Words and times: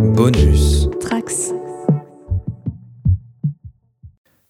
Bonus. 0.00 0.88
Trax. 0.98 1.52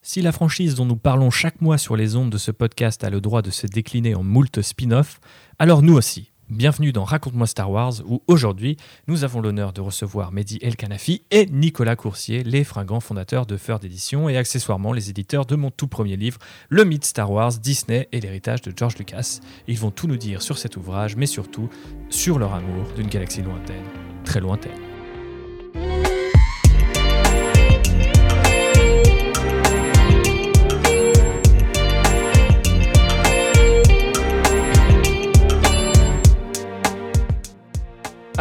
Si 0.01 0.21
la 0.21 0.31
franchise 0.31 0.75
dont 0.75 0.85
nous 0.85 0.95
parlons 0.95 1.29
chaque 1.29 1.59
mois 1.59 1.77
sur 1.77 1.97
les 1.97 2.15
ondes 2.15 2.29
de 2.29 2.37
ce 2.37 2.51
podcast 2.51 3.03
a 3.03 3.09
le 3.09 3.19
droit 3.19 3.41
de 3.41 3.51
se 3.51 3.67
décliner 3.67 4.15
en 4.15 4.23
moult 4.23 4.61
spin-off, 4.61 5.19
alors 5.59 5.81
nous 5.81 5.93
aussi. 5.93 6.31
Bienvenue 6.49 6.93
dans 6.93 7.03
Raconte-moi 7.03 7.47
Star 7.47 7.69
Wars, 7.69 7.95
où 8.05 8.23
aujourd'hui, 8.27 8.77
nous 9.07 9.25
avons 9.25 9.41
l'honneur 9.41 9.73
de 9.73 9.81
recevoir 9.81 10.31
Mehdi 10.31 10.57
El 10.61 10.77
Kanafi 10.77 11.23
et 11.31 11.47
Nicolas 11.47 11.97
Coursier, 11.97 12.43
les 12.43 12.63
fringants 12.63 12.99
fondateurs 13.01 13.45
de 13.45 13.57
Feur 13.57 13.79
d'édition 13.79 14.29
et 14.29 14.37
accessoirement 14.37 14.93
les 14.93 15.09
éditeurs 15.09 15.45
de 15.45 15.55
mon 15.57 15.69
tout 15.69 15.87
premier 15.87 16.15
livre, 16.15 16.39
Le 16.69 16.85
mythe 16.85 17.05
Star 17.05 17.29
Wars, 17.29 17.53
Disney 17.53 18.07
et 18.13 18.21
l'héritage 18.21 18.61
de 18.61 18.73
George 18.75 18.97
Lucas. 18.97 19.39
Ils 19.67 19.79
vont 19.79 19.91
tout 19.91 20.07
nous 20.07 20.17
dire 20.17 20.41
sur 20.41 20.57
cet 20.57 20.77
ouvrage, 20.77 21.17
mais 21.17 21.25
surtout 21.25 21.69
sur 22.09 22.39
leur 22.39 22.53
amour 22.53 22.85
d'une 22.95 23.07
galaxie 23.07 23.41
lointaine, 23.41 23.85
très 24.23 24.39
lointaine. 24.39 24.90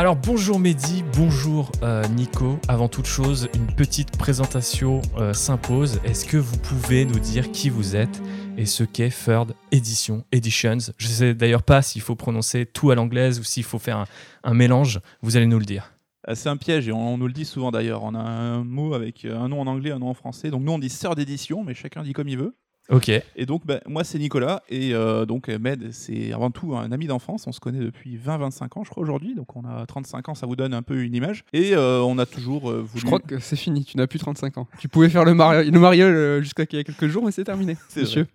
Alors 0.00 0.16
bonjour 0.16 0.59
Mehdi, 0.59 1.04
bonjour 1.14 1.70
euh, 1.82 2.02
Nico. 2.08 2.58
Avant 2.68 2.88
toute 2.88 3.04
chose, 3.04 3.50
une 3.54 3.66
petite 3.66 4.16
présentation 4.16 5.02
euh, 5.18 5.34
s'impose. 5.34 6.00
Est-ce 6.06 6.24
que 6.24 6.38
vous 6.38 6.56
pouvez 6.56 7.04
nous 7.04 7.18
dire 7.18 7.52
qui 7.52 7.68
vous 7.68 7.96
êtes 7.96 8.22
et 8.56 8.64
ce 8.64 8.82
qu'est 8.82 9.10
Third 9.10 9.55
Edition 9.72 10.24
Editions? 10.32 10.78
Je 10.96 11.06
ne 11.06 11.12
sais 11.12 11.34
d'ailleurs 11.34 11.62
pas 11.62 11.82
s'il 11.82 12.00
faut 12.00 12.14
prononcer 12.14 12.64
tout 12.64 12.91
à 12.91 12.94
l'anglaise 12.94 13.41
ou 13.41 13.42
s'il 13.42 13.62
faut 13.62 13.78
faire 13.78 14.06
un, 14.42 14.55
mélange. 14.55 15.00
Vous 15.20 15.36
allez 15.36 15.44
nous 15.44 15.58
le 15.58 15.66
dire. 15.66 15.92
Ah, 16.27 16.34
C'est 16.34 16.48
un 16.48 16.56
piège 16.56 16.88
et 16.88 16.92
on, 16.92 17.12
on 17.12 17.19
nous 17.19 17.27
le 17.27 17.34
dit 17.34 17.44
souvent 17.44 17.70
d'ailleurs. 17.70 18.02
On 18.02 18.14
a 18.14 18.20
un 18.20 18.64
mot 18.64 18.94
avec 18.94 19.27
euh, 19.27 19.38
un 19.38 19.50
nom 19.50 19.60
en 19.60 19.66
anglais, 19.66 19.91
un 19.91 19.98
nom 19.98 20.08
en 20.08 20.14
français. 20.14 20.48
Donc 20.50 20.62
nous 20.62 20.72
on 20.72 20.78
dit 20.78 20.88
sœur 20.88 21.14
d'édition, 21.14 21.62
mais 21.62 21.75
chacun 21.75 22.03
dit 22.03 22.14
comme 22.14 22.28
il 22.28 22.38
veut. 22.38 22.55
Ok. 22.91 23.08
Et 23.08 23.46
donc 23.46 23.66
bah, 23.66 23.80
moi 23.86 24.05
c'est 24.05 24.19
Nicolas 24.19 24.62
et 24.69 24.94
euh, 24.94 25.24
donc 25.27 25.48
Med 25.48 25.92
c'est 25.92 26.33
avant 26.33 26.50
tout 26.50 26.74
un 26.77 26.91
ami 26.92 27.06
d'enfance. 27.06 27.47
On 27.47 27.52
se 27.52 27.60
connaît 27.60 27.78
depuis 27.80 28.16
20-25 28.19 28.78
ans 28.78 28.84
je 28.84 28.91
crois 28.91 29.02
aujourd'hui. 29.02 29.34
Donc 29.34 29.55
on 29.56 29.64
a 29.64 29.86
35 29.86 30.28
ans, 30.30 30.34
ça 30.34 30.47
vous 30.47 30.56
donne 30.56 30.74
un 30.74 30.82
peu 30.82 31.02
une 31.02 31.14
image. 31.14 31.44
Et 31.52 31.74
euh, 31.74 32.00
on 32.00 32.19
a 32.19 32.27
toujours 32.27 32.70
euh, 32.70 32.80
voulu. 32.82 33.00
Je 33.00 33.06
crois 33.06 33.20
que 33.20 33.38
c'est 33.38 33.56
fini, 33.56 33.84
tu 33.84 33.97
n'as 33.97 34.06
plus 34.06 34.19
35 34.19 34.58
ans. 34.58 34.66
Tu 34.78 34.88
pouvais 34.88 35.08
faire 35.08 35.24
le, 35.24 35.34
mari 35.34 35.70
le 35.70 35.78
mariole 35.80 36.42
jusqu'à 36.42 36.64
il 36.70 36.77
y 36.77 36.80
a 36.80 36.84
quelques 36.84 37.06
jours, 37.08 37.24
mais 37.24 37.32
c'est 37.32 37.44
terminé, 37.44 37.77
C'est 37.88 38.00
monsieur. 38.02 38.27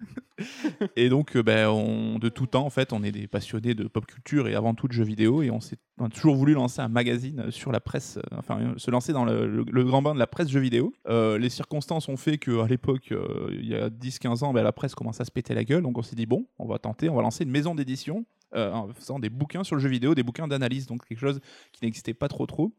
Et 0.98 1.08
donc, 1.08 1.38
euh, 1.38 1.44
ben, 1.44 1.70
on, 1.70 2.20
de 2.20 2.28
tout 2.28 2.46
temps, 2.46 2.66
en 2.66 2.70
fait, 2.70 2.92
on 2.92 3.04
est 3.04 3.12
des 3.14 3.26
passionnés 3.26 3.74
de 3.74 3.86
pop 3.88 4.06
culture 4.06 4.50
et 4.50 4.56
avant 4.56 4.74
tout 4.74 4.88
de 4.90 4.92
jeux 4.94 5.06
vidéo. 5.06 5.42
Et 5.42 5.50
on, 5.50 5.62
s'est, 5.62 5.78
on 5.98 6.08
a 6.08 6.10
toujours 6.10 6.36
voulu 6.36 6.54
lancer 6.54 6.82
un 6.82 6.90
magazine 6.90 7.46
sur 7.52 7.72
la 7.72 7.80
presse, 7.80 8.18
euh, 8.18 8.38
enfin, 8.38 8.60
euh, 8.60 8.74
se 8.76 8.92
lancer 8.92 9.14
dans 9.14 9.24
le, 9.24 9.48
le- 9.48 9.64
le 9.72 9.84
grand 9.86 10.02
bain 10.02 10.14
de 10.14 10.20
la 10.20 10.28
presse 10.28 10.50
jeux 10.50 10.60
vidéo. 10.60 10.94
Euh, 11.08 11.38
les 11.38 11.48
circonstances 11.50 12.10
ont 12.10 12.18
fait 12.18 12.38
qu'à 12.38 12.68
l'époque, 12.68 13.14
euh, 13.14 13.48
il 13.52 13.66
y 13.66 13.76
a 13.76 13.90
10-15 13.90 14.44
ans, 14.44 14.45
ben, 14.54 14.64
la 14.64 14.72
presse 14.72 14.96
commençait 14.96 15.22
à 15.22 15.26
se 15.26 15.32
péter 15.32 15.54
la 15.54 15.64
gueule. 15.64 15.84
Donc, 15.84 15.98
on 15.98 16.02
s'est 16.02 16.16
dit, 16.16 16.26
bon, 16.26 16.48
on 16.58 16.68
va 16.68 16.80
tenter, 16.80 17.10
on 17.10 17.16
va 17.16 17.22
lancer 17.22 17.44
une 17.44 17.52
maison 17.52 17.76
d'édition 17.76 18.26
euh, 18.56 18.72
en 18.72 18.94
faisant 18.94 19.20
des 19.20 19.30
bouquins 19.30 19.64
sur 19.64 19.76
le 19.76 19.82
jeu 19.82 19.90
vidéo, 19.90 20.16
des 20.16 20.24
bouquins 20.24 20.48
d'analyse. 20.48 20.88
Donc, 20.88 21.06
quelque 21.06 21.20
chose 21.20 21.40
qui 21.72 21.84
n'existait 21.84 22.14
pas 22.14 22.28
trop, 22.28 22.46
trop. 22.46 22.74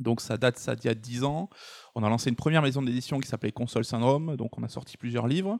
Donc 0.00 0.22
ça 0.22 0.36
date 0.36 0.58
ça 0.58 0.74
d'il 0.74 0.86
y 0.86 0.90
a 0.90 0.94
10 0.94 1.24
ans. 1.24 1.50
On 1.94 2.02
a 2.02 2.08
lancé 2.08 2.30
une 2.30 2.36
première 2.36 2.62
maison 2.62 2.82
d'édition 2.82 3.20
qui 3.20 3.28
s'appelait 3.28 3.52
Console 3.52 3.84
Syndrome, 3.84 4.36
donc 4.36 4.58
on 4.58 4.62
a 4.62 4.68
sorti 4.68 4.96
plusieurs 4.96 5.28
livres. 5.28 5.58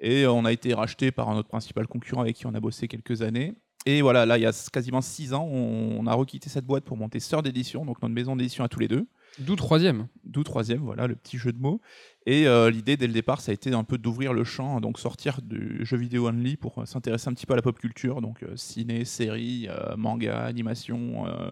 Et 0.00 0.26
on 0.26 0.44
a 0.44 0.52
été 0.52 0.74
racheté 0.74 1.12
par 1.12 1.32
notre 1.34 1.48
principal 1.48 1.86
concurrent 1.86 2.22
avec 2.22 2.36
qui 2.36 2.46
on 2.46 2.54
a 2.54 2.60
bossé 2.60 2.88
quelques 2.88 3.22
années. 3.22 3.54
Et 3.86 4.02
voilà, 4.02 4.26
là, 4.26 4.38
il 4.38 4.42
y 4.42 4.46
a 4.46 4.68
quasiment 4.72 5.00
6 5.00 5.34
ans, 5.34 5.44
on 5.44 6.06
a 6.06 6.14
requitté 6.14 6.50
cette 6.50 6.66
boîte 6.66 6.84
pour 6.84 6.96
monter 6.96 7.20
Sœur 7.20 7.42
d'édition, 7.42 7.84
donc 7.84 8.02
notre 8.02 8.14
maison 8.14 8.36
d'édition 8.36 8.64
à 8.64 8.68
tous 8.68 8.80
les 8.80 8.88
deux. 8.88 9.06
D'où 9.38 9.56
troisième. 9.56 10.08
D'où 10.24 10.42
troisième, 10.42 10.80
voilà, 10.80 11.06
le 11.06 11.16
petit 11.16 11.38
jeu 11.38 11.52
de 11.52 11.58
mots. 11.58 11.80
Et 12.26 12.46
euh, 12.46 12.70
l'idée, 12.70 12.96
dès 12.96 13.06
le 13.06 13.12
départ, 13.12 13.40
ça 13.40 13.52
a 13.52 13.54
été 13.54 13.72
un 13.72 13.84
peu 13.84 13.96
d'ouvrir 13.96 14.32
le 14.32 14.44
champ, 14.44 14.80
donc 14.80 14.98
sortir 14.98 15.40
du 15.42 15.84
jeu 15.84 15.96
vidéo 15.96 16.28
only 16.28 16.56
pour 16.56 16.78
euh, 16.78 16.84
s'intéresser 16.84 17.28
un 17.28 17.34
petit 17.34 17.46
peu 17.46 17.54
à 17.54 17.56
la 17.56 17.62
pop 17.62 17.78
culture, 17.78 18.20
donc 18.20 18.42
euh, 18.42 18.56
ciné, 18.56 19.04
séries, 19.04 19.68
euh, 19.68 19.96
manga, 19.96 20.44
animation, 20.44 21.26
euh, 21.26 21.50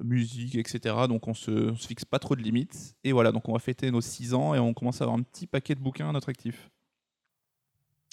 musique, 0.00 0.56
etc. 0.56 0.94
Donc 1.08 1.28
on 1.28 1.34
se, 1.34 1.70
on 1.70 1.76
se 1.76 1.86
fixe 1.86 2.04
pas 2.04 2.18
trop 2.18 2.36
de 2.36 2.42
limites. 2.42 2.96
Et 3.04 3.12
voilà, 3.12 3.32
donc 3.32 3.48
on 3.48 3.52
va 3.52 3.58
fêter 3.58 3.90
nos 3.90 4.00
6 4.00 4.34
ans 4.34 4.54
et 4.54 4.58
on 4.58 4.74
commence 4.74 5.00
à 5.00 5.04
avoir 5.04 5.18
un 5.18 5.22
petit 5.22 5.46
paquet 5.46 5.74
de 5.74 5.80
bouquins 5.80 6.08
à 6.08 6.12
notre 6.12 6.28
actif. 6.28 6.70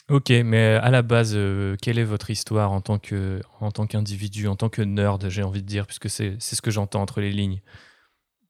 Ok, 0.08 0.30
mais 0.30 0.76
à 0.76 0.92
la 0.92 1.02
base, 1.02 1.34
euh, 1.36 1.76
quelle 1.82 1.98
est 1.98 2.04
votre 2.04 2.30
histoire 2.30 2.72
en 2.72 2.80
tant 2.80 3.00
que 3.00 3.42
en 3.60 3.72
tant 3.72 3.88
qu'individu, 3.88 4.48
en 4.48 4.56
tant 4.56 4.70
que 4.70 4.84
nerd, 4.84 5.30
j'ai 5.30 5.42
envie 5.42 5.64
de 5.64 5.68
dire, 5.68 5.88
puisque 5.88 6.12
c'est 6.12 6.40
ce 6.40 6.62
que 6.62 6.70
j'entends 6.70 7.02
entre 7.02 7.22
les 7.22 7.32
lignes? 7.32 7.62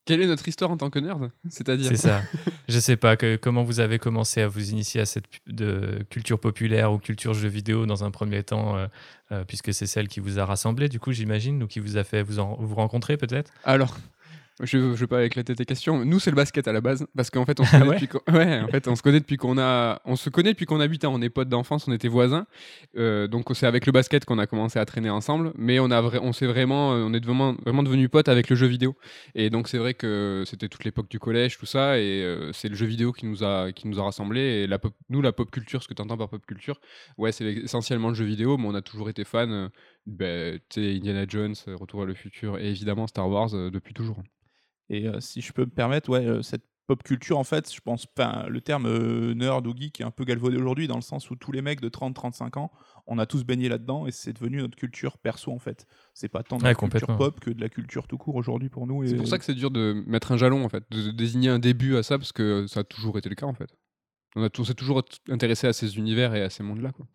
Quelle 0.05 0.21
est 0.21 0.27
notre 0.27 0.47
histoire 0.47 0.69
en 0.71 0.77
tant 0.77 0.89
que 0.91 0.99
nerd 0.99 1.31
C'est-à-dire 1.49 1.88
C'est 1.89 1.97
ça. 1.97 2.21
Je 2.69 2.79
sais 2.79 2.95
pas 2.95 3.17
que, 3.17 3.35
comment 3.38 3.63
vous 3.63 3.79
avez 3.79 3.97
commencé 3.99 4.39
à 4.41 4.47
vous 4.47 4.69
initier 4.69 5.01
à 5.01 5.05
cette 5.05 5.25
de 5.47 6.05
culture 6.11 6.39
populaire 6.39 6.93
ou 6.93 6.99
culture 6.99 7.33
jeux 7.33 7.47
vidéo 7.49 7.85
dans 7.88 8.03
un 8.03 8.11
premier 8.11 8.43
temps, 8.43 8.77
euh, 8.77 8.88
euh, 9.31 9.43
puisque 9.47 9.73
c'est 9.73 9.88
celle 9.88 10.07
qui 10.07 10.19
vous 10.19 10.38
a 10.39 10.45
rassemblé, 10.45 10.89
du 10.89 10.99
coup, 10.99 11.11
j'imagine, 11.11 11.63
ou 11.63 11.67
qui 11.67 11.79
vous 11.79 11.97
a 11.97 12.03
fait 12.03 12.21
vous, 12.21 12.38
en- 12.39 12.55
vous 12.59 12.75
rencontrer 12.75 13.17
peut-être? 13.17 13.51
Alors, 13.63 13.97
je 14.63 14.77
ne 14.77 14.93
vais 14.93 15.07
pas 15.07 15.25
éclater 15.25 15.53
tes 15.53 15.66
questions. 15.66 16.05
Nous, 16.05 16.19
c'est 16.19 16.29
le 16.29 16.35
basket 16.35 16.67
à 16.67 16.71
la 16.73 16.79
base, 16.81 17.05
parce 17.16 17.29
qu'en 17.29 17.45
fait, 17.45 17.59
on 17.59 17.63
se 17.66 17.75
Ah 17.75 17.79
connaît 17.79 17.89
ouais 17.89 17.95
depuis 17.95 18.07
qu'on 18.07 18.33
ouais, 18.33 18.61
en 18.61 18.67
fait, 18.69 18.88
on 18.88 18.95
se 18.95 19.01
connaît 19.01 19.19
depuis 19.19 19.35
qu'on 19.38 19.57
a, 19.57 20.01
on 20.05 20.16
se 20.16 20.29
connaît 20.29 20.53
depuis 20.53 20.66
qu'on 20.66 20.79
a 20.79 20.85
8 20.85 21.03
ans. 21.05 21.13
On 21.13 21.21
est 21.21 21.29
potes 21.29 21.49
d'enfance, 21.49 21.88
on 21.88 21.91
était 21.91 22.07
voisins. 22.07 22.47
Euh, 22.97 23.27
donc, 23.27 23.47
c'est 23.53 23.66
avec 23.67 23.85
le 23.85 23.91
basket 23.91 24.23
qu'on 24.25 24.39
a 24.39 24.47
commencé 24.47 24.79
à 24.79 24.85
traîner 24.85 25.09
ensemble. 25.09 25.51
Mais 25.57 25.79
on 25.79 25.91
a, 25.91 26.01
vra- 26.01 26.19
on 26.21 26.31
s'est 26.31 26.47
vraiment, 26.47 26.91
on 26.91 27.13
est 27.13 27.23
vraiment, 27.23 27.55
vraiment 27.66 27.83
devenus 27.83 28.09
potes 28.09 28.29
avec 28.29 28.49
le 28.49 28.55
jeu 28.55 28.67
vidéo. 28.67 28.95
Et 29.35 29.49
donc, 29.49 29.67
c'est 29.67 29.77
vrai 29.77 29.93
que 29.93 30.43
c'était 30.45 30.69
toute 30.69 30.85
l'époque 30.85 31.09
du 31.09 31.19
collège, 31.19 31.57
tout 31.57 31.66
ça, 31.66 31.99
et 31.99 32.23
euh, 32.23 32.51
c'est 32.53 32.69
le 32.69 32.75
jeu 32.75 32.85
vidéo 32.85 33.11
qui 33.11 33.25
nous 33.25 33.43
a, 33.43 33.72
qui 33.73 33.87
nous 33.87 33.99
a 33.99 34.03
rassemblés. 34.03 34.41
Et 34.63 34.67
la 34.67 34.79
pop- 34.79 34.95
nous, 35.09 35.22
la 35.22 35.33
pop 35.33 35.51
culture, 35.51 35.83
ce 35.83 35.87
que 35.87 35.93
tu 35.93 36.01
entends 36.01 36.17
par 36.17 36.29
pop 36.29 36.45
culture, 36.45 36.79
ouais, 37.17 37.31
c'est 37.31 37.45
essentiellement 37.45 38.09
le 38.09 38.16
jeu 38.16 38.25
vidéo, 38.25 38.57
mais 38.57 38.67
on 38.67 38.75
a 38.75 38.81
toujours 38.81 39.09
été 39.09 39.25
fans. 39.25 39.49
euh, 40.22 40.57
sais, 40.69 40.95
Indiana 40.95 41.25
Jones, 41.27 41.55
Retour 41.67 42.03
à 42.03 42.05
le 42.05 42.13
futur, 42.13 42.57
et 42.57 42.69
évidemment 42.69 43.07
Star 43.07 43.27
Wars 43.29 43.53
euh, 43.53 43.69
depuis 43.69 43.93
toujours. 43.93 44.22
Et 44.90 45.07
euh, 45.07 45.19
si 45.19 45.41
je 45.41 45.51
peux 45.53 45.63
me 45.66 45.69
permettre, 45.72 46.09
ouais, 46.09 46.25
euh, 46.25 46.41
cette 46.41 46.63
pop 46.88 47.01
culture, 47.01 47.40
en 47.40 47.44
fait, 47.44 47.73
je 47.73 47.81
pense, 47.81 48.06
enfin, 48.16 48.46
le 48.47 48.62
terme 48.62 48.85
euh, 48.85 49.34
nerd 49.34 49.66
ou 49.66 49.75
geek 49.75 50.01
est 50.01 50.03
un 50.03 50.12
peu 50.12 50.23
galvaudé 50.23 50.57
aujourd'hui, 50.57 50.88
dans 50.88 50.96
le 50.96 51.01
sens 51.01 51.31
où 51.31 51.35
tous 51.35 51.51
les 51.51 51.63
mecs 51.63 51.81
de 51.81 51.90
30-35 51.90 52.59
ans, 52.59 52.72
on 53.07 53.18
a 53.18 53.25
tous 53.25 53.44
baigné 53.44 53.69
là-dedans, 53.69 54.06
et 54.06 54.12
c'est 54.12 54.34
devenu 54.34 54.57
notre 54.57 54.75
culture 54.75 55.18
perso, 55.18 55.51
en 55.51 55.57
fait. 55.57 55.88
C'est 56.13 56.29
pas 56.29 56.44
tant 56.44 56.57
de 56.57 56.63
Ouais, 56.63 56.69
la 56.69 56.75
culture 56.75 57.18
pop 57.18 57.40
que 57.40 57.50
de 57.50 57.59
la 57.59 57.69
culture 57.69 58.07
tout 58.07 58.18
court 58.19 58.35
aujourd'hui 58.35 58.69
pour 58.69 58.85
nous. 58.85 59.06
C'est 59.07 59.16
pour 59.16 59.28
ça 59.28 59.40
que 59.40 59.46
c'est 59.46 59.56
dur 59.56 59.72
de 59.72 60.03
mettre 60.06 60.31
un 60.31 60.38
jalon, 60.38 60.63
en 60.63 60.69
fait, 60.69 60.84
de 60.91 61.09
désigner 61.09 61.50
un 61.50 61.59
début 61.59 61.96
à 61.96 62.03
ça, 62.03 62.19
parce 62.19 62.31
que 62.31 62.67
ça 62.67 62.81
a 62.81 62.84
toujours 62.84 63.17
été 63.17 63.29
le 63.29 63.35
cas, 63.35 63.47
en 63.47 63.53
fait. 63.53 63.75
On, 64.35 64.44
a, 64.44 64.50
on 64.57 64.63
s'est 64.63 64.73
toujours 64.75 65.03
intéressé 65.29 65.66
à 65.66 65.73
ces 65.73 65.97
univers 65.97 66.35
et 66.35 66.44
à 66.44 66.50
ces 66.50 66.62
mondes-là. 66.62 66.91
quoi. 66.91 67.07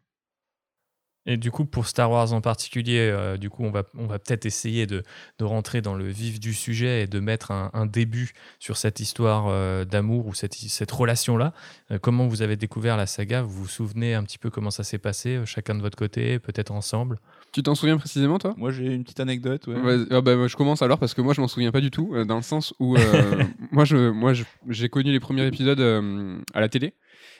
Et 1.26 1.36
du 1.36 1.50
coup, 1.50 1.64
pour 1.66 1.86
Star 1.86 2.10
Wars 2.10 2.32
en 2.32 2.40
particulier, 2.40 2.98
euh, 2.98 3.36
du 3.36 3.50
coup, 3.50 3.62
on 3.62 3.70
va, 3.70 3.82
on 3.96 4.06
va 4.06 4.18
peut-être 4.18 4.46
essayer 4.46 4.86
de, 4.86 5.02
de 5.38 5.44
rentrer 5.44 5.82
dans 5.82 5.94
le 5.94 6.08
vif 6.08 6.40
du 6.40 6.54
sujet 6.54 7.02
et 7.02 7.06
de 7.06 7.20
mettre 7.20 7.50
un, 7.50 7.70
un 7.74 7.84
début 7.86 8.32
sur 8.58 8.76
cette 8.78 9.00
histoire 9.00 9.46
euh, 9.48 9.84
d'amour 9.84 10.26
ou 10.26 10.34
cette, 10.34 10.54
cette 10.54 10.90
relation-là. 10.90 11.52
Euh, 11.90 11.98
comment 12.00 12.26
vous 12.26 12.40
avez 12.42 12.56
découvert 12.56 12.96
la 12.96 13.06
saga? 13.06 13.42
Vous 13.42 13.50
vous 13.50 13.68
souvenez 13.68 14.14
un 14.14 14.24
petit 14.24 14.38
peu 14.38 14.48
comment 14.50 14.70
ça 14.70 14.82
s'est 14.82 14.98
passé, 14.98 15.36
euh, 15.36 15.44
chacun 15.46 15.74
de 15.74 15.80
votre 15.82 15.96
côté, 15.98 16.38
peut-être 16.38 16.72
ensemble? 16.72 17.18
Tu 17.52 17.62
t'en 17.62 17.74
souviens 17.74 17.98
précisément, 17.98 18.38
toi? 18.38 18.54
Moi, 18.56 18.70
j'ai 18.70 18.86
une 18.94 19.02
petite 19.02 19.20
anecdote. 19.20 19.66
ouais. 19.66 19.76
Ah 20.10 20.20
bah, 20.20 20.36
moi, 20.36 20.46
je 20.48 20.56
commence 20.56 20.82
alors 20.82 20.98
parce 20.98 21.14
que 21.14 21.20
moi 21.20 21.34
je 21.34 21.40
m'en 21.40 21.48
souviens 21.48 21.72
pas 21.72 21.80
du 21.80 21.90
tout 21.90 22.12
euh, 22.14 22.24
dans 22.24 22.36
le 22.36 22.42
sens 22.42 22.72
où 22.78 22.96
euh, 22.96 23.42
moi 23.72 23.84
je 23.84 24.10
moi 24.10 24.32
j'ai 24.68 24.88
connu 24.88 25.10
les 25.12 25.20
premiers 25.20 25.46
épisodes 25.46 25.80
euh, 25.80 26.38
à 26.54 26.60
la 26.60 26.68
télé 26.68 26.94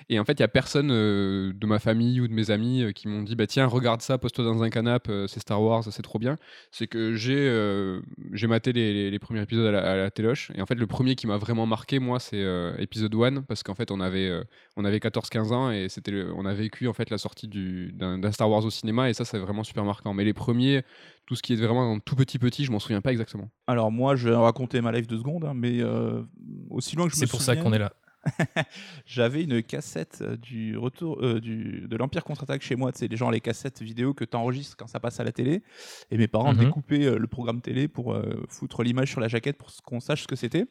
et 0.09 0.19
en 0.19 0.25
fait 0.25 0.33
il 0.33 0.41
y 0.41 0.43
a 0.43 0.49
personne 0.49 0.91
euh, 0.91 1.53
de 1.55 1.66
ma 1.66 1.78
famille 1.78 2.21
ou 2.21 2.28
de 2.28 2.33
mes 2.33 2.50
amis 2.50 2.83
euh, 2.83 2.93
qui 2.93 3.09
m'ont 3.09 3.22
dit 3.22 3.37
bah 3.37 3.47
tiens 3.47 3.66
regarde 3.66 4.00
ça 4.03 4.19
pose-toi 4.19 4.44
dans 4.44 4.62
un 4.62 4.71
canapé 4.71 5.11
euh, 5.12 5.27
c'est 5.27 5.41
Star 5.41 5.61
Wars 5.62 5.84
c'est 5.91 6.03
trop 6.03 6.19
bien 6.19 6.37
c'est 6.71 6.87
que 6.87 7.15
j'ai 7.15 7.37
euh, 7.37 8.00
j'ai 8.33 8.47
maté 8.47 8.73
les, 8.73 8.93
les- 8.93 9.11
les 9.11 9.19
premiers 9.19 9.43
épisodes 9.43 9.67
à 9.67 9.70
la, 9.73 9.93
à 9.93 9.97
la 9.97 10.11
téloche 10.11 10.50
et 10.55 10.62
en 10.62 10.67
fait 10.67 10.75
le 10.76 10.87
premier 10.87 11.14
qui 11.14 11.26
m'a 11.26 11.37
vraiment 11.37 11.67
marqué 11.67 11.99
moi 11.99 12.19
c'est 12.20 12.43
euh, 12.43 12.73
épisode 12.79 13.14
1 13.14 13.43
parce 13.43 13.62
qu'en 13.62 13.75
fait 13.75 13.91
on 13.91 14.00
avait 14.00 14.29
euh, 14.29 14.43
on 14.76 14.85
avait 14.85 14.99
14-15 14.99 15.52
ans 15.52 15.70
et 15.70 15.88
c'était 15.88 16.11
le- 16.12 16.32
on 16.35 16.47
a 16.47 16.55
vécu 16.55 16.88
en 16.88 16.93
fait 16.93 17.11
la 17.11 17.19
sortie 17.19 17.49
du 17.49 17.93
d'un 17.93 18.32
Star 18.32 18.49
Wars 18.50 18.64
au 18.64 18.70
cinéma 18.70 19.11
et 19.11 19.14
ça 19.14 19.25
c'est 19.25 19.38
vraiment 19.38 19.64
super 19.64 19.85
marquant 19.85 20.14
mais 20.14 20.25
les 20.25 20.32
premiers 20.35 20.82
tout 21.26 21.37
ce 21.37 21.43
qui 21.43 21.52
est 21.52 21.56
vraiment 21.56 22.00
tout 22.00 22.17
petit 22.17 22.41
petit, 22.41 22.64
je 22.64 22.73
m'en 22.73 22.81
souviens 22.81 23.00
pas 23.00 23.12
exactement. 23.12 23.50
Alors, 23.69 23.93
moi, 23.93 24.17
je 24.17 24.29
vais 24.29 24.35
raconter 24.35 24.81
ma 24.81 24.91
life 24.91 25.06
de 25.06 25.17
secondes, 25.17 25.44
hein, 25.44 25.52
mais 25.55 25.81
euh, 25.81 26.23
aussi 26.70 26.97
loin 26.97 27.06
que 27.06 27.14
je 27.14 27.20
me 27.20 27.25
C'est 27.25 27.31
pour 27.31 27.41
ça 27.41 27.55
qu'on 27.55 27.73
est 27.73 27.79
là. 27.79 27.93
J'avais 29.06 29.43
une 29.44 29.62
cassette 29.62 30.19
euh, 30.22 30.37
du 30.37 30.76
retour 30.76 31.19
euh, 31.22 31.40
du, 31.40 31.87
de 31.88 31.96
l'Empire 31.96 32.25
contre-attaque 32.25 32.62
chez 32.62 32.76
moi. 32.76 32.90
C'est 32.94 33.08
les 33.08 33.17
gens 33.17 33.31
les 33.31 33.40
cassettes 33.40 33.82
vidéo 33.82 34.14
que 34.14 34.25
tu 34.25 34.37
enregistres 34.37 34.76
quand 34.76 34.87
ça 34.87 35.00
passe 35.00 35.20
à 35.20 35.25
la 35.25 35.32
télé. 35.32 35.62
Et 36.11 36.19
mes 36.19 36.28
parents 36.28 36.52
Mhm. 36.52 36.64
découpaient 36.67 37.06
euh, 37.06 37.19
le 37.19 37.26
programme 37.26 37.61
télé 37.61 37.88
pour 37.88 38.12
euh, 38.12 38.44
foutre 38.49 38.82
l'image 38.82 39.11
sur 39.11 39.20
la 39.20 39.28
jaquette 39.28 39.56
pour 39.56 39.70
qu'on 39.84 40.00
sache 40.00 40.22
ce 40.22 40.28
que 40.28 40.37
c'était. 40.37 40.67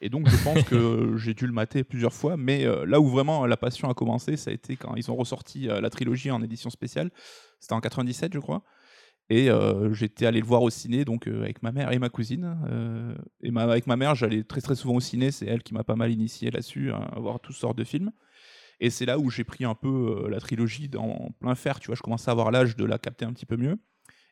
Et 0.00 0.08
donc 0.08 0.28
je 0.28 0.36
pense 0.44 0.62
que 0.64 1.16
j'ai 1.16 1.32
dû 1.34 1.46
le 1.46 1.52
mater 1.52 1.84
plusieurs 1.84 2.12
fois. 2.12 2.36
Mais 2.36 2.64
là 2.86 3.00
où 3.00 3.06
vraiment 3.06 3.46
la 3.46 3.56
passion 3.56 3.88
a 3.88 3.94
commencé, 3.94 4.36
ça 4.36 4.50
a 4.50 4.54
été 4.54 4.74
quand 4.76 4.96
ils 4.96 5.10
ont 5.10 5.16
ressorti 5.16 5.60
la 5.66 5.90
trilogie 5.90 6.30
en 6.32 6.42
édition 6.42 6.70
spéciale. 6.70 7.10
C'était 7.60 7.74
en 7.74 7.80
97, 7.80 8.32
je 8.34 8.40
crois. 8.40 8.62
Et 9.32 9.48
euh, 9.48 9.94
j'étais 9.94 10.26
allé 10.26 10.40
le 10.40 10.46
voir 10.46 10.60
au 10.60 10.68
ciné 10.68 11.06
donc 11.06 11.26
euh, 11.26 11.40
avec 11.40 11.62
ma 11.62 11.72
mère 11.72 11.90
et 11.90 11.98
ma 11.98 12.10
cousine. 12.10 12.54
Euh, 12.68 13.14
et 13.42 13.50
avec 13.56 13.86
ma 13.86 13.96
mère, 13.96 14.14
j'allais 14.14 14.44
très 14.44 14.60
très 14.60 14.74
souvent 14.74 14.96
au 14.96 15.00
ciné. 15.00 15.30
C'est 15.30 15.46
elle 15.46 15.62
qui 15.62 15.72
m'a 15.72 15.84
pas 15.84 15.96
mal 15.96 16.12
initié 16.12 16.50
là-dessus, 16.50 16.92
hein, 16.92 17.08
à 17.16 17.18
voir 17.18 17.40
toutes 17.40 17.56
sortes 17.56 17.78
de 17.78 17.84
films. 17.84 18.12
Et 18.78 18.90
c'est 18.90 19.06
là 19.06 19.18
où 19.18 19.30
j'ai 19.30 19.44
pris 19.44 19.64
un 19.64 19.74
peu 19.74 20.28
la 20.28 20.38
trilogie 20.38 20.90
en 20.98 21.30
plein 21.40 21.54
fer. 21.54 21.80
Tu 21.80 21.86
vois, 21.86 21.94
je 21.94 22.02
commençais 22.02 22.28
à 22.28 22.32
avoir 22.32 22.50
l'âge 22.50 22.76
de 22.76 22.84
la 22.84 22.98
capter 22.98 23.24
un 23.24 23.32
petit 23.32 23.46
peu 23.46 23.56
mieux. 23.56 23.78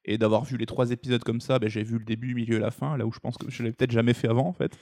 Et 0.04 0.18
d'avoir 0.18 0.44
vu 0.44 0.58
les 0.58 0.66
trois 0.66 0.90
épisodes 0.90 1.24
comme 1.24 1.40
ça, 1.40 1.58
ben, 1.58 1.70
j'ai 1.70 1.82
vu 1.82 1.96
le 1.98 2.04
début, 2.04 2.34
milieu 2.34 2.56
et 2.56 2.60
la 2.60 2.70
fin, 2.70 2.98
là 2.98 3.06
où 3.06 3.12
je 3.12 3.20
pense 3.20 3.38
que 3.38 3.50
je 3.50 3.62
l'ai 3.62 3.72
peut-être 3.72 3.92
jamais 3.92 4.12
fait 4.12 4.28
avant 4.28 4.48
en 4.48 4.52
fait. 4.52 4.76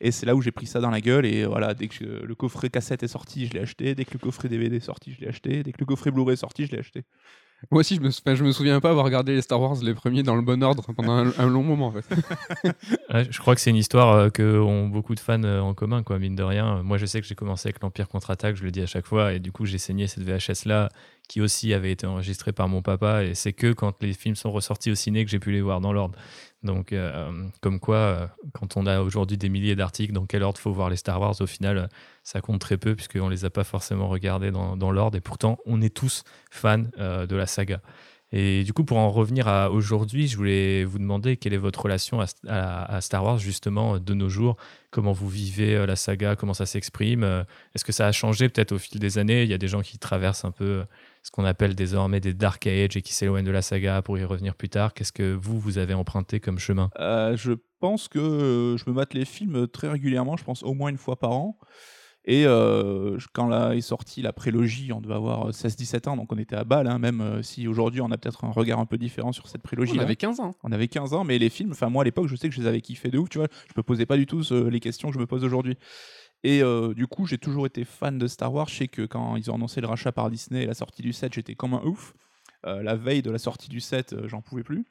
Et 0.00 0.12
c'est 0.12 0.24
là 0.24 0.34
où 0.34 0.40
j'ai 0.40 0.52
pris 0.52 0.66
ça 0.66 0.80
dans 0.80 0.90
la 0.90 1.02
gueule. 1.02 1.26
Et 1.26 1.44
voilà, 1.44 1.74
dès 1.74 1.88
que 1.88 2.04
le 2.04 2.34
coffret 2.34 2.70
cassette 2.70 3.02
est 3.02 3.08
sorti, 3.08 3.46
je 3.46 3.52
l'ai 3.52 3.60
acheté. 3.60 3.94
Dès 3.94 4.06
que 4.06 4.14
le 4.14 4.18
coffret 4.18 4.48
DVD 4.48 4.76
est 4.76 4.80
sorti, 4.80 5.12
je 5.12 5.20
l'ai 5.20 5.28
acheté. 5.28 5.62
Dès 5.62 5.72
que 5.72 5.80
le 5.80 5.86
coffret 5.86 6.10
Blu-ray 6.10 6.32
est 6.32 6.36
sorti, 6.36 6.64
je 6.64 6.72
l'ai 6.72 6.78
acheté. 6.78 7.04
Moi 7.72 7.80
aussi, 7.80 7.96
je 7.96 8.00
me, 8.00 8.44
me 8.44 8.52
souviens 8.52 8.80
pas 8.80 8.90
avoir 8.90 9.04
regardé 9.04 9.34
les 9.34 9.42
Star 9.42 9.60
Wars 9.60 9.74
les 9.82 9.92
premiers 9.92 10.22
dans 10.22 10.36
le 10.36 10.42
bon 10.42 10.62
ordre 10.62 10.92
pendant 10.92 11.12
un, 11.12 11.48
long 11.48 11.64
moment 11.64 11.92
je 13.10 13.38
crois 13.40 13.56
que 13.56 13.60
c'est 13.60 13.70
une 13.70 13.76
histoire 13.76 14.14
euh, 14.14 14.30
que 14.30 14.60
ont 14.60 14.86
beaucoup 14.86 15.14
de 15.16 15.20
fans 15.20 15.42
euh, 15.42 15.60
en 15.60 15.74
commun, 15.74 16.04
quoi, 16.04 16.18
mine 16.20 16.36
de 16.36 16.42
rien. 16.44 16.82
Moi, 16.84 16.98
je 16.98 17.06
sais 17.06 17.20
que 17.20 17.26
j'ai 17.26 17.34
commencé 17.34 17.68
avec 17.68 17.82
l'Empire 17.82 18.08
contre-attaque, 18.08 18.56
je 18.56 18.62
le 18.62 18.70
dis 18.70 18.80
à 18.80 18.86
chaque 18.86 19.06
fois, 19.06 19.32
et 19.32 19.40
du 19.40 19.50
coup, 19.50 19.66
j'ai 19.66 19.78
saigné 19.78 20.06
cette 20.06 20.22
VHS-là, 20.22 20.88
qui 21.28 21.40
aussi 21.40 21.74
avait 21.74 21.90
été 21.90 22.06
enregistrée 22.06 22.52
par 22.52 22.68
mon 22.68 22.80
papa, 22.80 23.24
et 23.24 23.34
c'est 23.34 23.52
que 23.52 23.72
quand 23.72 24.02
les 24.02 24.12
films 24.12 24.36
sont 24.36 24.52
ressortis 24.52 24.92
au 24.92 24.94
ciné 24.94 25.24
que 25.24 25.30
j'ai 25.30 25.40
pu 25.40 25.50
les 25.50 25.60
voir 25.60 25.80
dans 25.80 25.92
l'ordre. 25.92 26.16
Donc, 26.64 26.92
euh, 26.92 27.30
comme 27.60 27.78
quoi, 27.78 27.96
euh, 27.96 28.26
quand 28.52 28.76
on 28.76 28.86
a 28.86 29.00
aujourd'hui 29.00 29.36
des 29.36 29.48
milliers 29.48 29.76
d'articles 29.76 30.12
dans 30.12 30.26
quel 30.26 30.42
ordre 30.42 30.58
faut 30.58 30.72
voir 30.72 30.90
les 30.90 30.96
Star 30.96 31.20
Wars, 31.20 31.34
au 31.40 31.46
final, 31.46 31.78
euh, 31.78 31.86
ça 32.24 32.40
compte 32.40 32.60
très 32.60 32.76
peu, 32.76 32.96
puisqu'on 32.96 33.28
les 33.28 33.44
a 33.44 33.50
pas 33.50 33.64
forcément 33.64 34.08
regardés 34.08 34.50
dans, 34.50 34.90
l'ordre, 34.90 35.16
et 35.16 35.20
pourtant, 35.20 35.58
on 35.66 35.80
est 35.80 35.94
tous 35.94 36.24
fans 36.50 36.78
de 36.78 37.36
la 37.36 37.46
saga. 37.46 37.80
Et 38.30 38.62
du 38.62 38.74
coup, 38.74 38.84
pour 38.84 38.98
en 38.98 39.10
revenir 39.10 39.48
à 39.48 39.70
aujourd'hui, 39.70 40.28
je 40.28 40.36
voulais 40.36 40.84
vous 40.84 40.98
demander 40.98 41.38
quelle 41.38 41.54
est 41.54 41.58
votre 41.58 41.80
relation 41.80 42.20
à, 42.46 43.00
Star 43.00 43.24
Wars, 43.24 43.38
justement, 43.38 43.98
de 43.98 44.14
nos 44.14 44.28
jours. 44.28 44.56
Comment 44.90 45.12
vous 45.12 45.28
vivez 45.28 45.74
euh, 45.74 45.86
la 45.86 45.96
saga, 45.96 46.36
comment 46.36 46.52
ça 46.52 46.66
s'exprime? 46.66 47.22
euh, 47.22 47.42
Est-ce 47.74 47.84
que 47.86 47.92
ça 47.92 48.06
a 48.06 48.12
changé 48.12 48.50
peut-être 48.50 48.72
au 48.72 48.78
fil 48.78 49.00
des 49.00 49.16
années? 49.16 49.44
Il 49.44 49.48
y 49.48 49.54
a 49.54 49.58
des 49.58 49.68
gens 49.68 49.80
qui 49.80 49.98
traversent 49.98 50.44
un 50.44 50.50
peu 50.50 50.64
euh, 50.64 50.84
ce 51.22 51.30
qu'on 51.30 51.44
appelle 51.46 51.74
désormais 51.74 52.20
des 52.20 52.34
Dark 52.34 52.66
Age 52.66 52.96
et 52.96 53.02
qui 53.02 53.14
s'éloignent 53.14 53.46
de 53.46 53.50
la 53.50 53.62
saga 53.62 54.02
pour 54.02 54.18
y 54.18 54.24
revenir 54.24 54.54
plus 54.54 54.68
tard. 54.68 54.92
Qu'est-ce 54.92 55.12
que 55.12 55.32
vous, 55.34 55.58
vous 55.58 55.78
avez 55.78 55.94
emprunté 55.94 56.38
comme 56.38 56.58
chemin? 56.58 56.90
Je 56.98 57.52
pense 57.80 58.08
que 58.08 58.76
je 58.78 58.90
me 58.90 58.94
mate 58.94 59.14
les 59.14 59.24
films 59.24 59.68
très 59.68 59.88
régulièrement, 59.88 60.36
je 60.36 60.44
pense 60.44 60.62
au 60.62 60.74
moins 60.74 60.90
une 60.90 60.98
fois 60.98 61.18
par 61.18 61.30
an. 61.32 61.58
Et 62.30 62.44
euh, 62.44 63.16
quand 63.32 63.48
là 63.48 63.72
est 63.74 63.80
sortie 63.80 64.20
la 64.20 64.34
prélogie, 64.34 64.92
on 64.92 65.00
devait 65.00 65.14
avoir 65.14 65.48
16-17 65.50 66.10
ans, 66.10 66.16
donc 66.18 66.30
on 66.30 66.36
était 66.36 66.56
à 66.56 66.64
balle, 66.64 66.86
hein, 66.86 66.98
même 66.98 67.22
euh, 67.22 67.42
si 67.42 67.66
aujourd'hui 67.66 68.02
on 68.02 68.10
a 68.10 68.18
peut-être 68.18 68.44
un 68.44 68.50
regard 68.50 68.78
un 68.80 68.84
peu 68.84 68.98
différent 68.98 69.32
sur 69.32 69.48
cette 69.48 69.62
prélogie. 69.62 69.94
On 69.96 70.02
avait 70.02 70.14
15 70.14 70.40
ans. 70.40 70.50
On 70.62 70.70
avait 70.70 70.88
15 70.88 71.14
ans, 71.14 71.24
mais 71.24 71.38
les 71.38 71.48
films, 71.48 71.70
enfin 71.72 71.88
moi 71.88 72.02
à 72.02 72.04
l'époque, 72.04 72.26
je 72.28 72.36
sais 72.36 72.50
que 72.50 72.54
je 72.54 72.60
les 72.60 72.66
avais 72.66 72.82
kiffés 72.82 73.08
de 73.10 73.16
ouf, 73.16 73.30
tu 73.30 73.38
vois. 73.38 73.48
Je 73.68 73.72
me 73.78 73.82
posais 73.82 74.04
pas 74.04 74.18
du 74.18 74.26
tout 74.26 74.42
ce- 74.42 74.68
les 74.68 74.78
questions 74.78 75.08
que 75.08 75.14
je 75.14 75.18
me 75.18 75.26
pose 75.26 75.42
aujourd'hui. 75.42 75.78
Et 76.44 76.62
euh, 76.62 76.92
du 76.92 77.06
coup, 77.06 77.24
j'ai 77.24 77.38
toujours 77.38 77.64
été 77.64 77.84
fan 77.84 78.18
de 78.18 78.26
Star 78.26 78.52
Wars. 78.52 78.68
Je 78.68 78.74
sais 78.76 78.88
que 78.88 79.06
quand 79.06 79.36
ils 79.36 79.50
ont 79.50 79.54
annoncé 79.54 79.80
le 79.80 79.86
rachat 79.86 80.12
par 80.12 80.30
Disney 80.30 80.64
et 80.64 80.66
la 80.66 80.74
sortie 80.74 81.00
du 81.00 81.14
7, 81.14 81.32
j'étais 81.32 81.54
comme 81.54 81.72
un 81.72 81.82
ouf. 81.82 82.12
Euh, 82.66 82.82
la 82.82 82.94
veille 82.94 83.22
de 83.22 83.30
la 83.30 83.38
sortie 83.38 83.70
du 83.70 83.80
7, 83.80 84.12
euh, 84.12 84.28
j'en 84.28 84.42
pouvais 84.42 84.62
plus. 84.64 84.84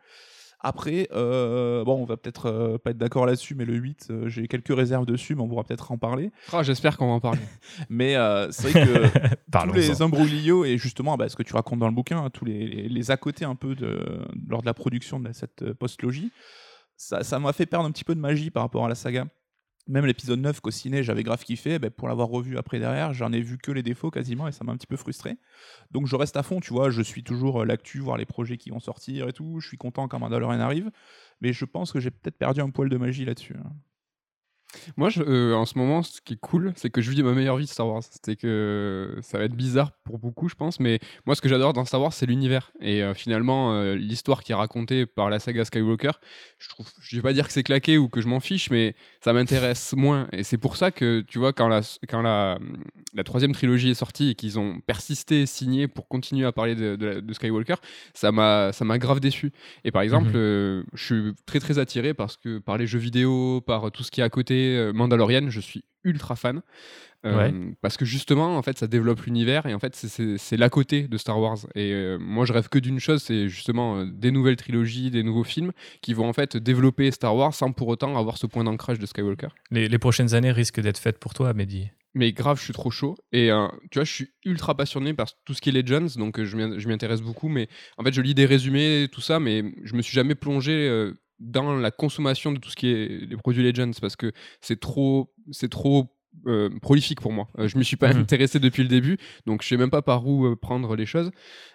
Après, 0.59 1.07
euh, 1.12 1.83
bon, 1.83 2.01
on 2.01 2.06
va 2.06 2.18
peut-être 2.18 2.48
euh, 2.48 2.77
pas 2.80 2.89
être 2.89 2.98
d'accord 2.98 3.25
là-dessus, 3.25 3.54
mais 3.54 3.65
le 3.65 3.75
8, 3.75 4.07
euh, 4.09 4.27
j'ai 4.27 4.48
quelques 4.48 4.75
réserves 4.75 5.06
dessus, 5.06 5.36
mais 5.36 5.42
on 5.42 5.48
pourra 5.48 5.63
peut-être 5.63 5.92
en 5.92 5.98
parler. 6.00 6.31
Ah, 6.51 6.63
J'espère 6.63 6.98
qu'on 6.98 7.07
va 7.07 7.13
en 7.13 7.19
parler. 7.19 7.39
Mais 7.89 8.15
euh, 8.15 8.50
c'est 8.51 8.69
vrai 8.69 8.86
que 8.86 9.65
tous 9.65 9.74
les 9.74 10.01
imbroglios 10.01 10.65
et 10.65 10.77
justement 10.77 11.15
bah, 11.15 11.30
ce 11.30 11.36
que 11.36 11.44
tu 11.44 11.54
racontes 11.54 11.80
dans 11.80 11.88
le 11.88 11.94
bouquin, 11.94 12.24
hein, 12.24 12.30
tous 12.31 12.45
les, 12.45 12.68
les, 12.68 12.89
les 12.89 13.12
à 13.12 13.18
côté 13.18 13.45
un 13.45 13.56
peu 13.56 13.75
de, 13.75 14.00
lors 14.48 14.62
de 14.62 14.65
la 14.65 14.74
production 14.74 15.19
de 15.19 15.31
cette 15.31 15.74
post-logie, 15.74 16.31
ça 16.95 17.24
ça 17.24 17.38
m'a 17.38 17.54
fait 17.54 17.68
perdre 17.68 17.86
un 17.86 17.92
petit 17.92 18.04
peu 18.04 18.15
de 18.15 18.19
magie 18.19 18.50
par 18.50 18.63
rapport 18.63 18.86
à 18.86 18.89
la 18.89 18.95
saga. 18.95 19.27
Même 19.88 20.06
l'épisode 20.06 20.39
9 20.42 20.60
qu'au 20.60 20.72
ciné 20.72 21.01
j'avais 21.04 21.24
grave 21.24 21.44
kiffé, 21.44 21.80
bah, 21.80 21.89
pour 21.89 22.07
l'avoir 22.10 22.28
revu 22.28 22.57
après 22.57 22.80
derrière, 22.80 23.13
j'en 23.13 23.31
ai 23.31 23.42
vu 23.42 23.57
que 23.57 23.72
les 23.72 23.84
défauts 23.84 24.12
quasiment 24.12 24.48
et 24.48 24.51
ça 24.51 24.63
m'a 24.66 24.74
un 24.74 24.78
petit 24.78 24.88
peu 24.88 24.98
frustré. 24.98 25.38
Donc 25.92 26.07
je 26.07 26.16
reste 26.16 26.36
à 26.38 26.44
fond, 26.44 26.60
tu 26.60 26.74
vois, 26.74 26.89
je 26.89 27.01
suis 27.01 27.24
toujours 27.24 27.62
euh, 27.62 27.66
l'actu, 27.66 28.00
voir 28.00 28.18
les 28.18 28.25
projets 28.25 28.57
qui 28.57 28.69
vont 28.69 28.80
sortir 28.80 29.30
et 29.30 29.34
tout, 29.34 29.60
je 29.62 29.68
suis 29.68 29.78
content 29.78 30.07
quand 30.10 30.19
Mandalorian 30.19 30.60
arrive, 30.60 30.92
mais 31.42 31.54
je 31.54 31.66
pense 31.66 31.92
que 31.94 32.00
j'ai 32.00 32.12
peut-être 32.12 32.38
perdu 32.38 32.62
un 32.62 32.69
poil 32.69 32.89
de 32.89 32.98
magie 32.98 33.25
là-dessus. 33.25 33.56
hein. 33.57 33.72
Moi, 34.96 35.10
euh, 35.18 35.54
en 35.54 35.66
ce 35.66 35.78
moment, 35.78 36.04
ce 36.04 36.22
qui 36.22 36.34
est 36.34 36.40
cool, 36.40 36.74
c'est 36.76 36.90
que 36.90 37.02
je 37.02 37.12
vis 37.12 37.24
ma 37.24 37.34
meilleure 37.34 37.58
vie 37.58 37.66
de 37.66 37.70
Star 37.70 37.88
Wars. 37.88 38.02
C'est 38.24 38.36
que 38.36 39.18
ça 39.22 39.38
va 39.38 39.46
être 39.46 39.56
bizarre 39.56 39.92
pour 40.04 40.20
beaucoup, 40.20 40.50
je 40.50 40.56
pense, 40.56 40.80
mais 40.80 41.00
moi, 41.26 41.36
ce 41.36 41.42
que 41.42 41.50
j'adore 41.50 41.74
dans 41.74 41.86
Star 41.86 42.02
Wars, 42.02 42.14
c'est 42.14 42.26
l'univers. 42.26 42.72
Et 42.80 43.04
euh, 43.04 43.14
finalement, 43.14 43.74
euh, 43.74 43.96
l'histoire 43.96 44.44
qui 44.44 44.52
est 44.52 44.56
racontée 44.56 45.06
par 45.06 45.30
la 45.30 45.40
saga 45.40 45.66
Skywalker, 45.66 46.12
je 46.60 46.70
trouve, 46.70 46.88
je 47.02 47.16
vais 47.16 47.22
pas 47.22 47.34
dire 47.34 47.48
que 47.48 47.54
c'est 47.54 47.64
claqué 47.64 47.98
ou 47.98 48.10
que 48.10 48.22
je 48.22 48.28
m'en 48.28 48.40
fiche, 48.40 48.70
mais 48.70 48.96
ça 49.22 49.34
m'intéresse 49.34 49.94
moins. 49.96 50.28
Et 50.32 50.44
c'est 50.44 50.58
pour 50.58 50.78
ça 50.78 50.92
que, 50.92 51.22
tu 51.22 51.40
vois, 51.40 51.54
quand 51.54 51.68
la, 51.68 51.82
quand 52.08 52.22
la, 52.22 52.60
la 53.13 53.24
troisième 53.24 53.54
trilogie 53.54 53.89
est 53.89 53.94
sortie 53.95 54.30
et 54.30 54.36
qu'ils 54.36 54.59
ont 54.59 54.80
persisté, 54.86 55.45
signé 55.45 55.88
pour 55.88 56.07
continuer 56.07 56.45
à 56.45 56.51
parler 56.51 56.75
de, 56.75 56.95
de 56.95 57.06
la- 57.06 57.21
de 57.21 57.33
Skywalker, 57.33 57.75
ça 58.13 58.31
m'a 58.31 58.71
grave 58.98 59.19
déçu. 59.19 59.51
Et 59.83 59.92
par 59.92 60.01
exemple, 60.01 60.27
Mhm. 60.30 60.36
euh, 60.36 60.83
je 60.94 61.04
suis 61.04 61.33
très 61.45 61.59
très 61.59 61.80
attiré 61.80 62.13
parce 62.13 62.38
que 62.38 62.57
par 62.59 62.77
les 62.77 62.88
jeux 62.88 63.00
vidéo, 63.00 63.62
par 63.62 63.92
tout 63.92 64.04
ce 64.04 64.12
qui 64.12 64.21
est 64.21 64.24
à 64.24 64.30
côté, 64.30 64.75
euh, 64.77 64.94
Mandalorian, 64.94 65.50
je 65.50 65.59
suis 65.59 65.83
ultra 66.04 66.36
fan. 66.36 66.62
Euh, 67.25 67.71
Parce 67.81 67.98
que 67.98 68.06
justement, 68.06 68.56
en 68.57 68.62
fait, 68.62 68.77
ça 68.77 68.88
développe 68.88 69.21
l'univers 69.21 69.65
et 69.65 69.74
en 69.74 69.80
fait, 69.80 69.95
c'est- 69.95 70.56
l'à 70.56 70.69
côté 70.69 71.07
de 71.07 71.18
Star 71.18 71.38
Wars. 71.39 71.57
Et 71.75 71.92
euh, 71.92 72.18
moi, 72.19 72.45
je 72.45 72.54
rêve 72.54 72.69
que 72.69 72.80
d'une 72.80 73.00
chose, 73.00 73.24
c'est 73.24 73.50
justement 73.50 73.98
euh, 73.98 74.06
des 74.06 74.31
nouvelles 74.31 74.56
trilogies, 74.56 75.09
des 75.12 75.24
nouveaux 75.24 75.44
films 75.44 75.71
qui 76.01 76.13
vont 76.13 76.30
en 76.30 76.33
fait 76.33 76.56
développer 76.56 77.09
Star 77.12 77.36
Wars 77.36 77.54
sans 77.54 77.71
pour 77.71 77.88
autant 77.89 78.18
avoir 78.18 78.38
ce 78.38 78.45
point 78.45 78.63
d'ancrage 78.63 79.00
de 79.00 79.06
Skywalker. 79.06 79.48
les, 79.71 79.89
les 79.89 79.98
prochaines 79.98 80.36
années 80.36 80.51
risquent 80.51 80.80
d'être 80.80 81.00
faites 81.00 81.18
pour 81.19 81.33
toi, 81.33 81.54
Mehdi. 81.54 81.89
Mais 82.13 82.31
grave, 82.31 82.57
je 82.57 82.63
suis 82.63 82.74
trop 82.74 82.89
chaud. 82.89 83.15
Et 83.31 83.51
euh, 83.51 83.68
tu 83.92 84.00
vois, 84.00 84.04
je 84.04 84.12
suis 84.12 84.30
ultra 84.45 84.75
passionné 84.75 85.13
par 85.13 85.27
tout 85.45 85.54
ce 85.54 85.62
qui 85.62 85.69
est 85.69 85.71
Legends, 85.71 86.18
donc 86.18 86.39
euh, 86.39 86.45
je 86.45 86.57
m'y 86.88 86.94
intéresse 86.94 87.21
beaucoup. 87.21 87.48
Mais 87.48 87.68
en 87.98 88.04
fait, 88.04 88.13
je 88.13 88.21
lis 88.21 88.33
des 88.33 88.45
résumés, 88.45 89.07
tout 89.12 89.21
ça, 89.21 89.39
mais 89.39 89.63
je 89.83 89.95
me 89.95 90.01
suis 90.01 90.13
jamais 90.13 90.36
plongé 90.36 90.71
euh, 90.71 91.19
dans 91.39 91.75
la 91.75 91.92
consommation 91.92 92.51
de 92.51 92.59
tout 92.59 92.69
ce 92.69 92.75
qui 92.75 92.88
est 92.88 93.30
les 93.30 93.38
produits 93.38 93.63
Legends 93.63 93.92
parce 94.01 94.15
que 94.15 94.31
c'est 94.62 94.80
trop, 94.80 95.33
c'est 95.51 95.69
trop 95.69 96.17
euh, 96.46 96.70
prolifique 96.82 97.20
pour 97.22 97.32
moi. 97.34 97.48
Euh, 97.58 97.68
je 97.68 97.78
me 97.78 97.84
suis 97.84 97.96
pas 97.98 98.14
Mhm. 98.14 98.22
intéressé 98.22 98.60
depuis 98.60 98.84
le 98.84 98.90
début, 98.90 99.18
donc 99.46 99.64
je 99.64 99.68
sais 99.68 99.78
même 99.78 99.90
pas 99.90 100.02
par 100.02 100.26
où 100.28 100.46
euh, 100.46 100.56
prendre 100.56 100.96
les 100.96 101.06
choses. 101.06 101.32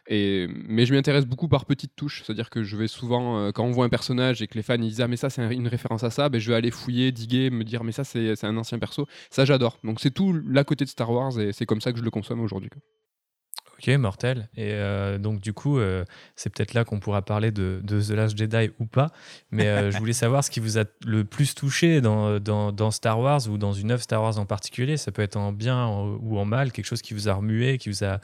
Et, 0.08 0.46
mais 0.68 0.86
je 0.86 0.92
m'y 0.92 0.98
intéresse 0.98 1.26
beaucoup 1.26 1.48
par 1.48 1.64
petites 1.66 1.94
touches, 1.96 2.22
c'est-à-dire 2.24 2.48
que 2.50 2.62
je 2.62 2.76
vais 2.76 2.88
souvent, 2.88 3.50
quand 3.52 3.64
on 3.64 3.70
voit 3.70 3.84
un 3.84 3.88
personnage 3.88 4.40
et 4.42 4.46
que 4.46 4.54
les 4.54 4.62
fans 4.62 4.74
ils 4.74 4.80
disent 4.88 5.00
ah 5.00 5.08
mais 5.08 5.16
ça 5.16 5.30
c'est 5.30 5.42
un- 5.42 5.50
une 5.50 5.68
référence 5.68 6.04
à 6.04 6.10
ça, 6.10 6.28
ben, 6.28 6.40
je 6.40 6.48
vais 6.50 6.56
aller 6.56 6.70
fouiller, 6.70 7.12
diguer, 7.12 7.50
me 7.50 7.64
dire 7.64 7.84
mais 7.84 7.92
ça 7.92 8.04
c'est 8.04 8.34
c'est 8.36 8.46
un 8.46 8.56
ancien 8.56 8.78
perso. 8.78 9.06
Ça 9.30 9.44
j'adore. 9.44 9.78
Donc 9.84 10.00
c'est 10.00 10.10
tout 10.12 10.32
l'à 10.32 10.64
côté 10.64 10.84
de 10.84 10.90
Star 10.90 11.10
Wars 11.10 11.38
et 11.40 11.52
c'est 11.52 11.66
comme 11.66 11.80
ça 11.80 11.92
que 11.92 11.98
je 11.98 12.04
le 12.04 12.10
consomme 12.10 12.40
aujourd'hui. 12.40 12.70
Ok, 13.82 13.88
mortel. 13.96 14.48
Et 14.56 14.70
euh, 14.74 15.18
donc, 15.18 15.40
du 15.40 15.52
coup, 15.52 15.78
euh, 15.78 16.04
c'est 16.36 16.50
peut-être 16.50 16.72
là 16.72 16.84
qu'on 16.84 17.00
pourra 17.00 17.22
parler 17.22 17.50
de, 17.50 17.82
The 17.84 18.10
Last 18.10 18.38
Jedi 18.38 18.70
ou 18.78 18.86
pas. 18.86 19.10
Mais 19.50 19.66
euh, 19.66 19.90
je 19.90 19.98
voulais 19.98 20.12
savoir 20.12 20.44
ce 20.44 20.52
qui 20.52 20.60
vous 20.60 20.78
a 20.78 20.84
le 21.04 21.24
plus 21.24 21.56
touché 21.56 22.00
dans, 22.00 22.38
dans, 22.38 22.90
Star 22.92 23.18
Wars 23.18 23.40
ou 23.48 23.58
dans 23.58 23.72
une 23.72 23.90
œuvre 23.90 24.02
Star 24.02 24.22
Wars 24.22 24.38
en 24.38 24.46
particulier. 24.46 24.96
Ça 24.96 25.10
peut 25.10 25.22
être 25.22 25.36
en 25.36 25.50
bien 25.50 25.76
en- 25.76 26.16
ou 26.20 26.38
en 26.38 26.44
mal, 26.44 26.70
quelque 26.70 26.84
chose 26.84 27.02
qui 27.02 27.12
vous 27.12 27.28
a 27.28 27.32
remué, 27.32 27.76
qui 27.78 27.88
vous 27.88 28.04
a 28.04 28.20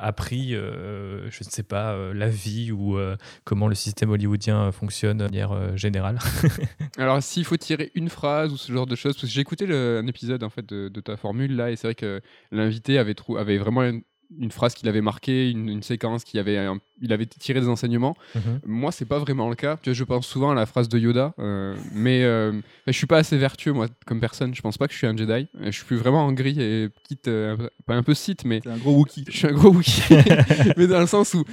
appris, 0.00 0.52
je 0.52 1.26
ne 1.26 1.50
sais 1.50 1.62
pas, 1.62 1.94
la 2.14 2.28
vie 2.28 2.72
ou 2.72 2.98
comment 3.44 3.68
le 3.68 3.74
système 3.74 4.10
hollywoodien 4.10 4.72
fonctionne 4.72 5.18
de 5.18 5.24
manière 5.24 5.76
générale. 5.76 6.18
Alors 6.96 7.22
s'il 7.22 7.44
faut 7.44 7.58
tirer 7.58 7.90
une 7.94 8.08
phrase 8.08 8.52
ou 8.52 8.56
ce 8.56 8.72
genre 8.72 8.86
de 8.86 8.96
choses, 8.96 9.12
parce 9.14 9.26
que 9.26 9.32
j'ai 9.32 9.42
écouté 9.42 9.66
un 9.70 10.06
épisode 10.06 10.42
en 10.42 10.48
fait 10.48 10.64
de, 10.66 11.00
ta 11.00 11.16
formule 11.16 11.54
là 11.54 11.70
et 11.70 11.76
c'est 11.76 11.88
vrai 11.88 11.94
que 11.94 12.20
l'invité 12.50 12.98
avait, 12.98 13.14
avait 13.36 13.58
vraiment 13.58 13.82
une, 13.82 14.02
une 14.38 14.50
phrase 14.50 14.74
qu'il 14.74 14.88
avait 14.88 15.00
marquée, 15.00 15.50
une, 15.50 15.68
une 15.68 15.82
séquence 15.82 16.22
qui 16.24 16.38
avait, 16.38 16.58
un- 16.58 16.78
il 17.00 17.12
avait 17.12 17.24
tiré 17.26 17.60
des 17.60 17.68
enseignements. 17.68 18.16
Mhm. 18.34 18.60
Moi, 18.66 18.92
c'est 18.92 19.06
pas 19.06 19.18
vraiment 19.18 19.48
le 19.48 19.54
cas. 19.54 19.78
Tu 19.82 19.88
vois, 19.90 19.94
je 19.94 20.04
pense 20.04 20.26
souvent 20.26 20.50
à 20.50 20.54
la 20.54 20.66
phrase 20.66 20.88
de 20.88 20.98
Yoda, 20.98 21.34
euh, 21.38 21.74
mais, 21.92 22.24
euh, 22.24 22.52
je 22.86 22.92
suis 22.92 23.06
pas 23.06 23.18
assez 23.18 23.38
vertueux 23.38 23.72
moi 23.72 23.86
comme 24.06 24.20
personne. 24.20 24.54
Je 24.54 24.60
pense 24.60 24.76
pas 24.76 24.86
que 24.86 24.92
je 24.92 24.98
suis 24.98 25.06
un 25.06 25.16
Jedi. 25.16 25.48
Je 25.60 25.70
suis 25.70 25.96
vraiment 25.96 26.26
en 26.26 26.32
gris 26.32 26.60
et 26.60 26.88
quitte, 27.04 27.28
euh, 27.28 27.54
un 27.54 27.56
peu- 27.56 27.70
pas 27.86 27.94
un 27.94 28.02
peu 28.02 28.12
Sith, 28.14 28.44
mais 28.44 28.60
C'est 28.62 28.70
un 28.70 28.76
gros 28.76 28.92
Wookie. 28.98 29.24
je 29.28 29.36
suis 29.36 29.46
un 29.46 29.52
gros 29.52 29.70
Wookie, 29.72 30.02
mais 30.76 30.86
dans 30.86 31.00
le 31.00 31.06
sens 31.06 31.32
où 31.34 31.44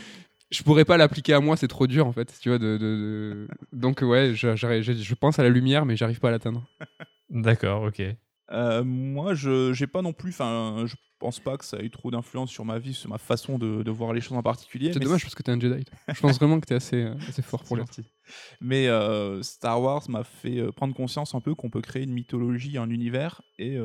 je 0.51 0.61
pourrais 0.63 0.85
pas 0.85 0.97
l'appliquer 0.97 1.33
à 1.33 1.39
moi, 1.39 1.55
c'est 1.57 1.67
trop 1.67 1.87
dur 1.87 2.05
en 2.07 2.11
fait. 2.11 2.33
Tu 2.41 2.49
vois, 2.49 2.59
de, 2.59 2.77
de- 2.77 2.77
de- 2.77 3.47
donc 3.73 4.01
ouais, 4.01 4.33
je, 4.35 4.55
j'arrive- 4.55 4.83
je- 4.83 4.91
je 4.93 5.15
pense 5.15 5.39
à 5.39 5.43
la 5.43 5.49
lumière, 5.49 5.85
mais 5.85 5.95
j'arrive 5.95 6.19
pas 6.19 6.27
à 6.27 6.31
l'atteindre. 6.31 6.67
D'accord, 7.29 7.83
ok. 7.83 8.01
Euh, 8.51 8.83
moi, 8.83 9.33
je 9.33 9.73
j'ai 9.73 9.87
pas 9.87 10.01
non 10.03 10.13
plus, 10.13 10.29
enfin, 10.29 10.83
je 10.85 10.95
pense 11.25 11.39
pas 11.39 11.57
que 11.57 11.65
ça 11.65 11.77
ait 11.77 11.85
eu 11.85 11.89
trop 11.89 12.11
d'influence 12.11 12.51
sur 12.51 12.65
ma 12.65 12.77
vie, 12.77 12.93
sur 12.93 13.09
ma 13.09 13.17
façon 13.17 13.57
de, 13.57 13.81
de 13.81 13.91
voir 13.91 14.13
les 14.13 14.21
choses 14.21 14.37
en 14.37 14.43
particulier. 14.43 14.93
C'est 14.93 14.99
dommage 14.99 15.23
parce 15.23 15.33
que 15.33 15.41
t'es 15.41 15.51
un 15.51 15.59
Jedi. 15.59 15.83
Je 16.07 16.19
pense 16.19 16.37
vraiment 16.37 16.59
que 16.59 16.67
t'es 16.67 16.75
assez, 16.75 17.01
euh, 17.01 17.15
assez 17.27 17.41
fort 17.41 17.63
pour 17.63 17.77
gentil. 17.77 18.03
Mais 18.61 18.87
euh, 18.87 19.41
Star 19.41 19.81
Wars 19.81 20.03
m'a 20.07 20.23
fait 20.23 20.59
euh, 20.59 20.71
prendre 20.71 20.93
conscience 20.93 21.33
un 21.33 21.41
peu 21.41 21.55
qu'on 21.55 21.71
peut 21.71 21.81
créer 21.81 22.03
une 22.03 22.13
mythologie, 22.13 22.77
un 22.77 22.91
univers 22.91 23.41
et 23.57 23.79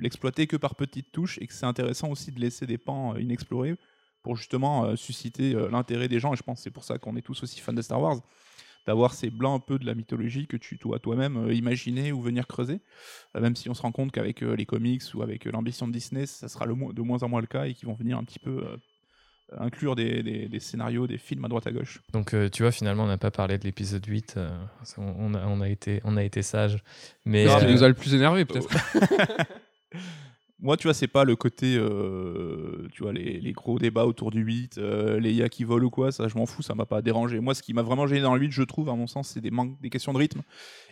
l'exploiter 0.00 0.46
que 0.46 0.56
par 0.56 0.74
petites 0.74 1.12
touches 1.12 1.38
et 1.40 1.46
que 1.46 1.54
c'est 1.54 1.64
intéressant 1.64 2.10
aussi 2.10 2.30
de 2.30 2.40
laisser 2.40 2.66
des 2.66 2.76
pans 2.76 3.16
inexplorés 3.16 3.76
pour 4.22 4.36
justement 4.36 4.94
susciter 4.96 5.54
l'intérêt 5.70 6.08
des 6.08 6.20
gens. 6.20 6.34
Et 6.34 6.36
je 6.36 6.42
pense 6.42 6.58
que 6.58 6.64
c'est 6.64 6.70
pour 6.70 6.84
ça 6.84 6.98
qu'on 6.98 7.16
est 7.16 7.22
tous 7.22 7.42
aussi 7.42 7.60
fans 7.60 7.72
de 7.72 7.82
Star 7.82 8.00
Wars, 8.00 8.20
d'avoir 8.86 9.14
ces 9.14 9.30
blancs 9.30 9.62
un 9.62 9.64
peu 9.64 9.78
de 9.78 9.86
la 9.86 9.94
mythologie 9.94 10.46
que 10.46 10.56
tu 10.56 10.76
dois 10.76 10.98
toi-même 10.98 11.36
euh, 11.36 11.54
imaginer 11.54 12.12
ou 12.12 12.20
venir 12.20 12.46
creuser. 12.46 12.80
Euh, 13.36 13.40
même 13.40 13.54
si 13.56 13.68
on 13.70 13.74
se 13.74 13.82
rend 13.82 13.92
compte 13.92 14.12
qu'avec 14.12 14.42
euh, 14.42 14.54
les 14.56 14.66
comics 14.66 15.02
ou 15.14 15.22
avec 15.22 15.46
euh, 15.46 15.50
l'ambition 15.52 15.86
de 15.88 15.92
Disney, 15.92 16.26
ça 16.26 16.48
sera 16.48 16.66
le 16.66 16.74
mo- 16.74 16.92
de 16.92 17.02
moins 17.02 17.22
en 17.22 17.28
moins 17.28 17.40
le 17.40 17.46
cas 17.46 17.66
et 17.66 17.74
qu'ils 17.74 17.86
vont 17.88 17.94
venir 17.94 18.18
un 18.18 18.24
petit 18.24 18.38
peu 18.38 18.64
euh, 18.64 18.76
inclure 19.58 19.94
des, 19.96 20.22
des- 20.22 20.48
des 20.48 20.60
scénarios, 20.60 21.06
des 21.06 21.18
films 21.18 21.44
à 21.44 21.48
droite 21.48 21.66
à 21.66 21.72
gauche. 21.72 22.00
Donc 22.12 22.32
euh, 22.34 22.48
tu 22.48 22.62
vois, 22.62 22.72
finalement, 22.72 23.04
on 23.04 23.08
n'a 23.08 23.18
pas 23.18 23.30
parlé 23.30 23.58
de 23.58 23.64
l'épisode 23.64 24.04
8. 24.06 24.34
euh, 24.36 24.50
on, 24.98 25.14
on 25.18 25.34
a, 25.34 25.46
on, 25.46 25.60
a 25.60 25.68
été, 25.68 26.00
on 26.04 26.16
a 26.16 26.24
été 26.24 26.42
sage. 26.42 26.82
Mais 27.24 27.46
Ce 27.46 27.58
qui 27.58 27.66
euh, 27.66 27.72
nous 27.72 27.82
a 27.82 27.88
le 27.88 27.94
plus 27.94 28.14
énervé, 28.14 28.44
peut-être. 28.44 28.68
Moi, 30.62 30.76
tu 30.76 30.86
vois, 30.86 30.94
c'est 30.94 31.08
pas 31.08 31.24
le 31.24 31.34
côté, 31.34 31.74
euh, 31.76 32.86
tu 32.92 33.02
vois, 33.02 33.12
les, 33.12 33.52
gros 33.52 33.80
débats 33.80 34.06
autour 34.06 34.30
du 34.30 34.42
8, 34.42 34.78
euh, 34.78 35.18
les 35.18 35.32
IA 35.32 35.48
qui 35.48 35.64
volent 35.64 35.86
ou 35.86 35.90
quoi, 35.90 36.12
ça, 36.12 36.28
je 36.28 36.38
m'en 36.38 36.46
fous, 36.46 36.62
ça 36.62 36.76
m'a 36.76 36.86
pas 36.86 37.02
dérangé. 37.02 37.40
Moi, 37.40 37.56
ce 37.56 37.62
qui 37.62 37.74
m'a 37.74 37.82
vraiment 37.82 38.06
gêné 38.06 38.20
dans 38.20 38.36
le 38.36 38.40
8, 38.40 38.52
je 38.52 38.62
trouve, 38.62 38.88
à 38.88 38.94
mon 38.94 39.08
sens, 39.08 39.30
c'est 39.30 39.40
des, 39.40 39.50
des 39.80 39.90
questions 39.90 40.12
de 40.12 40.18
rythme. 40.18 40.42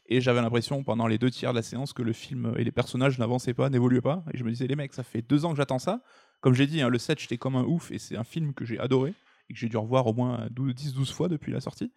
Et 0.06 0.20
j'avais 0.20 0.42
l'impression, 0.42 0.82
pendant 0.82 1.06
les 1.06 1.18
deux 1.18 1.30
tiers 1.30 1.52
de 1.52 1.56
la 1.56 1.62
séance, 1.62 1.92
que 1.92 2.02
le 2.02 2.12
film 2.12 2.52
et 2.58 2.64
les 2.64 2.72
personnages 2.72 3.16
n'avançaient 3.20 3.54
pas, 3.54 3.70
n'évoluaient 3.70 4.00
pas. 4.00 4.24
Et 4.34 4.38
je 4.38 4.42
me 4.42 4.50
disais, 4.50 4.66
les 4.66 4.74
mecs, 4.74 4.92
ça 4.92 5.04
fait 5.04 5.22
deux 5.22 5.44
ans 5.44 5.52
que 5.52 5.56
j'attends 5.56 5.78
ça. 5.78 6.02
Comme 6.40 6.54
j'ai 6.54 6.66
dit, 6.66 6.82
hein, 6.82 6.88
le 6.88 6.98
7, 6.98 7.20
j'étais 7.20 7.38
comme 7.38 7.54
un 7.54 7.62
ouf, 7.62 7.92
et 7.92 7.98
c'est 8.00 8.16
un 8.16 8.24
film 8.24 8.54
que 8.54 8.64
j'ai 8.64 8.80
adoré, 8.80 9.14
et 9.48 9.54
que 9.54 9.58
j'ai 9.60 9.68
dû 9.68 9.76
revoir 9.76 10.04
au 10.08 10.12
moins 10.12 10.48
10-12 10.48 11.12
fois 11.12 11.28
depuis 11.28 11.52
la 11.52 11.60
sortie. 11.60 11.92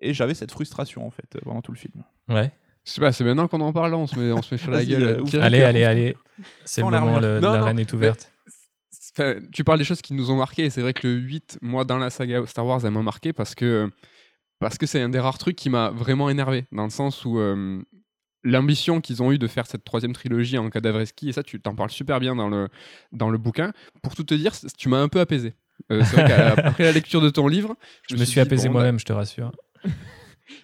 Et 0.00 0.14
j'avais 0.14 0.34
cette 0.34 0.50
frustration, 0.50 1.06
en 1.06 1.10
fait, 1.10 1.38
pendant 1.44 1.62
tout 1.62 1.70
le 1.70 1.78
film. 1.78 2.02
ouais. 2.28 2.50
Je 2.86 2.90
sais 2.92 3.00
pas, 3.00 3.12
c'est 3.12 3.24
maintenant 3.24 3.48
qu'on 3.48 3.60
en 3.62 3.72
parle, 3.72 3.90
là, 3.92 3.96
on 3.96 4.06
se 4.06 4.18
met, 4.18 4.30
on 4.32 4.42
se 4.42 4.54
met 4.54 4.58
sur 4.58 4.70
la 4.70 4.84
gueule. 4.84 5.02
euh. 5.34 5.40
Allez, 5.40 5.62
allez, 5.62 5.84
allez. 5.84 6.16
C'est 6.64 6.82
le 6.82 6.86
moment, 6.90 7.12
l'armure. 7.14 7.20
le- 7.20 7.40
Non, 7.40 7.52
la 7.52 7.58
non, 7.60 7.64
reine 7.66 7.78
est 7.78 7.92
ouverte. 7.92 8.30
Tu 9.52 9.62
parles 9.64 9.78
des 9.78 9.84
choses 9.84 10.02
qui 10.02 10.12
nous 10.12 10.30
ont 10.30 10.36
marqué. 10.36 10.64
et 10.64 10.70
C'est 10.70 10.80
vrai 10.82 10.92
que 10.92 11.06
le 11.06 11.14
8, 11.14 11.58
moi, 11.62 11.84
dans 11.84 11.98
la 11.98 12.10
saga 12.10 12.44
Star 12.46 12.66
Wars, 12.66 12.84
elle 12.84 12.90
m'a 12.90 13.02
marqué 13.02 13.32
parce 13.32 13.54
que 13.54 13.90
parce 14.60 14.76
que 14.78 14.86
c'est 14.86 15.00
un 15.00 15.08
des 15.08 15.18
rares 15.20 15.38
trucs 15.38 15.56
qui 15.56 15.68
m'a 15.70 15.90
vraiment 15.90 16.30
énervé, 16.30 16.66
dans 16.72 16.84
le 16.84 16.90
sens 16.90 17.24
où 17.24 17.38
euh, 17.38 17.82
l'ambition 18.44 19.00
qu'ils 19.00 19.22
ont 19.22 19.30
eu 19.32 19.38
de 19.38 19.46
faire 19.46 19.66
cette 19.66 19.84
troisième 19.84 20.12
trilogie 20.14 20.58
en 20.58 20.68
Cadavreski, 20.70 21.28
et 21.28 21.32
ça, 21.32 21.42
tu 21.42 21.60
t'en 21.60 21.74
parles 21.74 21.90
super 21.90 22.18
bien 22.20 22.34
dans 22.36 22.48
le, 22.48 22.68
dans 23.12 23.30
le 23.30 23.38
bouquin. 23.38 23.72
Pour 24.02 24.14
tout 24.14 24.24
te 24.24 24.34
dire, 24.34 24.52
tu 24.78 24.88
m'as 24.88 25.00
un 25.00 25.08
peu 25.08 25.20
apaisé. 25.20 25.54
Euh, 25.92 26.00
vrai 26.02 26.24
qu'après 26.26 26.84
la 26.84 26.92
lecture 26.92 27.20
de 27.20 27.30
ton 27.30 27.46
livre, 27.48 27.76
Je 28.08 28.14
me 28.16 28.24
suis 28.24 28.34
dit, 28.34 28.40
apaisé 28.40 28.68
bon, 28.68 28.74
moi-même, 28.74 28.98
je 28.98 29.04
te 29.04 29.12
rassure. 29.12 29.52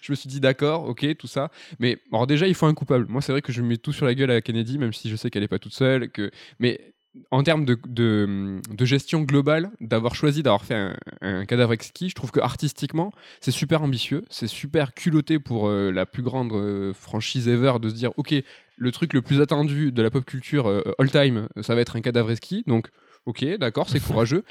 je 0.01 0.11
me 0.11 0.15
suis 0.15 0.29
dit 0.29 0.39
d'accord, 0.39 0.87
ok, 0.87 1.15
tout 1.17 1.27
ça. 1.27 1.51
Mais 1.79 1.97
alors 2.11 2.27
déjà, 2.27 2.47
il 2.47 2.55
faut 2.55 2.65
un 2.65 2.73
coupable. 2.73 3.05
Moi, 3.09 3.21
c'est 3.21 3.31
vrai 3.31 3.41
que 3.41 3.51
je 3.51 3.61
mets 3.61 3.77
tout 3.77 3.93
sur 3.93 4.05
la 4.05 4.15
gueule 4.15 4.31
à 4.31 4.41
Kennedy, 4.41 4.77
même 4.77 4.93
si 4.93 5.09
je 5.09 5.15
sais 5.15 5.29
qu'elle 5.29 5.41
n'est 5.43 5.47
pas 5.47 5.59
toute 5.59 5.73
seule. 5.73 6.09
Que... 6.11 6.31
Mais 6.59 6.93
en 7.29 7.43
termes 7.43 7.65
de, 7.65 7.77
de, 7.87 8.61
de 8.69 8.85
gestion 8.85 9.21
globale, 9.21 9.71
d'avoir 9.81 10.15
choisi 10.15 10.43
d'avoir 10.43 10.63
fait 10.63 10.75
un, 10.75 10.95
un 11.21 11.45
cadavre 11.45 11.73
exquis, 11.73 12.09
je 12.09 12.15
trouve 12.15 12.31
que 12.31 12.39
artistiquement, 12.39 13.11
c'est 13.41 13.51
super 13.51 13.81
ambitieux, 13.83 14.23
c'est 14.29 14.47
super 14.47 14.93
culotté 14.93 15.39
pour 15.39 15.67
euh, 15.67 15.91
la 15.91 16.05
plus 16.05 16.23
grande 16.23 16.53
euh, 16.53 16.93
franchise 16.93 17.47
ever 17.47 17.73
de 17.81 17.89
se 17.89 17.95
dire, 17.95 18.11
ok, 18.17 18.33
le 18.77 18.91
truc 18.91 19.13
le 19.13 19.21
plus 19.21 19.41
attendu 19.41 19.91
de 19.91 20.01
la 20.01 20.09
pop 20.09 20.23
culture 20.23 20.69
euh, 20.69 20.81
all 20.99 21.11
time, 21.11 21.47
ça 21.61 21.75
va 21.75 21.81
être 21.81 21.95
un 21.97 22.01
cadavre 22.01 22.31
exquis. 22.31 22.63
Donc, 22.65 22.89
ok, 23.25 23.45
d'accord, 23.57 23.89
c'est 23.89 23.99
courageux. 24.05 24.43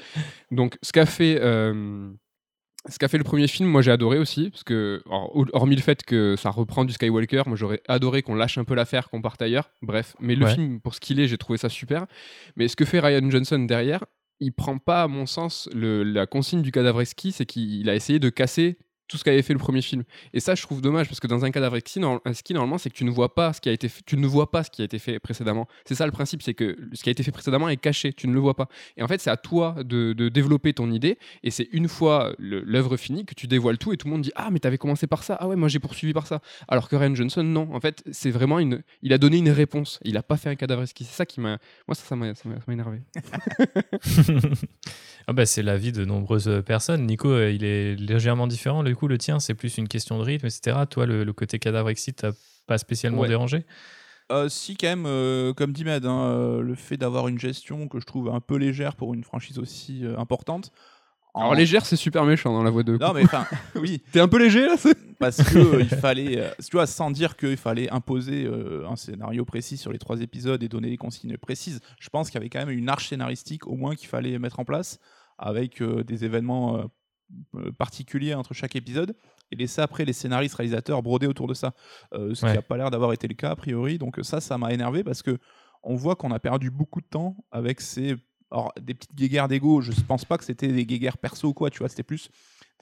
Donc, 0.51 0.77
ce 0.81 0.91
qu'a 0.91 1.05
fait. 1.05 1.39
Ce 2.89 2.97
qu'a 2.97 3.07
fait 3.07 3.17
le 3.17 3.23
premier 3.23 3.47
film, 3.47 3.69
moi 3.69 3.81
j'ai 3.81 3.91
adoré 3.91 4.17
aussi, 4.17 4.49
parce 4.49 4.63
que, 4.63 5.01
alors, 5.05 5.31
hormis 5.53 5.75
le 5.75 5.81
fait 5.81 6.03
que 6.03 6.35
ça 6.35 6.49
reprend 6.49 6.83
du 6.85 6.93
Skywalker, 6.93 7.43
moi 7.45 7.55
j'aurais 7.55 7.81
adoré 7.87 8.23
qu'on 8.23 8.35
lâche 8.35 8.57
un 8.57 8.63
peu 8.63 8.73
l'affaire, 8.75 9.09
qu'on 9.09 9.21
parte 9.21 9.41
ailleurs. 9.41 9.69
Bref, 9.81 10.15
mais 10.19 10.35
le 10.35 10.45
Ouais. 10.45 10.53
film, 10.53 10.79
pour 10.81 10.95
ce 10.95 10.99
qu'il 10.99 11.19
est, 11.19 11.27
j'ai 11.27 11.37
trouvé 11.37 11.57
ça 11.57 11.69
super. 11.69 12.05
Mais 12.55 12.67
ce 12.67 12.75
que 12.75 12.85
fait 12.85 12.99
Ryan 12.99 13.29
Johnson 13.29 13.59
derrière, 13.59 14.03
il 14.39 14.51
prend 14.51 14.77
pas, 14.79 15.03
à 15.03 15.07
mon 15.07 15.27
sens, 15.27 15.69
le- 15.73 16.03
la 16.03 16.25
consigne 16.25 16.63
du 16.63 16.71
cadavre 16.71 17.01
exquis, 17.01 17.31
c'est 17.31 17.45
qu'il 17.45 17.87
a 17.89 17.95
essayé 17.95 18.17
de 18.17 18.29
casser 18.29 18.79
tout 19.11 19.17
ce 19.17 19.25
qu'avait 19.25 19.41
fait 19.41 19.53
le 19.53 19.59
premier 19.59 19.81
film. 19.81 20.03
Et 20.33 20.39
ça, 20.39 20.55
je 20.55 20.61
trouve 20.61 20.81
dommage 20.81 21.07
parce 21.07 21.19
que 21.19 21.27
dans 21.27 21.43
un 21.43 21.51
cadavre 21.51 21.75
exquis, 21.75 21.99
normalement, 21.99 22.77
c'est 22.77 22.89
que 22.89 22.95
tu 22.95 23.03
ne 23.03 23.11
vois 23.11 23.35
pas 23.35 23.51
ce 23.51 23.59
qui 23.59 23.67
a 23.67 23.73
été 23.73 23.89
fait, 23.89 24.01
tu 24.05 24.15
ne 24.15 24.25
vois 24.25 24.49
pas 24.49 24.63
ce 24.63 24.71
qui 24.71 24.81
a 24.81 24.85
été 24.85 24.99
fait 24.99 25.19
précédemment. 25.19 25.67
C'est 25.85 25.95
ça 25.95 26.05
le 26.05 26.13
principe, 26.13 26.41
c'est 26.41 26.53
que 26.53 26.77
ce 26.93 27.03
qui 27.03 27.09
a 27.09 27.11
été 27.11 27.21
fait 27.21 27.31
précédemment 27.31 27.67
est 27.67 27.77
caché, 27.77 28.13
tu 28.13 28.27
ne 28.27 28.33
le 28.33 28.39
vois 28.39 28.55
pas. 28.55 28.69
Et 28.95 29.03
en 29.03 29.07
fait, 29.07 29.19
c'est 29.19 29.29
à 29.29 29.35
toi 29.37 29.75
de, 29.83 30.13
développer 30.29 30.73
ton 30.73 30.89
idée. 30.91 31.17
Et 31.43 31.51
c'est 31.51 31.67
une 31.73 31.89
fois 31.89 32.33
l'œuvre 32.39 32.95
finie 32.95 33.25
que 33.25 33.35
tu 33.35 33.47
dévoiles 33.47 33.77
tout 33.77 33.91
et 33.91 33.97
tout 33.97 34.07
le 34.07 34.13
monde 34.13 34.21
dit 34.21 34.31
ah 34.35 34.49
mais 34.49 34.59
t'avais 34.59 34.77
commencé 34.77 35.07
par 35.07 35.23
ça, 35.23 35.35
ah 35.39 35.47
ouais 35.47 35.57
moi 35.57 35.67
j'ai 35.67 35.79
poursuivi 35.79 36.13
par 36.13 36.25
ça. 36.25 36.39
Alors 36.69 36.87
que 36.87 36.95
Ryan 36.95 37.13
Johnson 37.13 37.43
non. 37.43 37.67
En 37.73 37.81
fait, 37.81 38.03
c'est 38.11 38.31
vraiment 38.31 38.59
une, 38.59 38.81
il 39.01 39.11
a 39.11 39.17
donné 39.17 39.37
une 39.37 39.49
réponse. 39.49 39.99
Il 40.03 40.15
a 40.15 40.23
pas 40.23 40.37
fait 40.37 40.49
un 40.49 40.55
cadavre 40.55 40.83
exquis. 40.83 41.03
C'est 41.03 41.15
ça 41.15 41.25
qui 41.25 41.41
m'a, 41.41 41.57
moi 41.87 41.95
ça 41.95 42.15
m'a, 42.15 42.31
énervé. 42.69 43.01
ah 45.27 45.33
bah, 45.33 45.45
c'est 45.45 45.63
l'avis 45.63 45.91
de 45.91 46.05
nombreuses 46.05 46.63
personnes. 46.65 47.05
Nico, 47.05 47.29
euh, 47.29 47.51
il 47.51 47.65
est 47.65 47.95
légèrement 47.95 48.47
différent. 48.47 48.83
Coup, 49.01 49.07
le 49.09 49.17
tien, 49.17 49.39
c'est 49.39 49.53
plus 49.53 49.77
une 49.77 49.87
question 49.89 50.17
de 50.17 50.23
rythme, 50.23 50.45
etc. 50.45 50.77
Toi, 50.89 51.05
le, 51.05 51.23
le 51.25 51.33
côté 51.33 51.59
cadavre 51.59 51.89
exit, 51.89 52.15
t'as 52.15 52.31
pas 52.67 52.77
spécialement 52.77 53.21
Ouais. 53.21 53.27
dérangé? 53.27 53.65
Euh, 54.31 54.47
si 54.47 54.77
quand 54.77 54.87
même, 54.87 55.05
euh, 55.05 55.53
comme 55.53 55.73
dit 55.73 55.83
Med, 55.83 56.05
hein, 56.05 56.21
euh, 56.23 56.61
le 56.61 56.75
fait 56.75 56.95
d'avoir 56.95 57.27
une 57.27 57.37
gestion 57.39 57.89
que 57.89 57.99
je 57.99 58.05
trouve 58.05 58.29
un 58.29 58.39
peu 58.39 58.55
légère 58.55 58.95
pour 58.95 59.13
une 59.13 59.25
franchise 59.25 59.59
aussi 59.59 60.05
euh, 60.05 60.17
importante. 60.17 60.71
en- 61.33 61.41
Alors 61.41 61.55
légère 61.55 61.85
c'est 61.85 61.97
super 61.97 62.23
méchant 62.23 62.53
dans 62.53 62.63
la 62.63 62.69
voix 62.69 62.83
de. 62.83 62.97
Non 62.97 63.11
mais 63.13 63.23
enfin, 63.25 63.45
oui, 63.75 64.01
T'es 64.13 64.21
un 64.21 64.29
peu 64.29 64.37
léger 64.39 64.65
là. 64.67 64.75
parce 65.19 65.37
que 65.43 65.57
euh, 65.57 65.81
il 65.81 65.89
fallait, 66.05 66.39
euh, 66.39 66.49
tu 66.59 66.71
vois, 66.77 66.87
sans 66.87 67.11
dire 67.11 67.35
qu'il 67.35 67.57
fallait 67.57 67.89
imposer 67.89 68.45
euh, 68.45 68.87
un 68.89 68.95
scénario 68.95 69.43
précis 69.43 69.75
sur 69.77 69.91
les 69.91 69.99
trois 69.99 70.21
épisodes 70.21 70.63
et 70.63 70.69
donner 70.69 70.89
des 70.89 70.97
consignes 70.97 71.37
précises. 71.37 71.81
Je 71.99 72.07
pense 72.09 72.29
qu'il 72.29 72.35
y 72.35 72.41
avait 72.41 72.49
quand 72.49 72.59
même 72.59 72.69
une 72.77 72.87
arche 72.89 73.09
scénaristique 73.09 73.67
au 73.67 73.75
moins 73.75 73.95
qu'il 73.95 74.07
fallait 74.07 74.39
mettre 74.39 74.59
en 74.61 74.65
place 74.65 74.99
avec 75.37 75.81
euh, 75.81 76.03
des 76.05 76.23
événements 76.23 76.85
euh, 77.55 77.71
particuliers 77.71 78.33
entre 78.33 78.53
chaque 78.53 78.75
épisode 78.75 79.15
et 79.51 79.55
laisser 79.55 79.81
après 79.81 80.05
les 80.05 80.13
scénaristes 80.13 80.55
réalisateurs 80.55 81.01
broder 81.03 81.27
autour 81.27 81.47
de 81.47 81.53
ça. 81.53 81.73
Euh, 82.13 82.33
ce 82.33 82.45
Ouais. 82.45 82.51
qui 82.51 82.57
n'a 82.57 82.61
pas 82.61 82.77
l'air 82.77 82.91
d'avoir 82.91 83.13
été 83.13 83.27
le 83.27 83.33
cas 83.33 83.51
a 83.51 83.55
priori. 83.55 83.97
Donc 83.97 84.19
ça, 84.23 84.39
ça 84.41 84.57
m'a 84.57 84.73
énervé 84.73 85.03
parce 85.03 85.21
que 85.21 85.37
on 85.83 85.95
voit 85.95 86.15
qu'on 86.15 86.31
a 86.31 86.39
perdu 86.39 86.69
beaucoup 86.69 87.01
de 87.01 87.07
temps 87.07 87.35
avec 87.51 87.81
ces 87.81 88.15
alors, 88.51 88.73
des 88.81 88.93
petites 88.93 89.15
guéguerres 89.15 89.47
d'ego. 89.47 89.81
Je 89.81 89.91
pense 90.01 90.25
pas 90.25 90.37
que 90.37 90.43
c'était 90.43 90.67
des 90.67 90.85
guéguerres 90.85 91.17
perso 91.17 91.47
ou 91.49 91.53
quoi. 91.53 91.69
Tu 91.69 91.79
vois, 91.79 91.87
c'était 91.89 92.03
plus 92.03 92.29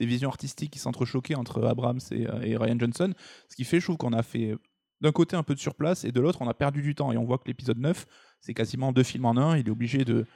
des 0.00 0.06
visions 0.06 0.28
artistiques 0.28 0.72
qui 0.72 0.78
s'entrechoquaient 0.80 1.36
entre 1.36 1.62
Abrams 1.64 2.00
et, 2.10 2.26
euh, 2.26 2.40
et 2.42 2.56
Ryan 2.56 2.76
Johnson. 2.78 3.12
Ce 3.48 3.54
qui 3.56 3.64
fait, 3.64 3.78
je 3.80 3.84
trouve 3.86 3.96
qu'on 3.96 4.12
a 4.12 4.22
fait 4.22 4.56
d'un 5.00 5.12
côté 5.12 5.36
un 5.36 5.42
peu 5.42 5.54
de 5.54 5.60
surplace 5.60 6.04
et 6.04 6.12
de 6.12 6.20
l'autre, 6.20 6.42
on 6.42 6.48
a 6.48 6.54
perdu 6.54 6.82
du 6.82 6.94
temps. 6.94 7.12
Et 7.12 7.16
on 7.16 7.24
voit 7.24 7.38
que 7.38 7.46
l'épisode 7.46 7.78
9, 7.78 8.04
c'est 8.40 8.52
quasiment 8.52 8.92
deux 8.92 9.02
films 9.02 9.24
en 9.26 9.36
un. 9.36 9.56
Il 9.56 9.66
est 9.68 9.70
obligé 9.70 10.04
de, 10.04 10.26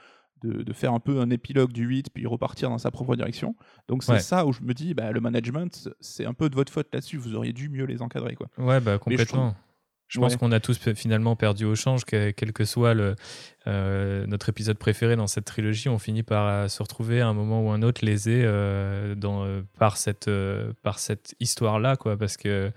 de, 0.43 0.63
de 0.63 0.73
faire 0.73 0.93
un 0.93 0.99
peu 0.99 1.19
un 1.19 1.29
épilogue 1.29 1.71
du 1.71 1.85
8 1.85 2.09
puis 2.13 2.25
repartir 2.27 2.69
dans 2.69 2.77
sa 2.77 2.91
propre 2.91 3.15
direction. 3.15 3.55
Donc 3.87 4.03
c'est 4.03 4.11
Ouais. 4.13 4.19
ça 4.19 4.45
où 4.45 4.51
je 4.53 4.61
me 4.61 4.73
dis, 4.73 4.93
bah, 4.93 5.11
le 5.11 5.19
management, 5.21 5.89
c'est 5.99 6.25
un 6.25 6.33
peu 6.33 6.49
de 6.49 6.55
votre 6.55 6.71
faute 6.71 6.87
là-dessus. 6.93 7.17
Vous 7.17 7.35
auriez 7.35 7.53
dû 7.53 7.69
mieux 7.69 7.85
les 7.85 8.01
encadrer. 8.01 8.35
Quoi. 8.35 8.47
Ouais, 8.57 8.79
bah 8.79 8.97
complètement. 8.99 9.55
Je 10.07 10.19
pense 10.19 10.33
Ouais. 10.33 10.37
qu'on 10.37 10.51
a 10.51 10.59
tous 10.59 10.77
pe- 10.77 10.93
finalement 10.93 11.35
perdu 11.35 11.65
au 11.65 11.73
change, 11.73 12.05
que- 12.05 12.29
quel 12.29 12.53
que 12.53 12.63
soit 12.63 12.93
le, 12.93 13.15
euh, 13.65 14.27
notre 14.27 14.49
épisode 14.49 14.77
préféré 14.77 15.15
dans 15.15 15.25
cette 15.25 15.45
trilogie, 15.45 15.89
on 15.89 15.97
finit 15.97 16.21
par 16.21 16.45
euh, 16.47 16.67
se 16.67 16.83
retrouver 16.83 17.21
à 17.21 17.27
un 17.27 17.33
moment 17.33 17.63
ou 17.65 17.71
un 17.71 17.81
autre 17.81 18.05
lésé 18.05 18.41
euh, 18.43 19.15
dans, 19.15 19.43
euh, 19.45 19.61
par 19.79 19.97
cette, 19.97 20.27
euh, 20.27 20.73
par 20.83 20.99
cette 20.99 21.33
histoire-là, 21.39 21.95
quoi, 21.95 22.17
parce 22.17 22.37
que 22.37 22.71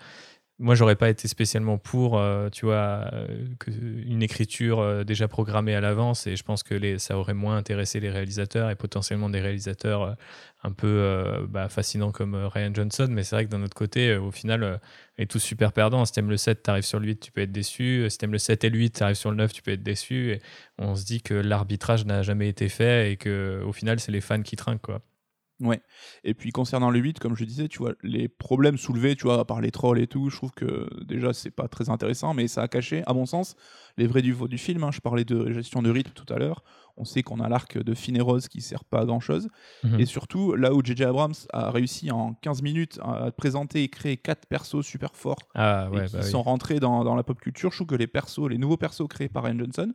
moi, 0.61 0.75
j'aurais 0.75 0.97
pas 0.97 1.09
été 1.09 1.29
spécialement 1.29 1.79
pour, 1.79 2.19
euh, 2.19 2.49
tu 2.51 2.67
vois, 2.67 3.09
euh, 3.13 3.47
une 3.69 4.25
écriture 4.25 4.81
euh, 4.81 5.05
déjà 5.05 5.29
programmée 5.29 5.75
à 5.77 5.81
l'avance, 5.81 6.27
et 6.27 6.35
je 6.35 6.43
pense 6.43 6.65
que 6.65 6.99
ça 6.99 7.17
aurait 7.17 7.35
moins 7.35 7.57
intéressé 7.57 8.01
les 8.01 8.11
réalisateurs 8.11 8.69
et 8.69 8.75
potentiellement 8.75 9.31
des 9.31 9.41
réalisateurs 9.41 10.17
un 10.65 10.73
peu 10.73 11.47
bah, 11.49 11.69
fascinants 11.69 12.11
comme 12.11 12.35
Ryan 12.35 12.73
Johnson. 12.75 13.07
Mais 13.11 13.23
c'est 13.23 13.37
vrai 13.37 13.45
que 13.47 13.51
d'un 13.51 13.63
autre 13.63 13.77
côté, 13.77 14.17
au 14.17 14.33
final, 14.33 14.81
on 15.19 15.23
est 15.23 15.27
tous 15.27 15.39
super 15.39 15.73
perdants. 15.73 16.05
Si 16.05 16.13
t'aimes 16.13 16.31
le 16.31 16.37
7, 16.37 16.63
t'arrives 16.65 16.85
sur 16.85 16.99
le 16.99 17.07
8, 17.07 17.21
tu 17.21 17.33
peux 17.33 17.43
être 17.43 17.53
déçu. 17.53 18.07
Si 18.11 18.19
t'aimes 18.19 18.33
le 18.33 18.39
7 18.39 18.65
et 18.65 18.71
le 18.71 18.79
8, 18.79 18.91
t'arrives 18.91 19.17
sur 19.17 19.31
le 19.31 19.37
9, 19.37 19.53
tu 19.53 19.63
peux 19.63 19.71
être 19.73 19.83
déçu. 19.83 20.33
Et 20.33 20.41
on 20.79 20.97
se 20.97 21.05
dit 21.05 21.23
que 21.23 21.35
l'arbitrage 21.35 22.05
n'a 22.07 22.23
jamais 22.23 22.49
été 22.49 22.69
fait 22.69 23.13
et 23.13 23.17
que 23.17 23.63
au 23.65 23.73
final, 23.73 24.01
c'est 24.01 24.13
les 24.13 24.21
fans 24.21 24.43
qui 24.43 24.57
trinquent, 24.57 24.83
quoi. 24.83 25.03
Ouais. 25.61 25.81
Et 26.23 26.35
puis 26.35 26.53
concernant 26.53 26.89
le 26.91 27.01
8, 27.01 27.19
comme 27.19 27.35
je 27.37 27.45
disais, 27.45 27.67
tu 27.67 27.79
vois, 27.79 27.93
les 28.05 28.29
problèmes 28.29 28.79
soulevés, 28.79 29.17
tu 29.17 29.25
vois, 29.25 29.45
par 29.45 29.61
les 29.61 29.73
trolls 29.73 29.99
et 30.01 30.07
tout, 30.07 30.31
je 30.31 30.37
trouve 30.37 30.53
que 30.53 30.89
déjà 31.05 31.33
c'est 31.33 31.51
pas 31.51 31.67
très 31.67 31.91
intéressant, 31.91 32.33
mais 32.33 32.47
ça 32.47 32.63
a 32.63 32.69
caché, 32.69 33.03
à 33.07 33.13
mon 33.13 33.27
sens, 33.27 33.57
les 33.97 34.07
vrais 34.07 34.23
du, 34.23 34.35
du 34.49 34.59
film. 34.59 34.85
hein. 34.85 34.91
Je 34.93 35.01
parlais 35.01 35.25
de 35.25 35.53
gestion 35.53 35.83
de 35.83 35.91
rythme 35.91 36.13
tout 36.15 36.33
à 36.33 36.39
l'heure. 36.39 36.63
On 36.97 37.05
sait 37.05 37.23
qu'on 37.23 37.41
a 37.41 37.49
l'arc 37.49 37.77
de 37.79 37.95
Finn 37.95 38.17
et 38.17 38.21
Rose 38.21 38.49
qui 38.49 38.61
sert 38.61 38.85
pas 38.85 39.01
à 39.01 39.05
grand 39.05 39.21
chose. 39.21 39.49
Mhm. 39.85 40.01
Et 40.01 40.07
surtout, 40.07 40.55
là 40.55 40.75
où 40.75 40.81
J.J. 40.85 41.05
Abrams 41.05 41.35
a 41.53 41.71
réussi 41.71 42.11
en 42.11 42.35
15 42.35 42.63
minutes 42.63 42.99
à 43.03 43.31
présenter 43.33 43.83
et 43.83 43.89
créer 43.89 44.17
quatre 44.17 44.47
persos 44.47 44.83
super 44.85 45.15
forts 45.17 45.39
Ah 45.55 45.89
et 45.93 46.05
qui 46.07 46.13
bah 46.13 46.21
oui. 46.23 46.31
sont 46.31 46.43
rentrés 46.43 46.79
dans, 46.81 47.03
dans 47.05 47.15
la 47.17 47.23
pop 47.25 47.41
culture, 47.41 47.71
je 47.73 47.79
trouve 47.79 47.87
que 47.89 47.95
les 47.97 48.07
persos, 48.09 48.49
les 48.49 48.59
nouveaux 48.59 48.77
persos 48.77 49.07
créés 49.09 49.29
par 49.29 49.45
Ryan 49.45 49.59
Johnson, 49.59 49.93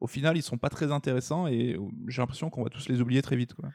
au 0.00 0.06
final, 0.06 0.36
ils 0.36 0.42
sont 0.42 0.58
pas 0.58 0.68
très 0.70 0.90
intéressants 0.92 1.46
et 1.46 1.76
j'ai 2.08 2.20
l'impression 2.22 2.50
qu'on 2.50 2.62
va 2.64 2.68
tous 2.70 2.88
les 2.88 3.00
oublier 3.00 3.22
très 3.22 3.36
vite. 3.36 3.54
Quoi. 3.54 3.68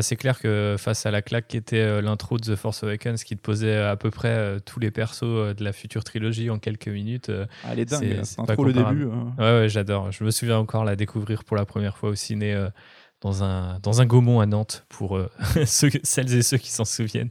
C'est 0.00 0.16
clair 0.16 0.38
que 0.40 0.76
face 0.78 1.04
à 1.06 1.10
la 1.10 1.20
claque 1.22 1.48
qui 1.48 1.56
était 1.56 1.76
euh, 1.76 2.00
l'intro 2.00 2.38
de 2.38 2.42
The 2.54 2.56
Force 2.56 2.82
Awakens, 2.84 3.24
qui 3.24 3.36
te 3.36 3.42
posait 3.42 3.74
euh, 3.76 3.90
à 3.90 3.96
peu 3.96 4.10
près 4.10 4.28
euh, 4.30 4.58
tous 4.58 4.78
les 4.80 4.90
persos 4.90 5.22
euh, 5.24 5.54
de 5.54 5.64
la 5.64 5.72
future 5.72 6.02
trilogie 6.04 6.48
en 6.50 6.58
quelques 6.58 6.88
minutes, 6.88 7.28
euh, 7.28 7.46
Ah, 7.64 7.70
elle 7.72 7.80
est 7.80 7.84
dingue, 7.84 8.00
C'est- 8.00 8.14
là. 8.14 8.24
c'est 8.24 8.46
trop 8.54 8.64
le 8.64 8.72
début. 8.72 9.06
hein. 9.10 9.34
Ouais, 9.38 9.60
ouais, 9.60 9.68
j'adore. 9.68 10.10
Je 10.12 10.24
me 10.24 10.30
souviens 10.30 10.58
encore 10.58 10.84
la 10.84 10.96
découvrir 10.96 11.44
pour 11.44 11.56
la 11.56 11.66
première 11.66 11.96
fois 11.98 12.10
au 12.10 12.14
ciné 12.14 12.54
euh, 12.54 12.70
dans 13.20 13.42
un, 13.44 13.78
dans 13.80 14.00
un 14.00 14.06
Gaumont 14.06 14.40
à 14.40 14.46
Nantes, 14.46 14.86
pour 14.88 15.16
euh, 15.16 15.28
ceux, 15.66 15.90
celles 16.04 16.32
et 16.34 16.42
ceux 16.42 16.58
qui 16.58 16.70
s'en 16.70 16.84
souviennent. 16.84 17.30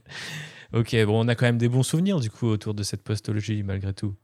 Ok, 0.73 0.95
bon, 1.05 1.25
on 1.25 1.27
a 1.29 1.35
quand 1.35 1.45
même 1.45 1.57
des 1.57 1.69
bons 1.69 1.83
souvenirs 1.83 2.19
du 2.19 2.29
coup 2.29 2.47
autour 2.47 2.73
de 2.73 2.83
cette 2.83 3.03
postologie, 3.03 3.63
malgré 3.63 3.93
tout. 3.93 4.15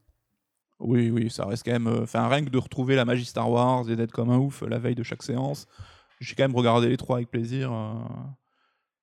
Oui, 0.80 1.10
oui, 1.10 1.30
ça 1.32 1.46
reste 1.46 1.64
quand 1.66 1.72
même. 1.72 1.88
Enfin, 2.04 2.28
rien 2.28 2.46
que 2.46 2.50
de 2.52 2.58
retrouver 2.60 2.96
la 2.96 3.04
magie 3.06 3.26
Star 3.26 3.50
Wars 3.50 3.90
et 3.90 3.96
d'être 3.96 4.12
comme 4.12 4.30
un 4.30 4.38
ouf 4.38 4.62
la 4.62 4.78
veille 4.78 4.94
de 4.96 5.02
chaque 5.04 5.24
séance. 5.24 5.66
J'ai 6.20 6.36
quand 6.36 6.44
même 6.44 6.56
regardé 6.56 6.90
les 6.90 6.98
trois 6.98 7.18
avec 7.18 7.30
plaisir. 7.30 7.72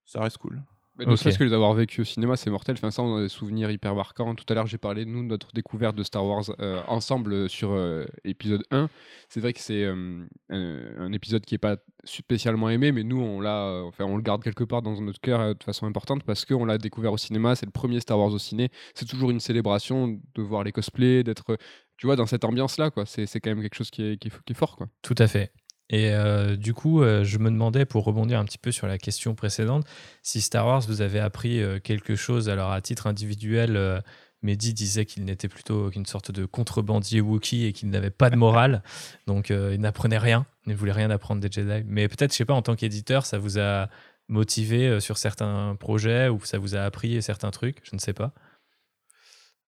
ça 0.04 0.21
reste 0.21 0.38
cool. 0.38 0.62
Mais 0.97 1.06
ne 1.06 1.16
serait-ce 1.16 1.38
que 1.38 1.44
les 1.44 1.52
avoir 1.52 1.75
vécu 1.75 2.02
au 2.02 2.04
cinéma, 2.04 2.37
c'est 2.37 2.50
mortel. 2.50 2.76
Enfin, 2.78 2.92
ça, 2.92 3.02
on 3.02 3.16
a 3.16 3.23
des 3.23 3.28
souvenirs 3.28 3.68
hyper 3.71 3.97
marquants. 3.97 4.35
Tout 4.37 4.44
à 4.49 4.54
l'heure, 4.54 4.68
j'ai 4.68 4.78
parlé, 4.78 5.04
nous, 5.04 5.23
de 5.23 5.26
notre 5.26 5.52
découverte 5.52 5.97
de 5.97 6.04
Star 6.04 6.25
Wars 6.25 6.44
euh, 6.61 6.80
ensemble 6.87 7.33
euh, 7.33 7.49
sur 7.49 7.73
euh, 7.73 8.04
épisode 8.25 8.62
1. 8.71 8.88
C'est 9.28 9.40
vrai 9.40 9.52
que 9.52 9.59
c'est 9.59 9.85
un, 9.85 11.12
épisode 11.12 11.44
qui 11.44 11.54
n'est 11.54 11.59
pas 11.59 11.78
spécialement 12.04 12.71
aimé, 12.71 12.92
mais 12.92 13.02
nous, 13.02 13.21
on, 13.21 13.40
l'a, 13.40 13.83
enfin, 13.85 14.04
on 14.04 14.16
le 14.16 14.23
garde 14.23 14.44
quelque 14.44 14.62
part 14.62 14.83
dans 14.83 15.00
notre 15.00 15.21
cœur 15.21 15.56
de 15.56 15.64
façon 15.64 15.87
importante 15.87 16.23
parce 16.23 16.44
qu'on 16.44 16.64
l'a 16.64 16.78
découvert 16.78 17.12
au 17.12 17.18
cinéma. 17.18 17.56
C'est 17.56 17.66
le 17.66 17.73
premier 17.73 17.99
Star 17.99 18.18
Wars 18.18 18.33
au 18.33 18.38
ciné. 18.38 18.71
C'est 18.94 19.06
toujours 19.06 19.30
une 19.30 19.40
célébration 19.40 20.21
de 20.35 20.42
voir 20.42 20.62
les 20.62 20.71
cosplays, 20.71 21.25
d'être 21.25 21.56
tu 21.97 22.06
vois, 22.06 22.16
dans 22.16 22.26
cette 22.26 22.44
ambiance-là, 22.44 22.90
quoi. 22.90 23.06
C'est, 23.06 23.26
c'est 23.26 23.40
quand 23.40 23.50
même 23.50 23.62
quelque 23.62 23.76
chose 23.76 23.90
qui 23.90 24.02
est, 24.02 24.16
qui 24.16 24.28
est, 24.28 24.44
qui 24.44 24.52
est 24.52 24.56
fort, 24.56 24.76
quoi. 24.76 24.88
Tout 25.02 25.14
à 25.18 25.26
fait. 25.26 25.52
Et 25.90 26.12
euh, 26.12 26.56
du 26.56 26.72
coup, 26.72 27.02
euh, 27.02 27.24
je 27.24 27.38
me 27.38 27.50
demandais, 27.50 27.84
pour 27.84 28.04
rebondir 28.04 28.38
un 28.38 28.44
petit 28.44 28.58
peu 28.58 28.72
sur 28.72 28.86
la 28.86 28.98
question 28.98 29.34
précédente, 29.34 29.86
si 30.22 30.40
Star 30.40 30.66
Wars 30.66 30.80
vous 30.80 31.02
avez 31.02 31.20
appris 31.20 31.62
euh, 31.62 31.78
quelque 31.78 32.16
chose, 32.16 32.48
alors 32.48 32.72
à 32.72 32.80
titre 32.80 33.06
individuel, 33.06 34.02
Mehdi 34.42 34.72
disait 34.72 35.04
qu'il 35.04 35.24
n'était 35.24 35.48
plutôt 35.48 35.90
qu'une 35.90 36.06
sorte 36.06 36.30
de 36.30 36.46
contrebandier 36.46 37.20
Wookie 37.20 37.66
et 37.66 37.72
qu'il 37.72 37.90
n'avait 37.90 38.10
pas 38.10 38.30
de 38.30 38.36
morale, 38.36 38.82
donc 39.26 39.50
il 39.50 39.80
n'apprenait 39.80 40.18
rien, 40.18 40.46
il 40.66 40.72
ne 40.72 40.76
voulait 40.76 40.92
rien 40.92 41.10
apprendre 41.10 41.40
des 41.40 41.50
Jedi. 41.50 41.84
Mais 41.86 42.08
peut-être, 42.08 42.32
je 42.32 42.38
sais 42.38 42.44
pas, 42.44 42.54
en 42.54 42.62
tant 42.62 42.76
qu'éditeur, 42.76 43.26
ça 43.26 43.38
vous 43.38 43.58
a 43.58 43.88
motivé 44.28 45.00
sur 45.00 45.18
certains 45.18 45.76
projets 45.78 46.30
ou 46.30 46.40
ça 46.44 46.56
vous 46.56 46.74
a 46.74 46.80
appris 46.80 47.22
certains 47.22 47.50
trucs, 47.50 47.80
je 47.84 47.94
ne 47.94 48.00
sais 48.00 48.14
pas. 48.14 48.32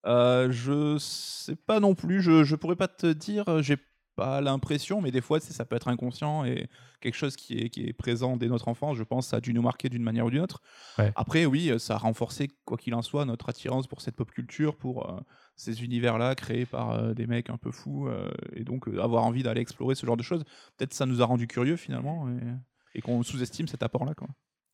je 0.07 0.97
sais 0.99 1.57
pas 1.57 1.79
non 1.79 1.95
plus, 1.95 2.23
je, 2.23 2.43
je 2.43 2.57
pourrais 2.57 2.77
pas 2.77 2.89
te 2.89 3.13
dire, 3.13 3.45
j'ai 3.63 3.77
pas 4.17 4.41
l'impression, 4.41 5.01
mais 5.01 5.11
des 5.11 5.21
fois, 5.21 5.39
ça 5.41 5.65
peut 5.65 5.77
être 5.77 5.89
inconscient 5.89 6.45
et 6.45 6.69
quelque 7.01 7.15
chose 7.15 7.37
qui 7.37 7.59
est, 7.59 7.69
qui 7.69 7.87
est 7.87 7.93
présent 7.93 8.37
dès 8.37 8.49
notre 8.49 8.69
enfance, 8.69 8.97
je 8.97 9.05
pense, 9.05 9.29
ça 9.29 9.37
a 9.37 9.41
dû 9.41 9.53
nous 9.53 9.63
marquer 9.63 9.89
d'une 9.89 10.03
manière 10.03 10.27
ou 10.27 10.31
d'une 10.31 10.41
autre. 10.41 10.61
Après, 11.15 11.47
oui, 11.47 11.73
ça 11.79 11.95
a 11.95 11.99
renforcé, 11.99 12.49
quoi 12.65 12.77
qu'il 12.77 12.95
en 12.95 13.03
soit, 13.03 13.25
notre 13.27 13.49
attirance 13.49 13.87
pour 13.87 14.01
cette 14.01 14.17
pop 14.17 14.31
culture, 14.31 14.77
pour 14.77 15.09
euh, 15.09 15.21
ces 15.55 15.85
univers-là 15.85 16.35
créés 16.35 16.67
par 16.67 16.93
euh, 16.93 17.15
des 17.15 17.27
mecs 17.27 17.51
un 17.51 17.59
peu 17.59 17.71
fous, 17.71 18.09
euh, 18.09 18.31
et 18.55 18.65
donc 18.65 18.89
avoir 18.89 19.25
envie 19.25 19.43
d'aller 19.43 19.61
explorer 19.61 19.95
ce 19.95 20.07
genre 20.07 20.17
de 20.17 20.23
choses. 20.23 20.45
Peut-être 20.77 20.95
ça 20.95 21.07
nous 21.07 21.23
a 21.23 21.27
rendu 21.27 21.47
curieux 21.47 21.77
finalement, 21.77 22.29
et, 22.29 22.99
et 22.99 23.03
qu'on 23.03 23.23
sous-estime 23.23 23.69
cet 23.69 23.83
apport-là. 23.83 24.15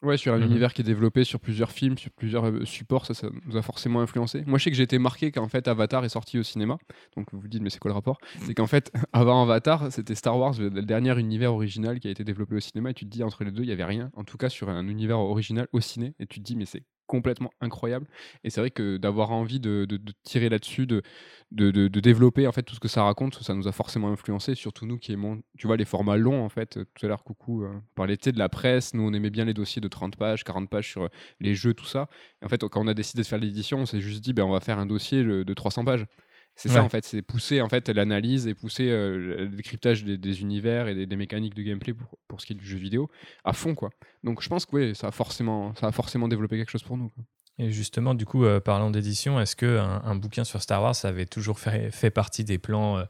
Ouais, 0.02 0.16
sur 0.16 0.34
un 0.34 0.38
mhm. 0.38 0.46
univers 0.46 0.74
qui 0.74 0.82
est 0.82 0.84
développé 0.84 1.22
sur 1.22 1.38
plusieurs 1.38 1.70
films, 1.70 1.96
sur 1.96 2.10
plusieurs 2.10 2.46
euh, 2.46 2.64
supports, 2.64 3.06
ça, 3.06 3.14
ça 3.14 3.28
nous 3.46 3.56
a 3.56 3.62
forcément 3.62 4.00
influencé. 4.00 4.42
Moi, 4.46 4.58
je 4.58 4.64
sais 4.64 4.70
que 4.70 4.76
j'ai 4.76 4.82
été 4.82 4.98
marqué 4.98 5.30
qu'en 5.30 5.48
fait 5.48 5.68
Avatar 5.68 6.04
est 6.04 6.08
sorti 6.08 6.38
au 6.38 6.42
cinéma. 6.42 6.78
Donc 7.16 7.28
vous 7.32 7.38
vous 7.38 7.46
dites, 7.46 7.62
mais 7.62 7.70
c'est 7.70 7.78
quoi 7.78 7.90
le 7.90 7.94
rapport? 7.94 8.18
C'est 8.40 8.54
qu'en 8.54 8.66
fait, 8.66 8.92
avant 9.12 9.42
Avatar, 9.42 9.92
c'était 9.92 10.16
Star 10.16 10.36
Wars, 10.36 10.54
le, 10.58 10.70
dernier 10.70 11.16
univers 11.18 11.54
original 11.54 12.00
qui 12.00 12.08
a 12.08 12.10
été 12.10 12.24
développé 12.24 12.56
au 12.56 12.60
cinéma. 12.60 12.90
Et 12.90 12.94
tu 12.94 13.04
te 13.04 13.10
dis, 13.10 13.22
entre 13.22 13.44
les 13.44 13.52
deux, 13.52 13.62
il 13.62 13.66
n'y 13.66 13.72
avait 13.72 13.84
rien. 13.84 14.10
En 14.14 14.24
tout 14.24 14.36
cas, 14.36 14.48
sur 14.48 14.68
un 14.68 14.88
univers 14.88 15.20
original 15.20 15.68
au 15.72 15.80
ciné. 15.80 16.14
Et 16.18 16.26
tu 16.26 16.40
te 16.40 16.44
dis, 16.44 16.56
mais 16.56 16.66
c'est 16.66 16.82
complètement 17.12 17.50
incroyable. 17.60 18.06
Et 18.42 18.48
c'est 18.48 18.62
vrai 18.62 18.70
que 18.70 18.96
d'avoir 18.96 19.32
envie 19.32 19.60
de, 19.60 19.86
tirer 20.22 20.48
là-dessus, 20.48 20.86
de, 20.86 21.02
de, 21.50 22.00
développer 22.00 22.46
en 22.46 22.52
fait 22.52 22.62
tout 22.62 22.74
ce 22.74 22.80
que 22.80 22.88
ça 22.88 23.02
raconte, 23.04 23.34
ça 23.42 23.52
nous 23.52 23.68
a 23.68 23.72
forcément 23.72 24.10
influencé, 24.10 24.54
surtout 24.54 24.86
nous 24.86 24.96
qui 24.96 25.12
aimons, 25.12 25.42
tu 25.58 25.66
vois, 25.66 25.76
les 25.76 25.84
formats 25.84 26.16
longs 26.16 26.42
en 26.42 26.48
fait. 26.48 26.78
Tout 26.94 27.04
à 27.04 27.08
l'heure, 27.08 27.22
coucou, 27.22 27.64
euh, 27.64 27.80
parlait 27.94 28.16
de 28.16 28.38
la 28.38 28.48
presse, 28.48 28.94
nous 28.94 29.02
on 29.02 29.12
aimait 29.12 29.28
bien 29.28 29.44
les 29.44 29.52
dossiers 29.52 29.82
de 29.82 29.88
30 29.88 30.16
pages, 30.16 30.42
40 30.42 30.70
pages 30.70 30.88
sur 30.88 31.02
euh, 31.02 31.08
les 31.38 31.54
jeux, 31.54 31.74
tout 31.74 31.84
ça. 31.84 32.08
En 32.42 32.48
fait, 32.48 32.66
quand 32.66 32.80
on 32.80 32.88
a 32.88 32.94
décidé 32.94 33.22
de 33.22 33.26
faire 33.26 33.38
l'édition, 33.38 33.80
on 33.80 33.86
s'est 33.86 34.00
juste 34.00 34.24
dit, 34.24 34.32
ben, 34.32 34.44
on 34.44 34.50
va 34.50 34.60
faire 34.60 34.78
un 34.78 34.86
dossier 34.86 35.22
de 35.22 35.54
300 35.54 35.84
pages. 35.84 36.06
C'est 36.54 36.68
ça 36.68 36.82
en 36.82 36.88
fait, 36.88 37.04
c'est 37.04 37.22
pousser 37.22 37.60
en 37.60 37.68
fait 37.68 37.88
l'analyse 37.88 38.46
et 38.46 38.54
pousser 38.54 38.90
euh, 38.90 39.36
le 39.38 39.48
décryptage 39.48 40.04
des, 40.04 40.40
univers 40.42 40.86
et 40.86 41.06
des, 41.06 41.16
mécaniques 41.16 41.54
de 41.54 41.62
gameplay 41.62 41.94
pour, 41.94 42.18
pour, 42.28 42.40
ce 42.40 42.46
qui 42.46 42.52
est 42.52 42.56
du 42.56 42.66
jeu 42.66 42.78
vidéo 42.78 43.10
à 43.44 43.52
fond 43.52 43.74
quoi. 43.74 43.90
Donc 44.22 44.42
je 44.42 44.48
pense 44.48 44.66
que 44.66 44.76
oui, 44.76 44.94
ça 44.94 45.08
a 45.08 45.10
forcément 45.10 45.74
ça 45.74 45.86
a 45.86 45.92
forcément 45.92 46.28
développé 46.28 46.58
quelque 46.58 46.70
chose 46.70 46.82
pour 46.82 46.96
nous. 46.96 47.10
Et 47.58 47.70
justement, 47.70 48.14
du 48.14 48.24
coup, 48.24 48.44
euh, 48.44 48.60
parlant 48.60 48.90
d'édition, 48.90 49.38
est-ce 49.38 49.56
que 49.56 49.78
un, 49.78 50.14
bouquin 50.14 50.42
sur 50.42 50.62
Star 50.62 50.82
Wars 50.82 50.94
ça 50.94 51.08
avait 51.08 51.26
toujours 51.26 51.58
fait, 51.58 51.90
fait 51.90 52.10
partie 52.10 52.44
des 52.44 52.58
plans 52.58 52.98
euh, 52.98 53.04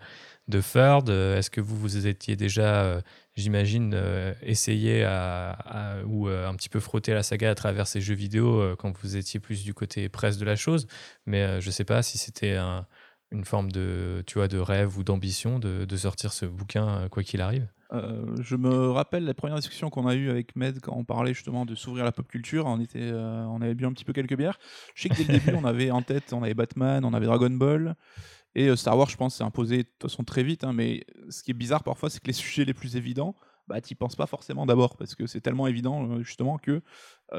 de 0.48 0.61
Ferd 0.61 1.09
Est-ce 1.09 1.50
que 1.50 1.61
vous 1.61 1.76
vous 1.76 2.07
étiez 2.07 2.35
déjà, 2.35 3.00
j'imagine, 3.37 3.96
essayé 4.42 5.05
à, 5.05 5.98
ou 6.07 6.26
un 6.26 6.55
petit 6.57 6.68
peu 6.68 6.81
frotter 6.81 7.14
la 7.14 7.22
saga 7.22 7.50
à 7.50 7.55
travers 7.55 7.87
ces 7.87 8.00
jeux 8.00 8.16
vidéo 8.16 8.74
quand 8.76 8.92
vous 8.98 9.16
étiez 9.16 9.38
plus 9.38 9.62
du 9.62 9.72
côté 9.72 10.09
presse 10.09 10.38
de 10.38 10.44
la 10.44 10.57
chose? 10.57 10.88
Mais 11.26 11.61
je 11.61 11.68
ne 11.68 11.72
sais 11.72 11.85
pas 11.85 12.02
si 12.02 12.18
c'était 12.18 12.57
un 12.57 12.87
une 13.33 13.45
forme 13.45 13.73
de, 13.73 14.23
tu 14.27 14.35
vois, 14.35 14.49
de 14.49 14.59
rêve 14.59 14.99
ou 14.99 15.05
d'ambition 15.05 15.59
de, 15.59 15.85
de, 15.85 15.97
sortir 15.97 16.33
ce 16.33 16.47
bouquin 16.47 16.88
euh, 16.88 17.09
quoi 17.09 17.23
qu'il 17.23 17.40
arrive? 17.40 17.66
Euh, 17.92 18.37
je 18.40 18.57
me 18.57 18.90
rappelle 18.90 19.25
la 19.25 19.35
première 19.35 19.57
discussion 19.57 19.90
qu'on 19.90 20.07
a 20.07 20.14
eue 20.14 20.31
avec 20.31 20.55
Med 20.57 20.81
quand 20.81 20.95
on 20.97 21.05
parlait 21.05 21.35
justement 21.35 21.66
de 21.66 21.75
s'ouvrir 21.75 22.05
à 22.05 22.07
la 22.07 22.12
pop 22.12 22.27
culture. 22.29 22.66
On, 22.66 22.81
était, 22.81 23.01
euh, 23.01 23.45
on 23.47 23.61
avait 23.61 23.75
bu 23.75 23.85
un 23.87 23.92
petit 23.92 24.05
peu 24.05 24.12
quelques 24.12 24.37
bières. 24.37 24.59
Je 24.95 25.03
sais 25.03 25.09
que 25.09 25.14
dès 25.14 25.25
le 25.25 25.38
début, 25.38 25.55
on 25.57 25.64
avait 25.64 25.90
en 25.90 26.03
tête, 26.03 26.33
on 26.33 26.42
avait 26.42 26.55
Batman, 26.55 27.05
on 27.05 27.12
avait 27.12 27.27
Dragon 27.27 27.51
Ball. 27.51 27.97
Et 28.55 28.75
Star 28.77 28.99
Wars, 28.99 29.09
je 29.09 29.16
pense, 29.16 29.37
s'est 29.37 29.45
imposé 29.45 29.79
de 29.79 29.83
toute 29.83 30.11
façon 30.11 30.25
très 30.25 30.42
vite. 30.42 30.64
Hein, 30.64 30.73
mais 30.75 31.05
ce 31.31 31.42
qui 31.42 31.51
est 31.51 31.55
bizarre 31.55 31.83
parfois, 31.83 32.11
c'est 32.11 32.21
que 32.21 32.27
les 32.27 32.35
sujets 32.35 32.66
les 32.66 32.75
plus 32.75 32.97
évidents, 32.97 33.35
bah, 33.66 33.81
tu 33.81 33.95
penses 33.95 34.16
pas 34.16 34.27
forcément 34.27 34.66
d'abord 34.66 34.97
parce 34.97 35.14
que 35.14 35.27
c'est 35.27 35.40
tellement 35.40 35.66
évident 35.66 36.21
justement 36.23 36.59
que 36.59 36.83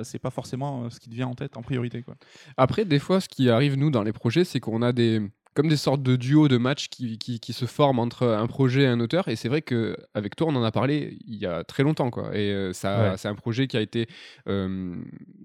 c'est 0.02 0.18
pas 0.18 0.32
forcément 0.32 0.90
ce 0.90 1.00
qui 1.00 1.10
te 1.10 1.16
vient 1.16 1.28
en 1.28 1.36
tête 1.36 1.56
en 1.56 1.62
priorité. 1.62 2.02
Quoi. 2.02 2.16
Après, 2.58 2.84
des 2.86 2.98
fois, 2.98 3.22
ce 3.22 3.30
qui 3.30 3.50
arrive 3.50 3.78
nous 3.78 3.92
dans 3.92 4.02
les 4.02 4.14
projets, 4.14 4.44
c'est 4.44 4.60
qu'on 4.60 4.82
a 4.82 4.92
des 4.92 5.22
comme 5.54 5.68
des 5.68 5.78
sortes 5.78 6.02
de 6.02 6.16
duos 6.16 6.48
de 6.48 6.58
matchs 6.58 6.90
qui, 6.90 7.18
qui, 7.18 7.54
se 7.54 7.66
forment 7.66 8.00
entre 8.00 8.28
un 8.28 8.48
projet 8.48 8.84
et 8.84 8.88
un 8.88 9.00
auteur. 9.00 9.28
Et 9.28 9.36
c'est 9.36 9.50
vrai 9.50 9.62
qu'avec 9.62 10.36
toi, 10.36 10.48
on 10.50 10.56
en 10.56 10.64
a 10.64 10.72
parlé 10.72 11.18
il 11.28 11.36
y 11.36 11.46
a 11.46 11.64
très 11.64 11.84
longtemps. 11.84 12.10
Quoi. 12.10 12.36
Et 12.36 12.52
euh, 12.52 12.74
ça, 12.74 13.16
c'est 13.18 13.28
un 13.28 13.36
projet 13.36 13.68
qui 13.68 13.78
a 13.78 13.82
été, 13.82 14.08
euh, 14.48 14.96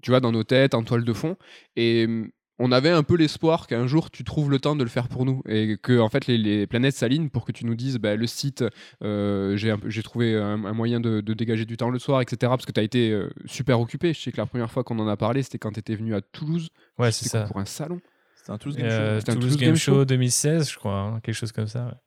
tu 0.01 0.11
vois, 0.11 0.19
dans 0.19 0.31
nos 0.31 0.43
têtes, 0.43 0.73
en 0.73 0.83
toile 0.83 1.03
de 1.03 1.13
fond. 1.13 1.37
Et 1.75 2.07
mm, 2.07 2.29
on 2.61 2.71
avait 2.73 2.89
un 2.89 3.03
peu 3.03 3.15
l'espoir 3.15 3.67
qu'un 3.67 3.87
jour 3.87 4.11
tu 4.11 4.25
trouves 4.25 4.51
le 4.51 4.59
temps 4.59 4.75
de 4.75 4.83
le 4.83 4.89
faire 4.89 5.07
pour 5.07 5.25
nous 5.25 5.41
et 5.47 5.77
que 5.81 5.97
en 5.97 6.09
fait 6.09 6.27
les, 6.27 6.67
planètes 6.67 6.95
s'alignent 6.95 7.29
pour 7.29 7.45
que 7.45 7.53
tu 7.53 7.65
nous 7.65 7.75
dises 7.75 7.99
bah, 7.99 8.17
le 8.17 8.27
site 8.27 8.65
euh, 9.01 9.55
j'ai 9.55 10.03
trouvé 10.03 10.35
un, 10.35 10.57
moyen 10.57 10.99
de, 10.99 11.21
dégager 11.21 11.63
du 11.63 11.77
temps 11.77 11.89
le 11.89 11.99
soir 11.99 12.19
etc 12.19 12.37
parce 12.41 12.65
que 12.65 12.73
tu 12.73 12.79
as 12.81 12.83
été 12.83 13.17
super 13.45 13.79
occupé 13.79 14.13
je 14.13 14.19
sais 14.19 14.33
que 14.33 14.37
la 14.37 14.45
première 14.45 14.69
fois 14.69 14.83
qu'on 14.83 14.99
en 14.99 15.07
a 15.07 15.15
parlé 15.15 15.41
c'était 15.41 15.57
quand 15.57 15.71
tu 15.71 15.79
étais 15.79 15.95
venu 15.95 16.13
à 16.13 16.19
Toulouse 16.19 16.67
ouais 16.97 17.13
c'est 17.13 17.29
ça 17.29 17.43
pour 17.43 17.59
un 17.59 17.65
salon 17.65 18.01
c'était 18.49 18.51
un 18.51 18.57
Toulouse 18.57 18.77
Game 18.77 18.89
Show. 18.89 18.95
Euh, 18.95 19.21
Toulouse, 19.21 19.57
Game, 19.57 19.75
Show 19.75 20.05
2016, 20.05 20.71
je 20.71 20.77
crois, 20.77 20.99
hein, 20.99 21.19
quelque 21.21 21.35
chose 21.35 21.51
comme 21.51 21.67
ça. 21.67 21.99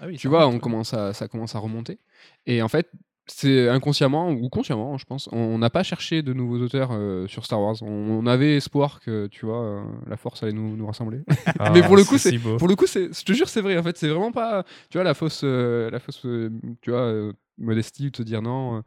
Ah 0.00 0.06
oui, 0.06 0.16
tu 0.16 0.28
vois, 0.28 0.46
on 0.46 0.58
commence 0.58 0.94
à, 0.94 1.12
ça 1.12 1.28
commence 1.28 1.54
à 1.54 1.58
remonter. 1.58 1.98
Et 2.46 2.62
en 2.62 2.68
fait, 2.68 2.90
c'est 3.26 3.68
inconsciemment 3.68 4.30
ou 4.30 4.48
consciemment, 4.48 4.98
je 4.98 5.04
pense, 5.04 5.28
on 5.30 5.58
n'a 5.58 5.70
pas 5.70 5.82
cherché 5.84 6.22
de 6.22 6.32
nouveaux 6.32 6.58
auteurs 6.58 6.90
euh, 6.92 7.28
sur 7.28 7.44
Star 7.44 7.60
Wars. 7.60 7.76
On, 7.82 8.26
avait 8.26 8.56
espoir 8.56 9.00
que, 9.00 9.28
tu 9.28 9.46
vois, 9.46 9.62
euh, 9.62 9.82
la 10.08 10.16
Force 10.16 10.42
allait 10.42 10.52
nous, 10.52 10.76
nous 10.76 10.86
rassembler. 10.86 11.20
Ah, 11.58 11.70
Mais 11.70 11.82
pour 11.82 11.96
le 11.96 12.04
coup, 12.04 12.18
c'est 12.18 12.36
pour 12.38 12.66
le 12.66 12.74
coup, 12.74 12.86
c'est, 12.86 13.12
je 13.12 13.24
te 13.24 13.32
jure, 13.32 13.48
c'est 13.48 13.60
vrai. 13.60 13.78
En 13.78 13.82
fait, 13.82 13.96
c'est 13.96 14.08
vraiment 14.08 14.32
pas, 14.32 14.64
tu 14.90 14.98
vois, 14.98 15.04
la 15.04 15.14
fausse, 15.14 15.44
la 15.44 15.98
fausse, 16.00 16.26
tu 16.80 16.90
vois, 16.90 17.32
modestie 17.62 18.08
ou 18.08 18.10
te 18.10 18.22
dire 18.22 18.42
non. 18.42 18.82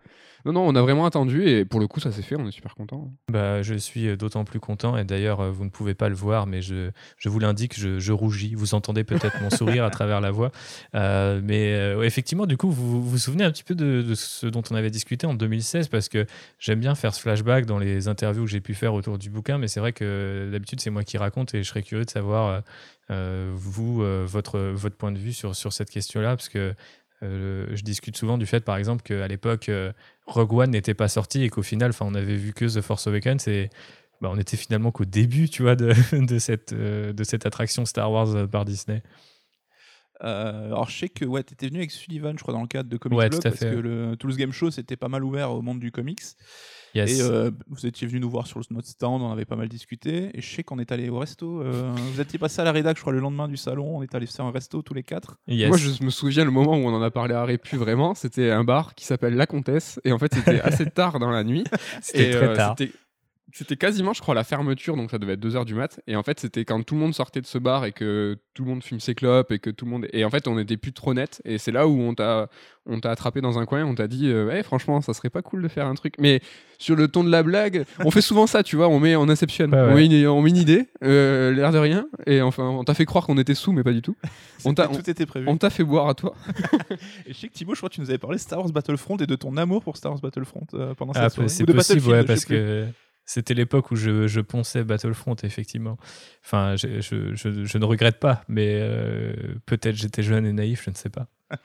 Non, 0.45 0.53
non, 0.53 0.67
on 0.67 0.75
a 0.75 0.81
vraiment 0.81 1.07
attendu 1.07 1.47
et 1.47 1.65
pour 1.65 1.79
le 1.79 1.87
coup, 1.87 1.99
ça 1.99 2.11
s'est 2.11 2.21
fait. 2.21 2.35
On 2.35 2.47
est 2.47 2.51
super 2.51 2.75
content. 2.75 3.11
Bah, 3.31 3.63
je 3.63 3.73
suis 3.73 4.07
euh, 4.07 4.15
d'autant 4.15 4.45
plus 4.45 4.59
content 4.59 4.95
et 4.95 5.03
d'ailleurs, 5.03 5.39
euh, 5.39 5.49
vous 5.49 5.65
ne 5.65 5.71
pouvez 5.71 5.95
pas 5.95 6.07
le 6.07 6.13
voir, 6.13 6.45
mais 6.45 6.61
je, 6.61 6.91
je 7.17 7.29
vous 7.29 7.39
l'indique, 7.39 7.73
je, 7.79 8.11
rougis. 8.11 8.53
Vous 8.53 8.75
entendez 8.75 9.03
peut-être 9.03 9.41
mon 9.41 9.49
sourire 9.49 9.83
à 9.83 9.89
travers 9.89 10.21
la 10.21 10.29
voix. 10.29 10.51
Euh, 10.93 11.41
mais 11.43 11.73
effectivement, 12.05 12.45
du 12.45 12.57
coup, 12.57 12.69
vous, 12.69 13.01
vous 13.01 13.17
souvenez 13.17 13.43
un 13.43 13.51
petit 13.51 13.63
peu 13.63 13.73
de, 13.73 14.13
ce 14.13 14.45
dont 14.45 14.61
on 14.69 14.75
avait 14.75 14.91
discuté 14.91 15.25
en 15.25 15.33
2016 15.33 15.87
parce 15.87 16.09
que 16.09 16.27
j'aime 16.59 16.79
bien 16.79 16.93
faire 16.93 17.15
ce 17.15 17.21
flashback 17.21 17.65
dans 17.65 17.79
les 17.79 18.07
interviews 18.07 18.45
que 18.45 18.51
j'ai 18.51 18.61
pu 18.61 18.75
faire 18.75 18.93
autour 18.93 19.17
du 19.17 19.31
bouquin, 19.31 19.57
mais 19.57 19.67
c'est 19.67 19.79
vrai 19.79 19.93
que 19.93 20.47
d'habitude, 20.51 20.79
c'est 20.79 20.91
moi 20.91 21.03
qui 21.03 21.17
raconte 21.17 21.55
et 21.55 21.63
je 21.63 21.67
serais 21.67 21.81
curieux 21.81 22.05
de 22.05 22.09
savoir. 22.09 22.61
vous, 23.09 24.03
votre, 24.25 24.59
votre 24.59 24.95
point 24.95 25.11
de 25.11 25.19
vue 25.19 25.33
sur, 25.33 25.55
sur 25.55 25.73
cette 25.73 25.89
question-là, 25.89 26.35
parce 26.35 26.49
que 26.49 26.75
je 27.21 27.81
discute 27.81 28.17
souvent 28.17 28.37
du 28.37 28.45
fait, 28.45 28.63
par 28.63 28.77
exemple, 28.77 29.01
qu'à 29.01 29.27
l'époque, 29.27 29.71
Rogue 30.27 30.53
One 30.53 30.71
n'était 30.71 30.93
pas 30.93 31.07
sorti 31.07 31.43
et 31.43 31.49
qu'au 31.49 31.63
final, 31.63 31.91
on 32.01 32.13
avait 32.15 32.35
vu 32.35 32.53
que 32.53 32.65
The 32.65 32.81
Force 32.81 33.07
Awakens 33.07 33.47
et 33.47 33.69
bah, 34.21 34.29
on 34.31 34.37
était 34.37 34.57
finalement 34.57 34.91
qu'au 34.91 35.05
début, 35.05 35.49
tu 35.49 35.61
vois, 35.61 35.75
de, 35.75 35.93
de, 36.25 36.39
cette, 36.39 36.73
euh, 36.73 37.13
de 37.13 37.23
cette 37.23 37.45
attraction 37.45 37.85
Star 37.85 38.11
Wars 38.11 38.35
euh, 38.35 38.47
par 38.47 38.65
Disney. 38.65 39.03
Euh, 40.23 40.67
alors 40.67 40.89
je 40.89 40.97
sais 40.97 41.09
que 41.09 41.25
ouais, 41.25 41.43
tu 41.43 41.53
étais 41.53 41.67
venu 41.67 41.79
avec 41.79 41.91
Sullivan, 41.91 42.37
je 42.37 42.41
crois, 42.41 42.53
dans 42.53 42.61
le 42.61 42.67
cadre 42.67 42.89
de 42.89 42.97
Comics 42.97 43.17
Ouais, 43.17 43.29
Blog, 43.29 43.43
parce 43.43 43.57
fait. 43.57 43.69
que 43.71 43.75
le 43.75 44.15
Toulouse 44.15 44.37
Game 44.37 44.53
Show, 44.53 44.71
c'était 44.71 44.95
pas 44.95 45.09
mal 45.09 45.23
ouvert 45.25 45.51
au 45.51 45.61
monde 45.61 45.79
du 45.79 45.91
comics. 45.91 46.21
Yes. 46.95 47.19
Et 47.19 47.21
euh, 47.21 47.51
vous 47.67 47.85
étiez 47.85 48.07
venu 48.07 48.21
nous 48.21 48.29
voir 48.29 48.47
sur 48.47 48.57
le- 48.59 48.65
notre 48.71 48.87
stand, 48.87 49.21
on 49.21 49.31
avait 49.31 49.43
pas 49.45 49.57
mal 49.57 49.67
discuté. 49.67 50.29
Et 50.33 50.41
je 50.41 50.55
sais 50.55 50.63
qu'on 50.63 50.79
est 50.79 50.91
allé 50.91 51.09
au 51.09 51.19
resto. 51.19 51.61
euh, 51.61 51.93
vous 52.13 52.21
étiez 52.21 52.39
passé 52.39 52.61
à 52.61 52.63
la 52.63 52.71
rédac, 52.71 52.95
je 52.95 53.01
crois, 53.01 53.11
le 53.13 53.19
lendemain 53.19 53.47
du 53.49 53.57
salon. 53.57 53.97
On 53.97 54.01
est 54.01 54.15
allé 54.15 54.25
faire 54.25 54.45
un 54.45 54.51
resto 54.51 54.81
tous 54.81 54.93
les 54.93 55.03
quatre. 55.03 55.35
Yes. 55.47 55.67
Moi, 55.67 55.77
je 55.77 56.03
me 56.03 56.09
souviens 56.09 56.45
le 56.45 56.51
moment 56.51 56.71
où 56.77 56.85
on 56.87 56.93
en 56.93 57.01
a 57.01 57.11
parlé 57.11 57.33
à 57.35 57.43
Répu, 57.43 57.75
vraiment, 57.75 58.15
c'était 58.15 58.49
un 58.49 58.63
bar 58.63 58.95
qui 58.95 59.05
s'appelle 59.05 59.35
La 59.35 59.45
Comtesse, 59.45 59.99
et 60.05 60.11
en 60.13 60.17
fait, 60.19 60.33
c'était 60.33 60.61
assez 60.61 60.89
tard 60.89 61.19
dans 61.19 61.31
la 61.31 61.43
nuit. 61.43 61.65
C'était 62.01 62.31
très 62.31 62.47
euh, 62.47 62.55
tard. 62.55 62.75
C'était- 63.57 63.75
quasiment, 63.75 64.13
je 64.13 64.21
crois, 64.21 64.35
la 64.35 64.43
fermeture, 64.43 64.95
donc 64.97 65.11
ça 65.11 65.17
devait 65.17 65.33
être 65.33 65.39
2h 65.39 65.65
du 65.65 65.73
mat. 65.75 65.99
Et 66.07 66.15
en 66.15 66.23
fait, 66.23 66.39
c'était 66.39 66.65
quand 66.65 66.81
tout 66.83 66.95
le 66.95 67.01
monde 67.01 67.13
sortait 67.13 67.41
de 67.41 67.45
ce 67.45 67.57
bar 67.57 67.85
et 67.85 67.91
que 67.91 68.37
tout 68.53 68.63
le 68.63 68.69
monde 68.69 68.83
fume 68.83 68.99
ses 68.99 69.15
clopes 69.15 69.51
et 69.51 69.59
que 69.59 69.69
tout 69.69 69.85
le 69.85 69.91
monde. 69.91 70.07
Et 70.13 70.23
en 70.25 70.29
fait, 70.29 70.47
on 70.47 70.57
était 70.59 70.77
plus 70.77 70.93
trop 70.93 71.13
net. 71.13 71.41
Et 71.45 71.57
c'est 71.57 71.71
là 71.71 71.87
où 71.87 71.99
on 71.99 72.13
t'a, 72.13 72.47
on 72.85 72.99
t'a 72.99 73.11
attrapé 73.11 73.41
dans 73.41 73.57
un 73.59 73.65
coin, 73.65 73.83
on 73.85 73.95
t'a 73.95 74.07
dit, 74.07 74.27
euh, 74.29 74.55
Eh, 74.57 74.63
franchement, 74.63 75.01
ça 75.01 75.13
serait 75.13 75.29
pas 75.29 75.41
cool 75.41 75.61
de 75.63 75.67
faire 75.67 75.87
un 75.87 75.95
truc. 75.95 76.15
Mais 76.19 76.41
sur 76.77 76.95
le 76.95 77.07
ton 77.07 77.23
de 77.23 77.29
la 77.31 77.43
blague, 77.43 77.85
on 77.99 78.11
fait 78.11 78.21
souvent 78.21 78.47
ça, 78.47 78.63
tu 78.63 78.75
vois, 78.75 78.87
on 78.89 78.99
met, 78.99 79.15
on 79.15 79.29
inceptionne. 79.29 79.73
Ouais, 79.73 79.81
ouais. 79.81 79.91
On, 79.91 79.95
met 79.95 80.05
une, 80.05 80.27
on 80.27 80.41
met 80.41 80.49
une 80.49 80.57
idée, 80.57 80.87
euh, 81.03 81.51
l'air 81.51 81.71
de 81.71 81.77
rien. 81.77 82.07
Et 82.27 82.41
enfin, 82.41 82.63
on 82.63 82.83
t'a 82.83 82.93
fait 82.93 83.05
croire 83.05 83.25
qu'on 83.25 83.37
était 83.37 83.55
sous, 83.55 83.71
mais 83.71 83.83
pas 83.83 83.93
du 83.93 84.01
tout. 84.01 84.15
On 84.67 84.73
t'a, 84.73 84.89
on, 84.89 84.95
Tout 84.95 85.07
était 85.09 85.27
prévu. 85.27 85.47
on 85.47 85.57
t'a 85.57 85.69
fait 85.69 85.83
boire 85.83 86.07
à 86.07 86.15
toi. 86.15 86.33
Et 87.27 87.33
je 87.33 87.37
sais 87.37 87.47
que 87.49 87.53
Thibaut, 87.53 87.75
je 87.75 87.79
crois 87.79 87.89
que 87.89 87.93
tu 87.95 88.01
nous 88.01 88.09
avais 88.09 88.17
parlé 88.17 88.37
de 88.37 88.41
Star 88.41 88.57
Wars 88.59 88.69
Battlefront 88.71 89.15
et 89.17 89.27
de 89.27 89.35
ton 89.35 89.57
amour 89.57 89.83
pour 89.83 89.95
Star 89.95 90.11
Wars 90.13 90.21
Battlefront 90.21 90.65
euh, 90.73 90.95
pendant 90.95 91.11
Ah, 91.15 91.23
cette 91.25 91.33
soirée. 91.33 91.49
c'est 91.49 91.65
possible, 91.65 91.77
Battlefield, 91.99 92.15
ouais, 92.21 92.23
parce 92.25 92.45
que 92.45 92.85
c'était 93.25 93.53
l'époque 93.53 93.91
où 93.91 93.95
je, 93.95 94.27
je 94.27 94.39
ponçais 94.41 94.83
Battlefront, 94.83 95.35
effectivement. 95.43 95.97
Enfin, 96.43 96.75
je, 96.75 97.01
je, 97.01 97.33
je- 97.35 97.65
je 97.65 97.77
ne 97.77 97.85
regrette 97.85 98.19
pas, 98.19 98.43
mais 98.47 98.77
euh, 98.81 99.33
peut-être 99.65 99.95
j'étais 99.95 100.23
jeune 100.23 100.45
et 100.45 100.53
naïf, 100.53 100.83
je 100.85 100.89
ne 100.91 100.95
sais 100.95 101.09
pas. 101.09 101.27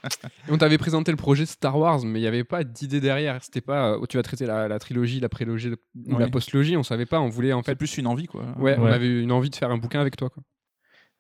Et 0.49 0.53
on 0.53 0.59
t'avait 0.59 0.77
présenté 0.77 1.11
le 1.11 1.17
projet 1.17 1.47
Star 1.47 1.79
Wars, 1.79 2.01
mais 2.05 2.19
il 2.19 2.23
n'y 2.23 2.29
avait 2.29 2.45
pas 2.45 2.65
d'idée 2.65 3.01
derrière. 3.01 3.43
C'était 3.43 3.63
pas, 3.63 3.93
euh, 3.95 4.07
tu 4.09 4.19
vas 4.19 4.23
traiter 4.23 4.45
la, 4.45 4.69
la 4.69 4.79
trilogie, 4.79 5.21
la 5.21 5.31
prélogie 5.31 5.71
ou 6.07 6.19
la 6.19 6.27
Ouais. 6.27 6.31
postlogie. 6.31 6.77
On 6.77 6.83
savait 6.83 7.07
pas. 7.07 7.19
On 7.21 7.29
voulait 7.31 7.55
en 7.55 7.63
fait. 7.63 7.75
plus 7.77 7.97
une 7.97 8.07
envie, 8.07 8.27
quoi. 8.27 8.45
Ouais, 8.59 8.77
on 8.79 8.85
avait 8.85 9.23
une 9.23 9.33
envie 9.33 9.49
de 9.49 9.57
faire 9.57 9.71
un 9.71 9.79
bouquin 9.79 10.01
avec 10.01 10.17
toi. 10.17 10.29
Quoi. 10.29 10.43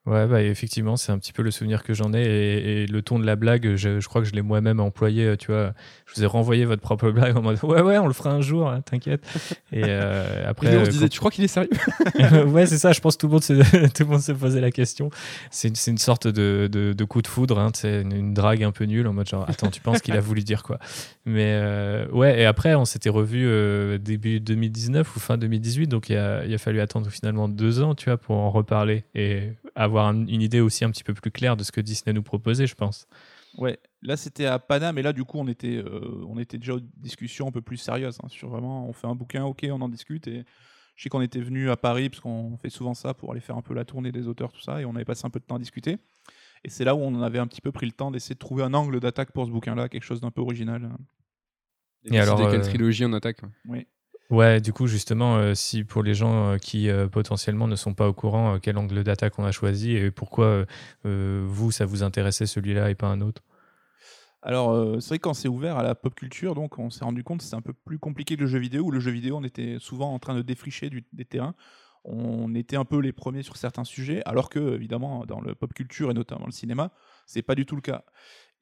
Ouais, 0.06 0.26
bah, 0.26 0.42
effectivement, 0.42 0.96
c'est 0.96 1.12
un 1.12 1.18
petit 1.18 1.32
peu 1.32 1.42
le 1.42 1.50
souvenir 1.50 1.82
que 1.84 1.92
j'en 1.92 2.14
ai. 2.14 2.22
Et, 2.22 2.82
et 2.82 2.86
le 2.86 3.02
ton 3.02 3.18
de 3.18 3.26
la 3.26 3.36
blague, 3.36 3.76
je, 3.76 4.00
je 4.00 4.08
crois 4.08 4.22
que 4.22 4.26
je 4.26 4.32
l'ai 4.32 4.40
moi-même 4.40 4.80
employé. 4.80 5.24
euh, 5.26 5.36
Tu 5.36 5.52
vois, 5.52 5.74
je 6.06 6.14
vous 6.14 6.22
ai 6.22 6.26
renvoyé 6.26 6.64
votre 6.64 6.80
propre 6.80 7.10
blague 7.12 7.36
en 7.36 7.42
mode 7.42 7.58
Ouais, 7.62 7.82
ouais, 7.82 7.98
on 7.98 8.06
le 8.06 8.14
fera 8.14 8.30
un 8.30 8.40
jour, 8.40 8.68
hein, 8.70 8.80
t'inquiète. 8.80 9.22
Et 9.72 9.82
euh, 9.84 10.48
après. 10.48 10.72
Et 10.72 10.78
on 10.78 10.84
se 10.84 10.88
euh, 10.88 10.92
disait, 10.92 11.08
tu 11.10 11.18
crois 11.18 11.30
qu'il 11.30 11.44
est 11.44 11.48
sérieux 11.48 11.68
ouais, 12.46 12.64
c'est 12.64 12.78
ça. 12.78 12.92
Je 12.92 13.00
pense 13.00 13.16
que 13.16 13.20
tout 13.20 13.26
le 13.26 13.32
monde 13.32 13.42
se, 13.44 13.52
tout 13.88 14.04
le 14.04 14.08
monde 14.08 14.22
se 14.22 14.32
posait 14.32 14.62
la 14.62 14.70
question. 14.70 15.10
C'est 15.50 15.68
une, 15.68 15.74
une 15.92 15.98
sorte 15.98 16.26
de, 16.26 16.66
de, 16.72 16.94
de 16.94 17.04
coup 17.04 17.20
de 17.20 17.28
foudre. 17.28 17.58
Hein, 17.58 17.70
une, 17.84 18.12
une 18.12 18.34
drague 18.34 18.64
un 18.64 18.72
peu 18.72 18.84
nulle 18.84 19.06
en 19.06 19.12
mode 19.12 19.28
genre, 19.28 19.44
attends, 19.50 19.70
tu 19.70 19.82
penses 19.82 20.00
qu'il 20.00 20.14
a 20.16 20.20
voulu 20.20 20.40
dire 20.42 20.62
quoi? 20.62 20.78
Mais 21.26 21.52
euh, 21.52 22.06
ouais, 22.08 22.40
et 22.40 22.46
après, 22.46 22.74
on 22.74 22.86
s'était 22.86 23.10
revu 23.10 23.46
début 23.98 24.40
2019 24.40 25.14
ou 25.14 25.20
fin 25.20 25.36
2018. 25.36 25.88
Donc 25.88 26.08
il 26.08 26.16
a, 26.16 26.44
il 26.46 26.54
a 26.54 26.58
fallu 26.58 26.80
attendre 26.80 27.10
finalement 27.10 27.48
deux 27.50 27.82
ans, 27.82 27.94
tu 27.94 28.06
vois, 28.06 28.16
pour 28.16 28.36
en 28.36 28.50
reparler 28.50 29.04
et 29.14 29.52
avoir 29.90 30.06
un- 30.08 30.26
une 30.26 30.42
idée 30.42 30.60
aussi 30.60 30.84
un 30.84 30.90
petit 30.90 31.04
peu 31.04 31.14
plus 31.14 31.30
claire 31.30 31.56
de 31.56 31.64
ce 31.64 31.72
que 31.72 31.80
Disney 31.80 32.12
nous 32.14 32.22
proposait, 32.22 32.66
je 32.66 32.74
pense. 32.74 33.06
Ouais, 33.58 33.78
là 34.02 34.16
c'était 34.16 34.46
à 34.46 34.58
Paname, 34.58 34.96
et 34.98 35.02
là 35.02 35.12
du 35.12 35.24
coup 35.24 35.38
on 35.38 35.48
était, 35.48 35.76
euh, 35.76 36.24
on 36.28 36.38
était 36.38 36.56
déjà 36.58 36.74
aux 36.74 36.80
discussions 36.96 37.48
un 37.48 37.50
peu 37.52 37.60
plus 37.60 37.76
sérieuses 37.76 38.18
hein, 38.22 38.28
sur 38.28 38.48
vraiment, 38.48 38.88
on 38.88 38.92
fait 38.92 39.08
un 39.08 39.14
bouquin, 39.16 39.44
ok, 39.44 39.66
on 39.70 39.80
en 39.80 39.88
discute. 39.88 40.28
Et 40.28 40.44
je 40.96 41.02
sais 41.02 41.08
qu'on 41.08 41.20
était 41.20 41.40
venu 41.40 41.70
à 41.70 41.76
Paris, 41.76 42.10
parce 42.10 42.20
qu'on 42.20 42.56
fait 42.58 42.70
souvent 42.70 42.94
ça 42.94 43.12
pour 43.14 43.32
aller 43.32 43.40
faire 43.40 43.56
un 43.56 43.62
peu 43.62 43.74
la 43.74 43.84
tournée 43.84 44.12
des 44.12 44.28
auteurs, 44.28 44.52
tout 44.52 44.60
ça, 44.60 44.80
et 44.80 44.84
on 44.84 44.94
avait 44.94 45.04
passé 45.04 45.24
un 45.26 45.30
peu 45.30 45.40
de 45.40 45.44
temps 45.44 45.56
à 45.56 45.58
discuter. 45.58 45.98
Et 46.62 46.68
c'est 46.70 46.84
là 46.84 46.94
où 46.94 46.98
on 47.00 47.22
avait 47.22 47.38
un 47.38 47.46
petit 47.46 47.60
peu 47.60 47.72
pris 47.72 47.86
le 47.86 47.92
temps 47.92 48.10
d'essayer 48.10 48.34
de 48.34 48.38
trouver 48.38 48.62
un 48.62 48.74
angle 48.74 49.00
d'attaque 49.00 49.32
pour 49.32 49.46
ce 49.46 49.50
bouquin-là, 49.50 49.88
quelque 49.88 50.04
chose 50.04 50.20
d'un 50.20 50.30
peu 50.30 50.42
original. 50.42 50.90
Et 52.04 52.18
alors, 52.18 52.36
Décider 52.36 52.50
quelle 52.52 52.60
euh, 52.60 52.70
trilogie 52.70 53.04
on 53.04 53.12
attaque? 53.12 53.40
Oui. 53.66 53.86
Ouais, 54.30 54.60
du 54.60 54.72
coup, 54.72 54.86
justement, 54.86 55.36
euh, 55.38 55.54
si 55.54 55.82
pour 55.82 56.02
les 56.04 56.14
gens 56.14 56.52
euh, 56.52 56.56
qui 56.58 56.88
euh, 56.88 57.08
potentiellement 57.08 57.66
ne 57.66 57.74
sont 57.74 57.94
pas 57.94 58.08
au 58.08 58.12
courant, 58.14 58.58
quel 58.60 58.78
angle 58.78 59.02
d'attaque 59.02 59.38
on 59.38 59.44
a 59.44 59.50
choisi 59.50 59.96
et 59.96 60.10
pourquoi 60.12 60.64
vous, 61.04 61.70
ça 61.72 61.84
vous 61.84 62.02
intéressait 62.02 62.46
celui-là 62.46 62.90
et 62.90 62.94
pas 62.94 63.08
un 63.08 63.20
autre? 63.20 63.42
Alors, 64.42 65.00
c'est 65.02 65.08
vrai 65.08 65.18
que 65.18 65.22
quand 65.24 65.34
c'est 65.34 65.48
ouvert 65.48 65.76
à 65.76 65.82
la 65.82 65.94
pop 65.94 66.14
culture, 66.14 66.54
donc 66.54 66.78
on 66.78 66.88
s'est 66.88 67.04
rendu 67.04 67.22
compte 67.22 67.40
que 67.40 67.44
c'est 67.44 67.56
un 67.56 67.60
peu 67.60 67.74
plus 67.74 67.98
compliqué 67.98 68.36
que 68.36 68.40
le 68.40 68.46
jeu 68.46 68.58
vidéo, 68.58 68.84
où 68.84 68.90
le 68.90 69.00
jeu 69.00 69.10
vidéo, 69.10 69.36
on 69.36 69.44
était 69.44 69.76
souvent 69.78 70.14
en 70.14 70.18
train 70.18 70.34
de 70.34 70.40
défricher 70.42 70.90
des 71.12 71.24
terrains. 71.26 71.54
On 72.04 72.54
était 72.54 72.76
un 72.76 72.86
peu 72.86 72.98
les 73.00 73.12
premiers 73.12 73.42
sur 73.42 73.58
certains 73.58 73.84
sujets, 73.84 74.22
alors 74.24 74.48
que, 74.48 74.74
évidemment, 74.74 75.26
dans 75.26 75.42
le 75.42 75.54
pop 75.54 75.74
culture 75.74 76.10
et 76.10 76.14
notamment 76.14 76.46
le 76.46 76.52
cinéma, 76.52 76.90
c'est 77.26 77.42
pas 77.42 77.54
du 77.54 77.66
tout 77.66 77.76
le 77.76 77.82
cas. 77.82 78.04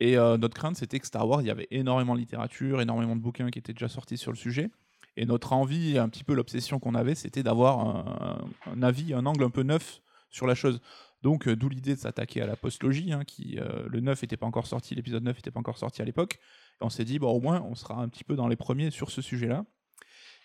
Et 0.01 0.17
notre 0.17 0.55
crainte, 0.57 0.77
c'était 0.77 0.99
que 0.99 1.07
Star 1.07 1.29
Wars, 1.29 1.43
il 1.43 1.47
y 1.47 1.51
avait 1.51 1.69
énormément 1.71 2.15
de 2.15 2.21
littérature, 2.21 2.81
énormément 2.81 3.15
de 3.15 3.21
bouquins 3.21 3.51
qui 3.51 3.61
étaient 3.61 3.73
déjà 3.73 3.89
sortis 3.89 4.17
sur 4.17 4.33
le 4.33 4.37
sujet. 4.37 4.71
Et 5.19 5.27
notre 5.27 5.53
envie, 5.53 5.99
un 5.99 6.09
petit 6.09 6.23
peu 6.23 6.33
l'obsession 6.33 6.79
qu'on 6.79 6.95
avait, 6.95 7.17
c'était 7.17 7.43
d'avoir 7.43 8.07
un, 8.67 8.83
avis, 8.85 9.13
un 9.13 9.27
angle 9.27 9.43
un 9.43 9.51
peu 9.51 9.65
neuf 9.65 10.01
sur 10.31 10.47
la 10.47 10.55
chose. 10.55 10.81
Donc, 11.23 11.49
euh, 11.49 11.57
d'où 11.57 11.69
l'idée 11.69 11.97
de 11.97 12.01
s'attaquer 12.01 12.41
à 12.41 12.47
la 12.47 12.55
postlogie, 12.55 13.13
hein, 13.13 13.25
qui 13.25 13.59
euh, 13.59 13.89
le 13.89 13.99
9 13.99 14.23
n'était 14.23 14.37
pas 14.37 14.47
encore 14.47 14.69
sorti, 14.69 14.95
l'épisode 14.95 15.25
9 15.25 15.35
n'était 15.35 15.51
pas 15.51 15.59
encore 15.59 15.77
sorti 15.77 16.03
à 16.03 16.05
l'époque. 16.05 16.39
Et 16.81 16.85
on 16.85 16.89
s'est 16.89 17.05
dit, 17.05 17.19
bon, 17.19 17.33
au 17.33 17.41
moins, 17.41 17.61
on 17.63 17.75
sera 17.75 18.01
un 18.01 18.09
petit 18.09 18.23
peu 18.23 18.37
dans 18.37 18.47
les 18.47 18.55
premiers 18.55 18.93
sur 18.93 19.11
ce 19.11 19.21
sujet-là. 19.21 19.65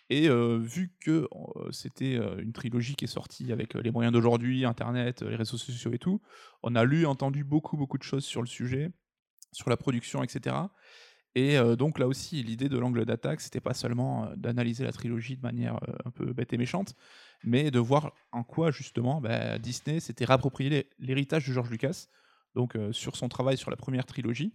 Et 0.10 0.28
euh, 0.28 0.58
vu 0.58 0.96
que 1.00 1.30
c'était 1.70 2.16
une 2.16 2.52
trilogie 2.52 2.96
qui 2.96 3.06
est 3.06 3.08
sortie 3.08 3.52
avec 3.52 3.76
les 3.76 3.92
moyens 3.92 4.12
d'aujourd'hui, 4.12 4.66
Internet, 4.66 5.22
les 5.22 5.36
réseaux 5.36 5.58
sociaux 5.58 5.94
et 5.94 6.00
tout, 6.00 6.20
on 6.64 6.74
a 6.74 6.84
lu, 6.84 7.06
entendu 7.06 7.44
beaucoup, 7.44 7.78
beaucoup 7.78 8.00
de 8.00 8.04
choses 8.04 8.26
sur 8.26 8.42
le 8.42 8.48
sujet, 8.48 8.90
sur 9.52 9.70
la 9.70 9.78
production, 9.78 10.24
etc. 10.24 10.56
Et 11.36 11.58
euh, 11.58 11.76
donc 11.76 11.98
là 11.98 12.08
aussi, 12.08 12.44
l'idée 12.44 12.70
de 12.70 12.78
l'angle 12.78 13.06
d'attaque, 13.06 13.42
c'était 13.42 13.60
pas 13.60 13.74
seulement 13.74 14.26
euh, 14.26 14.36
d'analyser 14.36 14.84
la 14.84 14.92
trilogie 14.92 15.36
de 15.36 15.42
manière 15.42 15.78
euh, 15.90 15.96
un 16.06 16.12
peu 16.12 16.32
bête 16.32 16.54
et 16.54 16.58
méchante, 16.58 16.96
mais 17.44 17.72
de 17.72 17.80
voir 17.80 18.14
en 18.32 18.44
quoi 18.44 18.70
justement 18.72 19.20
bah, 19.20 19.58
Disney 19.58 20.00
s'était 20.00 20.26
réapproprié 20.26 20.70
l'hé- 20.70 20.90
l'héritage 21.00 21.48
de 21.48 21.54
George 21.54 21.70
Lucas, 21.72 22.06
donc 22.56 22.78
sur 22.92 23.16
son 23.16 23.30
travail 23.30 23.58
sur 23.58 23.72
la 23.72 23.76
première 23.76 24.06
trilogie, 24.06 24.54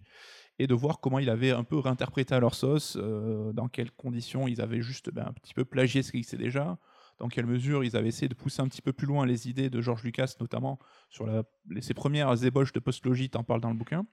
et 0.57 0.67
de 0.67 0.73
voir 0.73 1.01
comment 1.01 1.19
il 1.19 1.29
avait 1.29 1.51
un 1.51 1.65
peu 1.65 1.77
réinterprété 1.77 2.33
à 2.33 2.39
leur 2.39 2.55
sauce, 2.55 2.97
dans 2.97 3.67
quelles 3.67 3.91
conditions 3.91 4.47
ils 4.47 4.61
avaient 4.61 4.81
juste 4.81 5.09
bah, 5.11 5.25
un 5.27 5.33
petit 5.33 5.53
peu 5.53 5.65
plagié 5.65 6.01
ce 6.01 6.11
qu'ils 6.13 6.23
sait 6.23 6.37
déjà, 6.37 6.77
dans 7.17 7.27
quelle 7.27 7.45
mesure 7.45 7.83
ils 7.83 7.97
avaient 7.97 8.07
essayé 8.07 8.29
de 8.29 8.35
pousser 8.35 8.61
un 8.61 8.69
petit 8.69 8.81
peu 8.81 8.93
plus 8.93 9.05
loin 9.05 9.25
les 9.25 9.49
idées 9.49 9.69
de 9.69 9.81
George 9.81 10.03
Lucas, 10.03 10.35
notamment 10.39 10.79
sur 11.09 11.25
la- 11.25 11.43
ses 11.81 11.93
premières 11.93 12.41
ébauches 12.45 12.71
de 12.71 12.79
postlogie, 12.79 13.29
t'en 13.29 13.43
parles 13.43 13.59
dans 13.61 13.71
le 13.71 13.77
bouquin, 13.77 14.05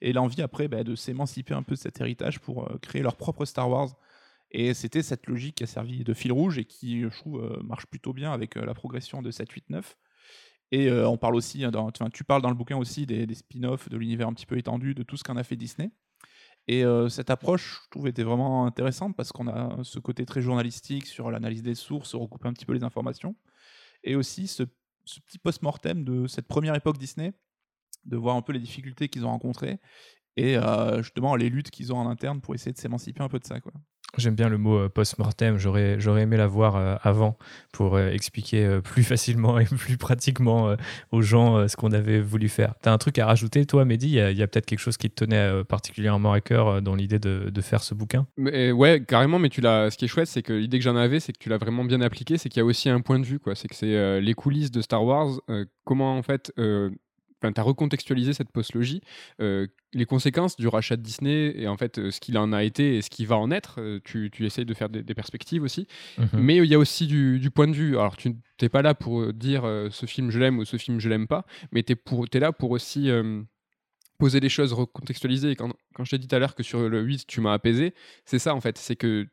et 0.00 0.12
l'envie 0.12 0.42
après 0.42 0.68
bah, 0.68 0.84
de 0.84 0.94
s'émanciper 0.94 1.54
un 1.54 1.62
peu 1.62 1.74
de 1.74 1.80
cet 1.80 2.00
héritage 2.00 2.40
pour 2.40 2.70
euh, 2.70 2.78
créer 2.78 3.02
leur 3.02 3.16
propre 3.16 3.44
Star 3.44 3.68
Wars. 3.68 3.96
Et 4.50 4.74
c'était 4.74 5.02
cette 5.02 5.26
logique 5.26 5.56
qui 5.56 5.64
a 5.64 5.66
servi 5.66 6.04
de 6.04 6.14
fil 6.14 6.32
rouge 6.32 6.58
et 6.58 6.64
qui, 6.64 7.02
je 7.02 7.08
trouve, 7.08 7.42
euh, 7.42 7.62
marche 7.62 7.86
plutôt 7.86 8.12
bien 8.12 8.32
avec 8.32 8.56
euh, 8.56 8.64
la 8.64 8.74
progression 8.74 9.22
de 9.22 9.30
7, 9.30 9.50
8, 9.50 9.70
9. 9.70 9.96
Et 10.72 10.88
euh, 10.88 11.08
on 11.08 11.16
parle 11.16 11.34
aussi, 11.34 11.64
hein, 11.64 11.70
dans, 11.70 11.90
tu 11.90 12.24
parles 12.24 12.42
dans 12.42 12.48
le 12.48 12.54
bouquin 12.56 12.76
aussi 12.76 13.06
des, 13.06 13.32
spin-offs, 13.34 13.88
de 13.88 13.96
l'univers 13.96 14.28
un 14.28 14.32
petit 14.32 14.46
peu 14.46 14.56
étendu, 14.56 14.94
de 14.94 15.02
tout 15.02 15.16
ce 15.16 15.24
qu'en 15.24 15.36
a 15.36 15.44
fait 15.44 15.56
Disney. 15.56 15.90
Et 16.68 16.82
cette 17.08 17.30
approche, 17.30 17.82
je 17.84 17.90
trouve, 17.90 18.08
était 18.08 18.24
vraiment 18.24 18.66
intéressante 18.66 19.14
parce 19.14 19.30
qu'on 19.30 19.46
a 19.46 19.84
ce 19.84 20.00
côté 20.00 20.26
très 20.26 20.42
journalistique 20.42 21.06
sur 21.06 21.30
l'analyse 21.30 21.62
des 21.62 21.76
sources, 21.76 22.16
recouper 22.16 22.48
un 22.48 22.52
petit 22.52 22.66
peu 22.66 22.72
les 22.72 22.82
informations. 22.82 23.36
Et 24.02 24.16
aussi 24.16 24.48
ce, 24.48 24.64
ce 25.04 25.20
petit 25.20 25.38
post-mortem 25.38 26.02
de 26.02 26.26
cette 26.26 26.48
première 26.48 26.74
époque 26.74 26.98
Disney, 26.98 27.34
de 28.06 28.16
voir 28.16 28.36
un 28.36 28.42
peu 28.42 28.52
les 28.52 28.60
difficultés 28.60 29.08
qu'ils 29.08 29.24
ont 29.26 29.30
rencontrées 29.30 29.78
et 30.38 30.56
euh, 30.58 31.02
justement 31.02 31.34
les 31.34 31.48
luttes 31.48 31.70
qu'ils 31.70 31.92
ont 31.92 31.98
en 31.98 32.08
interne 32.08 32.40
pour 32.40 32.54
essayer 32.54 32.72
de 32.72 32.78
s'émanciper 32.78 33.22
un 33.22 33.28
peu 33.28 33.38
de 33.38 33.44
ça. 33.46 33.58
Quoi. 33.60 33.72
J'aime 34.18 34.34
bien 34.34 34.48
le 34.50 34.58
mot 34.58 34.76
euh, 34.78 34.88
post-mortem. 34.90 35.56
J'aurais, 35.56 35.98
j'aurais 35.98 36.22
aimé 36.22 36.36
l'avoir 36.36 36.76
euh, 36.76 36.96
avant 37.02 37.38
pour 37.72 37.98
expliquer 37.98 38.80
plus 38.84 39.02
facilement 39.02 39.58
et 39.58 39.64
plus 39.64 39.96
pratiquement 39.96 40.76
aux 41.10 41.22
gens 41.22 41.66
ce 41.68 41.76
qu'on 41.76 41.90
avait 41.92 42.20
voulu 42.20 42.48
faire. 42.50 42.74
T'as 42.82 42.92
un 42.92 42.98
truc 42.98 43.18
à 43.18 43.24
rajouter, 43.26 43.64
toi, 43.64 43.84
Mehdi? 43.86 44.08
Il 44.08 44.12
y 44.14 44.20
a, 44.20 44.30
il 44.30 44.36
y 44.36 44.42
a 44.42 44.46
peut-être 44.46 44.66
quelque 44.66 44.78
chose 44.78 44.96
qui 44.98 45.08
te 45.10 45.24
tenait 45.24 45.64
particulièrement 45.64 46.32
à 46.32 46.40
cœur 46.42 46.82
dans 46.82 46.94
l'idée 46.94 47.18
de, 47.18 47.48
de 47.50 47.60
faire 47.62 47.82
ce 47.82 47.94
bouquin? 47.94 48.26
Mais, 48.36 48.72
ouais, 48.72 49.02
carrément, 49.06 49.38
mais 49.38 49.48
tu 49.48 49.60
l'as. 49.62 49.90
Ce 49.90 49.96
qui 49.96 50.04
est 50.04 50.08
chouette, 50.08 50.28
c'est 50.28 50.42
que 50.42 50.52
l'idée 50.52 50.78
que 50.78 50.84
j'en 50.84 50.96
avais, 50.96 51.18
c'est 51.20 51.32
que 51.32 51.38
tu 51.38 51.48
l'as 51.48 51.58
vraiment 51.58 51.84
bien 51.84 52.00
appliqué, 52.02 52.36
c'est 52.38 52.48
qu'il 52.50 52.60
y 52.60 52.62
a 52.62 52.66
aussi 52.66 52.88
un 52.90 53.00
point 53.00 53.18
de 53.18 53.24
vue, 53.26 53.38
quoi. 53.38 53.54
C'est 53.54 53.68
que 53.68 53.74
c'est 53.74 53.94
euh, 53.96 54.20
les 54.20 54.34
coulisses 54.34 54.70
de 54.70 54.80
Star 54.82 55.02
Wars, 55.04 55.40
euh, 55.50 55.64
comment 55.84 56.16
en 56.16 56.22
fait. 56.22 56.52
euh, 56.58 56.90
Enfin, 57.42 57.52
tu 57.52 57.60
as 57.60 57.64
recontextualisé 57.64 58.32
cette 58.32 58.50
postlogie, 58.50 59.00
euh, 59.40 59.66
les 59.92 60.06
conséquences 60.06 60.56
du 60.56 60.68
rachat 60.68 60.96
de 60.96 61.02
Disney 61.02 61.52
et 61.56 61.68
en 61.68 61.76
fait 61.76 61.98
euh, 61.98 62.10
ce 62.10 62.20
qu'il 62.20 62.38
en 62.38 62.52
a 62.52 62.64
été 62.64 62.96
et 62.96 63.02
ce 63.02 63.10
qui 63.10 63.26
va 63.26 63.36
en 63.36 63.50
être. 63.50 63.80
euh, 63.80 64.00
tu, 64.04 64.30
tu 64.30 64.46
essayes 64.46 64.64
de 64.64 64.74
faire 64.74 64.88
des, 64.88 65.02
des 65.02 65.14
perspectives 65.14 65.62
aussi. 65.62 65.86
Mhm. 66.18 66.28
Mais 66.34 66.56
il 66.56 66.64
y 66.64 66.74
a 66.74 66.78
aussi 66.78 67.06
du, 67.06 67.38
du 67.38 67.50
point 67.50 67.68
de 67.68 67.74
vue. 67.74 67.98
Alors, 67.98 68.16
tu 68.16 68.34
n'es 68.62 68.68
pas 68.68 68.82
là 68.82 68.94
pour 68.94 69.20
euh, 69.20 69.32
dire 69.32 69.64
euh, 69.64 69.88
ce 69.90 70.06
film 70.06 70.30
je 70.30 70.38
l'aime 70.38 70.58
ou 70.58 70.64
ce 70.64 70.76
film 70.76 71.00
je 71.00 71.08
l'aime 71.08 71.26
pas, 71.26 71.44
mais 71.72 71.82
tu 71.82 71.92
es, 71.92 72.40
là 72.40 72.52
pour 72.52 72.70
aussi 72.70 73.10
euh, 73.10 73.42
poser 74.18 74.40
les 74.40 74.48
choses, 74.48 74.72
recontextualiser. 74.72 75.50
Et 75.50 75.56
quand, 75.56 75.72
quand 75.94 76.04
je 76.04 76.10
t'ai 76.10 76.18
dit 76.18 76.28
tout 76.28 76.36
à 76.36 76.38
l'heure 76.38 76.54
que 76.54 76.62
sur 76.62 76.88
le 76.88 77.00
8, 77.00 77.26
tu 77.26 77.40
m'as 77.40 77.52
apaisé, 77.52 77.94
c'est 78.24 78.38
ça 78.38 78.54
en 78.54 78.60
fait. 78.60 78.78
C'est 78.78 78.96
que 78.96 79.26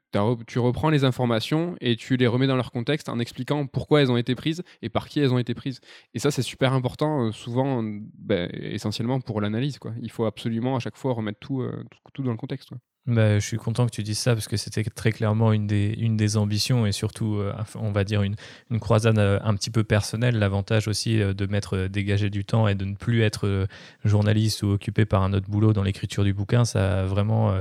tu 0.48 0.60
reprends 0.60 0.90
les 0.90 1.04
informations 1.04 1.76
et 1.82 1.96
tu 1.96 2.18
les 2.18 2.28
remets 2.28 2.48
dans 2.48 2.56
leur 2.56 2.72
contexte 2.72 3.10
en 3.10 3.20
expliquant 3.20 3.66
pourquoi 3.66 4.02
elles 4.02 4.12
ont 4.12 4.18
été 4.18 4.36
prises 4.36 4.64
et 4.82 4.90
par 4.90 5.08
qui 5.08 5.20
elles 5.20 5.34
ont 5.34 5.40
été 5.40 5.54
prises. 5.54 5.80
Et 6.14 6.20
ça, 6.20 6.32
c'est 6.32 6.42
super 6.42 6.74
important, 6.74 7.28
euh, 7.28 7.32
souvent, 7.32 7.84
ben, 7.84 8.50
essentiellement 8.54 9.20
pour 9.20 9.42
l'analyse. 9.42 9.80
Il 10.02 10.12
faut 10.12 10.26
absolument 10.26 10.76
à 10.76 10.80
chaque 10.80 10.98
fois 10.98 11.14
remettre 11.14 11.40
tout, 11.40 11.62
euh, 11.62 11.84
tout, 12.14 12.24
dans 12.24 12.32
le 12.32 12.38
contexte. 12.38 12.70
Bah, 13.06 13.38
je 13.38 13.46
suis 13.46 13.58
content 13.58 13.86
que 13.86 13.92
tu 13.92 14.02
dises 14.02 14.20
ça 14.20 14.34
parce 14.34 14.48
que 14.48 14.56
c'était 14.56 14.82
très 14.86 15.12
clairement 15.12 15.52
une 15.52 15.68
des, 15.68 15.94
une 16.00 16.16
des 16.16 16.38
ambitions 16.38 16.86
et 16.86 16.94
surtout, 16.94 17.36
euh, 17.36 17.54
on 17.76 17.92
va 17.92 18.06
dire, 18.06 18.22
une, 18.24 18.38
croisade 18.80 19.20
euh, 19.20 19.40
un 19.44 19.56
petit 19.56 19.72
peu 19.72 19.84
personnelle. 19.84 20.40
L'avantage 20.40 20.88
aussi 20.88 21.22
euh, 21.22 21.34
de 21.34 21.46
mettre 21.46 21.88
dégager 21.88 22.30
du 22.30 22.46
temps 22.46 22.66
et 22.66 22.76
de 22.76 22.86
ne 22.86 22.96
plus 22.96 23.22
être 23.22 23.68
journaliste 24.06 24.64
ou 24.64 24.68
occupé 24.72 25.04
par 25.04 25.22
un 25.22 25.34
autre 25.34 25.50
boulot 25.50 25.74
dans 25.74 25.84
l'écriture 25.84 26.24
du 26.24 26.34
bouquin, 26.34 26.64
ça 26.64 27.02
a 27.02 27.04
vraiment 27.04 27.54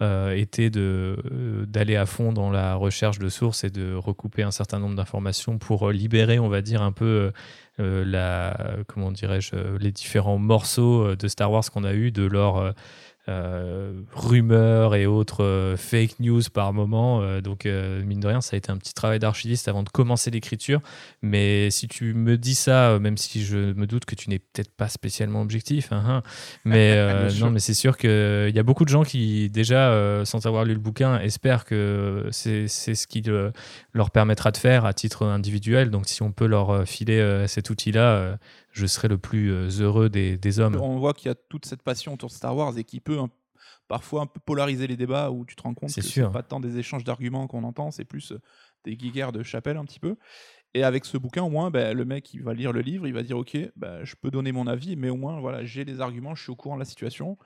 été 0.00 0.70
d'aller 0.70 1.96
à 1.96 2.06
fond 2.06 2.32
dans 2.32 2.50
la 2.50 2.74
recherche 2.74 3.18
de 3.18 3.28
sources 3.28 3.64
et 3.64 3.70
de 3.70 3.94
recouper 3.94 4.42
un 4.42 4.50
certain 4.50 4.78
nombre 4.78 4.96
d'informations 4.96 5.58
pour 5.58 5.90
libérer, 5.90 6.38
on 6.38 6.48
va 6.48 6.60
dire, 6.60 6.82
un 6.82 6.92
peu. 6.92 7.32
la, 7.78 8.76
comment 8.88 9.12
dirais-je, 9.12 9.76
les 9.78 9.92
différents 9.92 10.38
morceaux 10.38 11.14
de 11.14 11.28
Star 11.28 11.50
Wars 11.50 11.64
qu'on 11.70 11.84
a 11.84 11.94
eu 11.94 12.10
de 12.10 12.24
leur 12.24 12.74
rumeurs 14.14 14.94
et 14.94 15.06
autres 15.06 15.44
euh, 15.44 15.76
fake 15.76 16.20
news 16.20 16.42
par 16.52 16.72
moment. 16.72 17.22
Euh, 17.22 17.40
donc, 17.40 17.66
mine 17.66 18.20
de 18.20 18.26
rien, 18.26 18.40
ça 18.40 18.54
a 18.54 18.58
été 18.58 18.70
un 18.70 18.76
petit 18.76 18.94
travail 18.94 19.18
d'archiviste 19.18 19.68
avant 19.68 19.82
de 19.82 19.88
commencer 19.88 20.30
l'écriture. 20.30 20.80
Mais 21.22 21.70
si 21.70 21.88
tu 21.88 22.14
me 22.14 22.36
dis 22.36 22.54
ça, 22.54 22.98
même 22.98 23.16
si 23.16 23.44
je 23.44 23.72
me 23.72 23.86
doute 23.86 24.04
que 24.04 24.14
tu 24.14 24.30
n'es 24.30 24.38
peut-être 24.38 24.70
pas 24.70 24.88
spécialement 24.88 25.42
objectif, 25.42 25.92
hein, 25.92 26.02
hein, 26.06 26.22
mais 26.64 26.96
non, 27.40 27.50
mais 27.50 27.60
c'est 27.60 27.74
sûr 27.74 27.96
qu'il 27.96 28.52
y 28.54 28.58
a 28.58 28.62
beaucoup 28.62 28.84
de 28.84 28.90
gens 28.90 29.02
qui, 29.02 29.50
déjà, 29.50 30.24
sans 30.24 30.46
avoir 30.46 30.64
lu 30.64 30.74
le 30.74 30.80
bouquin, 30.80 31.20
espèrent 31.20 31.64
que 31.64 32.28
c'est 32.30 32.68
ce 32.68 33.06
qui 33.06 33.22
leur 33.98 34.10
permettra 34.10 34.50
de 34.50 34.56
faire 34.56 34.86
à 34.86 34.94
titre 34.94 35.26
individuel. 35.26 35.90
Donc, 35.90 36.08
si 36.08 36.22
on 36.22 36.32
peut 36.32 36.46
leur 36.46 36.88
filer 36.88 37.44
cet 37.46 37.68
outil-là, 37.68 38.38
je 38.78 38.86
serai 38.86 39.08
le 39.08 39.18
plus 39.18 39.52
euh, 39.52 39.68
heureux 39.80 40.08
des, 40.08 40.60
hommes. 40.60 40.76
On 40.76 40.98
voit 40.98 41.12
qu'il 41.12 41.28
y 41.28 41.32
a 41.32 41.34
toute 41.34 41.66
cette 41.66 41.82
passion 41.82 42.14
autour 42.14 42.28
de 42.28 42.34
Star 42.34 42.56
Wars 42.56 42.76
et 42.78 42.84
qui 42.84 43.00
peut 43.00 43.18
parfois 43.88 44.22
un 44.22 44.26
peu 44.26 44.40
polariser 44.40 44.86
les 44.86 44.96
débats 44.96 45.30
où 45.30 45.44
tu 45.44 45.56
te 45.56 45.62
rends 45.62 45.74
compte 45.74 45.94
que 45.94 46.00
c'est 46.00 46.30
pas 46.30 46.42
tant 46.42 46.60
des 46.60 46.78
échanges 46.78 47.04
d'arguments 47.04 47.46
qu'on 47.46 47.64
entend, 47.64 47.90
c'est 47.90 48.04
plus 48.04 48.32
euh, 48.32 48.40
des 48.84 48.96
guiguerres 48.96 49.32
de 49.32 49.42
chapelle 49.42 49.76
un 49.76 49.84
petit 49.84 50.00
peu. 50.00 50.16
Et 50.74 50.84
avec 50.84 51.06
ce 51.06 51.16
bouquin, 51.16 51.42
au 51.42 51.48
moins, 51.48 51.70
ben, 51.70 51.96
le 51.96 52.04
mec, 52.04 52.34
il 52.34 52.42
va 52.42 52.52
lire 52.52 52.72
le 52.72 52.82
livre, 52.82 53.06
il 53.06 53.14
va 53.14 53.22
dire, 53.22 53.38
ok, 53.38 53.56
ben, 53.76 54.04
je 54.04 54.14
peux 54.20 54.30
donner 54.30 54.52
mon 54.52 54.66
avis, 54.66 54.96
mais 54.96 55.08
au 55.08 55.16
moins, 55.16 55.40
voilà, 55.40 55.64
j'ai 55.64 55.84
les 55.84 56.00
arguments, 56.00 56.34
je 56.34 56.42
suis 56.42 56.52
au 56.52 56.56
courant 56.56 56.74
de 56.74 56.80
la 56.80 56.84
situation. 56.84 57.38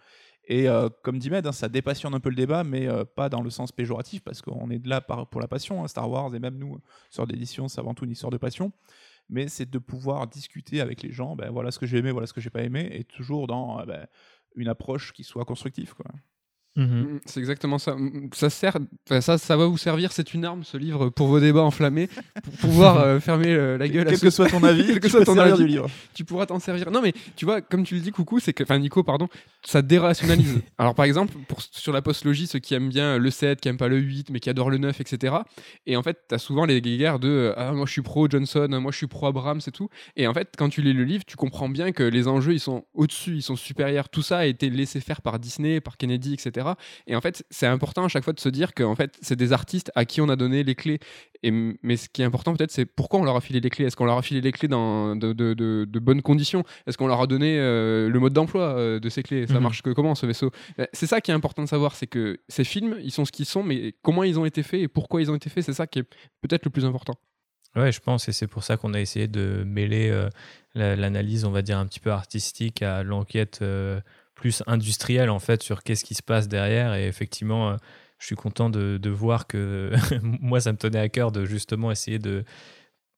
Et 0.46 0.68
euh, 0.68 0.88
comme 1.02 1.18
dit 1.18 1.30
Med, 1.30 1.46
hein, 1.46 1.52
ça 1.52 1.68
dépassionne 1.68 2.14
un 2.14 2.20
peu 2.20 2.28
le 2.28 2.34
débat, 2.34 2.64
mais 2.64 2.88
pas 3.16 3.28
dans 3.28 3.42
le 3.42 3.50
sens 3.50 3.72
péjoratif, 3.72 4.22
parce 4.22 4.42
qu'on 4.42 4.70
est 4.70 4.84
là 4.86 5.00
pour 5.00 5.40
la 5.40 5.48
passion. 5.48 5.82
Hein, 5.84 5.88
Star 5.88 6.10
Wars 6.10 6.34
et 6.34 6.38
même 6.38 6.58
nous, 6.58 6.80
sur 7.10 7.26
d'édition, 7.26 7.68
c'est 7.68 7.80
avant 7.80 7.94
tout 7.94 8.04
une 8.04 8.10
histoire 8.10 8.30
de 8.30 8.38
passion 8.38 8.72
mais 9.28 9.48
c'est 9.48 9.68
de 9.68 9.78
pouvoir 9.78 10.26
discuter 10.26 10.80
avec 10.80 11.02
les 11.02 11.10
gens, 11.10 11.36
ben, 11.36 11.50
voilà 11.50 11.70
ce 11.70 11.78
que 11.78 11.86
j'ai 11.86 11.98
aimé, 11.98 12.10
voilà 12.10 12.26
ce 12.26 12.32
que 12.32 12.40
j'ai 12.40 12.50
pas 12.50 12.62
aimé, 12.62 12.88
et 12.92 13.04
toujours 13.04 13.46
dans 13.46 13.80
euh, 13.80 13.84
ben, 13.84 14.06
une 14.56 14.68
approche 14.68 15.12
qui 15.12 15.24
soit 15.24 15.44
constructive. 15.44 15.94
Quoi. 15.94 16.06
Mmh 16.74 16.84
mmh, 16.84 17.20
c'est 17.26 17.40
exactement 17.40 17.78
ça. 17.78 17.94
Mmh, 17.94 18.30
ça 18.32 18.48
sert, 18.48 18.78
ça, 19.20 19.36
ça 19.36 19.56
va 19.58 19.66
vous 19.66 19.76
servir. 19.76 20.10
C'est 20.12 20.32
une 20.32 20.46
arme, 20.46 20.64
ce 20.64 20.78
livre, 20.78 21.10
pour 21.10 21.26
vos 21.26 21.38
débats 21.38 21.62
enflammés, 21.62 22.08
pour 22.42 22.52
pouvoir 22.54 22.98
euh, 23.00 23.20
fermer 23.20 23.52
euh, 23.52 23.76
la 23.76 23.88
gueule. 23.88 24.06
Quel 24.08 24.18
que 24.18 24.30
soit 24.30 24.48
ton 24.48 24.62
avis, 24.64 24.86
quel 24.86 25.00
que 25.00 25.08
soit 25.08 25.24
ton 25.24 25.36
avis 25.36 25.58
du 25.58 25.66
livre, 25.66 25.90
tu 26.14 26.24
pourras 26.24 26.46
t'en 26.46 26.58
servir. 26.58 26.90
Non, 26.90 27.02
mais 27.02 27.12
tu 27.36 27.44
vois, 27.44 27.60
comme 27.60 27.84
tu 27.84 27.96
le 27.96 28.00
dis, 28.00 28.10
coucou, 28.10 28.40
c'est 28.40 28.54
que, 28.54 28.62
enfin 28.62 28.78
Nico, 28.78 29.02
pardon, 29.02 29.28
ça 29.62 29.82
dérationalise. 29.82 30.62
Alors 30.78 30.94
par 30.94 31.04
exemple, 31.04 31.34
pour, 31.46 31.60
sur 31.60 31.92
la 31.92 32.00
postlogie, 32.00 32.46
ceux 32.46 32.58
qui 32.58 32.72
aiment 32.72 32.88
bien 32.88 33.18
le 33.18 33.30
7, 33.30 33.60
qui 33.60 33.68
aiment 33.68 33.76
pas 33.76 33.88
le 33.88 33.98
8, 33.98 34.30
mais 34.30 34.40
qui 34.40 34.48
adorent 34.48 34.70
le 34.70 34.78
9, 34.78 34.98
etc. 34.98 35.36
Et 35.84 35.96
en 35.96 36.02
fait, 36.02 36.20
tu 36.26 36.34
as 36.34 36.38
souvent 36.38 36.64
les 36.64 36.80
guerres 36.80 37.18
de 37.18 37.52
ah 37.56 37.72
moi 37.72 37.84
je 37.86 37.92
suis 37.92 38.02
pro 38.02 38.28
Johnson, 38.30 38.68
moi 38.80 38.92
je 38.92 38.96
suis 38.96 39.06
pro 39.06 39.26
Abrams 39.26 39.60
et 39.66 39.70
tout. 39.70 39.90
Et 40.16 40.26
en 40.26 40.32
fait, 40.32 40.54
quand 40.56 40.70
tu 40.70 40.80
lis 40.80 40.94
le 40.94 41.04
livre, 41.04 41.24
tu 41.26 41.36
comprends 41.36 41.68
bien 41.68 41.92
que 41.92 42.02
les 42.02 42.28
enjeux 42.28 42.54
ils 42.54 42.60
sont 42.60 42.84
au-dessus, 42.94 43.36
ils 43.36 43.42
sont 43.42 43.56
supérieurs. 43.56 44.08
Tout 44.08 44.22
ça 44.22 44.38
a 44.38 44.46
été 44.46 44.70
laissé 44.70 45.00
faire 45.00 45.20
par 45.20 45.38
Disney, 45.38 45.80
par 45.80 45.98
Kennedy, 45.98 46.32
etc. 46.32 46.61
Et 47.06 47.16
en 47.16 47.20
fait, 47.20 47.44
c'est 47.50 47.66
important 47.66 48.04
à 48.04 48.08
chaque 48.08 48.24
fois 48.24 48.32
de 48.32 48.40
se 48.40 48.48
dire 48.48 48.74
que 48.74 48.84
fait, 48.94 49.18
c'est 49.20 49.36
des 49.36 49.52
artistes 49.52 49.90
à 49.94 50.04
qui 50.04 50.20
on 50.20 50.28
a 50.28 50.36
donné 50.36 50.62
les 50.62 50.74
clés. 50.74 50.98
Et, 51.42 51.50
mais 51.50 51.96
ce 51.96 52.08
qui 52.08 52.22
est 52.22 52.24
important 52.24 52.54
peut-être, 52.54 52.70
c'est 52.70 52.84
pourquoi 52.84 53.20
on 53.20 53.24
leur 53.24 53.36
a 53.36 53.40
filé 53.40 53.60
les 53.60 53.70
clés? 53.70 53.86
Est-ce 53.86 53.96
qu'on 53.96 54.04
leur 54.04 54.18
a 54.18 54.22
filé 54.22 54.40
les 54.40 54.52
clés 54.52 54.68
dans 54.68 55.16
de, 55.16 55.32
de, 55.32 55.54
de, 55.54 55.98
bonnes 55.98 56.22
conditions? 56.22 56.64
Est-ce 56.86 56.96
qu'on 56.96 57.06
leur 57.06 57.20
a 57.20 57.26
donné 57.26 57.58
euh, 57.58 58.08
le 58.08 58.20
mode 58.20 58.32
d'emploi 58.32 58.76
euh, 58.76 59.00
de 59.00 59.08
ces 59.08 59.22
clés? 59.22 59.46
Ça 59.46 59.54
mhm. 59.54 59.62
marche 59.62 59.82
que 59.82 59.90
comment 59.90 60.14
ce 60.14 60.26
vaisseau? 60.26 60.50
Euh, 60.78 60.86
C'est 60.92 61.06
ça 61.06 61.20
qui 61.20 61.30
est 61.30 61.34
important 61.34 61.62
de 61.62 61.68
savoir, 61.68 61.94
c'est 61.94 62.06
que 62.06 62.38
ces 62.48 62.64
films, 62.64 62.96
ils 63.02 63.12
sont 63.12 63.24
ce 63.24 63.32
qu'ils 63.32 63.46
sont, 63.46 63.62
mais 63.62 63.94
comment 64.02 64.22
ils 64.22 64.38
ont 64.38 64.44
été 64.44 64.62
faits 64.62 64.80
et 64.80 64.88
pourquoi 64.88 65.20
ils 65.20 65.30
ont 65.30 65.34
été 65.34 65.50
faits, 65.50 65.64
c'est 65.64 65.72
ça 65.72 65.86
qui 65.86 66.00
est 66.00 66.08
peut-être 66.40 66.64
le 66.64 66.70
plus 66.70 66.84
important. 66.84 67.14
Ouais, 67.74 67.90
je 67.90 68.00
pense, 68.00 68.28
et 68.28 68.32
c'est 68.32 68.46
pour 68.46 68.64
ça 68.64 68.76
qu'on 68.76 68.92
a 68.92 69.00
essayé 69.00 69.28
de 69.28 69.64
mêler 69.66 70.28
l'analyse, 70.74 71.46
on 71.46 71.50
va 71.50 71.62
dire, 71.62 71.78
un 71.78 71.86
petit 71.86 72.00
peu 72.00 72.10
artistique 72.10 72.82
à 72.82 73.02
l'enquête 73.02 73.60
plus 74.42 74.64
industriel 74.66 75.30
en 75.30 75.38
fait 75.38 75.62
sur 75.62 75.84
qu'est-ce 75.84 76.04
qui 76.04 76.16
se 76.16 76.22
passe 76.22 76.48
derrière. 76.48 76.94
Et 76.94 77.06
effectivement, 77.06 77.70
euh, 77.70 77.76
je 78.18 78.26
suis 78.26 78.34
content 78.34 78.70
de, 78.70 78.98
de 79.00 79.08
voir 79.08 79.46
que 79.46 79.92
moi, 80.22 80.60
ça 80.60 80.72
me 80.72 80.76
tenait 80.76 80.98
à 80.98 81.08
cœur 81.08 81.30
de 81.30 81.44
justement 81.44 81.92
essayer 81.92 82.18
de 82.18 82.44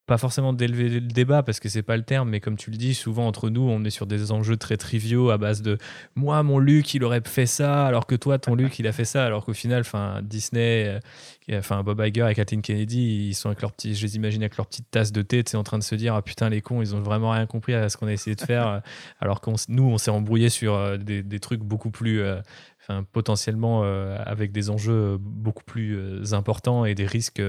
pas 0.07 0.19
forcément 0.19 0.53
d'élever 0.53 0.88
le 0.88 1.01
débat 1.01 1.43
parce 1.43 1.61
que 1.61 1.69
c'est 1.71 1.83
pas 1.83 1.97
le 1.97 2.03
terme, 2.03 2.29
mais 2.29 2.40
comme 2.40 2.57
tu 2.57 2.71
le 2.71 2.77
dis, 2.77 2.95
souvent 2.95 3.27
entre 3.27 3.49
nous, 3.49 3.62
on 3.62 3.85
est 3.85 3.90
sur 3.90 4.07
des 4.07 4.33
enjeux 4.33 4.59
très 4.59 4.77
triviaux 4.77 5.31
à 5.31 5.38
base 5.38 5.62
de 5.62 5.79
moi, 6.14 6.43
mon 6.43 6.59
Luc, 6.59 6.93
il 6.93 7.05
aurait 7.05 7.23
fait 7.25 7.47
ça, 7.47 7.87
alors 7.87 8.07
que 8.07 8.14
toi, 8.14 8.38
ton 8.38 8.55
Luc, 8.55 8.79
il 8.79 8.87
a 8.87 8.93
fait 8.93 9.07
ça, 9.07 9.25
alors 9.25 9.47
qu'au 9.47 9.55
final, 9.55 9.81
enfin 9.81 10.21
Disney, 10.23 11.01
euh, 11.49 11.59
enfin 11.59 11.83
Bob 11.83 12.03
Iger 12.05 12.29
et 12.29 12.35
Kathleen 12.35 12.61
Kennedy, 12.61 13.29
ils 13.29 13.35
sont 13.35 13.49
avec 13.49 13.62
leur 13.62 13.73
petit, 13.73 13.95
je 13.95 14.03
les 14.05 14.17
imagine 14.17 14.43
avec 14.43 14.59
leur 14.59 14.67
petite 14.67 14.90
tasse 14.90 15.11
de 15.11 15.23
thé, 15.23 15.43
tu 15.43 15.57
en 15.57 15.62
train 15.62 15.79
de 15.79 15.83
se 15.83 15.95
dire 15.95 16.14
ah 16.14 16.23
putain 16.23 16.51
les 16.51 16.61
cons, 16.61 16.83
ils 16.83 16.95
ont 16.95 17.01
vraiment 17.01 17.31
rien 17.31 17.47
compris 17.47 17.73
à 17.73 17.88
ce 17.88 17.97
qu'on 17.97 18.07
a 18.07 18.12
essayé 18.12 18.37
de 18.37 18.43
faire, 18.43 18.83
alors 19.21 19.40
que 19.40 19.51
nous, 19.69 19.85
on 19.85 19.97
s'est 19.97 20.11
embrouillé 20.11 20.51
sur 20.51 20.75
euh, 20.75 20.99
des, 20.99 21.23
des, 21.23 21.40
trucs 21.40 21.61
beaucoup 21.61 21.90
plus 21.90 22.21
euh, 22.21 22.40
potentiellement 23.12 23.83
avec 23.83 24.53
des 24.53 24.69
enjeux 24.69 25.17
beaucoup 25.19 25.64
plus 25.64 26.35
importants 26.35 26.85
et 26.85 26.95
des 26.95 27.07
risques 27.07 27.40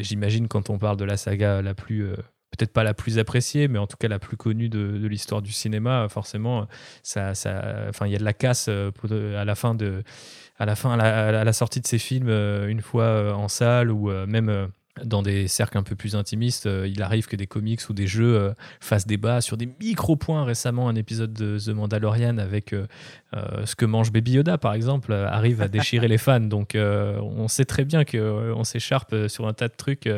j'imagine 0.00 0.48
quand 0.48 0.70
on 0.70 0.78
parle 0.78 0.96
de 0.96 1.04
la 1.04 1.16
saga 1.16 1.62
la 1.62 1.74
plus 1.74 2.06
euh, 2.06 2.16
peut-être 2.50 2.72
pas 2.72 2.84
la 2.84 2.94
plus 2.94 3.18
appréciée, 3.18 3.68
mais 3.68 3.78
en 3.78 3.86
tout 3.86 3.96
cas 3.96 4.08
la 4.08 4.18
plus 4.18 4.36
connue 4.36 4.68
de, 4.68 5.06
l'histoire 5.06 5.40
du 5.40 5.52
cinéma, 5.52 6.06
forcément, 6.10 6.66
ça, 7.02 7.34
ça, 7.34 7.86
enfin, 7.88 8.06
il 8.06 8.12
y 8.12 8.16
a 8.16 8.18
de 8.18 8.24
la 8.24 8.34
casse 8.34 8.66
euh, 8.68 8.90
à 9.38 9.44
la 9.44 9.54
fin 9.54 9.74
de, 9.74 10.02
à 10.58 10.66
la 10.66 10.76
fin, 10.76 10.98
à 10.98 11.44
la 11.44 11.52
sortie 11.52 11.80
de 11.80 11.86
ces 11.86 11.98
films, 11.98 12.28
une 12.28 12.82
fois 12.82 13.34
en 13.34 13.48
salle 13.48 13.90
ou 13.90 14.10
même 14.26 14.70
dans 15.02 15.22
des 15.22 15.48
cercles 15.48 15.78
un 15.78 15.82
peu 15.82 15.96
plus 15.96 16.16
intimistes, 16.16 16.66
euh, 16.66 16.86
il 16.86 17.02
arrive 17.02 17.26
que 17.26 17.36
des 17.36 17.46
comics 17.46 17.80
ou 17.88 17.94
des 17.94 18.06
jeux 18.06 18.36
euh, 18.36 18.52
fassent 18.78 19.06
débat 19.06 19.40
sur 19.40 19.56
des 19.56 19.66
micro-points. 19.80 20.44
Récemment, 20.44 20.88
un 20.88 20.94
épisode 20.96 21.32
de 21.32 21.58
The 21.58 21.70
Mandalorian 21.70 22.36
avec 22.36 22.74
euh, 22.74 22.86
ce 23.64 23.74
que 23.74 23.86
mange 23.86 24.12
Baby 24.12 24.32
Yoda, 24.32 24.58
par 24.58 24.74
exemple, 24.74 25.14
arrive 25.14 25.62
à 25.62 25.68
déchirer 25.68 26.08
les 26.08 26.18
fans. 26.18 26.40
Donc, 26.40 26.76
on 26.76 27.48
sait 27.48 27.64
très 27.64 27.84
bien 27.84 28.04
qu'on 28.04 28.64
s'écharpe 28.64 29.28
sur 29.28 29.48
un 29.48 29.54
tas 29.54 29.68
de 29.68 29.74
trucs 29.74 30.08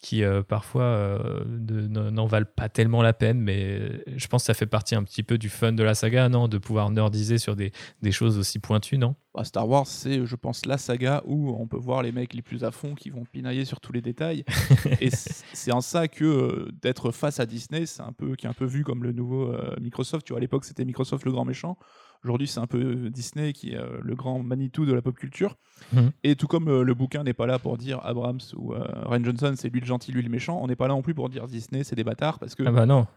qui, 0.00 0.22
parfois, 0.48 1.18
n'en 1.58 2.26
valent 2.26 2.46
pas 2.54 2.68
tellement 2.68 3.02
la 3.02 3.12
peine. 3.12 3.40
Mais 3.40 4.04
je 4.16 4.26
pense 4.28 4.42
que 4.42 4.46
ça 4.46 4.54
fait 4.54 4.66
partie 4.66 4.94
un 4.94 5.02
petit 5.02 5.24
peu 5.24 5.38
du 5.38 5.48
fun 5.48 5.72
de 5.72 5.82
la 5.82 5.94
saga, 5.94 6.28
non? 6.28 6.46
De 6.46 6.58
pouvoir 6.58 6.90
nerdiser 6.90 7.38
sur 7.38 7.56
des, 7.56 7.72
des 8.00 8.12
choses 8.12 8.38
aussi 8.38 8.60
pointues, 8.60 8.98
non? 8.98 9.16
Bah, 9.34 9.44
Star 9.44 9.68
Wars, 9.68 9.86
c'est, 9.86 10.26
je 10.26 10.36
pense, 10.36 10.66
la 10.66 10.76
saga 10.76 11.22
où 11.24 11.50
on 11.58 11.66
peut 11.66 11.78
voir 11.78 12.02
les 12.02 12.12
mecs 12.12 12.34
les 12.34 12.42
plus 12.42 12.64
à 12.64 12.70
fond 12.70 12.94
qui 12.94 13.10
vont 13.10 13.24
pinailler 13.24 13.64
sur 13.64 13.80
tous 13.80 13.92
les 13.92 14.02
détails. 14.02 14.44
et 15.00 15.10
c'est 15.10 15.72
en 15.72 15.80
ça 15.80 16.06
que 16.08 16.24
euh, 16.24 16.68
d'être 16.82 17.12
face 17.12 17.40
à 17.40 17.46
Disney, 17.46 17.86
c'est 17.86 18.02
un 18.02 18.12
peu 18.12 18.36
qui 18.36 18.46
est 18.46 18.48
un 18.48 18.54
peu 18.54 18.66
vu 18.66 18.84
comme 18.84 19.02
le 19.02 19.12
nouveau 19.12 19.48
euh, 19.48 19.74
Microsoft. 19.80 20.26
Tu 20.26 20.32
vois, 20.32 20.38
à 20.38 20.40
l'époque, 20.40 20.64
c'était 20.64 20.84
Microsoft 20.84 21.24
le 21.24 21.32
grand 21.32 21.46
méchant. 21.46 21.78
Aujourd'hui, 22.24 22.46
c'est 22.46 22.60
un 22.60 22.68
peu 22.68 23.10
Disney 23.10 23.52
qui 23.52 23.72
est 23.72 23.78
euh, 23.78 23.98
le 24.00 24.14
grand 24.14 24.44
Manitou 24.44 24.86
de 24.86 24.92
la 24.92 25.02
pop 25.02 25.16
culture. 25.16 25.56
Mhm. 25.92 26.12
Et 26.22 26.36
tout 26.36 26.46
comme 26.46 26.68
euh, 26.68 26.84
le 26.84 26.94
bouquin 26.94 27.24
n'est 27.24 27.32
pas 27.32 27.46
là 27.46 27.58
pour 27.58 27.76
dire 27.76 27.98
Abrams 28.04 28.40
ou 28.56 28.74
euh, 28.74 28.84
Ryan 29.06 29.24
Johnson, 29.24 29.54
c'est 29.56 29.70
lui 29.70 29.80
le 29.80 29.86
gentil, 29.86 30.12
lui 30.12 30.22
le 30.22 30.28
méchant, 30.28 30.60
on 30.62 30.68
n'est 30.68 30.76
pas 30.76 30.86
là 30.86 30.94
non 30.94 31.02
plus 31.02 31.14
pour 31.14 31.28
dire 31.28 31.48
Disney, 31.48 31.82
c'est 31.82 31.96
des 31.96 32.04
bâtards, 32.04 32.38
parce 32.38 32.54
que 32.54 32.62
ah 32.64 32.70
bah 32.70 32.86
non. 32.86 33.08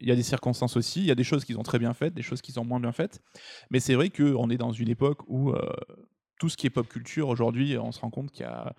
Il 0.00 0.08
y 0.08 0.10
a 0.10 0.16
des 0.16 0.22
circonstances 0.22 0.78
aussi, 0.78 1.00
il 1.00 1.06
y 1.06 1.10
a 1.10 1.14
des 1.14 1.24
choses 1.24 1.44
qu'ils 1.44 1.58
ont 1.58 1.62
très 1.62 1.78
bien 1.78 1.92
faites, 1.92 2.14
des 2.14 2.22
choses 2.22 2.40
qu'ils 2.40 2.58
ont 2.58 2.64
moins 2.64 2.80
bien 2.80 2.92
faites. 2.92 3.20
Mais 3.70 3.80
c'est 3.80 3.94
vrai 3.94 4.08
qu'on 4.08 4.48
est 4.48 4.56
dans 4.56 4.72
une 4.72 4.88
époque 4.88 5.20
où 5.26 5.52
tout 6.38 6.48
ce 6.48 6.56
qui 6.56 6.66
est 6.66 6.70
pop 6.70 6.88
culture, 6.88 7.28
aujourd'hui, 7.28 7.76
on 7.76 7.92
se 7.92 8.00
rend 8.00 8.10
compte 8.10 8.30
qu'il 8.30 8.46
y 8.46 8.48
a 8.48 8.74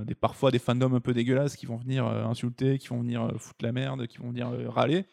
des, 0.00 0.14
parfois 0.14 0.50
des 0.50 0.58
fandoms 0.58 0.94
un 0.94 1.00
peu 1.00 1.12
dégueulasses 1.12 1.54
qui 1.54 1.66
vont 1.66 1.76
venir 1.76 2.06
insulter, 2.06 2.78
qui 2.78 2.88
vont 2.88 3.00
venir 3.00 3.30
foutre 3.38 3.62
la 3.64 3.72
merde, 3.72 4.06
qui 4.06 4.18
vont 4.18 4.30
venir 4.30 4.50
râler 4.68 5.04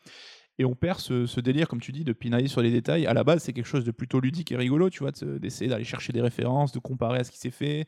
et 0.60 0.66
on 0.66 0.76
perd 0.76 1.00
ce, 1.00 1.40
délire, 1.40 1.68
comme 1.68 1.82
tu 1.82 1.92
dis, 1.92 2.04
de 2.04 2.14
pinailler 2.14 2.48
sur 2.48 2.62
les 2.62 2.72
détails. 2.72 3.08
À 3.08 3.14
la 3.14 3.24
base, 3.24 3.44
c'est 3.44 3.54
quelque 3.54 3.68
chose 3.68 3.86
de 3.86 3.92
plutôt 3.92 4.20
ludique 4.20 4.52
et 4.52 4.56
rigolo, 4.56 4.90
tu 4.90 5.00
vois, 5.00 5.12
d'essayer 5.12 5.70
d'aller 5.70 5.84
chercher 5.84 6.14
des 6.14 6.22
références, 6.22 6.72
de 6.72 6.80
comparer 6.80 7.20
à 7.20 7.24
ce 7.24 7.32
qui 7.32 7.40
s'est 7.40 7.52
fait. 7.52 7.88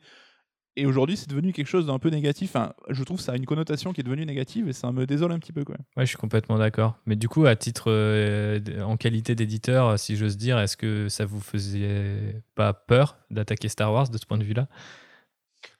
Et 0.78 0.84
aujourd'hui, 0.84 1.16
c'est 1.16 1.30
devenu 1.30 1.52
quelque 1.52 1.68
chose 1.68 1.86
d'un 1.86 1.98
peu 1.98 2.10
négatif. 2.10 2.50
Enfin, 2.54 2.74
je 2.90 3.02
trouve 3.02 3.18
ça 3.18 3.32
a 3.32 3.36
une 3.36 3.46
connotation 3.46 3.92
qui 3.92 4.02
est 4.02 4.04
devenue 4.04 4.26
négative 4.26 4.68
et 4.68 4.74
ça 4.74 4.92
me 4.92 5.06
désole 5.06 5.32
un 5.32 5.38
petit 5.38 5.52
peu. 5.52 5.64
Quoi. 5.64 5.76
Ouais, 5.96 6.04
je 6.04 6.08
suis 6.08 6.18
complètement 6.18 6.58
d'accord. 6.58 6.98
Mais 7.06 7.16
du 7.16 7.28
coup, 7.28 7.46
à 7.46 7.56
titre, 7.56 7.84
euh, 7.88 8.60
en 8.82 8.98
qualité 8.98 9.34
d'éditeur, 9.34 9.98
si 9.98 10.16
j'ose 10.16 10.36
dire, 10.36 10.58
est-ce 10.58 10.76
que 10.76 11.08
ça 11.08 11.24
vous 11.24 11.40
faisait 11.40 12.42
pas 12.54 12.74
peur 12.74 13.16
d'attaquer 13.30 13.68
Star 13.68 13.90
Wars 13.90 14.10
de 14.10 14.18
ce 14.18 14.26
point 14.26 14.36
de 14.36 14.44
vue-là? 14.44 14.68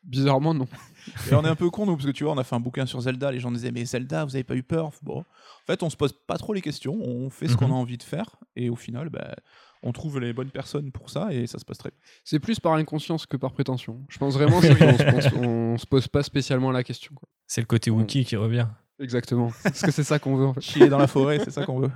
Bizarrement, 0.06 0.54
non. 0.54 0.68
Et 1.30 1.34
on 1.34 1.44
est 1.44 1.48
un 1.48 1.54
peu 1.56 1.68
con, 1.70 1.84
nous, 1.86 1.96
parce 1.96 2.06
que 2.06 2.12
tu 2.12 2.24
vois, 2.24 2.32
on 2.32 2.38
a 2.38 2.44
fait 2.44 2.54
un 2.54 2.60
bouquin 2.60 2.86
sur 2.86 3.00
Zelda. 3.00 3.30
Les 3.32 3.40
gens 3.40 3.50
disaient, 3.50 3.72
mais 3.72 3.84
Zelda, 3.84 4.24
vous 4.24 4.34
avez 4.36 4.44
pas 4.44 4.54
eu 4.54 4.62
peur? 4.62 4.90
Bon, 5.02 5.18
en 5.20 5.24
fait, 5.66 5.82
on 5.82 5.90
se 5.90 5.96
pose 5.96 6.12
pas 6.12 6.38
trop 6.38 6.52
les 6.54 6.62
questions. 6.62 6.94
On 7.00 7.28
fait 7.30 7.48
ce 7.48 7.56
qu'on 7.56 7.66
Mhm. 7.66 7.72
a 7.72 7.76
envie 7.76 7.98
de 7.98 8.02
faire. 8.04 8.36
Et 8.54 8.70
au 8.70 8.76
final, 8.76 9.08
bah, 9.08 9.34
on 9.82 9.92
trouve 9.92 10.18
les 10.20 10.32
bonnes 10.32 10.50
personnes 10.50 10.90
pour 10.92 11.10
ça 11.10 11.32
et 11.32 11.46
ça 11.46 11.58
se 11.58 11.64
passe 11.64 11.78
très 11.78 11.90
bien. 11.90 11.98
C'est 12.24 12.38
plus 12.38 12.58
par 12.60 12.72
inconscience 12.74 13.26
que 13.26 13.36
par 13.36 13.52
prétention. 13.52 14.00
Je 14.08 14.18
pense 14.18 14.34
vraiment 14.34 14.60
c'est 14.60 14.76
qu'on 14.76 15.76
se, 15.76 15.82
se 15.82 15.86
pose 15.86 16.08
pas 16.08 16.22
spécialement 16.22 16.70
la 16.70 16.82
question. 16.84 17.12
quoi. 17.14 17.28
C'est 17.46 17.60
le 17.60 17.66
côté. 17.66 17.90
Wookiee 17.90 18.24
qui 18.24 18.36
revient. 18.36 18.66
Exactement. 19.00 19.50
Parce 19.62 19.82
que 19.82 19.90
c'est 19.90 20.04
ça 20.04 20.18
qu'on 20.18 20.36
veut 20.36 20.46
en 20.46 20.54
fait. 20.54 20.60
Chier 20.62 20.88
dans 20.88 20.98
la 20.98 21.06
forêt, 21.08 21.38
c'est 21.44 21.50
ça 21.50 21.64
qu'on 21.66 21.80
veut. 21.80 21.90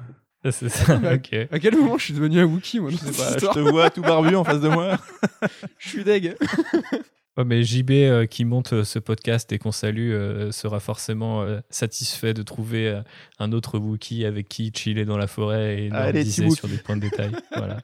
C'est 0.50 0.68
ça, 0.68 0.94
ok. 1.14 1.48
À 1.50 1.58
quel 1.58 1.76
moment 1.76 1.96
je 1.98 2.04
suis 2.04 2.14
devenu 2.14 2.40
un 2.40 2.44
Wookie 2.44 2.80
moi 2.80 2.90
Je 2.90 2.96
sais 2.96 3.12
pas, 3.12 3.38
je 3.38 3.46
te 3.46 3.58
vois 3.60 3.90
tout 3.90 4.02
barbu 4.02 4.34
en 4.36 4.44
face 4.44 4.60
de 4.60 4.68
moi. 4.68 4.98
Je 5.78 5.88
suis 5.88 6.04
deg. 6.04 6.34
Ouais, 7.40 7.44
mais 7.46 7.62
JB 7.62 7.90
euh, 7.90 8.26
qui 8.26 8.44
monte 8.44 8.72
euh, 8.72 8.84
ce 8.84 8.98
podcast 8.98 9.52
et 9.52 9.58
qu'on 9.58 9.72
salue 9.72 10.10
euh, 10.12 10.52
sera 10.52 10.80
forcément 10.80 11.42
euh, 11.42 11.60
satisfait 11.70 12.34
de 12.34 12.42
trouver 12.42 13.00
un 13.38 13.52
autre 13.52 13.78
Wookiee 13.78 14.24
avec 14.24 14.48
qui 14.48 14.72
chiller 14.74 15.04
dans 15.04 15.16
la 15.18 15.26
forêt 15.26 15.82
et 15.84 15.90
nordiser 15.90 16.50
sur 16.50 16.68
des 16.68 16.78
points 16.78 16.96
de 16.96 17.02
détail. 17.02 17.32
voilà. 17.56 17.78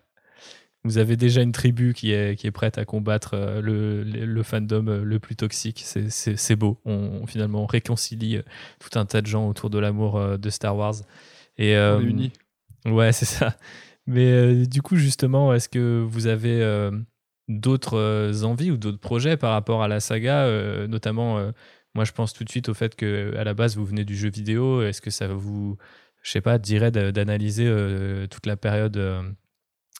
Vous 0.84 0.98
avez 0.98 1.16
déjà 1.16 1.42
une 1.42 1.50
tribu 1.52 1.94
qui 1.94 2.12
est, 2.12 2.36
qui 2.38 2.46
est 2.46 2.52
prête 2.52 2.78
à 2.78 2.84
combattre 2.84 3.34
le, 3.60 4.04
le, 4.04 4.24
le 4.24 4.42
fandom 4.44 4.84
le 5.02 5.18
plus 5.18 5.34
toxique. 5.34 5.82
C'est- 5.84 6.54
beau. 6.56 6.78
On, 6.84 6.92
on- 7.22 7.26
finalement 7.26 7.62
on 7.64 7.66
réconcilie 7.66 8.38
tout 8.78 8.96
un 8.98 9.04
tas 9.04 9.20
de 9.20 9.26
gens 9.26 9.48
autour 9.48 9.68
de 9.68 9.78
l'amour 9.80 10.38
de 10.38 10.50
Star 10.50 10.76
Wars. 10.76 10.94
Et, 11.58 11.76
On 11.76 12.00
est 12.00 12.04
unis. 12.04 12.32
Ouais, 12.84 13.10
c'est 13.12 13.24
ça. 13.24 13.56
Mais 14.06 14.66
du 14.66 14.80
coup, 14.82 14.94
justement, 14.94 15.52
est-ce 15.52 15.68
que 15.68 16.04
vous 16.08 16.28
avez 16.28 16.60
d'autres 17.48 17.96
euh, 17.98 18.42
envies 18.42 18.70
ou 18.70 18.76
d'autres 18.76 18.98
projets 18.98 19.36
par 19.36 19.52
rapport 19.52 19.82
à 19.82 19.88
la 19.88 20.00
saga 20.00 20.44
euh, 20.44 20.86
Notamment, 20.86 21.38
euh, 21.38 21.52
moi, 21.94 22.04
je 22.04 22.12
pense 22.12 22.32
tout 22.32 22.44
de 22.44 22.50
suite 22.50 22.68
au 22.68 22.74
fait 22.74 22.94
que 22.96 23.34
à 23.36 23.44
la 23.44 23.54
base, 23.54 23.76
vous 23.76 23.84
venez 23.84 24.04
du 24.04 24.16
jeu 24.16 24.30
vidéo. 24.30 24.82
Est-ce 24.82 25.00
que 25.00 25.10
ça 25.10 25.28
vous, 25.28 25.76
je 26.22 26.30
sais 26.30 26.40
pas, 26.40 26.58
dirait 26.58 26.90
d'analyser 26.90 27.66
toute 28.30 28.46
la 28.46 28.56
période, 28.56 28.96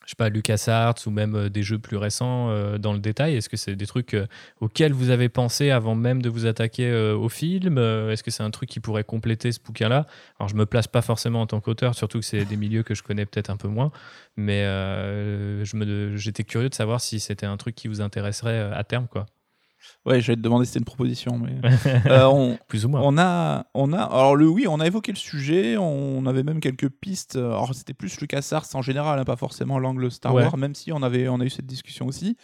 je 0.07 0.11
sais 0.11 0.15
pas, 0.15 0.29
LucasArts 0.29 0.95
ou 1.05 1.11
même 1.11 1.35
euh, 1.35 1.49
des 1.49 1.63
jeux 1.63 1.79
plus 1.79 1.97
récents 1.97 2.49
euh, 2.49 2.77
dans 2.77 2.93
le 2.93 2.99
détail? 2.99 3.35
Est-ce 3.35 3.49
que 3.49 3.57
c'est 3.57 3.75
des 3.75 3.85
trucs 3.85 4.13
euh, 4.13 4.25
auxquels 4.61 4.93
vous 4.93 5.09
avez 5.09 5.27
pensé 5.27 5.69
avant 5.69 5.95
même 5.95 6.21
de 6.21 6.29
vous 6.29 6.45
attaquer 6.45 6.89
au 7.11 7.27
film? 7.27 7.77
Est-ce 7.77 8.23
que 8.23 8.31
c'est 8.31 8.43
un 8.43 8.49
truc 8.49 8.69
qui 8.69 8.79
pourrait 8.79 9.03
compléter 9.03 9.51
ce 9.51 9.59
bouquin-là? 9.59 10.05
Alors, 10.39 10.47
je 10.47 10.55
me 10.55 10.65
place 10.65 10.87
pas 10.87 11.01
forcément 11.01 11.41
en 11.41 11.47
tant 11.47 11.59
qu'auteur, 11.59 11.93
surtout 11.93 12.19
que 12.19 12.25
c'est 12.25 12.45
des 12.45 12.55
milieux 12.55 12.83
que 12.83 12.95
je 12.95 13.03
connais 13.03 13.25
peut-être 13.25 13.49
un 13.49 13.57
peu 13.57 13.67
moins. 13.67 13.91
Mais 14.37 14.63
j'étais 16.15 16.45
curieux 16.45 16.69
de 16.69 16.75
savoir 16.75 17.01
si 17.01 17.19
c'était 17.19 17.45
un 17.45 17.57
truc 17.57 17.75
qui 17.75 17.89
vous 17.89 17.99
intéresserait 17.99 18.71
à 18.73 18.83
terme, 18.85 19.07
quoi. 19.07 19.25
Ouais, 20.05 20.21
j'allais 20.21 20.37
te 20.37 20.41
demander 20.41 20.65
si 20.65 20.69
c'était 20.71 20.79
une 20.79 20.85
proposition. 20.85 21.39
Mais... 21.39 21.55
Euh, 22.07 22.25
on, 22.25 22.57
Plus 22.67 22.85
ou 22.85 22.89
moins. 22.89 23.01
On 23.03 23.17
a, 23.17 23.65
on 23.73 23.93
a, 23.93 24.01
alors 24.01 24.35
le 24.35 24.47
oui, 24.47 24.65
on 24.67 24.79
a 24.79 24.87
évoqué 24.87 25.11
le 25.11 25.17
sujet, 25.17 25.77
on 25.77 26.25
avait 26.25 26.43
même 26.43 26.59
quelques 26.59 26.89
pistes. 26.89 27.35
Alors 27.35 27.73
c'était 27.73 27.93
plus 27.93 28.19
LucasArts 28.19 28.67
en 28.73 28.81
général, 28.81 29.19
hein, 29.19 29.25
pas 29.25 29.35
forcément 29.35 29.79
l'angle 29.79 30.09
Star 30.11 30.33
Ouais. 30.33 30.43
Wars, 30.43 30.57
même 30.57 30.75
si 30.75 30.91
on 30.91 31.01
avait, 31.01 31.27
on 31.27 31.39
a 31.39 31.45
eu 31.45 31.49
cette 31.49 31.65
discussion 31.65 32.07
aussi. 32.07 32.37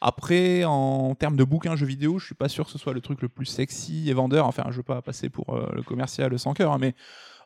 Après, 0.00 0.64
en 0.64 1.14
termes 1.14 1.36
de 1.36 1.44
bouquins 1.44 1.76
jeux 1.76 1.86
vidéo, 1.86 2.18
je 2.18 2.26
suis 2.26 2.34
pas 2.34 2.48
sûr 2.48 2.66
que 2.66 2.70
ce 2.70 2.78
soit 2.78 2.92
le 2.92 3.00
truc 3.00 3.22
le 3.22 3.28
plus 3.28 3.46
sexy 3.46 4.08
et 4.10 4.12
vendeur. 4.12 4.46
Enfin, 4.46 4.64
je 4.70 4.76
veux 4.76 4.82
pas 4.82 5.02
passer 5.02 5.28
pour 5.28 5.54
euh, 5.54 5.70
le 5.74 5.82
commercial 5.82 6.38
sans 6.38 6.52
cœur, 6.54 6.72
hein, 6.72 6.78
mais 6.80 6.94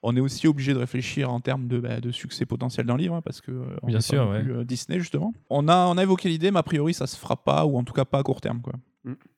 on 0.03 0.17
est 0.17 0.21
aussi 0.21 0.49
obligé 0.49 0.73
de 0.73 0.79
réfléchir 0.79 1.31
en 1.31 1.41
termes 1.41 1.69
de, 1.69 1.79
bah, 1.79 2.01
de 2.01 2.11
succès 2.11 2.47
potentiel 2.47 2.87
d'un 2.87 2.97
livre, 2.97 3.15
hein, 3.15 3.23
parce 3.23 3.41
que 3.41 3.53
euh, 3.53 3.77
on 3.83 3.87
Bien 3.87 4.01
sûr, 4.01 4.19
pas 4.19 4.25
non 4.25 4.31
ouais. 4.33 4.43
plus, 4.43 4.57
euh, 4.57 4.65
Disney 4.65 4.99
justement. 4.99 5.33
On 5.49 5.69
a, 5.69 5.87
on 5.87 5.97
a 5.99 6.03
évoqué 6.03 6.29
l'idée, 6.29 6.51
mais 6.51 6.59
a 6.59 6.63
priori 6.63 6.95
ça 6.95 7.07
se 7.07 7.17
fera 7.17 7.37
pas, 7.37 7.65
ou 7.67 7.77
en 7.79 7.85
tout 7.85 7.93
cas 7.93 8.05
pas 8.05 8.19
à 8.19 8.23
court 8.23 8.41
terme, 8.41 8.61
quoi. 8.63 8.73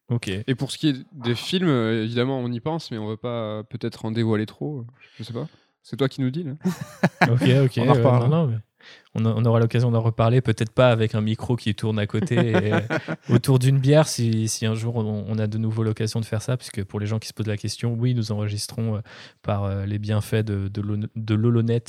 Ok. 0.08 0.28
Et 0.28 0.54
pour 0.54 0.70
ce 0.70 0.78
qui 0.78 0.88
est 0.88 1.06
des 1.12 1.34
films, 1.34 1.68
euh, 1.68 2.04
évidemment, 2.04 2.38
on 2.40 2.50
y 2.50 2.60
pense, 2.60 2.90
mais 2.90 2.98
on 2.98 3.06
veut 3.08 3.16
pas 3.16 3.28
euh, 3.28 3.62
peut-être 3.62 4.04
en 4.04 4.10
dévoiler 4.10 4.46
trop. 4.46 4.80
euh, 4.80 4.84
Je 5.16 5.22
sais 5.22 5.32
pas. 5.32 5.46
C'est 5.82 5.96
toi 5.96 6.08
qui 6.08 6.20
nous 6.20 6.30
dis 6.30 6.44
là. 6.44 6.52
Ok, 7.32 7.42
ok. 7.64 7.78
On 7.78 7.88
en 7.88 7.94
non, 8.20 8.28
non, 8.28 8.46
mais 8.48 8.56
on, 9.14 9.44
aura 9.44 9.60
l'occasion 9.60 9.90
d'en 9.90 10.00
reparler, 10.00 10.40
peut-être 10.40 10.72
pas 10.72 10.90
avec 10.90 11.14
un 11.14 11.20
micro 11.20 11.56
qui 11.56 11.74
tourne 11.74 11.98
à 11.98 12.06
côté 12.06 12.36
et, 12.36 12.72
autour 13.32 13.58
d'une 13.58 13.78
bière, 13.78 14.08
si, 14.08 14.48
si 14.48 14.64
un 14.64 14.74
jour 14.74 14.96
on, 14.96 15.24
on 15.28 15.38
a 15.38 15.46
de 15.46 15.58
nouveau 15.58 15.82
l'occasion 15.82 16.20
de 16.20 16.24
faire 16.24 16.40
ça, 16.40 16.56
puisque 16.56 16.82
pour 16.84 16.98
les 16.98 17.06
gens 17.06 17.18
qui 17.18 17.28
se 17.28 17.34
posent 17.34 17.46
la 17.46 17.56
question, 17.56 17.94
oui, 17.94 18.14
nous 18.14 18.32
enregistrons 18.32 18.96
euh, 18.96 19.00
par 19.42 19.64
euh, 19.64 19.84
les 19.86 19.98
bienfaits 19.98 20.36
de, 20.44 20.68
de 20.68 20.80
l'Holo- 20.80 21.08
de 21.14 21.34
l'Holonet, 21.34 21.84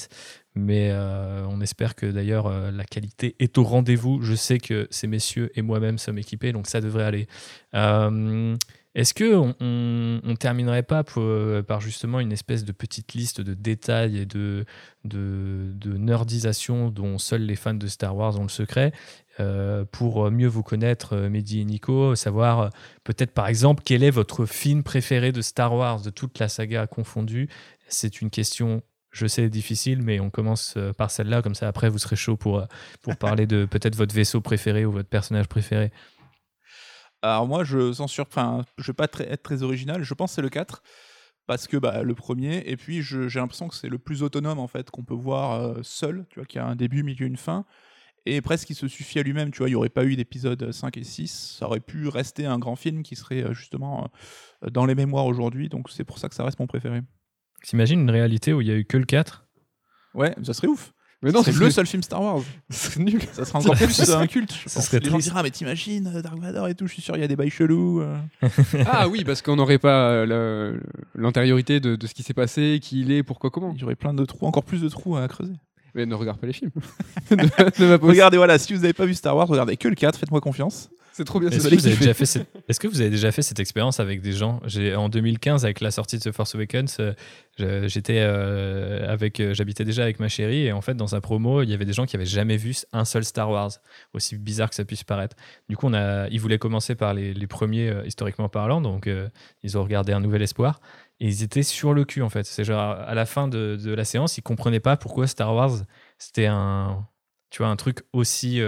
mais 0.56 0.90
euh, 0.92 1.46
on 1.50 1.62
espère 1.62 1.96
que 1.96 2.06
d'ailleurs 2.06 2.48
euh, 2.48 2.72
la 2.72 2.84
qualité 2.84 3.36
est 3.40 3.58
au 3.58 3.64
rendez-vous. 3.64 4.22
Je 4.22 4.36
sais 4.36 4.60
que 4.60 4.88
ces 4.92 5.08
messieurs 5.08 5.50
et 5.56 5.62
moi-même 5.62 5.98
sommes 5.98 6.18
équipés, 6.18 6.52
donc 6.52 6.68
ça 6.68 6.82
devrait 6.82 7.06
aller. 7.06 7.28
Euh, 7.74 8.56
est-ce 8.96 9.16
que 9.16 9.34
on, 9.34 10.36
terminerait 10.36 10.84
pas 10.84 11.04
euh, 11.18 11.64
par 11.64 11.82
justement 11.82 12.20
une 12.20 12.32
espèce 12.32 12.64
de 12.64 12.72
petite 12.72 13.14
liste 13.14 13.42
de 13.42 13.56
détails 13.56 14.20
et 14.20 14.26
de, 14.26 14.66
nerdisation 15.06 16.90
dont 16.90 17.18
seuls 17.18 17.42
les 17.42 17.56
fans 17.56 17.74
de 17.74 17.88
Star 17.88 18.16
Wars 18.16 18.40
ont 18.40 18.44
le 18.44 18.50
secret 18.50 18.92
euh, 19.40 19.84
pour 19.92 20.30
mieux 20.30 20.48
vous 20.48 20.62
connaître, 20.62 21.14
euh, 21.14 21.30
Mehdi 21.30 21.62
et 21.62 21.66
Nico, 21.66 22.14
savoir 22.14 22.70
peut-être 23.04 23.32
par 23.32 23.48
exemple 23.48 23.82
quel 23.84 24.04
est 24.04 24.12
votre 24.12 24.46
film 24.46 24.84
préféré 24.84 25.32
de 25.32 25.42
Star 25.42 25.74
Wars, 25.74 26.02
de 26.02 26.12
toute 26.12 26.38
la 26.38 26.48
saga 26.48 26.86
confondue? 26.86 27.50
C'est 27.88 28.22
une 28.22 28.30
question, 28.30 28.84
je 29.12 29.26
sais, 29.26 29.50
difficile, 29.50 30.04
mais 30.04 30.20
on 30.20 30.30
commence 30.30 30.78
par 31.00 31.10
celle-là, 31.10 31.42
comme 31.42 31.56
ça 31.56 31.68
après 31.68 31.90
vous 31.90 31.98
serez 31.98 32.16
chaud 32.16 32.38
pour 32.38 32.68
parler 33.20 33.48
de 33.48 33.66
peut-être 33.66 33.96
votre 33.96 34.14
vaisseau 34.14 34.40
préféré 34.40 34.86
ou 34.86 34.92
votre 34.92 35.10
personnage 35.10 35.48
préféré. 35.48 35.92
Alors 37.24 37.48
moi, 37.48 37.64
je 37.64 37.94
sans 37.94 38.08
sur... 38.08 38.26
enfin, 38.28 38.64
je 38.78 38.88
vais 38.88 38.94
pas 38.94 39.08
très- 39.08 39.32
être 39.32 39.42
très 39.44 39.64
original. 39.64 40.04
Je 40.04 40.14
pense 40.14 40.32
que 40.32 40.36
c'est 40.36 40.42
le 40.42 40.50
4 40.50 40.84
parce 41.48 41.68
que 41.68 41.78
bah, 41.78 42.04
le 42.04 42.14
premier. 42.14 42.58
Et 42.70 42.78
puis 42.78 43.02
j'ai 43.02 43.40
l'impression 43.40 43.68
que 43.70 43.76
c'est 43.76 43.90
le 43.90 43.98
plus 43.98 44.24
autonome 44.24 44.60
en 44.60 44.68
fait 44.68 44.92
qu'on 44.92 45.04
peut 45.04 45.14
voir 45.14 45.54
euh, 45.54 45.80
seul. 45.84 46.26
Tu 46.30 46.40
vois, 46.40 46.46
qui 46.46 46.60
a 46.60 46.66
un 46.66 46.76
début, 46.76 47.02
milieu, 47.04 47.26
une 47.26 47.38
fin. 47.38 47.66
Et 48.26 48.42
presque 48.42 48.70
il 48.70 48.76
se 48.76 48.88
suffit 48.88 49.20
à 49.20 49.24
lui-même. 49.24 49.52
Tu 49.52 49.60
vois, 49.60 49.68
il 49.70 49.72
n'y 49.72 49.76
aurait 49.76 49.90
pas 49.90 50.06
eu 50.06 50.16
d'épisode 50.16 50.72
5 50.72 50.98
et 50.98 51.04
6. 51.04 51.56
Ça 51.60 51.66
aurait 51.66 51.80
pu 51.80 52.08
rester 52.10 52.46
un 52.46 52.60
grand 52.60 52.76
film 52.76 53.04
qui 53.04 53.16
serait 53.16 53.44
euh, 53.44 53.54
justement 53.54 54.10
euh, 54.66 54.70
dans 54.70 54.86
les 54.86 54.96
mémoires 54.96 55.26
aujourd'hui. 55.26 55.70
Donc 55.70 55.90
c'est 55.90 56.04
pour 56.06 56.20
ça 56.20 56.28
que 56.30 56.36
ça 56.36 56.44
reste 56.44 56.60
mon 56.60 56.68
préféré. 56.68 57.02
T'imagines 57.64 58.02
une 58.02 58.12
réalité 58.12 58.52
où 58.54 58.60
il 58.60 58.68
y 58.68 58.72
a 58.72 58.76
eu 58.76 58.84
que 58.86 58.98
le 58.98 59.06
4 59.06 59.46
Ouais, 60.14 60.36
ça 60.44 60.54
serait 60.54 60.68
ouf. 60.68 60.92
Mais 61.24 61.32
non, 61.32 61.42
c'est 61.42 61.52
ce 61.54 61.60
le 61.60 61.72
seul 61.72 61.86
film 61.88 62.04
Star 62.04 62.22
Wars. 62.22 62.42
ce 62.70 62.92
serait 62.92 63.04
nul. 63.04 63.22
Ça 63.32 63.46
serait 63.46 63.58
encore 63.60 63.76
plus 63.76 64.12
un 64.12 64.28
culte. 64.28 64.54
Je 64.54 64.70
ça 64.70 64.76
pense. 64.80 64.86
serait 64.88 65.00
Les 65.00 65.10
gens 65.10 65.18
diraient, 65.18 65.40
ah, 65.40 65.44
mais 65.44 65.52
t'imagines 65.52 66.12
euh, 66.16 66.22
Dark 66.22 66.38
Vador 66.38 66.68
et 66.68 66.76
tout. 66.76 66.86
Je 66.86 66.94
suis 66.94 67.02
sûr, 67.02 67.16
il 67.16 67.22
y 67.22 67.24
a 67.24 67.28
des 67.28 67.36
bails 67.36 67.50
chelous. 67.50 68.02
euh. 68.02 68.18
Ah 68.86 69.08
oui, 69.08 69.24
parce 69.24 69.42
qu'on 69.42 69.56
n'aurait 69.56 69.78
pas 69.80 70.10
euh, 70.12 70.78
l'antériorité 71.16 71.80
de, 71.80 71.96
de 71.96 72.08
ce 72.08 72.14
qui 72.14 72.24
s'est 72.24 72.34
passé, 72.34 72.80
qui 72.82 73.02
il 73.02 73.12
est, 73.12 73.24
pourquoi, 73.24 73.50
comment. 73.50 73.74
Il 73.76 73.82
y 73.82 73.84
aurait 73.84 73.96
plein 73.96 74.14
de 74.14 74.26
trous, 74.26 74.46
encore 74.46 74.64
plus 74.64 74.82
de 74.82 74.90
trous 74.90 75.16
à 75.16 75.28
creuser. 75.28 75.54
Mais 75.96 76.06
ne 76.06 76.16
regarde 76.16 76.40
pas 76.40 76.48
les 76.48 76.54
films. 76.54 76.72
ne 77.32 77.86
va 77.86 78.00
pas- 78.00 78.08
Regardez, 78.08 78.38
voilà, 78.38 78.58
si 78.58 78.74
vous 78.74 78.82
n'avez 78.82 78.94
pas 78.94 79.06
vu 79.06 79.14
Star 79.14 79.36
Wars, 79.38 79.48
regardez 79.48 79.78
que 79.78 79.88
le 79.88 79.96
4, 79.96 80.18
faites-moi 80.20 80.42
confiance. 80.42 80.90
C'est 81.14 81.26
trop 81.26 81.40
bien. 81.40 81.50
Est-ce 81.50 81.70
que, 81.70 81.76
vous 81.76 81.86
avez 81.86 81.96
kiffé. 81.96 82.00
déjà 82.00 82.14
fait 82.16 82.26
cette... 82.26 82.48
Est-ce 82.68 82.80
que 82.80 82.88
vous 82.88 83.00
avez 83.00 83.12
déjà 83.12 83.32
fait 83.32 83.44
cette 83.44 83.60
expérience 83.60 84.00
avec 84.00 84.22
des 84.22 84.32
gens? 84.32 84.60
J'ai 84.66 84.96
En 84.96 85.10
2015, 85.10 85.64
avec 85.64 85.80
la 85.80 85.92
sortie 85.92 86.18
de 86.18 86.24
The 86.24 86.32
Force 86.32 86.56
Awakens, 86.56 86.98
euh, 87.00 87.88
j'étais 87.88 88.18
euh, 88.18 89.08
avec, 89.08 89.40
euh, 89.40 89.54
j'habitais 89.54 89.86
déjà 89.86 90.02
avec 90.02 90.20
ma 90.20 90.28
chérie 90.28 90.66
et 90.66 90.72
en 90.72 90.82
fait 90.82 90.96
dans 90.96 91.06
sa 91.06 91.22
promo, 91.22 91.62
il 91.62 91.70
y 91.70 91.74
avait 91.76 91.86
des 91.86 91.94
gens 91.94 92.08
qui 92.08 92.16
avaient 92.16 92.26
jamais 92.26 92.58
vu 92.58 92.74
un 92.94 93.06
seul 93.06 93.24
Star 93.24 93.52
Wars, 93.52 93.74
aussi 94.16 94.38
bizarre 94.38 94.70
que 94.70 94.76
ça 94.76 94.86
puisse 94.86 95.04
paraître. 95.04 95.36
Du 95.70 95.78
coup, 95.78 95.86
on 95.86 95.94
a, 95.94 96.28
ils 96.30 96.42
voulaient 96.42 96.58
commencer 96.58 96.96
par 96.96 97.14
les, 97.14 97.36
les 97.36 97.48
premiers 97.48 97.90
euh, 97.90 98.04
historiquement 98.08 98.50
parlant, 98.50 98.82
donc 98.82 99.06
euh, 99.06 99.30
ils 99.62 99.78
ont 99.78 99.84
regardé 99.84 100.14
Un 100.14 100.20
Nouvel 100.20 100.42
Espoir 100.42 100.82
et 101.20 101.28
ils 101.28 101.44
étaient 101.44 101.62
sur 101.62 101.94
le 101.94 102.06
cul 102.06 102.24
en 102.24 102.30
fait. 102.30 102.48
C'est 102.48 102.64
genre 102.64 102.80
à 102.80 103.14
la 103.14 103.28
fin 103.28 103.48
de, 103.48 103.76
de 103.80 103.94
la 103.94 104.04
séance, 104.04 104.40
ils 104.40 104.42
comprenaient 104.42 104.80
pas 104.80 104.98
pourquoi 104.98 105.28
Star 105.28 105.54
Wars 105.54 105.84
c'était 106.18 106.48
un, 106.48 107.06
tu 107.52 107.60
vois, 107.60 107.68
un 107.68 107.76
truc 107.76 108.00
aussi 108.14 108.60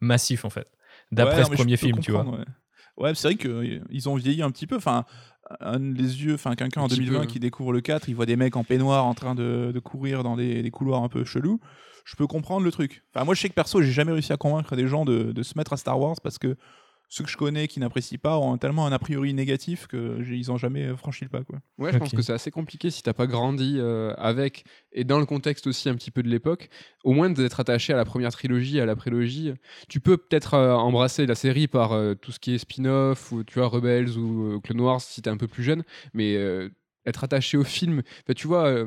massif 0.00 0.44
en 0.44 0.50
fait. 0.50 0.68
D'après 1.12 1.38
Ouais, 1.38 1.44
ce 1.44 1.50
premier 1.50 1.76
film, 1.76 2.00
tu 2.00 2.10
vois. 2.12 2.24
Ouais, 2.24 2.44
Ouais, 2.96 3.14
c'est 3.14 3.28
vrai 3.28 3.36
qu'ils 3.36 4.08
ont 4.08 4.14
vieilli 4.14 4.42
un 4.42 4.50
petit 4.50 4.66
peu. 4.66 4.76
Enfin, 4.76 5.04
un, 5.60 5.78
les 5.78 6.22
yeux, 6.24 6.34
enfin, 6.34 6.54
quelqu'un 6.54 6.80
Un 6.82 6.84
en 6.84 6.88
petit 6.88 6.96
2020 7.00 7.20
peu. 7.20 7.26
qui 7.26 7.40
découvre 7.40 7.72
le 7.72 7.80
4, 7.80 8.08
il 8.08 8.14
voit 8.14 8.26
des 8.26 8.36
mecs 8.36 8.56
en 8.56 8.64
peignoir 8.64 9.04
en 9.04 9.14
train 9.14 9.34
de, 9.34 9.72
de 9.74 9.78
courir 9.80 10.22
dans 10.22 10.36
des, 10.36 10.62
des 10.62 10.70
couloirs 10.70 11.02
un 11.02 11.08
peu 11.08 11.24
chelous. 11.24 11.60
Je 12.04 12.16
peux 12.16 12.26
comprendre 12.26 12.64
le 12.64 12.70
truc. 12.70 13.02
Enfin, 13.14 13.24
moi, 13.24 13.34
je 13.34 13.40
sais 13.40 13.48
que 13.48 13.54
perso, 13.54 13.82
j'ai 13.82 13.90
jamais 13.92 14.12
réussi 14.12 14.32
à 14.32 14.36
convaincre 14.36 14.76
des 14.76 14.86
gens 14.86 15.04
de, 15.04 15.32
de 15.32 15.42
se 15.42 15.56
mettre 15.56 15.72
à 15.72 15.76
Star 15.76 15.98
Wars 15.98 16.16
parce 16.22 16.38
que 16.38 16.56
ceux 17.08 17.22
que 17.24 17.30
je 17.30 17.36
connais 17.36 17.68
qui 17.68 17.78
n'apprécient 17.80 18.18
pas 18.18 18.38
ont 18.38 18.56
tellement 18.58 18.86
un 18.86 18.92
a 18.92 18.98
priori 18.98 19.34
négatif 19.34 19.86
qu'ils 19.86 20.46
n'ont 20.48 20.56
jamais 20.56 20.96
franchi 20.96 21.24
le 21.24 21.30
pas. 21.30 21.44
Quoi. 21.44 21.60
Ouais, 21.78 21.92
je 21.92 21.98
pense 21.98 22.12
que 22.12 22.22
c'est 22.22 22.32
assez 22.32 22.50
compliqué 22.50 22.90
si 22.90 23.02
t'as 23.02 23.12
pas 23.12 23.26
grandi 23.26 23.76
euh, 23.78 24.12
avec 24.16 24.64
et 24.92 25.04
dans 25.04 25.18
le 25.18 25.26
contexte 25.26 25.66
aussi 25.66 25.88
un 25.88 25.94
petit 25.94 26.10
peu 26.10 26.22
de 26.22 26.28
l'époque. 26.28 26.70
Au 27.04 27.12
moins 27.12 27.30
d'être 27.30 27.60
attaché 27.60 27.92
à 27.92 27.96
la 27.96 28.04
première 28.04 28.32
trilogie, 28.32 28.80
à 28.80 28.86
la 28.86 28.96
prélogie. 28.96 29.52
Tu 29.88 30.00
peux 30.00 30.16
peut-être 30.16 30.54
euh, 30.54 30.74
embrasser 30.74 31.26
la 31.26 31.34
série 31.34 31.68
par 31.68 31.92
euh, 31.92 32.14
tout 32.14 32.32
ce 32.32 32.40
qui 32.40 32.54
est 32.54 32.58
spin-off 32.58 33.30
ou 33.30 33.44
tu 33.44 33.58
vois 33.58 33.68
Rebels 33.68 34.18
ou 34.18 34.54
euh, 34.56 34.60
Clone 34.60 34.80
Wars 34.80 35.00
si 35.00 35.22
t'es 35.22 35.30
un 35.30 35.36
peu 35.36 35.46
plus 35.46 35.62
jeune, 35.62 35.84
mais 36.14 36.34
euh, 36.36 36.68
être 37.06 37.22
attaché 37.22 37.56
au 37.56 37.64
film, 37.64 38.02
tu 38.34 38.46
vois. 38.48 38.66
euh, 38.66 38.86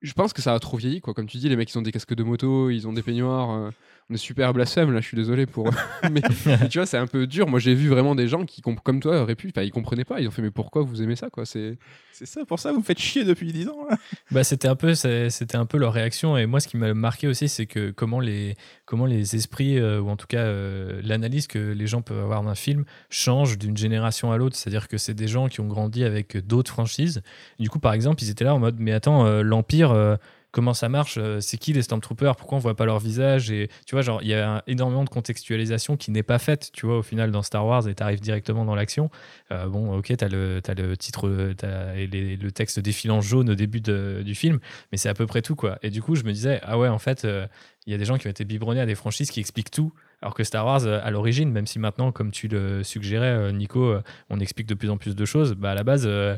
je 0.00 0.12
pense 0.12 0.32
que 0.32 0.42
ça 0.42 0.54
a 0.54 0.58
trop 0.60 0.76
vieilli, 0.76 1.00
quoi. 1.00 1.12
Comme 1.12 1.26
tu 1.26 1.38
dis, 1.38 1.48
les 1.48 1.56
mecs, 1.56 1.72
ils 1.72 1.78
ont 1.78 1.82
des 1.82 1.90
casques 1.90 2.14
de 2.14 2.22
moto, 2.22 2.70
ils 2.70 2.86
ont 2.86 2.92
des 2.92 3.02
peignoirs. 3.02 3.50
euh, 3.50 3.70
on 4.10 4.14
est 4.14 4.18
super 4.18 4.54
blasphème, 4.54 4.92
là, 4.92 5.00
je 5.00 5.06
suis 5.06 5.16
désolé 5.16 5.46
pour. 5.46 5.70
mais, 6.10 6.22
mais 6.46 6.68
tu 6.68 6.78
vois, 6.78 6.86
c'est 6.86 6.96
un 6.96 7.06
peu 7.06 7.26
dur. 7.26 7.48
Moi, 7.48 7.58
j'ai 7.58 7.74
vu 7.74 7.88
vraiment 7.88 8.14
des 8.14 8.28
gens 8.28 8.44
qui, 8.44 8.62
comme 8.62 9.00
toi, 9.00 9.22
auraient 9.22 9.34
pu. 9.34 9.48
Enfin, 9.48 9.62
ils 9.62 9.70
comprenaient 9.70 10.04
pas. 10.04 10.20
Ils 10.20 10.28
ont 10.28 10.30
fait, 10.30 10.42
mais 10.42 10.50
pourquoi 10.50 10.82
vous 10.82 11.02
aimez 11.02 11.16
ça, 11.16 11.30
quoi? 11.30 11.44
C'est. 11.44 11.78
C'est 12.18 12.26
ça, 12.26 12.44
pour 12.44 12.58
ça, 12.58 12.72
vous 12.72 12.78
me 12.78 12.82
faites 12.82 12.98
chier 12.98 13.22
depuis 13.24 13.52
10 13.52 13.68
ans. 13.68 13.86
Là. 13.88 13.96
Bah, 14.32 14.44
c'était 14.44 14.68
un 14.68 14.74
peu 14.74 14.94
c'était 14.94 15.56
un 15.56 15.66
peu 15.66 15.78
leur 15.78 15.92
réaction 15.92 16.36
et 16.36 16.46
moi 16.46 16.60
ce 16.60 16.68
qui 16.68 16.76
m'a 16.76 16.92
marqué 16.92 17.28
aussi 17.28 17.48
c'est 17.48 17.66
que 17.66 17.90
comment 17.90 18.20
les 18.20 18.56
comment 18.84 19.06
les 19.06 19.36
esprits 19.36 19.78
euh, 19.78 20.00
ou 20.00 20.10
en 20.10 20.16
tout 20.16 20.26
cas 20.26 20.40
euh, 20.40 21.00
l'analyse 21.02 21.46
que 21.46 21.58
les 21.58 21.86
gens 21.86 22.02
peuvent 22.02 22.20
avoir 22.22 22.42
d'un 22.42 22.54
film 22.54 22.84
change 23.08 23.56
d'une 23.56 23.76
génération 23.76 24.32
à 24.32 24.36
l'autre 24.36 24.54
c'est-à-dire 24.56 24.86
que 24.88 24.98
c'est 24.98 25.14
des 25.14 25.28
gens 25.28 25.48
qui 25.48 25.60
ont 25.60 25.66
grandi 25.66 26.04
avec 26.04 26.36
d'autres 26.46 26.70
franchises 26.70 27.22
du 27.58 27.70
coup 27.70 27.78
par 27.78 27.94
exemple 27.94 28.22
ils 28.22 28.30
étaient 28.30 28.44
là 28.44 28.54
en 28.54 28.58
mode 28.58 28.76
mais 28.78 28.92
attends 28.92 29.24
euh, 29.24 29.42
l'empire 29.42 29.92
euh, 29.92 30.16
comment 30.58 30.74
ça 30.74 30.88
marche 30.88 31.18
euh, 31.18 31.38
c'est 31.38 31.56
qui 31.56 31.72
les 31.72 31.82
Stormtroopers? 31.82 32.34
Pourquoi 32.34 32.58
on 32.58 32.60
voit 32.60 32.74
pas 32.74 32.84
leur 32.84 32.98
visage? 32.98 33.52
Et 33.52 33.68
tu 33.86 33.94
vois 33.94 34.02
genre 34.02 34.20
il 34.22 34.28
y 34.28 34.34
a 34.34 34.64
énormément 34.66 35.04
de 35.04 35.08
contextualisation 35.08 35.96
qui 35.96 36.10
n'est 36.10 36.24
pas 36.24 36.40
faite 36.40 36.70
tu 36.72 36.84
vois 36.84 36.98
au 36.98 37.02
final 37.02 37.30
dans 37.30 37.42
Star 37.42 37.64
Wars 37.64 37.86
et 37.86 37.94
t'arrives 37.94 38.18
directement 38.20 38.64
dans 38.64 38.74
l'action. 38.74 39.08
Euh, 39.52 39.66
bon, 39.68 39.96
ok, 39.96 40.12
t'as 40.16 40.26
le, 40.28 40.58
t'as 40.60 40.74
le 40.74 40.96
titre 40.96 41.28
euh, 41.28 41.54
t'as- 41.54 41.94
le 41.94 42.50
texte 42.50 42.80
défilant 42.80 43.20
jaune 43.20 43.50
au 43.50 43.54
début 43.54 43.80
du 43.80 44.34
film, 44.34 44.58
mais 44.90 44.98
c'est 44.98 45.08
à 45.08 45.14
peu 45.14 45.26
près 45.26 45.42
tout, 45.42 45.54
quoi. 45.54 45.78
Et 45.84 45.90
du 45.90 46.02
coup, 46.02 46.16
je 46.16 46.24
me 46.24 46.32
disais, 46.32 46.58
ah 46.64 46.76
ouais, 46.76 46.88
en 46.88 46.98
fait, 46.98 47.24
euh, 47.24 47.46
il 47.86 47.92
y 47.92 47.94
a 47.94 47.98
des 47.98 48.04
gens 48.04 48.18
qui 48.18 48.26
ont 48.26 48.30
été 48.30 48.44
biberonnés 48.44 48.80
à 48.80 48.86
des 48.86 48.96
franchises 48.96 49.30
qui 49.30 49.38
expliquent 49.38 49.70
tout, 49.70 49.92
alors 50.22 50.34
que 50.34 50.42
Star 50.42 50.66
Wars, 50.66 50.84
euh, 50.84 50.98
à 51.04 51.10
l'origine, 51.12 51.52
même 51.52 51.66
si 51.68 51.78
maintenant, 51.78 52.10
comme 52.10 52.32
tu 52.32 52.48
le 52.48 52.82
suggérais, 52.82 53.26
euh, 53.28 53.52
Nico, 53.52 53.84
euh, 53.84 54.02
on 54.28 54.40
explique 54.40 54.66
de 54.66 54.74
plus 54.74 54.90
en 54.90 54.96
plus 54.96 55.14
de 55.14 55.24
choses, 55.24 55.54
bah 55.54 55.70
à 55.70 55.74
la 55.74 55.84
base, 55.84 56.04
euh, 56.06 56.36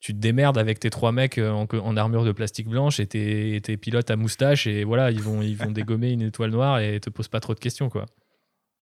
tu 0.00 0.12
te 0.14 0.18
démerdes 0.18 0.58
avec 0.58 0.78
tes 0.80 0.90
trois 0.90 1.12
mecs 1.12 1.38
euh, 1.38 1.50
en, 1.50 1.66
en 1.82 1.96
armure 1.96 2.24
de 2.24 2.32
plastique 2.32 2.68
blanche 2.68 3.00
et 3.00 3.06
tes, 3.06 3.56
et 3.56 3.60
tes 3.60 3.76
pilotes 3.76 4.10
à 4.10 4.16
moustache, 4.16 4.66
et 4.66 4.84
voilà, 4.84 5.10
ils 5.10 5.20
vont, 5.22 5.42
ils 5.42 5.56
vont 5.56 5.70
dégommer 5.72 6.12
une 6.12 6.22
étoile 6.22 6.50
noire 6.50 6.78
et 6.80 7.00
te 7.00 7.10
posent 7.10 7.28
pas 7.28 7.40
trop 7.40 7.54
de 7.54 7.60
questions, 7.60 7.88
quoi. 7.88 8.06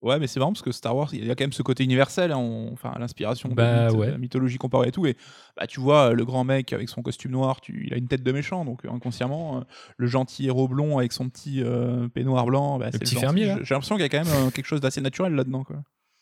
Ouais, 0.03 0.19
mais 0.19 0.27
c'est 0.27 0.39
marrant 0.39 0.53
parce 0.53 0.63
que 0.63 0.73
Star 0.73 0.95
Wars, 0.95 1.09
il 1.15 1.25
y 1.25 1.31
a 1.31 1.35
quand 1.35 1.43
même 1.45 1.55
ce 1.55 1.63
côté 1.63 1.83
universel, 1.83 2.31
hein, 2.31 2.37
on- 2.37 2.71
enfin 2.75 2.95
l'inspiration 3.01 3.49
de, 3.49 3.55
Bah, 3.55 3.87
mythe, 3.89 3.97
ouais. 3.97 4.07
de 4.09 4.13
la 4.13 4.19
mythologie 4.19 4.59
comparée 4.59 4.89
et 4.89 4.93
tout. 4.93 5.07
Et 5.07 5.17
bah, 5.57 5.67
tu 5.67 5.81
vois, 5.81 6.13
le 6.13 6.25
grand 6.27 6.45
mec 6.45 6.75
avec 6.75 6.91
son 6.91 7.01
costume 7.03 7.33
noir, 7.33 7.63
tu, 7.63 7.87
il 7.87 7.95
a 7.95 7.97
une 7.97 8.07
tête 8.07 8.23
de 8.23 8.31
méchant, 8.31 8.67
donc 8.67 8.85
euh, 8.85 8.91
inconsciemment, 8.91 9.57
euh, 9.57 9.61
le 9.97 10.07
gentil 10.07 10.47
héros 10.47 10.69
blond 10.69 10.99
avec 10.99 11.13
son 11.13 11.31
petit 11.31 11.63
euh, 11.63 12.09
peignoir 12.09 12.45
blanc, 12.45 12.79
bah, 12.79 12.91
c'est 12.93 12.99
petit 12.99 13.15
fermier. 13.17 13.55
J'ai 13.63 13.75
l'impression 13.75 13.97
qu'il 13.97 14.03
y 14.03 14.07
a 14.07 14.11
quand 14.11 14.23
même 14.23 14.47
euh, 14.49 14.51
quelque 14.51 14.67
chose 14.67 14.83
d'assez 14.83 15.01
naturel 15.01 15.33
là-dedans. 15.35 15.65
Quoi. 15.65 15.77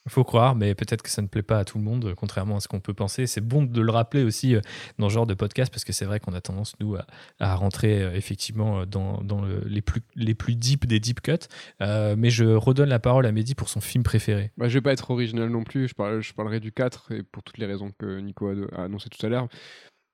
Faut 0.09 0.23
croire, 0.25 0.55
mais 0.55 0.75
peut-être 0.75 1.01
que 1.01 1.09
ça 1.09 1.23
ne 1.23 1.29
plaît 1.29 1.43
pas 1.43 1.59
à 1.61 1.65
tout 1.65 1.79
le 1.79 1.85
monde, 1.85 2.13
contrairement 2.15 2.57
à 2.57 2.61
ce 2.61 2.69
qu'on 2.69 2.81
peut 2.81 2.93
penser. 2.93 3.27
C'est 3.27 3.41
bon 3.41 3.63
de 3.63 3.81
le 3.81 3.91
rappeler 3.91 4.23
aussi 4.23 4.55
euh, 4.55 4.61
dans 4.99 5.09
ce 5.09 5.15
genre 5.15 5.27
de 5.27 5.33
podcast, 5.33 5.73
parce 5.73 5.83
que 5.85 5.95
c'est 5.95 6.05
vrai 6.05 6.21
qu'on 6.21 6.35
a 6.35 6.43
tendance, 6.43 6.75
nous, 6.79 6.95
à, 6.97 7.07
à 7.41 7.55
rentrer 7.55 8.03
euh, 8.03 8.13
effectivement 8.15 8.81
euh, 8.81 8.85
dans, 8.85 9.23
dans 9.23 9.41
le- 9.41 9.63
les, 9.67 9.81
plus, 9.81 10.03
les 10.15 10.35
plus 10.35 10.57
deep 10.57 10.87
des 10.87 11.01
deep 11.01 11.23
cuts. 11.23 11.33
Mais 11.81 12.29
je 12.31 12.45
redonne 12.45 12.91
la 12.91 12.99
parole 12.99 13.25
à 13.25 13.33
Mehdi 13.33 13.55
pour 13.55 13.69
son 13.71 13.81
film 13.81 14.05
préféré. 14.05 14.53
Bah, 14.59 14.69
je 14.69 14.75
vais 14.75 14.83
pas 14.83 14.93
être 14.93 15.11
original 15.11 15.49
non 15.49 15.65
plus, 15.65 15.89
je, 15.89 15.95
parle, 15.95 16.23
je 16.23 16.35
parlerai 16.35 16.61
du 16.61 16.71
4 16.71 17.13
et 17.13 17.23
pour 17.23 17.43
toutes 17.43 17.57
les 17.59 17.67
raisons 17.67 17.91
que 17.99 18.19
Nico 18.21 18.49
a 18.77 18.83
annoncé 18.85 19.09
tout 19.09 19.25
à 19.25 19.31
l'heure. 19.31 19.49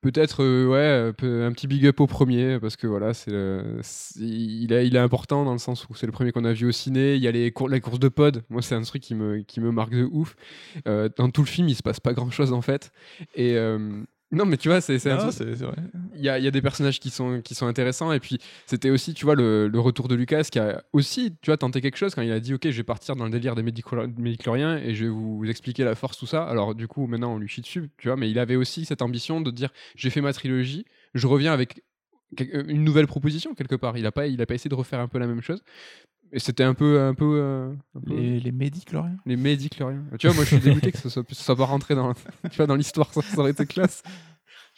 Peut-être 0.00 0.42
euh, 0.42 0.66
ouais, 0.66 1.08
un 1.10 1.12
peu- 1.12 1.44
un 1.44 1.52
petit 1.52 1.66
big 1.66 1.86
up 1.86 2.00
au 2.00 2.06
premier 2.06 2.58
parce 2.58 2.74
que 2.76 2.86
voilà, 2.86 3.12
c'est 3.12 3.30
il, 4.16 4.72
est, 4.72 4.86
il 4.86 4.96
est 4.96 4.98
important 4.98 5.44
dans 5.44 5.52
le 5.52 5.58
sens 5.58 5.86
où 5.90 5.94
c'est 5.94 6.06
le 6.06 6.12
premier 6.12 6.32
qu'on 6.32 6.46
a 6.46 6.54
vu 6.54 6.66
au 6.66 6.72
ciné. 6.72 7.16
Il 7.16 7.22
y 7.22 7.28
a 7.28 7.30
les, 7.32 7.52
cour- 7.52 7.68
les 7.68 7.80
courses 7.82 7.98
de 7.98 8.08
pod, 8.08 8.42
moi 8.48 8.62
c'est 8.62 8.74
un 8.74 8.80
truc 8.82 9.02
qui 9.02 9.14
me, 9.14 9.42
qui 9.42 9.60
me 9.60 9.70
marque 9.70 9.92
de 9.92 10.04
ouf. 10.10 10.36
Euh, 10.88 11.10
dans 11.16 11.28
tout 11.30 11.42
le 11.42 11.46
film, 11.46 11.68
il 11.68 11.74
se 11.74 11.82
passe 11.82 12.00
pas 12.00 12.14
grand 12.14 12.30
chose 12.30 12.52
en 12.54 12.62
fait. 12.62 12.92
Et 13.34 13.56
euh, 13.56 14.02
non, 14.32 14.44
mais 14.46 14.56
tu 14.56 14.68
vois, 14.68 14.80
c'est 14.80 14.98
c'est 14.98 15.10
un 15.10 15.16
truc- 15.28 15.32
vrai. 15.64 15.74
il 16.14 16.20
y 16.22 16.28
a, 16.28 16.38
il 16.38 16.44
y 16.44 16.48
a 16.48 16.50
des 16.50 16.62
personnages 16.62 17.00
qui 17.00 17.10
sont, 17.10 17.40
qui 17.42 17.54
sont 17.54 17.66
intéressants. 17.66 18.12
Et 18.12 18.20
puis, 18.20 18.38
c'était 18.66 18.90
aussi, 18.90 19.12
tu 19.14 19.24
vois, 19.24 19.34
le, 19.34 19.66
le 19.68 19.80
retour 19.80 20.06
de 20.06 20.14
Lucas 20.14 20.44
qui 20.50 20.58
a 20.58 20.84
aussi, 20.92 21.32
tu 21.42 21.50
vois, 21.50 21.56
tenté 21.56 21.80
quelque 21.80 21.96
chose 21.96 22.14
quand 22.14 22.22
il 22.22 22.30
a 22.30 22.38
dit, 22.40 22.54
OK, 22.54 22.62
je 22.70 22.76
vais 22.76 22.84
partir 22.84 23.16
dans 23.16 23.24
le 23.24 23.30
délire 23.30 23.54
des 23.56 23.62
médiclo- 23.62 24.06
médicloriens 24.18 24.76
et 24.78 24.94
je 24.94 25.04
vais 25.04 25.10
vous 25.10 25.44
expliquer 25.48 25.82
la 25.84 25.94
force, 25.94 26.16
tout 26.18 26.26
ça. 26.26 26.44
Alors, 26.44 26.74
du 26.74 26.86
coup, 26.86 27.06
maintenant, 27.06 27.34
on 27.34 27.38
lui 27.38 27.48
chie 27.48 27.60
dessus, 27.60 27.90
tu 27.98 28.08
vois, 28.08 28.16
mais 28.16 28.30
il 28.30 28.38
avait 28.38 28.56
aussi 28.56 28.84
cette 28.84 29.02
ambition 29.02 29.40
de 29.40 29.50
dire, 29.50 29.70
j'ai 29.96 30.10
fait 30.10 30.20
ma 30.20 30.32
trilogie, 30.32 30.84
je 31.14 31.26
reviens 31.26 31.52
avec 31.52 31.82
quel- 32.36 32.66
une 32.70 32.84
nouvelle 32.84 33.08
proposition, 33.08 33.54
quelque 33.54 33.74
part. 33.74 33.98
Il 33.98 34.06
a 34.06 34.12
pas, 34.12 34.28
il 34.28 34.40
a 34.40 34.46
pas 34.46 34.54
essayé 34.54 34.68
de 34.70 34.74
refaire 34.76 35.00
un 35.00 35.08
peu 35.08 35.18
la 35.18 35.26
même 35.26 35.42
chose. 35.42 35.62
Et 36.32 36.38
c'était 36.38 36.62
un 36.64 36.74
peu, 36.74 37.00
un 37.00 37.14
peu, 37.14 37.24
euh, 37.40 37.72
un 37.96 38.00
peu- 38.00 38.14
Les, 38.14 38.38
les 38.40 38.52
médicloriens. 38.52 39.16
les 39.26 39.36
médicloriens. 39.36 40.02
Tu 40.18 40.26
vois, 40.28 40.34
moi, 40.36 40.44
je 40.44 40.50
suis 40.50 40.58
dégoûté 40.60 40.92
que 40.92 40.98
ça 40.98 41.10
soit, 41.10 41.24
ça 41.34 41.42
soit 41.42 41.56
pas 41.56 41.64
rentré 41.64 41.94
dans, 41.94 42.12
tu 42.50 42.56
vois, 42.56 42.66
dans 42.66 42.76
l'histoire, 42.76 43.12
ça, 43.12 43.20
ça 43.22 43.38
aurait 43.38 43.50
été 43.50 43.66
classe. 43.66 44.02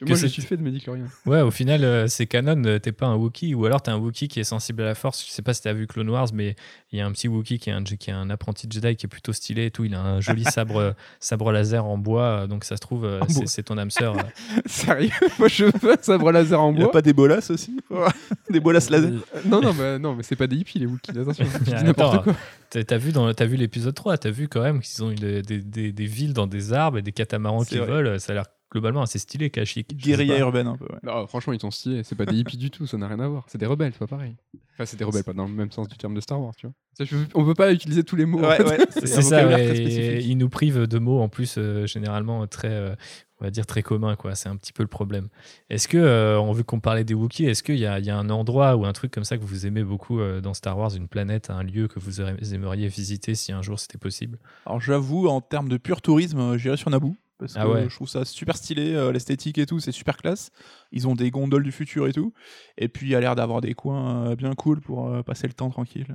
Que 0.02 0.08
Moi, 0.08 0.16
je 0.16 0.26
suis 0.26 0.42
fait 0.42 0.56
de 0.56 0.62
médicloriens. 0.62 1.06
Ouais, 1.26 1.40
au 1.42 1.50
final, 1.50 1.84
euh, 1.84 2.06
c'est 2.08 2.26
canon, 2.26 2.78
t'es 2.80 2.92
pas 2.92 3.06
un 3.06 3.14
Wookie, 3.14 3.54
ou 3.54 3.64
alors 3.66 3.80
t'es 3.82 3.90
un 3.92 3.98
Wookie 3.98 4.26
qui 4.28 4.40
est 4.40 4.44
sensible 4.44 4.82
à 4.82 4.86
la 4.86 4.94
force. 4.94 5.24
Je 5.24 5.30
sais 5.30 5.42
pas 5.42 5.54
si 5.54 5.62
t'as 5.62 5.72
vu 5.72 5.86
Clone 5.86 6.10
Wars, 6.10 6.28
mais 6.34 6.56
il 6.90 6.98
y 6.98 7.02
a 7.02 7.06
un 7.06 7.12
petit 7.12 7.28
Wookie 7.28 7.58
qui 7.58 7.70
est 7.70 7.72
un, 7.72 7.84
qui 7.84 8.10
est 8.10 8.12
un 8.12 8.28
apprenti 8.30 8.66
Jedi 8.70 8.96
qui 8.96 9.06
est 9.06 9.08
plutôt 9.08 9.32
stylé 9.32 9.66
et 9.66 9.70
tout. 9.70 9.84
Il 9.84 9.94
a 9.94 10.00
un 10.00 10.20
joli 10.20 10.42
sabre, 10.44 10.94
sabre 11.20 11.52
laser 11.52 11.84
en 11.84 11.98
bois, 11.98 12.46
donc 12.48 12.64
ça 12.64 12.76
se 12.76 12.80
trouve, 12.80 13.04
euh, 13.04 13.20
c'est 13.28 13.34
bois. 13.34 13.42
c'est 13.46 13.62
ton 13.62 13.78
âme 13.78 13.90
sœur. 13.90 14.16
euh. 14.18 14.22
Sérieux? 14.66 15.10
Moi, 15.38 15.48
je 15.48 15.66
veux 15.66 15.92
un 15.92 16.02
sabre 16.02 16.32
laser 16.32 16.60
en 16.60 16.70
Il 16.72 16.76
n'y 16.76 16.80
a 16.80 16.84
bois. 16.84 16.92
pas 16.92 17.02
des 17.02 17.12
bolas 17.12 17.48
aussi? 17.50 17.76
Des 18.50 18.60
bolas 18.60 18.86
laser? 18.90 19.10
Non, 19.46 19.60
non, 19.60 19.72
bah, 19.72 19.98
non, 19.98 20.14
mais 20.14 20.22
c'est 20.22 20.36
pas 20.36 20.46
des 20.46 20.56
hippies, 20.56 20.78
les 20.78 20.86
Wookiees, 20.86 21.16
attention. 21.18 21.46
Je 21.66 21.74
dis 21.74 21.84
n'importe 21.84 22.24
quoi. 22.24 22.34
T'as 22.70 22.82
t'as 22.84 22.96
vu, 22.98 23.12
dans- 23.12 23.32
t'as 23.32 23.44
vu 23.46 23.56
l'épisode 23.56 23.94
3, 23.94 24.18
t'as 24.18 24.30
vu 24.30 24.48
quand 24.48 24.62
même 24.62 24.80
qu'ils 24.80 25.02
ont 25.04 25.10
eu 25.10 25.14
des, 25.14 25.42
des- 25.42 25.58
des- 25.60 25.92
des 25.92 26.06
villes 26.06 26.32
dans 26.34 26.46
des 26.46 26.72
arbres 26.72 26.98
et 26.98 27.02
des 27.02 27.12
catamarans 27.12 27.60
C'est 27.64 27.70
qui 27.70 27.78
vrai. 27.78 27.86
volent. 27.86 28.18
Ça 28.18 28.32
a 28.32 28.34
l'air 28.34 28.44
globalement 28.72 29.02
assez 29.02 29.18
stylé, 29.18 29.50
sais 29.54 29.82
Guérilla 30.16 30.38
urbaine 30.38 30.66
un 30.66 30.76
peu. 30.76 30.86
Ouais. 30.86 30.98
Non, 31.02 31.26
franchement, 31.26 31.52
ils 31.52 31.60
sont 31.60 31.70
stylés. 31.70 32.02
C'est 32.04 32.16
pas 32.16 32.24
des 32.26 32.36
hippies 32.36 32.56
du 32.56 32.70
tout, 32.70 32.86
ça 32.86 32.96
n'a 32.96 33.06
rien 33.06 33.20
à 33.20 33.28
voir. 33.28 33.44
C'est 33.48 33.58
des 33.58 33.66
rebelles, 33.66 33.92
c'est 33.92 33.98
pas 33.98 34.06
pareil. 34.06 34.34
Enfin, 34.74 34.86
c'est 34.86 34.96
des 34.96 35.04
rebelles, 35.04 35.24
pas 35.24 35.34
dans 35.34 35.46
le 35.46 35.52
même 35.52 35.70
sens 35.70 35.86
du 35.88 35.96
terme 35.98 36.14
de 36.14 36.20
Star 36.20 36.40
Wars, 36.40 36.54
tu 36.56 36.66
vois. 36.66 36.74
Ça, 36.94 37.04
je- 37.04 37.16
on 37.34 37.44
peut 37.44 37.54
pas 37.54 37.72
utiliser 37.72 38.02
tous 38.02 38.16
les 38.16 38.24
mots. 38.24 38.38
en 38.38 38.48
Ouais, 38.48 38.56
fait. 38.56 38.64
ouais, 38.64 38.78
C'est 38.90 39.06
ça, 39.22 39.46
ouais, 39.46 39.52
très 39.66 39.72
et 39.78 39.90
spécifique. 39.90 40.26
ils 40.26 40.36
nous 40.38 40.48
privent 40.48 40.86
de 40.86 40.98
mots 40.98 41.20
en 41.20 41.28
plus 41.28 41.56
euh, 41.58 41.86
généralement 41.86 42.46
très, 42.46 42.68
euh, 42.70 42.94
on 43.40 43.44
va 43.44 43.50
dire 43.50 43.66
très 43.66 43.82
communs, 43.82 44.16
quoi. 44.16 44.34
C'est 44.34 44.48
un 44.48 44.56
petit 44.56 44.72
peu 44.72 44.82
le 44.82 44.88
problème. 44.88 45.28
Est-ce 45.68 45.86
que, 45.88 45.98
euh, 45.98 46.40
on 46.40 46.52
qu'on 46.64 46.80
parlait 46.80 47.04
des 47.04 47.12
Wookiees, 47.14 47.44
est-ce 47.46 47.62
qu'il 47.62 47.76
y 47.78 47.84
a, 47.86 47.98
il 47.98 48.06
y 48.06 48.10
a 48.10 48.16
un 48.18 48.30
endroit 48.30 48.76
ou 48.76 48.86
un 48.86 48.92
truc 48.94 49.10
comme 49.12 49.24
ça 49.24 49.36
que 49.36 49.44
vous 49.44 49.66
aimez 49.66 49.84
beaucoup 49.84 50.20
euh, 50.20 50.40
dans 50.40 50.54
Star 50.54 50.78
Wars, 50.78 50.94
une 50.96 51.08
planète, 51.08 51.50
un 51.50 51.62
lieu 51.62 51.88
que 51.88 51.98
vous 51.98 52.20
aimeriez- 52.22 52.54
aimeriez 52.54 52.88
visiter 52.88 53.34
si 53.34 53.52
un 53.52 53.60
jour 53.60 53.78
c'était 53.78 53.98
possible? 53.98 54.38
Alors 54.64 54.80
j'avoue, 54.80 55.28
en 55.28 55.42
termes 55.42 55.68
de 55.68 55.76
pur 55.76 56.00
tourisme, 56.00 56.38
euh, 56.38 56.56
j'irais 56.58 56.78
sur 56.78 56.88
Naboo. 56.90 57.14
Parce 57.42 57.56
Ah 57.56 57.64
que 57.64 57.68
ouais. 57.68 57.86
je 57.88 57.94
trouve 57.94 58.08
ça 58.08 58.24
super 58.24 58.56
stylé, 58.56 58.94
euh, 58.94 59.12
l'esthétique 59.12 59.58
et 59.58 59.66
tout, 59.66 59.80
c'est 59.80 59.92
super 59.92 60.16
classe. 60.16 60.50
Ils 60.92 61.06
ont 61.08 61.14
des 61.14 61.30
gondoles 61.30 61.64
du 61.64 61.72
futur 61.72 62.06
et 62.06 62.12
tout. 62.12 62.32
Et 62.78 62.88
puis 62.88 63.06
il 63.06 63.10
y 63.10 63.14
a 63.14 63.20
l'air 63.20 63.34
d'avoir 63.34 63.60
des 63.60 63.74
coins 63.74 64.28
euh, 64.28 64.36
bien 64.36 64.54
cool 64.54 64.80
pour 64.80 65.08
euh, 65.08 65.22
passer 65.22 65.46
le 65.46 65.52
temps 65.52 65.70
tranquille. 65.70 66.06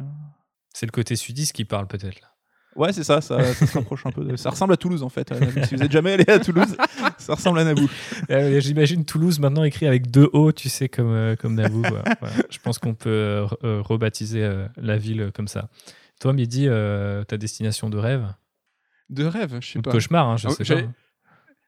C'est 0.73 0.85
le 0.85 0.91
côté 0.91 1.15
sudiste 1.15 1.53
qui 1.53 1.65
parle 1.65 1.87
peut-être 1.87 2.21
là. 2.21 2.27
Ouais, 2.75 2.93
c'est 2.93 3.03
ça, 3.03 3.21
ça, 3.21 3.43
ça 3.55 3.65
se 3.65 3.73
rapproche 3.73 4.05
un 4.05 4.11
peu. 4.11 4.23
de- 4.23 4.35
Ça 4.35 4.51
ressemble 4.51 4.73
à 4.73 4.77
Toulouse 4.77 5.01
en 5.01 5.09
fait. 5.09 5.33
Si 5.65 5.75
vous 5.75 5.81
êtes 5.81 5.91
jamais 5.91 6.11
allé 6.13 6.25
à 6.29 6.37
Toulouse, 6.39 6.77
ça 7.17 7.33
ressemble 7.33 7.57
à 7.57 7.63
Naboo. 7.63 7.87
Euh, 8.29 8.59
J'imagine 8.59 9.03
Toulouse 9.03 9.39
maintenant 9.39 9.63
écrit 9.63 9.87
avec 9.87 10.11
deux 10.11 10.29
O, 10.33 10.51
tu 10.51 10.69
sais, 10.69 10.87
comme, 10.87 11.09
euh, 11.11 11.35
comme 11.35 11.55
Naboo. 11.55 11.81
Voilà. 12.21 12.35
Je 12.51 12.59
pense 12.59 12.77
qu'on 12.77 12.93
peut 12.93 13.41
re- 13.45 13.79
rebaptiser 13.81 14.43
euh, 14.43 14.67
la 14.77 14.95
ville 14.97 15.21
euh, 15.21 15.31
comme 15.31 15.47
ça. 15.47 15.69
Toi, 16.19 16.33
euh, 16.37 17.23
ta 17.23 17.37
destination 17.37 17.89
de 17.89 17.97
rêve? 17.97 18.27
De 19.09 19.25
rêve, 19.25 19.57
je 19.61 19.67
sais 19.71 19.79
Ou 19.79 19.81
de 19.81 19.85
pas. 19.85 19.91
cauchemar, 19.93 20.27
hein, 20.27 20.37
je 20.37 20.47
Ah, 20.47 20.51
sais 20.51 20.63
pas. 20.63 20.81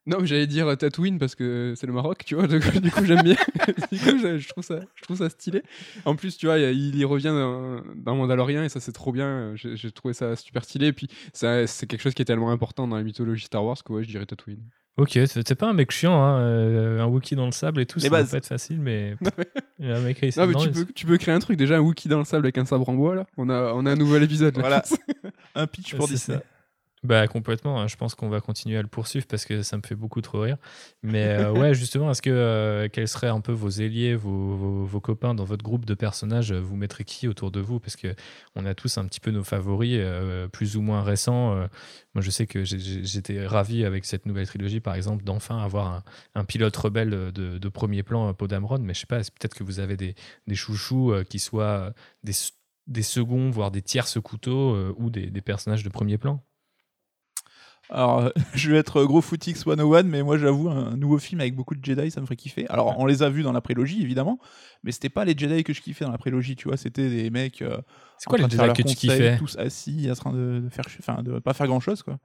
Non, 0.05 0.17
mais 0.21 0.27
j'allais 0.27 0.47
dire 0.47 0.67
euh, 0.67 0.75
Tatooine 0.75 1.19
parce 1.19 1.35
que 1.35 1.73
c'est 1.75 1.85
le 1.85 1.93
Maroc, 1.93 2.23
tu 2.25 2.35
vois. 2.35 2.47
Du 2.47 2.59
coup, 2.61 2.79
du 2.79 2.91
coup, 2.91 3.05
j'aime 3.05 3.21
bien. 3.21 3.35
du 3.91 3.99
coup, 3.99 4.17
je, 4.17 4.37
je 4.37 4.49
trouve 4.49 4.63
ça, 4.63 4.79
je 4.95 5.03
trouve 5.03 5.17
ça 5.17 5.29
stylé. 5.29 5.61
En 6.05 6.15
plus, 6.15 6.37
tu 6.37 6.47
vois, 6.47 6.57
il 6.57 6.95
y 6.95 7.05
revient 7.05 7.27
dans, 7.27 7.81
dans 7.95 8.15
Mandalorian 8.15 8.63
et 8.63 8.69
ça, 8.69 8.79
c'est 8.79 8.91
trop 8.91 9.11
bien. 9.11 9.53
J'ai 9.55 9.75
j'ai 9.75 9.91
trouvé 9.91 10.13
ça 10.13 10.35
super 10.35 10.63
stylé. 10.63 10.87
Et 10.87 10.93
puis, 10.93 11.07
c'est 11.33 11.87
quelque 11.87 12.01
chose 12.01 12.13
qui 12.13 12.21
est 12.21 12.25
tellement 12.25 12.51
important 12.51 12.87
dans 12.87 12.95
la 12.95 13.03
mythologie 13.03 13.45
Star 13.45 13.63
Wars 13.63 13.77
que 13.83 13.93
ouais, 13.93 14.03
je 14.03 14.09
dirais 14.09 14.25
Tatooine. 14.25 14.63
Ok, 14.99 15.11
t'es 15.11 15.27
t'es 15.27 15.55
pas 15.55 15.69
un 15.69 15.73
mec 15.73 15.91
chiant, 15.91 16.21
hein, 16.21 16.39
euh, 16.41 16.99
un 16.99 17.05
Wookie 17.05 17.35
dans 17.35 17.45
le 17.45 17.53
sable 17.53 17.79
et 17.79 17.85
tout, 17.85 18.01
ça 18.01 18.09
va 18.09 18.21
pas 18.21 18.33
être 18.37 18.45
facile, 18.45 18.81
mais 18.81 19.15
il 19.79 19.87
y 19.87 19.91
a 19.91 19.95
un 19.95 20.01
mec 20.01 20.21
Non, 20.35 20.45
mais 20.45 20.53
non, 20.53 20.59
tu 20.59 20.71
peux, 20.71 20.85
tu 20.93 21.05
peux 21.05 21.17
créer 21.17 21.33
un 21.33 21.39
truc. 21.39 21.57
Déjà, 21.57 21.77
un 21.77 21.79
Wookie 21.79 22.09
dans 22.09 22.19
le 22.19 22.25
sable 22.25 22.45
avec 22.45 22.57
un 22.57 22.65
sabre 22.65 22.89
en 22.89 22.95
bois, 22.95 23.15
là. 23.15 23.25
On 23.37 23.49
a, 23.49 23.71
on 23.75 23.85
a 23.85 23.91
un 23.91 23.95
nouvel 23.95 24.23
épisode. 24.23 24.57
Là. 24.57 24.61
Voilà. 24.61 24.83
un 25.55 25.67
pitch 25.67 25.95
pour 25.95 26.07
c'est 26.07 26.15
Disney. 26.15 26.37
ça. 26.39 26.43
Bah 27.01 27.29
complètement, 27.29 27.79
hein. 27.79 27.87
je 27.87 27.95
pense 27.95 28.13
qu'on 28.13 28.27
va 28.27 28.41
continuer 28.41 28.77
à 28.77 28.81
le 28.81 28.89
poursuivre 28.89 29.25
parce 29.25 29.45
que 29.45 29.61
ça 29.61 29.77
me 29.77 29.81
fait 29.87 29.95
beaucoup 29.95 30.19
trop 30.19 30.41
rire. 30.41 30.57
Mais 31.01 31.23
euh, 31.27 31.49
ouais, 31.53 31.73
justement, 31.73 32.11
est-ce 32.11 32.21
que 32.21 32.29
euh, 32.29 32.89
quels 32.91 33.07
seraient 33.07 33.29
un 33.29 33.39
peu 33.39 33.53
vos 33.53 33.69
ailiers, 33.69 34.15
vos, 34.15 34.57
vos- 34.57 34.83
vos 34.83 34.99
copains 34.99 35.33
dans 35.33 35.45
votre 35.45 35.63
groupe 35.63 35.85
de 35.85 35.93
personnages? 35.93 36.51
Vous 36.51 36.75
mettrez 36.75 37.05
qui 37.05 37.29
autour 37.29 37.51
de 37.51 37.61
vous? 37.61 37.79
Parce 37.79 37.95
que 37.95 38.13
on 38.55 38.65
a 38.65 38.73
tous 38.73 38.97
un 38.97 39.05
petit 39.05 39.21
peu 39.21 39.31
nos 39.31 39.45
favoris, 39.45 39.95
euh, 39.97 40.49
plus 40.49 40.75
ou 40.75 40.81
moins 40.81 41.01
récents. 41.01 41.55
Moi, 42.15 42.21
je 42.21 42.29
sais 42.31 42.47
que 42.47 42.65
j'étais 42.65 43.45
ravi 43.47 43.85
avec 43.85 44.03
cette 44.03 44.25
nouvelle 44.25 44.47
trilogie, 44.47 44.81
par 44.81 44.95
exemple, 44.95 45.23
d'enfin 45.23 45.57
avoir 45.63 45.87
un, 45.87 46.03
un 46.35 46.43
pilote 46.43 46.75
rebelle 46.75 47.11
de, 47.11 47.57
de 47.59 47.69
premier 47.69 48.03
plan, 48.03 48.33
Podamron. 48.33 48.79
Mais 48.79 48.93
je 48.93 48.99
sais 48.99 49.05
pas, 49.05 49.19
peut-être 49.19 49.55
que 49.55 49.63
vous 49.63 49.79
avez 49.79 49.95
des, 49.95 50.15
des 50.47 50.55
chouchous 50.55 51.13
qui 51.29 51.39
soient 51.39 51.93
des, 52.25 52.33
des 52.87 53.03
seconds, 53.03 53.51
voire 53.51 53.71
des 53.71 53.81
tierces 53.81 54.19
couteaux 54.19 54.75
ou 54.97 55.09
des, 55.09 55.27
des 55.29 55.41
personnages 55.41 55.83
de 55.85 55.89
premier 55.89 56.17
plan. 56.17 56.43
Alors, 57.89 58.19
euh, 58.19 58.29
je 58.53 58.71
vais 58.71 58.77
être 58.77 59.03
gros 59.03 59.21
footix 59.21 59.55
101, 59.55 60.03
mais 60.03 60.21
moi 60.23 60.37
j'avoue, 60.37 60.69
un 60.69 60.95
nouveau 60.95 61.17
film 61.17 61.41
avec 61.41 61.55
beaucoup 61.55 61.75
de 61.75 61.83
Jedi, 61.83 62.11
ça 62.11 62.21
me 62.21 62.25
ferait 62.25 62.35
kiffer. 62.35 62.67
Alors, 62.69 62.97
on 62.99 63.05
les 63.05 63.23
a 63.23 63.29
vus 63.29 63.43
dans 63.43 63.51
la 63.51 63.61
prélogie, 63.61 64.01
évidemment, 64.01 64.39
mais 64.83 64.91
c'était 64.91 65.09
pas 65.09 65.25
les 65.25 65.37
Jedi 65.37 65.63
que 65.63 65.73
je 65.73 65.81
kiffais 65.81 66.05
dans 66.05 66.11
la 66.11 66.17
prélogie, 66.17 66.55
tu 66.55 66.67
vois, 66.67 66.77
c'était 66.77 67.09
des 67.09 67.29
mecs. 67.29 67.61
euh, 67.61 67.77
C'est 68.17 68.29
quoi 68.29 68.37
les 68.37 68.49
Jedi 68.49 68.73
que 68.73 68.81
tu 68.83 68.95
kiffais 68.95 69.37
Tous 69.37 69.57
assis, 69.57 70.07
en 70.09 70.15
train 70.15 70.33
de, 70.33 70.63
faire, 70.69 70.85
enfin, 70.99 71.23
de 71.23 71.39
pas 71.39 71.53
faire 71.53 71.67
grand 71.67 71.79
chose, 71.79 72.03
quoi. 72.03 72.19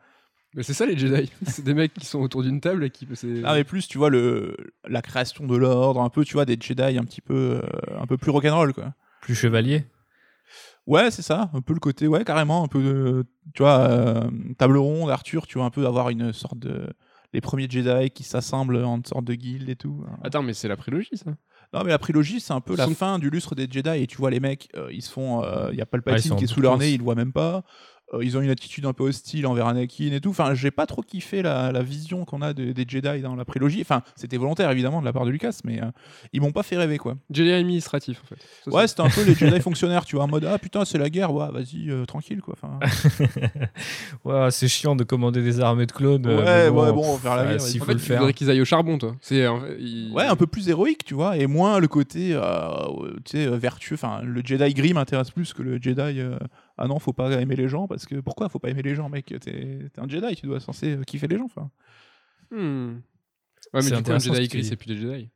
Mais 0.57 0.63
c'est 0.63 0.75
ça 0.75 0.87
les 0.87 0.97
Jedi. 0.97 1.33
c'est 1.49 1.65
des 1.65 1.75
mecs 1.75 1.95
qui 1.95 2.07
sont 2.07 2.21
autour 2.21 2.43
d'une 2.43 2.61
table 2.61 2.85
et 2.85 2.91
qui. 2.91 3.09
Ah, 3.45 3.55
mais 3.55 3.65
plus, 3.65 3.89
tu 3.89 3.99
vois, 3.99 4.09
le, 4.11 4.57
la 4.87 5.03
création 5.03 5.47
de 5.47 5.57
l'ordre, 5.57 6.01
un 6.01 6.11
peu, 6.11 6.25
tu 6.25 6.35
vois, 6.35 6.45
des 6.45 6.57
Jedi 6.61 6.97
un 6.97 7.05
petit 7.05 7.21
peu, 7.21 7.61
euh, 7.61 8.01
un 8.01 8.07
peu 8.07 8.17
plus 8.17 8.31
rock'n'roll, 8.31 8.73
quoi. 8.73 8.95
Plus 9.21 9.35
chevalier 9.35 9.85
Ouais, 10.87 11.11
c'est 11.11 11.23
ça, 11.23 11.51
un 11.55 11.61
peu 11.63 11.73
le 11.73 11.81
côté, 11.81 12.07
ouais, 12.07 12.25
carrément, 12.25 12.63
un 12.65 12.69
peu, 12.69 12.83
de, 12.83 13.25
tu 13.55 13.63
vois, 13.63 13.79
euh, 13.89 14.31
table 14.59 14.77
ronde, 14.77 15.11
Arthur, 15.11 15.47
tu 15.47 15.57
vois, 15.59 15.67
un 15.67 15.71
peu 15.71 15.87
avoir 15.87 16.11
une 16.11 16.33
sorte 16.33 16.59
de. 16.59 16.89
Les 17.33 17.41
premiers 17.41 17.69
Jedi 17.69 18.11
qui 18.11 18.23
s'assemblent 18.23 18.85
en 18.85 19.01
sorte 19.05 19.25
de 19.25 19.35
guilde 19.35 19.69
et 19.69 19.75
tout. 19.75 20.05
Attends, 20.23 20.43
mais 20.45 20.55
c'est 20.55 20.69
la 20.69 20.77
prélogie 20.77 21.17
ça. 21.17 21.33
Non, 21.73 21.83
mais 21.83 21.91
la 21.91 21.99
prélogie, 21.99 22.39
c'est 22.39 22.53
un 22.53 22.61
peu 22.61 22.77
la 22.77 22.85
Son- 22.85 22.95
fin 22.95 23.19
du 23.19 23.29
lustre 23.29 23.57
des 23.57 23.67
Jedi. 23.69 23.89
Et 24.03 24.07
tu 24.07 24.17
vois, 24.19 24.31
les 24.31 24.39
mecs, 24.39 24.69
euh, 24.77 24.89
ils 24.93 25.03
se 25.03 25.11
font. 25.11 25.43
Il 25.73 25.77
y 25.77 25.81
a 25.81 25.83
Ah, 25.83 25.87
Palpatine 25.87 26.29
sont 26.31 26.37
qui 26.37 26.45
est 26.45 26.47
sous 26.47 26.61
leur 26.61 26.79
nez, 26.79 26.93
ils 26.93 26.99
le 26.99 27.03
voient 27.03 27.17
même 27.17 27.33
pas. 27.33 27.65
Euh, 28.15 28.25
ils 28.25 28.37
ont 28.37 28.41
une 28.41 28.51
attitude 28.51 28.87
un 28.87 28.93
peu 28.93 29.05
hostile 29.05 29.47
envers 29.47 29.67
Anakin 29.67 30.13
et 30.13 30.21
tout. 30.21 30.31
Enfin, 30.31 30.55
j'ai 30.55 30.71
pas 30.71 30.87
trop 30.87 31.03
kiffé 31.03 31.43
la, 31.43 31.73
la 31.73 31.83
vision 31.83 32.25
qu'on 32.25 32.43
a 32.43 32.53
de- 32.53 32.73
des 32.73 32.85
Jedi 32.89 33.21
dans 33.21 33.35
la 33.37 33.45
prélogie. 33.45 33.81
Enfin, 33.83 34.03
c'était 34.17 34.37
volontaire 34.37 34.71
évidemment 34.71 35.01
de 35.01 35.05
la 35.07 35.13
part 35.13 35.25
de 35.25 35.31
Lucas, 35.31 35.59
mais 35.65 35.83
euh, 35.83 35.87
ils 36.33 36.41
m'ont 36.41 36.53
pas 36.53 36.63
fait 36.63 36.77
rêver 36.77 36.99
quoi. 36.99 37.17
Jedi 37.31 37.51
administratif 37.53 38.21
en 38.25 38.27
fait. 38.27 38.41
Ça, 38.65 38.71
Ouais, 38.71 38.87
c'était 38.89 39.03
un 39.03 39.09
peu 39.11 39.25
les 39.25 39.35
Jedi 39.35 39.61
fonctionnaires, 39.61 40.05
tu 40.05 40.17
vois, 40.17 40.25
en 40.25 40.29
mode 40.29 40.45
ah 40.45 40.59
putain, 40.59 40.85
c'est 40.85 40.99
la 40.99 41.11
guerre, 41.11 41.33
ouais, 41.35 41.49
vas-y, 41.53 41.91
euh, 41.91 42.05
tranquille 42.05 42.41
quoi. 42.41 42.55
Enfin, 42.61 42.79
Ouais, 44.25 44.51
c'est 44.51 44.69
chiant 44.69 44.97
de 44.97 45.05
commander 45.05 45.43
des 45.43 45.61
armées 45.61 45.87
de 45.87 45.93
clones. 45.93 46.27
euh, 46.27 46.37
Ouais, 46.39 46.71
mais 46.71 46.81
ouais, 46.81 46.93
bon, 46.93 47.03
on 47.05 47.15
va 47.17 47.19
faire 47.19 47.37
la 47.37 47.45
guerre, 47.53 47.61
S'il 47.61 47.81
faut 47.81 47.87
fait, 47.87 47.93
le 47.95 47.99
faire. 47.99 48.33
qu'ils 48.35 48.51
aillent 48.51 48.61
au 48.61 48.65
charbon, 48.65 48.99
toi. 48.99 49.15
C'est 49.21 49.47
en 49.47 49.61
fait, 49.61 49.77
ils- 49.79 50.13
ouais, 50.13 50.25
un 50.27 50.37
peu 50.37 50.47
plus 50.47 50.69
héroïque, 50.69 51.05
tu 51.05 51.15
vois, 51.15 51.37
et 51.37 51.47
moins 51.47 51.79
le 51.81 51.89
côté, 51.89 52.31
euh, 52.35 52.71
tu 53.25 53.39
sais, 53.39 53.47
vertueux. 53.49 53.95
Enfin, 53.95 54.21
le 54.23 54.41
Jedi 54.45 54.73
gris 54.75 54.95
m'intéresse 54.95 55.31
plus 55.31 55.53
que 55.53 55.63
le 55.63 55.81
Jedi. 55.81 56.21
Ah 56.77 56.87
non, 56.89 56.99
faut 56.99 57.13
pas 57.13 57.31
aimer 57.41 57.57
les 57.57 57.69
gens 57.69 57.87
parce 57.87 58.07
que 58.07 58.17
pourquoi 58.17 58.49
faut 58.49 58.59
pas 58.59 58.71
aimer 58.71 58.83
les 58.83 58.95
gens, 58.95 59.09
mec? 59.09 59.27
T'es 59.27 59.39
t'es 59.39 59.91
un 59.99 60.09
Jedi, 60.09 60.35
tu 60.37 60.47
dois 60.47 60.61
censé 60.61 60.97
euh, 60.97 61.03
kiffer 61.03 61.29
les 61.29 61.39
gens. 61.39 61.45
Enfin, 61.45 61.71
Hmm. 62.51 62.97
Ouais, 63.73 63.81
mais 63.81 63.83
C'est 63.83 63.97
du 63.97 64.03
coup, 64.03 64.13
un 64.13 64.19
Jedi 64.19 64.49
gris, 64.49 64.65
c'est 64.65 64.77
plus 64.77 64.87
des 64.89 64.97
Jedi. 64.97 65.31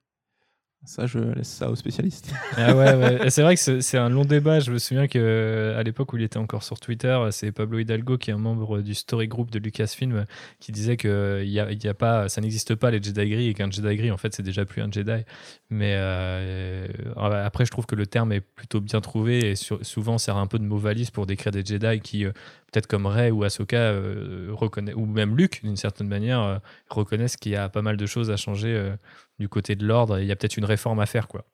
Ça, 0.84 1.06
je 1.06 1.18
laisse 1.18 1.48
ça 1.48 1.70
aux 1.70 1.76
spécialistes. 1.76 2.32
Ah 2.56 2.74
ouais, 2.74 3.30
C'est 3.30 3.42
vrai 3.42 3.56
que 3.56 3.80
c'est 3.80 3.98
un 3.98 4.08
long 4.08 4.24
débat. 4.24 4.60
Je 4.60 4.70
me 4.70 4.78
souviens 4.78 5.06
que 5.06 5.18
euh, 5.18 5.82
l'époque 5.82 6.12
où 6.12 6.16
il 6.16 6.22
était 6.22 6.38
encore 6.38 6.62
sur 6.62 6.78
Twitter, 6.80 7.18
c'est 7.30 7.52
Pablo 7.52 7.78
Hidalgo 7.78 8.16
qui 8.16 8.30
est 8.30 8.34
un 8.34 8.38
membre 8.38 8.80
du 8.80 8.94
story 8.94 9.26
group 9.26 9.50
de 9.50 9.58
Lucasfilm 9.58 10.24
qui 10.60 10.72
disait 10.72 10.96
que 10.96 11.42
y 11.44 11.58
a, 11.60 11.72
y 11.72 11.88
a 11.88 11.94
pas, 11.94 12.28
ça 12.28 12.40
n'existe 12.40 12.74
pas 12.74 12.90
les 12.90 13.02
Jedi 13.02 13.28
gris 13.28 13.48
et 13.48 13.54
qu'un 13.54 13.70
Jedi 13.70 13.96
gris 13.96 14.10
en 14.10 14.16
fait 14.16 14.34
c'est 14.34 14.42
déjà 14.42 14.64
plus 14.64 14.82
un 14.82 14.90
Jedi. 14.90 15.24
Mais 15.70 15.94
euh, 15.96 16.86
euh, 17.16 17.46
après 17.46 17.64
je 17.64 17.70
trouve 17.70 17.86
que 17.86 17.94
le 17.94 18.06
terme 18.06 18.32
est 18.32 18.40
plutôt 18.40 18.80
bien 18.80 19.00
trouvé 19.00 19.50
et 19.50 19.54
souvent 19.56 20.18
sert 20.18 20.36
un 20.36 20.46
peu 20.46 20.58
de 20.58 20.64
mot 20.64 20.78
valise 20.78 21.10
pour 21.10 21.26
décrire 21.26 21.52
des 21.52 21.64
Jedi 21.64 22.00
qui 22.00 22.24
euh, 22.24 22.32
peut-être 22.70 22.86
comme 22.86 23.06
Rey 23.06 23.30
ou 23.30 23.44
Ahsoka 23.44 23.76
euh, 23.76 24.54
ou 24.94 25.06
même 25.06 25.36
Luke 25.36 25.60
d'une 25.62 25.76
certaine 25.76 26.08
manière 26.08 26.40
euh, 26.42 26.58
reconnaissent 26.88 27.36
qu'il 27.36 27.52
y 27.52 27.56
a 27.56 27.68
pas 27.68 27.82
mal 27.82 27.96
de 27.96 28.06
choses 28.06 28.30
à 28.30 28.36
changer 28.36 28.74
euh, 28.74 28.96
du 29.38 29.48
côté 29.48 29.74
de 29.76 29.86
l'ordre 29.86 30.18
il 30.18 30.26
y 30.26 30.32
a 30.32 30.36
peut-être 30.36 30.56
une 30.56 30.64
réforme 30.64 31.00
à 31.00 31.06
faire 31.06 31.28
quoi. 31.28 31.44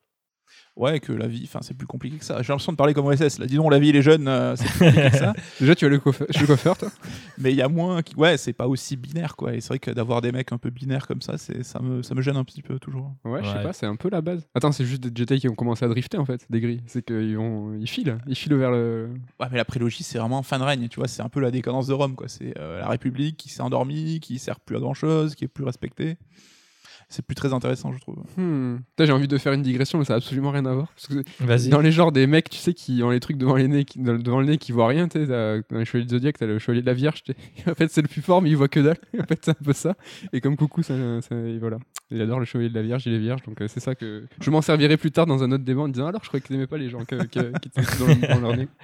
Ouais, 0.75 0.99
que 0.99 1.13
la 1.13 1.27
vie, 1.27 1.43
enfin, 1.45 1.59
c'est 1.61 1.73
plus 1.73 1.87
compliqué 1.87 2.17
que 2.17 2.25
ça. 2.25 2.41
J'ai 2.41 2.49
l'impression 2.49 2.73
de 2.73 2.77
parler 2.77 2.93
comme 2.93 3.05
OSS. 3.05 3.39
Là, 3.39 3.45
dis 3.45 3.55
donc, 3.55 3.71
la 3.71 3.79
vie, 3.79 3.93
les 3.93 4.01
jeunes, 4.01 4.27
euh, 4.27 4.57
c'est 4.57 4.65
plus 4.67 4.79
compliqué 4.85 5.09
que 5.09 5.17
ça. 5.17 5.33
Déjà, 5.61 5.73
tu 5.73 5.85
as 5.85 5.87
le 5.89 5.99
coiffeur, 5.99 6.27
le 6.37 6.45
coiffeur 6.45 6.77
toi? 6.77 6.89
Mais 7.37 7.51
il 7.51 7.55
y 7.55 7.61
a 7.61 7.69
moins. 7.69 8.01
Qui... 8.01 8.13
Ouais, 8.15 8.35
c'est 8.35 8.51
pas 8.51 8.67
aussi 8.67 8.97
binaire, 8.97 9.37
quoi. 9.37 9.53
Et 9.55 9.61
c'est 9.61 9.69
vrai 9.69 9.79
que 9.79 9.91
d'avoir 9.91 10.19
des 10.21 10.33
mecs 10.33 10.51
un 10.51 10.57
peu 10.57 10.69
binaires 10.69 11.07
comme 11.07 11.21
ça, 11.21 11.37
c'est 11.37 11.63
ça 11.63 11.79
me, 11.79 12.03
ça 12.03 12.13
me 12.13 12.21
gêne 12.21 12.35
un 12.35 12.43
petit 12.43 12.61
peu 12.61 12.77
toujours. 12.77 13.13
Ouais, 13.23 13.39
je 13.41 13.47
sais 13.49 13.55
Ouais. 13.55 13.63
pas, 13.63 13.71
c'est 13.71 13.85
un 13.85 13.95
peu 13.95 14.09
la 14.09 14.19
base. 14.19 14.45
Attends, 14.53 14.73
c'est 14.73 14.83
juste 14.83 15.01
des 15.01 15.11
Jedi 15.17 15.39
qui 15.39 15.47
ont 15.47 15.55
commencé 15.55 15.85
à 15.85 15.87
drifter 15.87 16.17
en 16.17 16.25
fait, 16.25 16.45
des 16.49 16.59
gris. 16.59 16.81
C'est 16.87 17.05
qu'ils 17.05 17.37
vont... 17.37 17.73
ils 17.79 17.87
filent, 17.87 18.17
ils 18.27 18.35
filent 18.35 18.55
vers 18.55 18.71
le. 18.71 19.11
Ouais, 19.39 19.47
mais 19.49 19.57
la 19.57 19.65
prélogie, 19.65 20.03
c'est 20.03 20.17
vraiment 20.17 20.43
fin 20.43 20.59
de 20.59 20.63
règne, 20.65 20.89
tu 20.89 20.99
vois. 20.99 21.07
C'est 21.07 21.21
un 21.21 21.29
peu 21.29 21.39
la 21.39 21.51
décadence 21.51 21.87
de 21.87 21.93
Rome, 21.93 22.15
quoi. 22.15 22.27
C'est 22.27 22.53
euh, 22.59 22.79
la 22.79 22.89
République 22.89 23.37
qui 23.37 23.47
s'est 23.47 23.61
endormie, 23.61 24.19
qui 24.19 24.39
sert 24.39 24.59
plus 24.59 24.75
à 24.75 24.79
grand 24.79 24.93
chose, 24.93 25.35
qui 25.35 25.45
est 25.45 25.47
plus 25.47 25.63
respectée. 25.63 26.17
C'est 27.09 27.25
plus 27.25 27.35
très 27.35 27.53
intéressant, 27.53 27.93
je 27.93 27.99
trouve. 27.99 28.17
Hmm. 28.37 28.77
J'ai 28.99 29.11
envie 29.11 29.27
de 29.27 29.37
faire 29.37 29.53
une 29.53 29.61
digression, 29.61 29.99
mais 29.99 30.05
ça 30.05 30.13
a 30.13 30.17
absolument 30.17 30.51
rien 30.51 30.65
à 30.65 30.73
voir. 30.73 30.87
Parce 30.95 31.07
que 31.07 31.23
Vas-y. 31.43 31.69
dans 31.69 31.79
les 31.79 31.91
genres 31.91 32.11
des 32.11 32.25
mecs, 32.27 32.49
tu 32.49 32.57
sais, 32.57 32.73
qui 32.73 33.01
ont 33.03 33.09
les 33.11 33.19
trucs 33.19 33.37
devant, 33.37 33.55
les 33.55 33.67
nez, 33.67 33.85
qui- 33.85 33.99
devant 33.99 34.39
le 34.39 34.45
nez 34.47 34.57
qui 34.57 34.71
voient 34.71 34.87
rien, 34.87 35.07
tu 35.07 35.25
dans 35.25 35.61
les 35.71 35.85
chevaliers 35.85 36.05
de 36.05 36.09
Zodiac, 36.11 36.37
t'as 36.37 36.45
le 36.47 36.59
chevalier 36.59 36.81
de 36.81 36.85
la 36.87 36.93
Vierge. 36.93 37.23
En 37.67 37.75
fait, 37.75 37.89
c'est 37.91 38.01
le 38.01 38.07
plus 38.07 38.21
fort, 38.21 38.41
mais 38.41 38.49
il 38.49 38.57
voit 38.57 38.67
que 38.67 38.79
dalle. 38.79 38.97
En 39.19 39.23
fait, 39.25 39.39
c'est 39.43 39.51
un 39.51 39.63
peu 39.63 39.73
ça. 39.73 39.95
Et 40.33 40.41
comme 40.41 40.57
coucou, 40.57 40.83
ça, 40.83 40.93
ça- 41.21 41.35
et 41.35 41.57
voilà. 41.59 41.77
Il 42.11 42.21
adore 42.21 42.39
le 42.39 42.45
chevalier 42.45 42.69
de 42.69 42.75
la 42.75 42.81
Vierge, 42.83 43.03
il 43.07 43.13
est 43.13 43.19
vierge, 43.19 43.41
donc 43.43 43.61
euh, 43.61 43.67
c'est 43.67 43.79
ça 43.79 43.95
que. 43.95 44.25
Je 44.41 44.49
m'en 44.51 44.61
servirai 44.61 44.97
plus 44.97 45.11
tard 45.11 45.25
dans 45.25 45.43
un 45.43 45.51
autre 45.51 45.63
débat 45.63 45.81
en 45.81 45.87
disant 45.87 46.07
alors, 46.07 46.21
je 46.23 46.27
croyais 46.29 46.41
que 46.41 46.47
t'aimais 46.47 46.67
pas 46.67 46.77
les 46.77 46.89
gens 46.89 47.03
que- 47.05 47.15
que- 47.25 47.57
qui 47.59 47.67
étaient 47.69 47.81
dans, 47.99 48.07
le- 48.07 48.33
dans 48.35 48.39
leur 48.41 48.57
nez. 48.57 48.67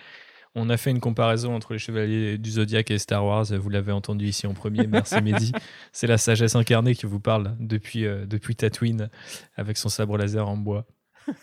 On 0.54 0.70
a 0.70 0.76
fait 0.76 0.92
une 0.92 1.00
comparaison 1.00 1.56
entre 1.56 1.74
les 1.74 1.80
chevaliers 1.80 2.38
du 2.38 2.52
Zodiac 2.52 2.92
et 2.92 2.98
Star 2.98 3.26
Wars. 3.26 3.46
Vous 3.46 3.70
l'avez 3.70 3.94
entendu 3.94 4.26
ici 4.26 4.48
en 4.48 4.54
premier. 4.54 4.86
Merci 4.86 5.16
Mehdi. 5.22 5.54
C'est 5.94 6.08
la 6.08 6.18
sagesse 6.18 6.56
incarnée 6.56 6.94
qui 6.94 7.06
vous 7.06 7.22
parle 7.22 7.56
depuis, 7.60 8.06
euh, 8.06 8.26
depuis 8.26 8.56
Tatooine 8.56 9.10
avec 9.56 9.78
son 9.78 9.88
sabre 9.88 10.18
laser 10.18 10.48
en 10.48 10.58
bois. 10.58 10.86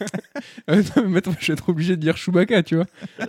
Euh, 0.71 0.83
non, 0.97 1.03
mais 1.05 1.09
maintenant, 1.09 1.35
je 1.41 1.47
vais 1.47 1.53
être 1.55 1.69
obligé 1.71 1.97
de 1.97 2.01
dire 2.01 2.17
Chewbacca, 2.17 2.63
tu 2.63 2.77
vois. 2.77 2.85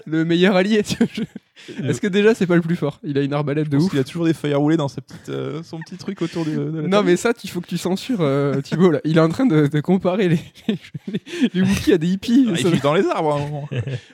Le 0.06 0.26
meilleur 0.26 0.56
allié, 0.56 0.84
tu 0.84 0.98
vois. 0.98 1.08
je- 1.14 1.84
Est-ce 1.88 2.02
que 2.02 2.08
déjà, 2.08 2.36
c'est 2.36 2.46
pas 2.48 2.56
le 2.56 2.62
plus 2.62 2.76
fort? 2.76 3.00
Il 3.04 3.18
a 3.18 3.22
une 3.22 3.32
arbalète 3.34 3.66
de 3.68 3.72
Parce 3.72 3.84
ouf. 3.86 3.90
qu'il 3.92 4.00
a 4.00 4.04
toujours 4.04 4.26
des 4.26 4.34
feuilles 4.34 4.54
à 4.54 4.58
rouler 4.58 4.76
dans 4.78 4.88
sa 4.90 5.00
petite, 5.02 5.30
euh, 5.30 5.64
son 5.64 5.80
petit 5.80 5.96
truc 5.98 6.22
autour 6.22 6.44
de, 6.46 6.52
de 6.52 6.60
la 6.78 6.82
Non, 6.84 6.90
table. 6.90 7.08
mais 7.08 7.16
ça, 7.18 7.32
il 7.44 7.50
faut 7.50 7.62
que 7.62 7.68
tu 7.68 7.78
censures 7.78 8.20
euh, 8.22 8.60
Thibaut. 8.62 8.92
Là. 8.92 9.00
Il 9.06 9.18
est 9.18 9.22
en 9.22 9.30
train 9.30 9.46
de, 9.46 9.68
de 9.68 9.80
comparer 9.80 10.28
les, 10.30 10.40
les, 10.68 11.22
les 11.54 11.62
Wookiees 11.62 11.94
à 11.94 11.98
des 11.98 12.08
hippies. 12.08 12.48
Ah, 12.52 12.56
Ça- 12.58 12.68
il 12.68 12.74
vit 12.76 12.82
dans 12.82 12.94
les 12.94 13.08
arbres. 13.08 13.34
à 13.34 13.38
un 13.38 13.40
moment. 13.40 13.70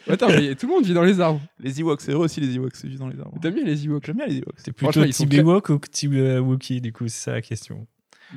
Attends, 0.08 0.28
mais 0.30 0.54
tout 0.56 0.68
le 0.68 0.74
monde 0.74 0.86
vit 0.86 0.94
dans 0.94 1.04
les 1.04 1.20
arbres. 1.20 1.42
les 1.60 1.80
Ewoks, 1.82 2.02
c'est 2.02 2.12
vrai 2.14 2.26
aussi, 2.26 2.42
les 2.42 2.56
Ewoks, 2.56 2.74
ils 2.84 2.90
vivent 2.92 3.00
dans 3.00 3.08
les 3.10 3.20
arbres. 3.20 3.38
T'aimes 3.42 3.56
bien 3.56 3.64
les 3.66 3.86
Ewoks? 3.86 4.06
J'aime 4.06 4.18
bien 4.18 4.28
les 4.28 4.38
Ewoks. 4.38 4.56
C'est 4.58 4.72
plutôt 4.72 5.04
ils 5.04 5.14
sont 5.14 5.26
Team 5.26 5.40
Ewok 5.42 5.70
ou 5.70 5.80
Team 5.92 6.14
euh, 6.14 6.40
Wookiee, 6.40 6.80
du 6.82 6.94
coup, 6.94 7.08
c'est 7.08 7.24
ça 7.26 7.32
la 7.34 7.42
question. 7.42 7.88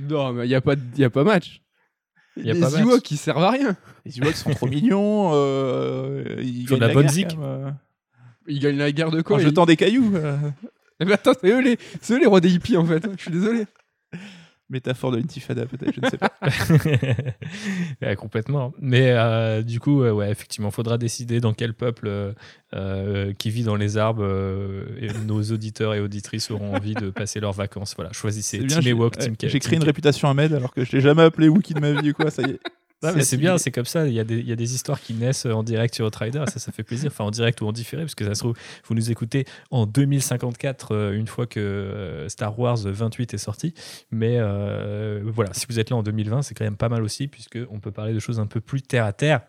Non, 0.09 0.33
mais 0.33 0.47
il 0.47 0.49
n'y 0.49 0.55
a, 0.55 0.61
pas 0.61 0.77
de- 0.77 0.83
y 0.97 1.05
a 1.05 1.11
pas 1.11 1.25
match. 1.25 1.61
Y 2.45 2.51
a 2.51 2.55
les 2.55 2.61
pas. 2.61 2.71
Ewoks, 2.81 3.11
ils 3.11 3.17
servent 3.17 3.43
à 3.45 3.51
rien. 3.51 3.77
Les 4.05 4.19
Ewoks 4.19 4.35
sont 4.37 4.51
trop 4.51 4.67
mignons. 4.69 5.31
euh, 5.35 6.25
ils 6.39 6.63
Ils 6.63 6.73
ont 6.73 6.77
de 6.77 6.81
gagnent 6.81 6.89
la 6.89 6.95
bonne 6.95 7.03
guerre, 7.05 7.13
zik. 7.13 7.27
même, 7.37 7.43
euh, 7.43 7.71
Ils 8.47 8.61
gagnent 8.61 8.79
la 8.79 8.93
guerre 8.93 9.11
de 9.11 9.21
quoi 9.23 9.37
En 9.37 9.39
ils- 9.41 9.45
jetant 9.45 9.67
des 9.67 9.77
cailloux. 9.77 10.13
euh, 10.17 10.37
Eh 11.01 11.05
ben, 11.05 11.13
attends, 11.13 11.33
c'est 11.41 11.51
eux, 11.51 11.61
les... 11.61 11.79
c'est 12.01 12.15
eux 12.15 12.19
les 12.21 12.27
rois 12.27 12.41
des 12.41 12.53
hippies 12.53 12.77
en 12.77 12.85
fait. 12.85 13.07
Je 13.17 13.23
suis 13.23 13.31
désolé. 13.31 13.67
Métaphore 14.71 15.13
de 15.13 15.17
l'intifada, 15.17 15.67
peut-être, 15.67 15.95
je 15.95 16.01
ne 16.01 16.11
sais 16.11 16.19
pas. 16.19 16.33
Ouais, 18.03 18.17
complètement. 18.17 18.73
Mais 18.81 19.13
euh, 19.13 19.63
du 19.63 19.81
coup, 19.81 20.03
euh, 20.03 20.13
ouais, 20.13 20.31
effectivement, 20.31 20.71
faudra 20.71 20.99
décider 20.99 21.41
dans 21.41 21.53
quel 21.53 21.75
peuple 21.75 22.07
euh, 22.09 22.33
euh, 22.75 23.33
qui 23.33 23.51
vit 23.51 23.65
dans 23.65 23.77
les 23.77 23.97
arbres 23.97 24.25
et 25.01 25.09
nos 25.27 25.43
auditeurs 25.43 25.95
et 25.95 26.01
auditrices 26.01 26.51
auront 26.51 26.75
envie 26.75 26.95
de 26.95 27.11
passer 27.11 27.41
leurs 27.41 27.53
vacances. 27.53 27.95
Voilà, 27.97 28.13
choisissez 28.13 28.59
bien, 28.59 28.79
Team 28.81 28.89
Ewok, 28.89 29.19
Team 29.19 29.35
J'ai 29.43 29.59
créé 29.59 29.77
une 29.77 29.85
réputation 29.85 30.29
à 30.29 30.35
Med 30.35 30.53
alors 30.53 30.73
que 30.73 30.85
je 30.85 30.93
l'ai 30.93 31.01
jamais 31.01 31.23
appelé 31.23 31.49
Wookie 31.49 31.75
de 31.75 31.81
ma 31.81 32.01
vie 32.01 32.11
ou 32.11 32.15
quoi, 32.15 32.31
ça 32.31 32.43
y 32.43 32.51
est. 32.53 32.61
C'est 33.01 33.37
bien, 33.37 33.59
c'est 33.59 33.71
comme 33.71 33.85
ça. 33.85 34.07
Il 34.09 34.13
y, 34.13 34.19
a 34.19 34.25
des, 34.25 34.39
il 34.39 34.49
y 34.49 34.53
a 34.53 34.57
des 34.57 34.75
histoires 34.75 35.01
qui 35.01 35.15
naissent 35.15 35.47
en 35.47 35.63
direct 35.63 35.95
sur 35.95 36.07
Outrider. 36.07 36.43
Ça, 36.49 36.59
ça 36.59 36.73
fait 36.73 36.83
plaisir. 36.83 37.11
Enfin, 37.13 37.25
en 37.25 37.31
direct 37.31 37.61
ou 37.61 37.67
en 37.67 37.73
différé, 37.73 38.03
parce 38.03 38.17
que 38.17 38.25
ça 38.25 38.35
se 38.35 38.41
trouve, 38.41 38.57
vous 38.87 38.95
nous 38.95 39.11
écoutez 39.11 39.47
en 39.71 39.87
2054, 39.87 40.95
euh, 40.95 41.13
une 41.13 41.29
fois 41.29 41.47
que 41.47 41.61
euh, 41.61 42.29
Star 42.29 42.59
Wars 42.59 42.79
28 42.79 43.35
est 43.35 43.39
sorti. 43.39 43.73
Mais 44.11 44.39
euh, 44.39 45.23
voilà, 45.25 45.55
si 45.55 45.67
vous 45.69 45.79
êtes 45.79 45.91
là 45.91 45.97
en 45.97 46.03
2020, 46.03 46.43
c'est 46.43 46.55
quand 46.55 46.65
même 46.65 46.77
pas 46.77 46.89
mal 46.89 47.03
aussi, 47.03 47.29
puisqu'on 47.29 47.79
peut 47.79 47.93
parler 47.93 48.15
de 48.15 48.21
choses 48.21 48.41
un 48.41 48.47
peu 48.47 48.61
plus 48.61 48.83
terre 48.83 49.05
à 49.05 49.13
terre. 49.13 49.43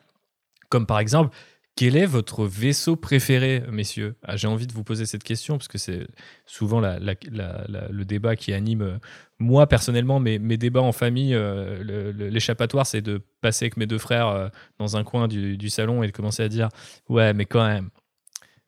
Comme 0.69 0.85
par 0.85 0.99
exemple, 0.99 1.35
quel 1.75 1.95
est 1.95 2.05
votre 2.05 2.45
vaisseau 2.45 2.95
préféré, 2.95 3.63
messieurs? 3.71 4.15
Ah, 4.23 4.35
J'ai 4.35 4.47
envie 4.47 4.67
de 4.67 4.73
vous 4.73 4.83
poser 4.83 5.05
cette 5.05 5.23
question, 5.23 5.57
parce 5.57 5.69
que 5.69 5.77
c'est 5.77 6.07
souvent 6.45 6.81
le 6.81 8.03
débat 8.03 8.35
qui 8.35 8.53
anime 8.53 8.81
euh, 8.81 8.97
moi 9.39 9.67
personnellement, 9.67 10.19
mes, 10.19 10.57
débats 10.57 10.81
en 10.81 10.91
famille, 10.91 11.33
euh, 11.33 12.11
l'échappatoire, 12.29 12.85
c'est 12.85 13.01
de 13.01 13.21
passer 13.41 13.65
avec 13.65 13.77
mes 13.77 13.87
deux 13.87 13.97
frères 13.97 14.27
euh, 14.27 14.49
dans 14.77 14.97
un 14.97 15.03
coin 15.03 15.27
du, 15.27 15.69
salon 15.69 16.03
et 16.03 16.07
de 16.07 16.11
commencer 16.11 16.43
à 16.43 16.49
dire 16.49 16.67
Ouais, 17.07 17.33
mais 17.33 17.45
quand 17.45 17.65
même, 17.65 17.89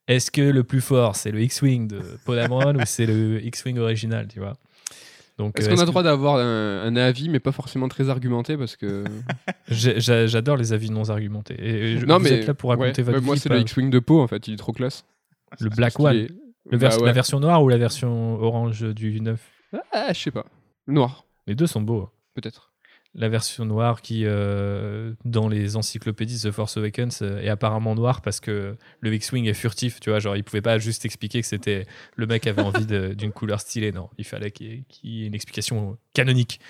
est-ce 0.08 0.32
que 0.32 0.42
le 0.42 0.64
plus 0.64 0.82
fort, 0.82 1.18
c'est 1.18 1.32
le 1.32 1.42
X-Wing 1.42 1.88
de 1.88 2.02
Paul 2.26 2.38
Dameron 2.38 2.76
ou 2.76 2.82
c'est 2.86 3.06
le 3.06 3.44
X-Wing 3.46 3.78
original, 3.78 4.28
tu 4.28 4.40
vois? 4.40 4.54
Est-ce 5.56 5.70
qu'on 5.70 5.78
a 5.78 5.82
le 5.82 5.88
droit 5.88 6.04
d'avoir 6.04 6.36
un, 6.38 6.96
avis, 6.96 7.30
mais 7.30 7.40
pas 7.40 7.52
forcément 7.52 7.88
très 7.88 8.10
argumenté 8.10 8.58
parce 8.58 8.76
que 8.76 9.04
j'adore 9.68 10.58
les 10.58 10.74
avis 10.74 10.92
non 10.92 11.10
argumentés. 11.10 11.56
Et 11.60 11.98
je, 11.98 12.06
non, 12.06 12.18
vous 12.18 12.24
mais 12.24 12.32
êtes 12.32 12.48
là 12.48 12.54
pour 12.54 12.70
raconter 12.70 13.02
votre 13.02 13.22
Moi, 13.22 13.38
c'est 13.38 13.50
le 13.50 13.60
X-Wing 13.60 13.90
de 13.90 14.00
Poe 14.00 14.22
en 14.22 14.28
fait, 14.28 14.48
il 14.48 14.54
est 14.54 14.58
trop 14.58 14.74
classe. 14.74 15.06
Le 15.60 15.70
Black 15.70 16.00
One. 16.00 16.28
Le 16.70 16.78
bah 16.78 16.90
La 17.04 17.12
version 17.12 17.40
noire 17.40 17.64
ou 17.64 17.70
la 17.70 17.78
version 17.78 18.40
orange 18.40 18.84
du 18.94 19.20
9 19.20 19.42
Ah, 19.92 20.14
je 20.14 20.20
sais 20.20 20.32
pas. 20.32 20.46
Noir. 20.88 21.26
Les 21.48 21.56
deux 21.56 21.68
sont 21.68 21.82
beaux. 21.82 22.10
Peut-être 22.36 22.71
la 23.14 23.28
version 23.28 23.66
noire 23.66 24.02
qui, 24.02 24.24
euh, 24.26 25.14
dans 25.26 25.50
les 25.50 25.76
encyclopédies 25.76 26.42
The 26.44 26.52
Force 26.52 26.78
Awakens, 26.78 27.22
euh, 27.22 27.42
est 27.42 27.50
apparemment 27.50 27.94
noire 27.94 28.22
parce 28.22 28.40
que 28.40 28.78
le 29.02 29.14
X-Wing 29.14 29.46
est 29.48 29.54
furtif, 29.54 30.00
tu 30.00 30.10
vois, 30.10 30.20
genre 30.20 30.38
il 30.38 30.44
pouvait 30.44 30.62
pas 30.62 30.80
juste 30.80 31.04
expliquer 31.04 31.42
que 31.42 31.48
c'était 31.48 31.86
le 32.16 32.26
mec 32.26 32.48
avait 32.48 32.62
envie 32.62 32.86
d'une 33.16 33.32
couleur 33.32 33.60
stylée, 33.60 33.92
non, 33.92 34.10
il 34.18 34.26
fallait 34.26 34.52
qu'il 34.52 34.86
y, 35.04 35.24
ait 35.24 35.28
une 35.28 35.36
explication 35.36 35.98
canonique. 36.14 36.62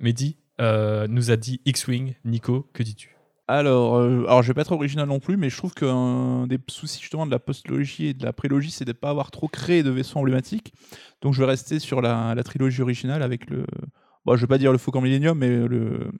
Mehdi 0.00 0.36
euh, 0.60 1.06
nous 1.08 1.30
a 1.30 1.36
dit 1.36 1.60
X-Wing, 1.64 2.14
Nico, 2.24 2.68
que 2.72 2.82
dis-tu? 2.82 3.16
Alors, 3.46 3.96
alors, 3.98 4.42
je 4.42 4.48
vais 4.48 4.54
pas 4.54 4.60
être 4.60 4.70
original 4.70 5.08
non 5.08 5.18
plus, 5.18 5.36
mais 5.36 5.50
je 5.50 5.56
trouve 5.56 5.74
qu'un 5.74 6.46
des 6.46 6.58
soucis 6.68 7.00
justement 7.00 7.26
de 7.26 7.32
la 7.32 7.40
postlogie 7.40 8.06
et 8.06 8.14
de 8.14 8.24
la 8.24 8.32
prélogie, 8.32 8.70
c'est 8.70 8.84
de 8.84 8.90
ne 8.90 8.96
pas 8.96 9.10
avoir 9.10 9.32
trop 9.32 9.48
créé 9.48 9.82
de 9.82 9.90
vaisseaux 9.90 10.20
emblématiques. 10.20 10.72
Donc, 11.20 11.34
je 11.34 11.40
vais 11.40 11.46
rester 11.46 11.80
sur 11.80 12.00
la, 12.00 12.36
la 12.36 12.42
trilogie 12.44 12.80
originale 12.80 13.24
avec 13.24 13.50
le, 13.50 13.66
bon, 14.30 14.36
je 14.36 14.40
veux 14.42 14.46
pas 14.46 14.58
dire 14.58 14.72
le 14.72 14.78
Faucon 14.78 15.00
Millennium, 15.00 15.36
mais 15.36 15.48
le 15.48 16.10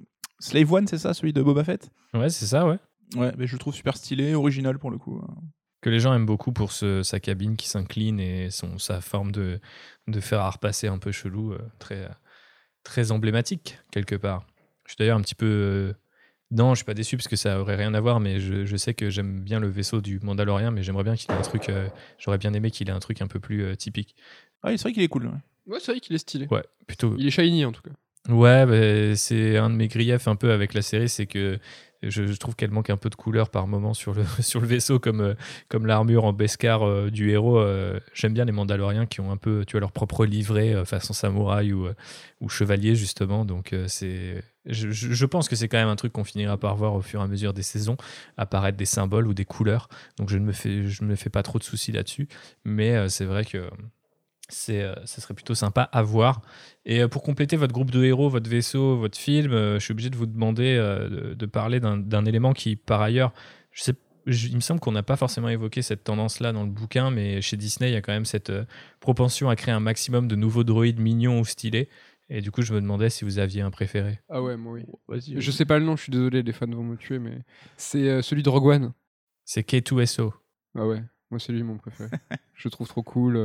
Slave 0.41 0.73
One, 0.73 0.87
c'est 0.87 0.99
ça, 0.99 1.15
celui 1.15 1.33
de 1.33 1.43
Boba 1.43 1.63
Fett? 1.65 1.91
Ouais, 2.13 2.29
c'est 2.29 2.47
ça, 2.47 2.67
ouais. 2.67 2.79
Ouais, 3.17 3.33
mais 3.39 3.47
je 3.47 3.53
le 3.53 3.59
trouve 3.59 3.75
super 3.75 3.97
stylé, 3.97 4.35
original 4.35 4.79
pour 4.79 4.91
le 4.91 4.99
coup. 4.99 5.21
Hein. 5.23 5.35
Que 5.81 5.91
les 5.91 6.01
gens 6.01 6.13
aiment 6.13 6.27
beaucoup 6.27 6.53
pour 6.53 6.73
sa 6.73 7.21
cabine 7.21 7.57
qui 7.57 7.69
s'incline 7.69 8.21
et 8.21 8.51
son, 8.51 8.79
sa 8.79 9.01
forme 9.01 9.33
de, 9.33 9.61
de 10.09 10.21
fer 10.21 10.41
à 10.41 10.51
repasser 10.51 10.89
un 10.89 10.99
peu 10.99 11.13
chelou, 11.13 11.53
euh, 11.53 11.59
très, 11.79 12.09
très 12.83 13.13
emblématique, 13.13 13.79
quelque 13.91 14.17
part. 14.17 14.45
Je 14.87 14.93
suis 14.93 14.97
d'ailleurs 14.99 15.17
un 15.17 15.23
petit 15.23 15.35
peu. 15.35 15.47
Euh, 15.47 15.93
non, 16.51 16.75
je 16.75 16.79
suis 16.79 16.85
pas 16.85 16.95
déçu 16.95 17.17
parce 17.17 17.29
que 17.29 17.37
ça 17.37 17.61
aurait 17.61 17.77
rien 17.77 17.95
à 17.95 18.01
voir, 18.01 18.19
mais 18.19 18.41
je, 18.41 18.65
je 18.65 18.77
sais 18.77 18.93
que 18.93 19.09
j'aime 19.09 19.41
bien 19.41 19.61
le 19.61 19.69
vaisseau 19.69 20.01
du 20.01 20.19
Mandalorian, 20.21 20.73
mais 20.73 20.83
j'aimerais 20.83 21.05
bien 21.05 21.15
qu'il 21.15 21.31
ait 21.31 21.35
un 21.35 21.43
truc. 21.43 21.69
Euh, 21.69 21.89
j'aurais 22.19 22.39
bien 22.39 22.53
aimé 22.55 22.73
qu'il 22.73 22.89
ait 22.89 22.93
un 22.93 22.99
truc 22.99 23.23
un 23.23 23.29
peu 23.29 23.39
plus 23.39 23.77
typique. 23.77 24.17
Ouais, 24.65 24.77
c'est 24.77 24.83
vrai 24.83 24.93
qu'il 24.93 25.03
est 25.03 25.09
cool. 25.09 25.27
Ouais, 25.27 25.33
c'est 25.79 25.93
vrai 25.93 26.01
qu'il 26.01 26.15
est 26.15 26.19
stylé. 26.19 26.47
Ouais, 26.51 26.65
plutôt. 26.87 27.15
Il 27.19 27.27
est 27.27 27.31
shiny 27.31 27.65
en 27.65 27.73
tout 27.73 27.83
cas. 27.83 27.91
Ouais, 28.33 28.67
bah, 28.67 29.17
c'est 29.17 29.57
un 29.57 29.71
de 29.71 29.75
mes 29.75 29.89
griefs 29.89 30.29
un 30.29 30.37
peu 30.37 30.53
avec 30.53 30.75
la 30.75 30.83
série, 30.83 31.09
c'est 31.09 31.27
que 31.27 31.59
je, 32.03 32.35
trouve 32.37 32.57
qu'elle 32.57 32.71
manque 32.71 32.91
un 32.91 32.97
peu 32.97 33.11
de 33.11 33.15
couleur 33.15 33.51
par 33.51 33.67
moment 33.67 33.93
sur 33.93 34.15
le, 34.15 34.25
sur 34.41 34.61
le 34.61 34.67
vaisseau, 34.67 34.99
comme, 34.99 35.21
euh, 35.21 35.35
comme 35.69 35.87
l'armure 35.87 36.25
en 36.25 36.33
Beskar 36.33 36.83
euh, 36.83 37.11
du 37.11 37.31
héros. 37.31 37.59
Euh, 37.59 38.01
j'aime 38.15 38.33
bien 38.33 38.45
les 38.45 38.53
Mandaloriens 38.53 39.07
qui 39.07 39.21
ont 39.21 39.31
un 39.31 39.37
peu 39.37 39.65
tu 39.67 39.73
vois, 39.73 39.81
leur 39.81 39.93
propre 39.93 40.25
livret 40.25 40.85
façon 40.85 41.13
samouraï 41.13 41.73
ou, 41.73 41.89
ou 42.41 42.49
chevalier, 42.49 42.95
justement. 42.95 43.45
Donc, 43.45 43.75
c'est. 43.87 44.43
Je, 44.67 44.91
je, 44.91 45.27
pense 45.27 45.49
que 45.49 45.57
c'est 45.57 45.69
quand 45.69 45.79
même 45.79 45.89
un 45.89 45.97
truc 45.97 46.13
qu'on 46.13 46.23
finira 46.23 46.59
par 46.59 46.77
voir 46.77 46.95
au 46.95 47.01
fur 47.01 47.21
et 47.21 47.25
à 47.25 47.27
mesure 47.27 47.55
des 47.55 47.63
saisons, 47.63 47.97
apparaître 48.37 48.77
des 48.77 48.85
symboles 48.85 49.27
ou 49.27 49.33
des 49.33 49.47
couleurs. 49.47 49.89
Donc 50.19 50.29
je 50.29 50.37
ne 50.37 50.45
me 50.45 50.53
fais, 50.53 50.87
je 50.87 51.03
me 51.03 51.17
fais 51.17 51.31
pas 51.31 51.43
trop 51.43 51.59
de 51.59 51.65
soucis 51.65 51.93
là-dessus. 51.93 52.29
Mais 52.67 53.09
c'est 53.09 53.25
vrai 53.25 53.47
que 53.47 53.71
c'est, 54.51 54.83
euh, 54.83 54.95
ça 55.05 55.21
serait 55.21 55.35
plutôt 55.35 55.55
sympa 55.55 55.83
à 55.83 56.03
voir. 56.03 56.43
Et 56.85 57.03
euh, 57.03 57.09
pour 57.09 57.23
compléter 57.23 57.57
votre 57.57 57.73
groupe 57.73 57.91
de 57.91 58.05
héros, 58.05 58.29
votre 58.29 58.49
vaisseau, 58.49 58.97
votre 58.97 59.19
film, 59.19 59.53
euh, 59.53 59.79
je 59.79 59.85
suis 59.85 59.93
obligé 59.93 60.11
de 60.11 60.17
vous 60.17 60.27
demander 60.27 60.77
de, 60.77 61.47
parler 61.47 61.81
d'un, 61.81 62.25
élément 62.25 62.53
qui, 62.53 62.77
par 62.77 63.01
ailleurs, 63.01 63.33
je 63.73 63.83
sais, 63.83 63.95
il 64.27 64.55
me 64.55 64.61
semble 64.61 64.81
qu'on 64.81 64.93
n'a 64.93 65.03
pas 65.03 65.17
forcément 65.17 65.49
évoqué 65.49 65.83
cette 65.83 66.05
tendance-là 66.05 66.53
dans 66.53 66.65
le 66.65 66.71
bouquin, 66.71 67.11
mais 67.11 67.41
chez 67.41 67.57
Disney, 67.57 67.91
il 67.91 67.95
y 67.95 67.97
a 67.97 68.03
quand 68.03 68.13
même 68.13 68.25
cette 68.25 68.53
propension 69.01 69.49
à 69.49 69.57
créer 69.57 69.75
un 69.75 69.81
maximum 69.81 70.29
de 70.29 70.37
nouveaux 70.37 70.65
droïdes 70.65 71.01
mignons 71.01 71.41
ou 71.41 71.45
stylés. 71.45 71.89
Et 72.29 72.41
du 72.41 72.53
coup, 72.53 72.63
je 72.63 72.73
me 72.73 72.81
demandais 72.81 73.11
si 73.11 73.25
vous 73.25 73.41
aviez 73.41 73.63
un 73.63 73.73
préféré. 73.73 74.21
Ah 74.29 74.41
ouais, 74.41 74.57
moi 74.57 74.75
oui. 74.75 74.85
Oh, 75.09 75.15
je 75.19 75.51
sais 75.51 75.65
pas 75.65 75.79
le 75.79 75.85
nom, 75.85 75.97
je 75.97 76.05
suis 76.05 76.13
désolé, 76.13 76.43
les 76.43 76.53
fans 76.53 76.67
vont 76.67 76.85
me 76.85 76.97
tuer, 76.97 77.19
mais 77.19 77.39
c'est 77.77 78.23
celui 78.23 78.43
de 78.43 78.49
Rogue 78.49 78.67
One. 78.67 78.93
C'est 79.45 79.69
K2SO. 79.69 80.33
Ah 80.77 80.87
ouais, 80.87 81.03
moi 81.31 81.41
c'est 81.41 81.53
lui 81.53 81.65
mon 81.65 81.77
préféré. 81.77 82.11
je 82.55 82.69
le 82.69 82.71
trouve 82.71 82.87
trop 82.87 83.03
cool. 83.03 83.37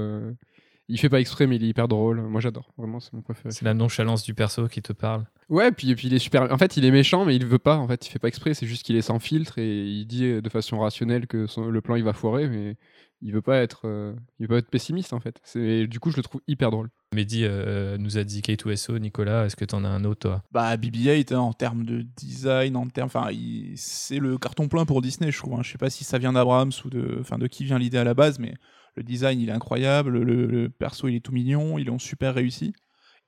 Il 0.87 0.99
fait 0.99 1.09
pas 1.09 1.19
exprès, 1.19 1.47
mais 1.47 1.55
il 1.55 1.63
est 1.63 1.67
hyper 1.67 1.87
drôle. 1.87 2.21
Moi, 2.21 2.41
j'adore. 2.41 2.71
Vraiment, 2.77 2.99
c'est 2.99 3.13
mon 3.13 3.21
préféré. 3.21 3.51
C'est 3.51 3.65
la 3.65 3.73
nonchalance 3.73 4.23
du 4.23 4.33
perso 4.33 4.67
qui 4.67 4.81
te 4.81 4.93
parle. 4.93 5.25
Ouais, 5.49 5.71
puis, 5.71 5.93
puis 5.95 6.07
il 6.07 6.13
est 6.13 6.19
super. 6.19 6.51
En 6.51 6.57
fait, 6.57 6.77
il 6.77 6.85
est 6.85 6.91
méchant, 6.91 7.25
mais 7.25 7.35
il 7.35 7.45
veut 7.45 7.59
pas. 7.59 7.77
En 7.77 7.87
fait, 7.87 8.05
il 8.05 8.09
fait 8.11 8.19
pas 8.19 8.27
exprès. 8.27 8.53
C'est 8.53 8.67
juste 8.67 8.83
qu'il 8.83 8.95
est 8.95 9.01
sans 9.01 9.19
filtre 9.19 9.57
et 9.57 9.83
il 9.83 10.05
dit 10.05 10.41
de 10.41 10.49
façon 10.49 10.79
rationnelle 10.79 11.27
que 11.27 11.47
le 11.69 11.81
plan 11.81 11.95
il 11.95 12.03
va 12.03 12.13
foirer, 12.13 12.47
mais 12.47 12.77
il 13.21 13.31
veut 13.31 13.41
pas 13.41 13.57
être, 13.57 13.81
euh, 13.85 14.13
il 14.39 14.47
veut 14.47 14.57
être 14.57 14.69
pessimiste 14.69 15.13
en 15.13 15.19
fait. 15.19 15.39
C'est 15.43 15.87
du 15.87 15.99
coup, 15.99 16.11
je 16.11 16.17
le 16.17 16.23
trouve 16.23 16.41
hyper 16.47 16.69
drôle. 16.71 16.89
Mehdi 17.13 17.43
euh, 17.43 17.97
nous 17.97 18.17
a 18.17 18.23
dit 18.23 18.41
K2SO, 18.41 18.99
Nicolas, 18.99 19.45
est-ce 19.45 19.55
que 19.55 19.65
tu 19.65 19.73
en 19.73 19.83
as 19.83 19.89
un 19.89 20.03
autre 20.03 20.19
toi? 20.29 20.43
Bah 20.51 20.75
BB-8 20.77 21.33
hein, 21.33 21.39
en 21.39 21.53
termes 21.53 21.85
de 21.85 22.01
design, 22.01 22.75
en 22.75 22.87
termes, 22.87 23.07
enfin 23.07 23.29
c'est 23.75 24.19
le 24.19 24.37
carton 24.37 24.67
plein 24.67 24.85
pour 24.85 25.01
Disney, 25.01 25.31
je 25.31 25.37
trouve. 25.37 25.53
Hein. 25.55 25.63
Je 25.63 25.71
sais 25.71 25.77
pas 25.77 25.89
si 25.89 26.03
ça 26.03 26.17
vient 26.17 26.33
d'Abrams 26.33 26.71
ou 26.83 26.89
de, 26.89 27.17
enfin 27.19 27.37
de 27.37 27.47
qui 27.47 27.63
vient 27.63 27.79
l'idée 27.79 27.97
à 27.97 28.03
la 28.03 28.13
base, 28.13 28.37
mais 28.37 28.53
le 28.95 29.03
design, 29.03 29.39
il 29.41 29.49
est 29.49 29.53
incroyable. 29.53 30.19
Le, 30.21 30.69
perso, 30.69 31.07
il 31.07 31.15
est 31.15 31.19
tout 31.19 31.31
mignon. 31.31 31.77
Ils 31.77 31.87
l'ont 31.87 31.99
super 31.99 32.33
réussi. 32.33 32.73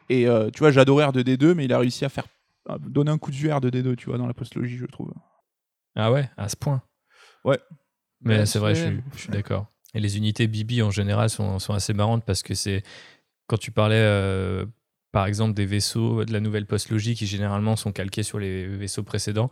Et 0.10 0.28
euh, 0.28 0.50
tu 0.50 0.60
vois, 0.60 0.72
j'adorais 0.72 1.06
R2D2, 1.06 1.54
mais 1.54 1.66
il 1.66 1.74
a 1.74 1.80
réussi 1.80 2.06
à 2.06 2.10
faire 2.10 2.26
donner 2.80 3.12
un 3.12 3.18
coup 3.18 3.32
de 3.32 3.36
vue 3.36 3.50
à 3.50 3.60
R2D2, 3.60 3.96
tu 3.96 4.08
vois, 4.08 4.18
dans 4.18 4.28
la 4.28 4.34
postlogie, 4.34 4.78
je 4.78 4.86
trouve. 4.86 5.14
Ah 5.96 6.12
ouais, 6.12 6.30
à 6.38 6.50
ce 6.50 6.56
point? 6.56 6.82
Ouais. 7.44 7.60
Mais 8.22 8.46
c'est 8.46 8.60
vrai, 8.60 8.76
je 8.76 9.00
suis, 9.18 9.30
d'accord. 9.30 9.68
Et 9.94 10.00
les 10.00 10.18
unités 10.18 10.48
Bibi 10.48 10.82
en 10.82 10.92
général 10.92 11.30
sont, 11.30 11.60
sont 11.60 11.74
assez 11.74 11.94
marrantes 11.94 12.26
parce 12.26 12.44
que 12.44 12.56
c'est 12.56 12.84
quand 13.48 13.58
tu 13.58 13.72
parlais 13.72 13.96
euh, 13.96 14.66
par 15.12 15.26
exemple 15.26 15.54
des 15.54 15.66
vaisseaux 15.66 16.26
de 16.26 16.34
la 16.34 16.40
nouvelle 16.40 16.66
postlogie 16.66 17.16
qui 17.16 17.26
généralement 17.26 17.76
sont 17.76 17.92
calqués 17.92 18.24
sur 18.24 18.40
les 18.40 18.68
vaisseaux 18.68 19.04
précédents. 19.04 19.50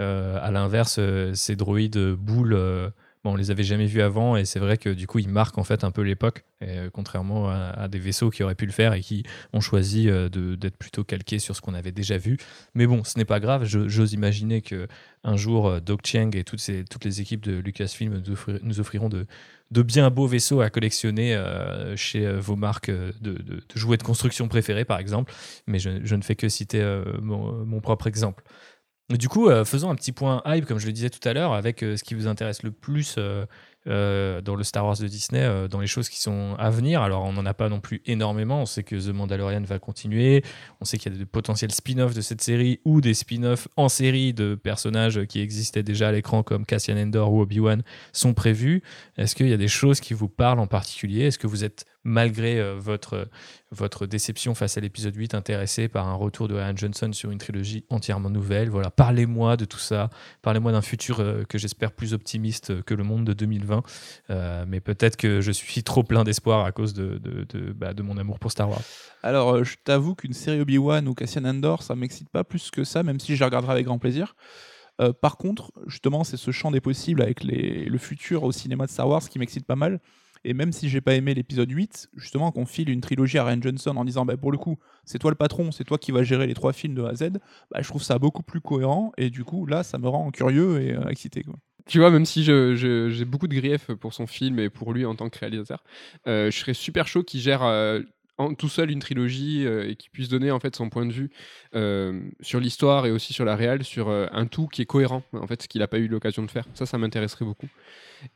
Euh, 0.00 0.38
à 0.42 0.50
l'inverse, 0.50 1.00
ces 1.32 1.56
droïdes 1.56 1.98
boules 2.14 2.54
Bon, 3.24 3.32
on 3.32 3.36
les 3.36 3.50
avait 3.50 3.64
jamais 3.64 3.86
vus 3.86 4.00
avant 4.00 4.36
et 4.36 4.44
c'est 4.44 4.60
vrai 4.60 4.78
que 4.78 4.90
du 4.90 5.08
coup 5.08 5.18
ils 5.18 5.28
marquent 5.28 5.58
en 5.58 5.64
fait 5.64 5.82
un 5.82 5.90
peu 5.90 6.02
l'époque, 6.02 6.44
euh, 6.62 6.88
contrairement 6.92 7.50
à, 7.50 7.88
des 7.88 7.98
vaisseaux 7.98 8.30
qui 8.30 8.44
auraient 8.44 8.54
pu 8.54 8.66
le 8.66 8.72
faire 8.72 8.92
et 8.92 9.00
qui 9.00 9.24
ont 9.52 9.60
choisi 9.60 10.08
euh, 10.08 10.28
d'être 10.28 10.76
plutôt 10.76 11.02
calqués 11.02 11.40
sur 11.40 11.56
ce 11.56 11.60
qu'on 11.60 11.74
avait 11.74 11.90
déjà 11.90 12.16
vu. 12.16 12.36
Mais 12.74 12.86
bon, 12.86 13.02
ce 13.02 13.18
n'est 13.18 13.24
pas 13.24 13.40
grave. 13.40 13.64
J'ose 13.64 14.12
imaginer 14.12 14.62
que 14.62 14.86
un 15.24 15.36
jour 15.36 15.66
euh, 15.66 15.80
Doc 15.80 16.06
Chiang 16.06 16.30
et 16.32 16.44
toutes, 16.44 16.70
toutes 16.88 17.04
les 17.04 17.20
équipes 17.20 17.42
de 17.42 17.58
Lucasfilm 17.58 18.22
nous, 18.62 18.80
offriront 18.80 19.08
de, 19.08 19.26
de 19.72 19.82
bien 19.82 20.10
beaux 20.10 20.28
vaisseaux 20.28 20.60
à 20.60 20.70
collectionner 20.70 21.36
chez 21.96 22.30
vos 22.38 22.56
marques 22.56 22.90
de, 22.90 23.62
jouets 23.74 23.96
de 23.96 24.04
construction 24.04 24.46
préférées, 24.46 24.84
par 24.84 25.00
exemple. 25.00 25.32
Mais 25.66 25.80
je, 25.80 26.14
ne 26.14 26.22
fais 26.22 26.36
que 26.36 26.48
citer 26.48 26.82
mon 27.20 27.80
propre 27.80 28.06
exemple. 28.06 28.44
Du 29.16 29.30
coup, 29.30 29.48
euh, 29.48 29.64
faisons 29.64 29.88
un 29.88 29.94
petit 29.94 30.12
point 30.12 30.42
hype, 30.44 30.66
comme 30.66 30.78
je 30.78 30.86
le 30.86 30.92
disais 30.92 31.08
tout 31.08 31.26
à 31.26 31.32
l'heure, 31.32 31.54
avec 31.54 31.82
euh, 31.82 31.96
ce 31.96 32.04
qui 32.04 32.12
vous 32.12 32.26
intéresse 32.26 32.62
le 32.62 32.70
plus 32.70 33.14
euh, 33.16 33.46
dans 34.42 34.54
le 34.54 34.62
Star 34.64 34.84
Wars 34.84 34.98
de 34.98 35.06
Disney, 35.06 35.66
dans 35.70 35.80
les 35.80 35.86
choses 35.86 36.10
qui 36.10 36.20
sont 36.20 36.54
à 36.58 36.68
venir. 36.68 37.00
Alors, 37.00 37.24
on 37.24 37.32
n'en 37.32 37.46
a 37.46 37.54
pas 37.54 37.70
non 37.70 37.80
plus 37.80 38.02
énormément. 38.04 38.60
On 38.60 38.66
sait 38.66 38.82
que 38.82 38.96
The 38.96 39.14
Mandalorian 39.14 39.62
va 39.62 39.78
continuer. 39.78 40.44
On 40.82 40.84
sait 40.84 40.98
qu'il 40.98 41.10
y 41.10 41.16
a 41.16 41.18
des 41.18 41.24
potentiels 41.24 41.72
spin-offs 41.72 42.12
de 42.12 42.20
cette 42.20 42.42
série 42.42 42.80
ou 42.84 43.00
des 43.00 43.14
spin-offs 43.14 43.66
en 43.76 43.88
série 43.88 44.34
de 44.34 44.56
personnages 44.56 45.24
qui 45.24 45.40
existaient 45.40 45.82
déjà 45.82 46.08
à 46.08 46.12
l'écran, 46.12 46.42
comme 46.42 46.66
Cassian 46.66 46.98
Endor 46.98 47.32
ou 47.32 47.40
Obi-Wan, 47.40 47.82
sont 48.12 48.34
prévus. 48.34 48.82
Est-ce 49.16 49.34
qu'il 49.34 49.48
y 49.48 49.54
a 49.54 49.56
des 49.56 49.68
choses 49.68 50.00
qui 50.00 50.12
vous 50.12 50.28
parlent 50.28 50.60
en 50.60 50.66
particulier? 50.66 51.22
Est-ce 51.22 51.38
que 51.38 51.46
vous 51.46 51.64
êtes, 51.64 51.86
malgré 52.04 52.58
euh, 52.58 52.74
votre, 52.78 53.28
votre 53.70 54.06
déception 54.06 54.54
face 54.54 54.78
à 54.78 54.80
l'épisode 54.80 55.14
8, 55.14 55.34
intéressé 55.34 55.88
par 55.88 56.06
un 56.08 56.14
retour 56.14 56.48
de 56.48 56.54
Ryan 56.54 56.76
Johnson 56.76 57.12
sur 57.12 57.30
une 57.30 57.38
trilogie 57.38 57.84
entièrement 57.90 58.30
nouvelle 58.30 58.70
Voilà, 58.70 58.90
parlez-moi 58.90 59.56
de 59.56 59.64
tout 59.64 59.78
ça. 59.78 60.10
Parlez-moi 60.42 60.72
d'un 60.72 60.82
futur 60.82 61.22
que 61.48 61.58
j'espère 61.58 61.92
plus 61.92 62.14
optimiste 62.14 62.82
que 62.82 62.94
le 62.94 63.04
monde 63.04 63.24
de 63.24 63.32
2020. 63.32 63.82
Euh, 64.30 64.64
mais 64.66 64.80
peut-être 64.80 65.16
que 65.16 65.40
je 65.40 65.52
suis 65.52 65.82
trop 65.82 66.02
plein 66.02 66.24
d'espoir 66.24 66.64
à 66.64 66.72
cause 66.72 66.94
de, 66.94 67.18
de, 67.18 67.44
de, 67.44 67.72
bah, 67.72 67.92
mon 68.02 68.16
amour 68.18 68.38
pour 68.38 68.52
Star 68.52 68.68
Wars. 68.68 68.82
Alors, 69.22 69.54
euh, 69.54 69.64
je 69.64 69.76
t'avoue 69.82 70.14
qu'une 70.14 70.32
série 70.32 70.60
Obi-Wan 70.60 71.06
ou 71.08 71.14
Cassian 71.14 71.44
Andor, 71.44 71.82
ça 71.82 71.94
m'excite 71.94 72.28
pas 72.30 72.44
plus 72.44 72.70
que 72.70 72.84
ça, 72.84 73.02
même 73.02 73.20
si 73.20 73.34
je 73.34 73.40
la 73.40 73.46
regarderai 73.46 73.72
avec 73.72 73.86
grand 73.86 73.98
plaisir. 73.98 74.34
Euh, 75.00 75.12
par 75.12 75.36
contre, 75.36 75.72
justement, 75.86 76.24
c'est 76.24 76.36
ce 76.36 76.50
champ 76.50 76.70
des 76.70 76.80
possibles 76.80 77.22
avec 77.22 77.44
les, 77.44 77.84
le 77.84 77.98
futur 77.98 78.42
au 78.42 78.52
cinéma 78.52 78.86
de 78.86 78.90
Star 78.90 79.08
Wars 79.08 79.28
qui 79.28 79.38
m'excite 79.38 79.66
pas 79.66 79.76
mal. 79.76 80.00
Et 80.44 80.54
même 80.54 80.72
si 80.72 80.88
j'ai 80.88 81.00
pas 81.00 81.14
aimé 81.14 81.34
l'épisode 81.34 81.70
8, 81.70 82.10
justement, 82.16 82.52
qu'on 82.52 82.66
file 82.66 82.90
une 82.90 83.00
trilogie 83.00 83.38
à 83.38 83.44
Ryan 83.44 83.60
Johnson 83.60 83.96
en 83.96 84.04
disant 84.04 84.24
bah, 84.24 84.36
pour 84.36 84.52
le 84.52 84.58
coup, 84.58 84.78
c'est 85.04 85.18
toi 85.18 85.30
le 85.30 85.36
patron, 85.36 85.72
c'est 85.72 85.84
toi 85.84 85.98
qui 85.98 86.12
vas 86.12 86.22
gérer 86.22 86.46
les 86.46 86.54
trois 86.54 86.72
films 86.72 86.94
de 86.94 87.02
A 87.02 87.10
à 87.10 87.14
Z, 87.14 87.30
bah, 87.70 87.80
je 87.80 87.88
trouve 87.88 88.02
ça 88.02 88.18
beaucoup 88.18 88.42
plus 88.42 88.60
cohérent. 88.60 89.12
Et 89.16 89.30
du 89.30 89.44
coup, 89.44 89.66
là, 89.66 89.82
ça 89.82 89.98
me 89.98 90.08
rend 90.08 90.30
curieux 90.30 90.80
et 90.80 90.96
excité. 91.10 91.42
Quoi 91.42 91.56
tu 91.86 92.00
vois, 92.00 92.10
même 92.10 92.26
si 92.26 92.44
j'ai 92.44 93.24
beaucoup 93.24 93.48
de 93.48 93.54
griefs 93.54 93.90
pour 93.94 94.12
son 94.12 94.26
film 94.26 94.58
et 94.58 94.68
pour 94.68 94.92
lui 94.92 95.06
en 95.06 95.14
tant 95.14 95.30
que 95.30 95.38
réalisateur, 95.38 95.82
euh, 96.26 96.50
je 96.50 96.58
serais 96.58 96.74
super 96.74 97.08
chaud 97.08 97.22
qu'il 97.22 97.40
gère 97.40 97.62
euh, 97.62 98.00
tout 98.58 98.68
seul 98.68 98.90
une 98.90 99.00
trilogie 99.00 99.66
euh, 99.66 99.88
et 99.88 99.96
qui 99.96 100.10
puisse 100.10 100.28
donner 100.28 100.50
en 100.50 100.60
fait 100.60 100.76
son 100.76 100.90
point 100.90 101.06
de 101.06 101.12
vue 101.12 101.30
euh, 101.74 102.20
sur 102.40 102.60
l'histoire 102.60 103.06
et 103.06 103.10
aussi 103.10 103.32
sur 103.32 103.44
la 103.44 103.56
réelle, 103.56 103.84
sur 103.84 104.08
euh, 104.08 104.26
un 104.32 104.46
tout 104.46 104.68
qui 104.68 104.82
est 104.82 104.86
cohérent, 104.86 105.22
en 105.32 105.46
fait, 105.46 105.62
ce 105.62 105.68
qu'il 105.68 105.80
n'a 105.80 105.88
pas 105.88 105.98
eu 105.98 106.08
l'occasion 106.08 106.42
de 106.42 106.50
faire. 106.50 106.66
Ça, 106.74 106.86
ça 106.86 106.98
m'intéresserait 106.98 107.44
beaucoup. 107.44 107.68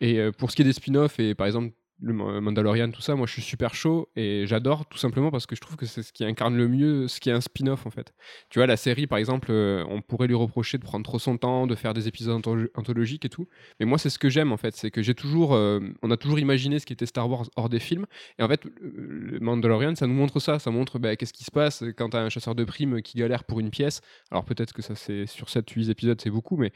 Et 0.01 0.19
euh, 0.19 0.33
pour 0.33 0.51
ce 0.51 0.57
qui 0.57 0.63
est 0.63 0.65
des 0.65 0.73
spin-offs 0.73 1.21
et 1.21 1.35
par 1.35 1.47
exemple 1.47 1.73
le 2.01 2.13
Ma- 2.13 2.41
Mandalorian, 2.41 2.91
tout 2.91 3.01
ça, 3.03 3.15
moi 3.15 3.27
je 3.27 3.33
suis 3.33 3.43
super 3.43 3.75
chaud 3.75 4.09
et 4.17 4.45
j'adore 4.47 4.87
tout 4.87 4.99
simplement 4.99 5.31
parce 5.31 5.47
que 5.47 5.55
je 5.55 5.61
trouve 5.61 5.77
que 5.77 5.87
c'est 5.87 6.03
ce 6.03 6.13
qui 6.13 6.25
incarne 6.25 6.57
le 6.57 6.67
mieux 6.67 7.07
ce 7.09 7.21
qui 7.21 7.31
est 7.31 7.33
un 7.33 7.41
spin-off 7.41 7.87
en 7.87 7.91
fait. 7.91 8.13
Tu 8.51 8.59
vois, 8.59 8.67
la 8.67 8.77
série 8.77 9.07
par 9.07 9.19
exemple, 9.19 9.49
euh, 9.51 9.85
on 9.89 10.03
pourrait 10.03 10.27
lui 10.27 10.35
reprocher 10.35 10.79
de 10.79 10.83
prendre 10.85 11.05
trop 11.05 11.19
son 11.19 11.37
temps, 11.39 11.67
de 11.67 11.75
faire 11.75 11.95
des 11.95 12.09
épisodes 12.09 12.41
antholo- 12.41 12.69
anthologiques 12.75 13.25
et 13.25 13.29
tout. 13.29 13.47
Mais 13.79 13.87
moi, 13.87 13.99
c'est 13.99 14.11
ce 14.11 14.19
que 14.19 14.29
j'aime 14.31 14.53
en 14.53 14.57
fait, 14.57 14.75
c'est 14.77 14.91
que 14.91 15.03
j'ai 15.03 15.15
toujours, 15.15 15.55
euh, 15.55 15.81
on 16.03 16.11
a 16.11 16.17
toujours 16.17 16.39
imaginé 16.39 16.79
ce 16.79 16.87
qui 16.87 16.93
était 16.93 17.07
Star 17.07 17.29
Wars 17.31 17.49
hors 17.57 17.69
des 17.69 17.81
films. 17.81 18.07
Et 18.39 18.43
en 18.43 18.49
fait, 18.49 18.65
le 18.65 19.33
le 19.33 19.41
Mandalorian, 19.41 19.95
ça 19.95 20.07
nous 20.07 20.15
montre 20.15 20.41
ça, 20.41 20.59
ça 20.59 20.71
montre 20.71 20.99
bah, 20.99 21.17
qu'est-ce 21.17 21.33
qui 21.33 21.45
se 21.45 21.51
passe 21.51 21.85
quand 21.97 22.11
t'as 22.11 22.21
un 22.23 22.29
chasseur 22.29 22.55
de 22.55 22.65
primes 22.65 23.01
qui 23.03 23.17
galère 23.19 23.45
pour 23.45 23.61
une 23.61 23.71
pièce. 23.71 24.01
Alors 24.31 24.45
peut-être 24.45 24.73
que 24.73 24.83
ça 24.83 24.95
c'est 24.95 25.27
sur 25.27 25.49
7-8 25.49 25.91
épisodes, 25.91 26.21
c'est 26.21 26.31
beaucoup, 26.31 26.57
mais 26.57 26.73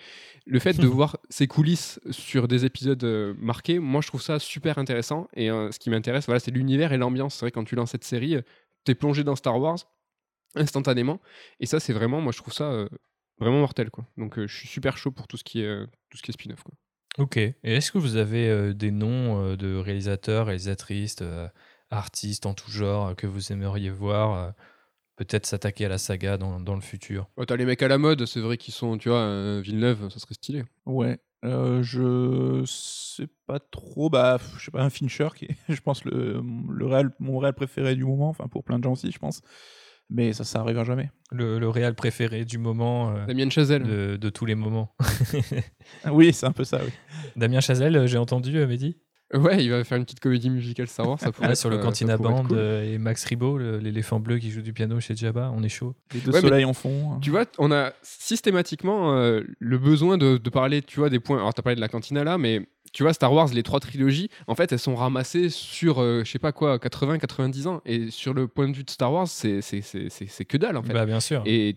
le 0.46 0.58
fait 0.58 0.78
de 0.78 0.86
voir 0.86 1.16
ces 1.28 1.46
coulisses 1.46 2.00
sur 2.10 2.48
des 2.48 2.64
épisodes 2.64 3.02
euh, 3.04 3.34
marqués, 3.38 3.78
moi 3.78 4.00
je 4.00 4.08
trouve 4.08 4.22
ça 4.22 4.38
super 4.38 4.78
intéressant. 4.78 5.05
Et 5.34 5.50
euh, 5.50 5.70
ce 5.70 5.78
qui 5.78 5.90
m'intéresse, 5.90 6.26
voilà, 6.26 6.40
c'est 6.40 6.50
l'univers 6.50 6.92
et 6.92 6.98
l'ambiance. 6.98 7.34
C'est 7.34 7.44
vrai 7.44 7.50
quand 7.50 7.64
tu 7.64 7.74
lances 7.74 7.90
cette 7.90 8.04
série, 8.04 8.36
euh, 8.36 8.42
t'es 8.84 8.94
plongé 8.94 9.24
dans 9.24 9.36
Star 9.36 9.58
Wars 9.58 9.78
instantanément. 10.54 11.20
Et 11.60 11.66
ça, 11.66 11.80
c'est 11.80 11.92
vraiment, 11.92 12.20
moi 12.20 12.32
je 12.32 12.38
trouve 12.38 12.54
ça 12.54 12.70
euh, 12.70 12.88
vraiment 13.38 13.60
mortel, 13.60 13.90
quoi. 13.90 14.06
Donc 14.16 14.38
euh, 14.38 14.46
je 14.46 14.56
suis 14.56 14.68
super 14.68 14.96
chaud 14.96 15.10
pour 15.10 15.26
tout 15.28 15.36
ce 15.36 15.44
qui 15.44 15.60
est, 15.60 15.66
euh, 15.66 15.86
tout 16.10 16.16
ce 16.18 16.22
qui 16.22 16.30
est 16.30 16.34
spin-off, 16.34 16.62
quoi. 16.62 16.74
Ok. 17.18 17.38
Et 17.38 17.56
est-ce 17.62 17.92
que 17.92 17.98
vous 17.98 18.16
avez 18.16 18.48
euh, 18.48 18.74
des 18.74 18.90
noms 18.90 19.42
euh, 19.42 19.56
de 19.56 19.76
réalisateurs, 19.76 20.46
réalisatrices, 20.46 21.16
euh, 21.22 21.48
artistes 21.90 22.46
en 22.46 22.54
tout 22.54 22.70
genre 22.70 23.08
euh, 23.08 23.14
que 23.14 23.26
vous 23.26 23.52
aimeriez 23.52 23.90
voir 23.90 24.34
euh, 24.34 24.50
peut-être 25.16 25.46
s'attaquer 25.46 25.86
à 25.86 25.88
la 25.88 25.98
saga 25.98 26.36
dans, 26.36 26.60
dans 26.60 26.74
le 26.74 26.82
futur? 26.82 27.26
Oh, 27.36 27.44
t'as 27.46 27.56
les 27.56 27.64
mecs 27.64 27.82
à 27.82 27.88
la 27.88 27.96
mode, 27.96 28.26
c'est 28.26 28.40
vrai 28.40 28.58
qu'ils 28.58 28.74
sont, 28.74 28.98
tu 28.98 29.08
vois, 29.08 29.20
euh, 29.20 29.60
Villeneuve, 29.62 30.10
ça 30.10 30.18
serait 30.18 30.34
stylé. 30.34 30.64
Ouais. 30.84 31.18
Euh, 31.44 31.82
je 31.82 32.64
sais 32.66 33.28
pas 33.46 33.60
trop. 33.60 34.08
Bah, 34.10 34.38
je 34.58 34.64
sais 34.64 34.70
pas, 34.70 34.82
un 34.82 34.90
Fincher 34.90 35.28
qui 35.36 35.44
est, 35.46 35.56
je 35.68 35.80
pense, 35.80 36.04
le, 36.04 36.40
le 36.70 36.86
réel, 36.86 37.10
mon 37.18 37.38
réel 37.38 37.54
préféré 37.54 37.94
du 37.94 38.04
moment. 38.04 38.28
Enfin, 38.28 38.48
pour 38.48 38.64
plein 38.64 38.78
de 38.78 38.84
gens 38.84 38.92
aussi, 38.92 39.10
je 39.12 39.18
pense. 39.18 39.42
Mais 40.08 40.32
ça, 40.32 40.44
ça 40.44 40.60
arrivera 40.60 40.84
jamais. 40.84 41.10
le, 41.32 41.58
le 41.58 41.68
réal 41.68 41.94
préféré 41.96 42.44
du 42.44 42.58
moment, 42.58 43.10
euh, 43.10 43.26
Damien 43.26 43.50
Chazelle. 43.50 43.82
de, 43.82 44.16
de 44.16 44.30
tous 44.30 44.46
les 44.46 44.54
moments. 44.54 44.94
Oui, 46.10 46.32
c'est 46.32 46.46
un 46.46 46.52
peu 46.52 46.62
ça, 46.64 46.80
oui. 46.84 46.90
Damien 47.36 47.60
Chazelle, 47.60 47.96
euh, 47.96 48.06
j'ai 48.06 48.18
entendu, 48.18 48.56
euh, 48.56 48.66
Mehdi? 48.68 48.96
Ouais, 49.34 49.62
il 49.64 49.70
va 49.70 49.82
faire 49.82 49.98
une 49.98 50.04
petite 50.04 50.20
comédie 50.20 50.50
musicale 50.50 50.86
Star 50.86 51.08
Wars, 51.08 51.18
ça 51.18 51.32
pourrait 51.32 51.48
Ah, 51.48 51.52
être, 51.52 51.58
Sur 51.58 51.68
le 51.70 51.78
euh, 51.78 51.82
Cantina 51.82 52.12
ça 52.12 52.16
pourrait 52.16 52.30
être 52.32 52.36
Band 52.42 52.48
cool. 52.48 52.58
euh, 52.58 52.94
et 52.94 52.98
Max 52.98 53.24
Ribot, 53.24 53.58
l'éléphant 53.58 54.20
bleu 54.20 54.38
qui 54.38 54.50
joue 54.50 54.62
du 54.62 54.72
piano 54.72 55.00
chez 55.00 55.16
Jabba, 55.16 55.50
on 55.54 55.62
est 55.64 55.68
chaud. 55.68 55.94
Les 56.14 56.20
deux 56.20 56.30
Ouais, 56.32 56.40
soleils 56.40 56.64
en 56.64 56.72
fond. 56.74 57.12
hein. 57.14 57.18
Tu 57.20 57.30
vois, 57.30 57.44
on 57.58 57.72
a 57.72 57.92
systématiquement 58.02 59.14
euh, 59.16 59.42
le 59.58 59.78
besoin 59.78 60.18
de, 60.18 60.36
de 60.36 60.50
parler, 60.50 60.82
tu 60.82 61.00
vois, 61.00 61.10
des 61.10 61.20
points. 61.20 61.38
Alors, 61.38 61.54
t'as 61.54 61.62
parlé 61.62 61.76
de 61.76 61.80
la 61.80 61.88
cantina 61.88 62.22
là, 62.22 62.38
mais 62.38 62.68
tu 62.92 63.02
vois, 63.02 63.12
Star 63.12 63.32
Wars, 63.32 63.48
les 63.52 63.62
trois 63.62 63.80
trilogies, 63.80 64.28
en 64.46 64.54
fait, 64.54 64.72
elles 64.72 64.78
sont 64.78 64.94
ramassées 64.94 65.48
sur, 65.50 66.00
euh, 66.00 66.22
je 66.24 66.30
sais 66.30 66.38
pas 66.38 66.52
quoi, 66.52 66.78
80, 66.78 67.18
90 67.18 67.66
ans. 67.66 67.82
Et 67.84 68.10
sur 68.10 68.32
le 68.32 68.48
point 68.48 68.68
de 68.68 68.76
vue 68.76 68.84
de 68.84 68.90
Star 68.90 69.12
Wars, 69.12 69.28
c'est 69.28 69.60
c'est- 69.60 69.82
c'est- 69.82 70.08
c'est- 70.08 70.26
c'est 70.28 70.44
que 70.44 70.56
dalle, 70.56 70.76
en 70.76 70.82
fait. 70.82 70.92
Bah, 70.92 71.04
bien 71.06 71.20
sûr. 71.20 71.42
Et 71.46 71.76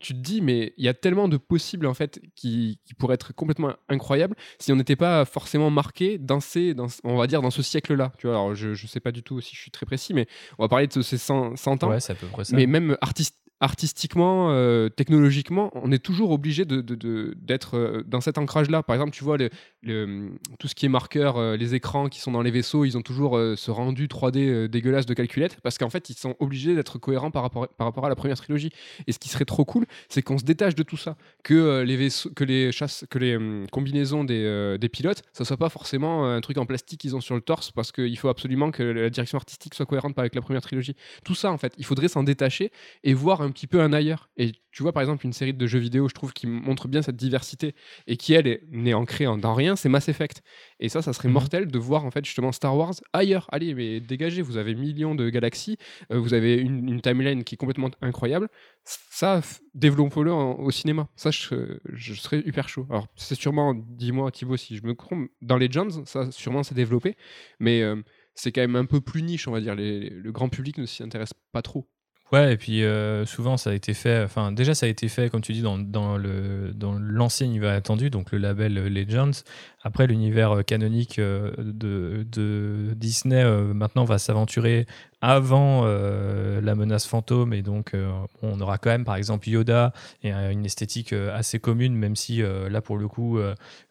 tu 0.00 0.14
te 0.14 0.18
dis, 0.18 0.40
mais 0.40 0.72
il 0.78 0.84
y 0.84 0.88
a 0.88 0.94
tellement 0.94 1.28
de 1.28 1.36
possibles, 1.36 1.86
en 1.86 1.94
fait, 1.94 2.20
qui, 2.34 2.80
qui 2.84 2.94
pourraient 2.94 3.14
être 3.14 3.34
complètement 3.34 3.74
incroyables 3.88 4.34
si 4.58 4.72
on 4.72 4.76
n'était 4.76 4.96
pas 4.96 5.24
forcément 5.24 5.70
marqué 5.70 6.16
dans 6.18 6.40
ces, 6.40 6.74
dans, 6.74 6.88
ce- 6.88 7.00
on 7.04 7.16
va 7.16 7.26
dire, 7.26 7.42
dans 7.42 7.50
ce 7.50 7.62
siècle-là. 7.62 8.12
Tu 8.18 8.26
vois, 8.26 8.36
alors 8.36 8.54
je, 8.54 8.74
je 8.74 8.86
sais 8.86 9.00
pas 9.00 9.12
du 9.12 9.22
tout 9.22 9.40
si 9.40 9.54
je 9.54 9.60
suis 9.60 9.70
très 9.70 9.84
précis, 9.86 10.14
mais 10.14 10.26
on 10.58 10.64
va 10.64 10.68
parler 10.68 10.86
de 10.86 11.02
ces 11.02 11.18
100, 11.18 11.56
100 11.56 11.84
ans. 11.84 11.90
Ouais, 11.90 12.00
c'est 12.00 12.12
à 12.12 12.16
peu 12.16 12.26
près 12.28 12.44
ça. 12.44 12.56
Mais 12.56 12.66
même 12.66 12.96
artiste- 13.00 13.38
artistiquement, 13.64 14.50
euh, 14.50 14.90
technologiquement, 14.90 15.70
on 15.74 15.90
est 15.90 15.98
toujours 15.98 16.30
obligé 16.32 16.64
d'être 16.66 17.76
euh, 17.78 18.02
dans 18.06 18.20
cet 18.20 18.36
ancrage-là. 18.36 18.82
Par 18.82 18.94
exemple, 18.94 19.12
tu 19.12 19.24
vois, 19.24 19.38
le- 19.38 20.30
tout 20.58 20.68
ce 20.68 20.74
qui 20.74 20.84
est 20.86 20.88
marqueur, 20.90 21.38
euh, 21.38 21.56
les 21.56 21.74
écrans 21.74 22.08
qui 22.08 22.20
sont 22.20 22.30
dans 22.30 22.42
les 22.42 22.50
vaisseaux, 22.50 22.84
ils 22.84 22.96
ont 22.98 23.02
toujours 23.02 23.38
euh, 23.38 23.56
ce 23.56 23.70
rendu 23.70 24.06
3D 24.06 24.46
euh, 24.48 24.68
dégueulasse 24.68 25.06
de 25.06 25.14
calculette, 25.14 25.58
parce 25.62 25.78
qu'en 25.78 25.88
fait, 25.88 26.10
ils 26.10 26.16
sont 26.16 26.36
obligés 26.40 26.74
d'être 26.74 26.98
cohérents 26.98 27.30
par 27.30 27.42
rapport, 27.42 27.66
à 27.78 28.08
la 28.08 28.14
première 28.14 28.36
trilogie. 28.36 28.70
Et 29.06 29.12
ce 29.12 29.18
qui 29.18 29.30
serait 29.30 29.46
trop 29.46 29.64
cool, 29.64 29.86
c'est 30.10 30.20
qu'on 30.22 30.36
se 30.38 30.44
détache 30.44 30.74
de 30.74 30.82
tout 30.82 30.98
ça, 30.98 31.16
que 31.42 31.54
euh, 31.54 31.84
les 31.84 31.96
vaisseaux, 31.96 32.30
que 32.36 32.44
les 32.44 32.70
chasses, 32.70 33.06
que 33.08 33.18
les 33.18 33.36
hum, 33.36 33.66
combinaisons 33.72 34.24
des, 34.24 34.42
euh, 34.44 34.76
des 34.76 34.90
pilotes, 34.90 35.22
ça 35.32 35.44
soit 35.46 35.56
pas 35.56 35.70
forcément 35.70 36.26
un 36.30 36.40
truc 36.42 36.58
en 36.58 36.66
plastique 36.66 37.00
qu'ils 37.00 37.16
ont 37.16 37.20
sur 37.22 37.34
le 37.34 37.40
torse, 37.40 37.70
parce 37.70 37.92
qu'il 37.92 38.18
faut 38.18 38.28
absolument 38.28 38.70
que 38.70 38.82
la 38.82 39.08
direction 39.08 39.38
artistique 39.38 39.74
soit 39.74 39.86
cohérente 39.86 40.18
avec 40.18 40.34
la 40.34 40.42
première 40.42 40.62
trilogie. 40.62 40.94
Tout 41.24 41.34
ça, 41.34 41.50
en 41.50 41.56
fait, 41.58 41.72
il 41.78 41.84
faudrait 41.86 42.08
s'en 42.08 42.22
détacher 42.24 42.70
et 43.04 43.14
voir 43.14 43.40
un 43.40 43.50
petit 43.54 43.66
peu 43.66 43.80
un 43.80 43.94
ailleurs. 43.94 44.28
Et 44.36 44.52
tu 44.70 44.82
vois, 44.82 44.92
par 44.92 45.00
exemple, 45.02 45.24
une 45.24 45.32
série 45.32 45.54
de 45.54 45.66
jeux 45.66 45.78
vidéo, 45.78 46.08
je 46.10 46.12
trouve, 46.14 46.34
qui 46.34 46.46
montre 46.46 46.86
bien 46.88 47.00
cette 47.00 47.16
diversité 47.16 47.74
et 48.06 48.18
qui, 48.18 48.34
elle, 48.34 48.46
est- 48.46 48.62
n'est 48.70 48.92
ancrée 48.92 49.24
dans 49.38 49.54
rien, 49.54 49.74
c'est 49.76 49.88
Mass 49.88 50.10
Effect. 50.10 50.42
Et 50.80 50.90
ça, 50.90 51.00
ça 51.00 51.14
serait 51.14 51.28
Mhm. 51.28 51.34
mortel 51.34 51.66
de 51.68 51.78
voir, 51.78 52.04
en 52.04 52.10
fait, 52.10 52.24
justement, 52.26 52.52
Star 52.52 52.76
Wars 52.76 52.92
ailleurs. 53.14 53.46
Allez, 53.52 53.72
mais 53.74 54.00
dégagez, 54.00 54.42
vous 54.42 54.58
avez 54.58 54.74
millions 54.74 55.14
de 55.14 55.30
galaxies, 55.30 55.78
euh, 56.12 56.18
vous 56.18 56.34
avez 56.34 56.56
une, 56.56 56.86
une 56.88 57.00
timeline 57.00 57.42
qui 57.44 57.54
est 57.54 57.58
complètement 57.58 57.90
incroyable. 58.02 58.48
Ça, 58.84 59.40
développons-le 59.74 60.30
au 60.32 60.70
cinéma. 60.70 61.08
Ça, 61.16 61.30
je, 61.30 61.78
je 61.92 62.14
serais 62.14 62.40
hyper 62.44 62.68
chaud. 62.68 62.86
Alors, 62.90 63.06
c'est 63.16 63.34
sûrement, 63.36 63.72
dis-moi, 63.74 64.30
Thibaut, 64.30 64.56
si 64.58 64.76
je 64.76 64.82
me 64.84 64.94
trompe, 64.94 65.30
dans 65.40 65.56
Legends, 65.56 66.04
ça, 66.04 66.30
sûrement, 66.30 66.62
c'est 66.62 66.74
développé. 66.74 67.16
Mais. 67.60 67.80
euh, 67.82 67.96
c'est 68.36 68.50
quand 68.50 68.62
même 68.62 68.74
un 68.74 68.84
peu 68.84 69.00
plus 69.00 69.22
niche, 69.22 69.46
on 69.46 69.52
va 69.52 69.60
dire. 69.60 69.76
Les- 69.76 70.10
le 70.10 70.32
grand 70.32 70.48
public 70.48 70.78
ne 70.78 70.86
s'y 70.86 71.04
intéresse 71.04 71.34
pas 71.52 71.62
trop. 71.62 71.88
Ouais, 72.34 72.54
et 72.54 72.56
puis 72.56 72.82
euh, 72.82 73.24
souvent 73.26 73.56
ça 73.56 73.70
a 73.70 73.74
été 73.74 73.94
fait, 73.94 74.24
enfin 74.24 74.50
déjà 74.50 74.74
ça 74.74 74.86
a 74.86 74.88
été 74.88 75.08
fait, 75.08 75.30
comme 75.30 75.40
tu 75.40 75.52
dis, 75.52 75.62
dans, 75.62 75.78
dans 75.78 76.16
le 76.16 76.72
dans 76.74 76.94
l'ancien 76.94 77.46
univers 77.46 77.72
attendu, 77.72 78.10
donc 78.10 78.32
le 78.32 78.38
label 78.38 78.76
euh, 78.76 78.88
Legends. 78.88 79.44
Après, 79.84 80.08
l'univers 80.08 80.50
euh, 80.50 80.62
canonique 80.62 81.20
de, 81.20 82.26
de 82.28 82.92
Disney 82.96 83.44
maintenant 83.72 84.04
va 84.04 84.18
s'aventurer 84.18 84.86
avant 85.26 85.84
euh, 85.84 86.60
la 86.60 86.74
menace 86.74 87.06
fantôme, 87.06 87.54
et 87.54 87.62
donc 87.62 87.94
euh, 87.94 88.12
on 88.42 88.60
aura 88.60 88.76
quand 88.76 88.90
même 88.90 89.06
par 89.06 89.16
exemple 89.16 89.48
Yoda 89.48 89.94
et 90.22 90.34
euh, 90.34 90.50
une 90.50 90.66
esthétique 90.66 91.14
assez 91.14 91.58
commune, 91.58 91.94
même 91.94 92.14
si 92.14 92.42
là 92.42 92.82
pour 92.82 92.98
le 92.98 93.08
coup, 93.08 93.38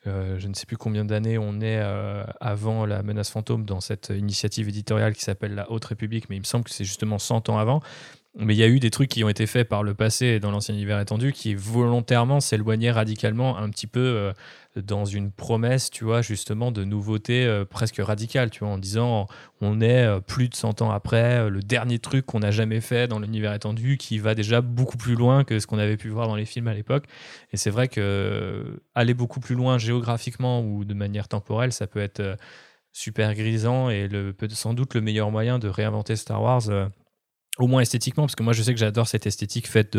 je 0.06 0.48
ne 0.48 0.54
sais 0.54 0.66
plus 0.66 0.78
combien 0.78 1.06
d'années 1.06 1.38
on 1.38 1.60
est 1.62 1.82
avant 2.40 2.86
la 2.86 3.02
menace 3.02 3.30
fantôme 3.32 3.66
dans 3.66 3.82
cette 3.82 4.12
initiative 4.16 4.70
éditoriale 4.70 5.14
qui 5.14 5.22
s'appelle 5.22 5.56
la 5.56 5.72
Haute 5.72 5.86
République, 5.86 6.30
mais 6.30 6.36
il 6.36 6.40
me 6.40 6.46
semble 6.46 6.66
que 6.66 6.72
c'est 6.72 6.86
justement 6.86 7.18
100 7.18 7.50
ans 7.50 7.58
avant. 7.58 7.82
Mais 8.36 8.56
il 8.56 8.58
y 8.58 8.64
a 8.64 8.68
eu 8.68 8.80
des 8.80 8.90
trucs 8.90 9.10
qui 9.10 9.24
ont 9.24 9.30
été 9.30 9.46
faits 9.46 9.70
par 9.70 9.84
le 9.84 9.94
passé 9.94 10.40
dans 10.40 10.50
l'ancien 10.50 10.74
univers 10.74 11.00
étendu 11.00 11.34
qui 11.34 11.54
volontairement 11.54 12.40
s'éloignaient 12.40 12.92
radicalement 12.92 13.58
un 13.58 13.70
petit 13.70 13.86
peu 13.86 14.34
dans 14.76 15.06
une 15.06 15.32
promesse, 15.32 15.90
tu 15.90 16.04
vois, 16.04 16.22
justement 16.22 16.72
de 16.72 16.84
nouveautés 16.84 17.46
euh, 17.46 17.66
presque 17.66 17.98
radicales, 18.00 18.50
tu 18.50 18.60
vois, 18.60 18.70
en 18.70 18.78
disant 18.78 19.28
on 19.62 19.82
est 19.82 20.06
euh, 20.06 20.20
plus 20.20 20.50
de 20.50 20.56
100 20.56 20.82
ans 20.82 20.92
après, 20.92 21.40
euh, 21.40 21.50
le 21.50 21.62
dernier 21.62 22.00
truc 22.00 22.26
qu'on 22.26 22.40
n'a 22.40 22.52
jamais 22.52 22.82
fait 22.82 23.08
dans 23.08 23.20
l'univers 23.20 23.54
étendu 23.54 23.98
qui 23.98 24.18
va 24.18 24.36
déjà 24.36 24.62
beaucoup 24.62 24.98
plus 24.98 25.16
loin 25.16 25.44
que 25.44 25.60
ce 25.60 25.68
qu'on 25.68 25.78
avait 25.78 25.98
pu 25.98 26.10
voir 26.10 26.28
dans 26.28 26.36
les 26.36 26.46
films 26.46 26.68
à 26.68 26.74
l'époque. 26.74 27.06
Et 27.52 27.58
c'est 27.58 27.70
vrai 27.70 27.88
que 27.88 28.82
aller 28.96 29.14
beaucoup 29.14 29.40
plus 29.40 29.56
loin 29.56 29.78
géographiquement 29.78 30.62
ou 30.62 30.86
de 30.86 30.94
manière 30.94 31.28
temporelle, 31.28 31.72
ça 31.72 31.88
peut 31.88 32.02
être 32.02 32.38
super 32.92 33.34
grisant 33.36 33.90
et 33.90 34.08
le, 34.08 34.36
sans 34.50 34.74
doute 34.74 34.94
le 34.94 35.02
meilleur 35.02 35.32
moyen 35.32 35.60
de 35.60 35.68
réinventer 35.68 36.16
Star 36.16 36.42
Wars. 36.42 36.70
Au 37.60 37.68
moins 37.68 37.82
esthétiquement, 37.82 38.24
parce 38.24 38.36
que 38.36 38.42
moi 38.42 38.54
je 38.54 38.64
sais 38.64 38.74
que 38.74 38.80
j'adore 38.80 39.08
cette 39.08 39.28
esthétique 39.28 39.68
faite 39.68 39.96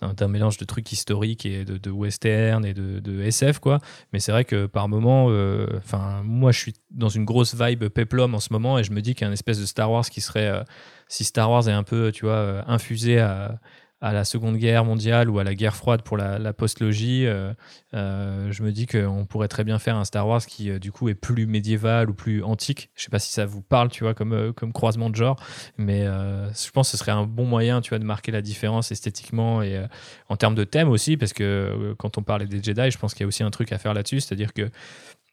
d'un 0.00 0.28
mélange 0.28 0.56
de 0.56 0.64
trucs 0.64 0.90
historiques 0.92 1.44
et 1.44 1.64
de, 1.64 1.90
western 1.90 2.64
et 2.64 2.72
de, 2.72 3.22
SF, 3.22 3.58
quoi. 3.58 3.80
Mais 4.12 4.20
c'est 4.20 4.32
vrai 4.32 4.44
que 4.44 4.66
par 4.66 4.88
moment, 4.88 5.26
euh, 5.28 5.66
enfin, 5.76 6.22
moi 6.24 6.52
je 6.52 6.58
suis 6.58 6.74
dans 6.90 7.08
une 7.08 7.24
grosse 7.24 7.54
vibe 7.54 7.88
peplum 7.88 8.34
en 8.34 8.40
ce 8.40 8.52
moment 8.52 8.78
et 8.78 8.84
je 8.84 8.92
me 8.92 9.02
dis 9.02 9.14
une 9.20 9.32
espèce 9.32 9.60
de 9.60 9.66
Star 9.66 9.90
Wars 9.90 10.08
qui 10.08 10.22
serait, 10.22 10.48
euh, 10.48 10.62
si 11.08 11.24
Star 11.24 11.50
Wars 11.50 11.68
est 11.68 11.72
un 11.72 11.82
peu, 11.82 12.12
tu 12.12 12.24
vois, 12.24 12.34
euh, 12.34 12.62
infusé 12.66 13.18
à, 13.18 13.58
à 14.00 14.12
la 14.12 14.24
Seconde 14.24 14.56
Guerre 14.56 14.84
mondiale 14.84 15.30
ou 15.30 15.38
à 15.38 15.44
la 15.44 15.54
guerre 15.54 15.74
froide 15.74 16.02
pour 16.02 16.18
la, 16.18 16.38
la 16.38 16.52
post-logie, 16.52 17.26
euh, 17.26 17.54
euh, 17.94 18.52
je 18.52 18.62
me 18.62 18.70
dis 18.70 18.86
qu'on 18.86 19.24
pourrait 19.24 19.48
très 19.48 19.64
bien 19.64 19.78
faire 19.78 19.96
un 19.96 20.04
Star 20.04 20.28
Wars 20.28 20.44
qui, 20.44 20.70
euh, 20.70 20.78
du 20.78 20.92
coup, 20.92 21.08
est 21.08 21.14
plus 21.14 21.46
médiéval 21.46 22.10
ou 22.10 22.14
plus 22.14 22.42
antique. 22.42 22.90
Je 22.94 23.04
sais 23.04 23.10
pas 23.10 23.18
si 23.18 23.32
ça 23.32 23.46
vous 23.46 23.62
parle, 23.62 23.88
tu 23.88 24.04
vois, 24.04 24.12
comme, 24.12 24.52
comme 24.52 24.72
croisement 24.72 25.08
de 25.08 25.16
genre, 25.16 25.42
mais 25.78 26.04
je 26.04 26.70
pense 26.70 26.88
que 26.88 26.92
ce 26.92 26.96
serait 26.98 27.12
un 27.12 27.24
bon 27.24 27.46
moyen, 27.46 27.80
tu 27.80 27.90
vois, 27.90 27.98
de 27.98 28.04
marquer 28.04 28.32
la 28.32 28.42
différence 28.42 28.92
esthétiquement 28.92 29.62
et 29.62 29.82
en 30.28 30.36
termes 30.36 30.54
de 30.54 30.64
thème 30.64 30.88
aussi, 30.88 31.16
parce 31.16 31.32
que 31.32 31.94
quand 31.98 32.18
on 32.18 32.22
parlait 32.22 32.46
des 32.46 32.62
Jedi, 32.62 32.90
je 32.90 32.98
pense 32.98 33.14
qu'il 33.14 33.22
y 33.22 33.24
a 33.24 33.28
aussi 33.28 33.42
un 33.42 33.50
truc 33.50 33.72
à 33.72 33.78
faire 33.78 33.94
là-dessus, 33.94 34.20
c'est-à-dire 34.20 34.52
que 34.52 34.70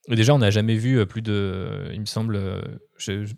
Déjà, 0.09 0.33
on 0.35 0.39
n'a 0.39 0.49
jamais 0.49 0.75
vu 0.75 0.99
euh, 0.99 1.05
plus 1.05 1.21
de. 1.21 1.89
Il 1.93 2.01
me 2.01 2.05
semble. 2.05 2.35
euh, 2.35 2.61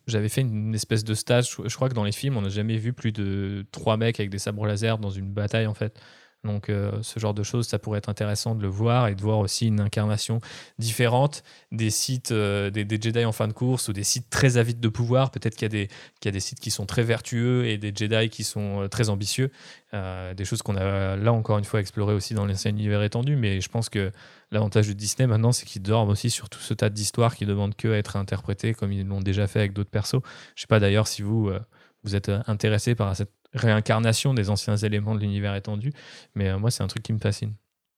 J'avais 0.07 0.29
fait 0.29 0.41
une 0.41 0.73
espèce 0.73 1.03
de 1.03 1.13
stage. 1.13 1.49
Je 1.63 1.67
je 1.69 1.75
crois 1.75 1.89
que 1.89 1.93
dans 1.93 2.03
les 2.03 2.11
films, 2.11 2.37
on 2.37 2.41
n'a 2.41 2.49
jamais 2.49 2.77
vu 2.77 2.91
plus 2.91 3.11
de 3.11 3.65
trois 3.71 3.97
mecs 3.97 4.19
avec 4.19 4.31
des 4.31 4.39
sabres 4.39 4.65
laser 4.65 4.97
dans 4.97 5.11
une 5.11 5.31
bataille, 5.31 5.67
en 5.67 5.75
fait. 5.75 5.99
Donc 6.45 6.67
ce 6.69 7.19
genre 7.19 7.33
de 7.33 7.43
choses, 7.43 7.67
ça 7.67 7.79
pourrait 7.79 7.99
être 7.99 8.09
intéressant 8.09 8.55
de 8.55 8.61
le 8.61 8.67
voir 8.67 9.07
et 9.07 9.15
de 9.15 9.21
voir 9.21 9.39
aussi 9.39 9.67
une 9.67 9.79
incarnation 9.79 10.39
différente 10.79 11.43
des 11.71 11.89
sites, 11.89 12.31
des, 12.31 13.01
Jedi 13.01 13.25
en 13.25 13.31
fin 13.31 13.47
de 13.47 13.53
course 13.53 13.87
ou 13.89 13.93
des 13.93 14.03
sites 14.03 14.29
très 14.29 14.57
avides 14.57 14.79
de 14.79 14.89
pouvoir. 14.89 15.31
Peut-être 15.31 15.55
qu'il 15.55 15.63
y, 15.63 15.65
a 15.65 15.69
des, 15.69 15.87
qu'il 16.19 16.25
y 16.25 16.29
a 16.29 16.31
des 16.31 16.39
sites 16.39 16.59
qui 16.59 16.71
sont 16.71 16.85
très 16.85 17.03
vertueux 17.03 17.65
et 17.65 17.77
des 17.77 17.91
Jedi 17.93 18.29
qui 18.29 18.43
sont 18.43 18.87
très 18.89 19.09
ambitieux. 19.09 19.51
des 19.93 20.45
choses 20.45 20.61
qu'on 20.61 20.75
a 20.75 21.15
là 21.15 21.33
encore 21.33 21.57
une 21.57 21.65
fois 21.65 21.79
explorées 21.79 22.13
aussi 22.13 22.33
dans 22.33 22.45
l'ancien 22.45 22.71
univers 22.71 23.03
étendu, 23.03 23.35
mais 23.35 23.61
je 23.61 23.69
pense 23.69 23.89
que 23.89 24.11
L'avantage 24.51 24.87
de 24.87 24.93
Disney 24.93 25.27
maintenant, 25.27 25.51
c'est 25.51 25.65
qu'ils 25.65 25.81
dorment 25.81 26.09
aussi 26.09 26.29
sur 26.29 26.49
tout 26.49 26.59
ce 26.59 26.73
tas 26.73 26.89
d'histoires 26.89 27.35
qui 27.35 27.45
demandent 27.45 27.75
que 27.75 27.89
à 27.89 27.97
être 27.97 28.15
interprétées 28.15 28.73
comme 28.73 28.91
ils 28.91 29.05
l'ont 29.05 29.21
déjà 29.21 29.47
fait 29.47 29.59
avec 29.59 29.73
d'autres 29.73 29.89
persos. 29.89 30.21
Je 30.55 30.61
sais 30.61 30.67
pas 30.67 30.79
d'ailleurs 30.79 31.07
si 31.07 31.23
vous, 31.23 31.49
euh, 31.49 31.59
vous 32.03 32.15
êtes 32.15 32.29
euh, 32.29 32.41
intéressé 32.47 32.95
par 32.95 33.15
cette 33.15 33.31
réincarnation 33.55 34.33
des 34.33 34.49
anciens 34.49 34.77
éléments 34.77 35.15
de 35.15 35.19
l'univers 35.21 35.55
étendu, 35.55 35.93
mais 36.35 36.49
euh, 36.49 36.59
moi, 36.59 36.71
c'est 36.71 36.83
un 36.83 36.87
truc 36.87 37.03
qui 37.03 37.13
me 37.13 37.19
fascine. 37.19 37.53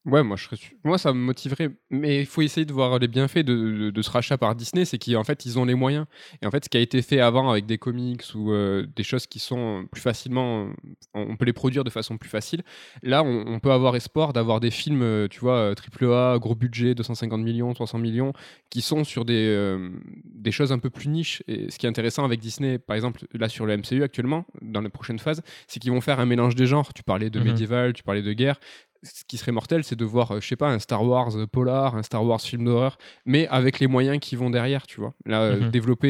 Ouais, 0.08 0.22
moi, 0.22 0.36
je 0.36 0.44
serais... 0.44 0.56
moi, 0.84 0.96
ça 0.96 1.12
me 1.12 1.18
motiverait. 1.18 1.70
Mais 1.90 2.20
il 2.20 2.26
faut 2.26 2.40
essayer 2.40 2.64
de 2.64 2.72
voir 2.72 2.98
les 2.98 3.08
bienfaits 3.08 3.40
de, 3.40 3.90
de, 3.90 4.02
ce 4.02 4.10
rachat 4.10 4.38
par 4.38 4.54
Disney. 4.54 4.86
C'est 4.86 4.98
qu'en 4.98 5.22
fait, 5.22 5.44
ils 5.44 5.58
ont 5.58 5.66
les 5.66 5.74
moyens. 5.74 6.06
Et 6.40 6.46
en 6.46 6.50
fait, 6.50 6.64
ce 6.64 6.70
qui 6.70 6.78
a 6.78 6.80
été 6.80 7.02
fait 7.02 7.20
avant 7.20 7.50
avec 7.50 7.66
des 7.66 7.76
comics 7.76 8.22
ou 8.34 8.52
euh, 8.52 8.86
des 8.96 9.02
choses 9.02 9.26
qui 9.26 9.38
sont 9.38 9.86
plus 9.90 10.00
facilement. 10.00 10.68
On 11.12 11.36
peut 11.36 11.44
les 11.44 11.52
produire 11.52 11.84
de 11.84 11.90
façon 11.90 12.16
plus 12.16 12.30
facile. 12.30 12.62
Là, 13.02 13.22
on, 13.22 13.58
peut 13.60 13.70
avoir 13.70 13.96
espoir 13.96 14.32
d'avoir 14.32 14.60
des 14.60 14.70
films, 14.70 15.02
euh, 15.02 15.28
tu 15.28 15.40
vois, 15.40 15.74
AAA, 16.00 16.38
gros 16.38 16.54
budget, 16.54 16.94
250 16.94 17.42
millions, 17.42 17.74
300 17.74 17.98
millions, 17.98 18.32
qui 18.70 18.80
sont 18.80 19.04
sur 19.04 19.24
des, 19.24 19.46
euh, 19.48 19.90
des 20.24 20.52
choses 20.52 20.72
un 20.72 20.78
peu 20.78 20.88
plus 20.88 21.08
niches. 21.08 21.42
Et 21.48 21.70
ce 21.70 21.78
qui 21.78 21.86
est 21.86 21.88
intéressant 21.88 22.24
avec 22.24 22.40
Disney, 22.40 22.78
par 22.78 22.96
exemple, 22.96 23.26
là 23.34 23.48
sur 23.48 23.66
le 23.66 23.76
MCU 23.76 24.02
actuellement, 24.02 24.46
dans 24.62 24.80
les 24.80 24.88
prochaines 24.88 25.18
phases, 25.18 25.42
c'est 25.66 25.80
qu'ils 25.80 25.92
vont 25.92 26.00
faire 26.00 26.18
un 26.18 26.26
mélange 26.26 26.54
des 26.54 26.66
genres. 26.66 26.94
Tu 26.94 27.02
parlais 27.02 27.28
de 27.28 27.40
mhm. 27.40 27.46
médiéval, 27.46 27.92
tu 27.92 28.02
parlais 28.02 28.22
de 28.22 28.32
guerre 28.32 28.58
ce 29.02 29.24
qui 29.24 29.36
serait 29.36 29.52
mortel, 29.52 29.84
c'est 29.84 29.96
de 29.96 30.04
voir, 30.04 30.32
euh, 30.32 30.40
je 30.40 30.48
sais 30.48 30.56
pas, 30.56 30.68
un 30.68 30.78
Star 30.78 31.04
Wars 31.04 31.36
euh, 31.36 31.46
polar, 31.46 31.96
un 31.96 32.02
Star 32.02 32.24
Wars 32.24 32.40
film 32.40 32.64
d'horreur, 32.64 32.98
mais 33.26 33.46
avec 33.48 33.78
les 33.78 33.86
moyens 33.86 34.18
qui 34.18 34.36
vont 34.36 34.50
derrière, 34.50 34.86
tu 34.86 35.00
vois. 35.00 35.14
Là, 35.26 35.42
euh, 35.42 35.60
mhm. 35.60 35.70
développer 35.70 36.08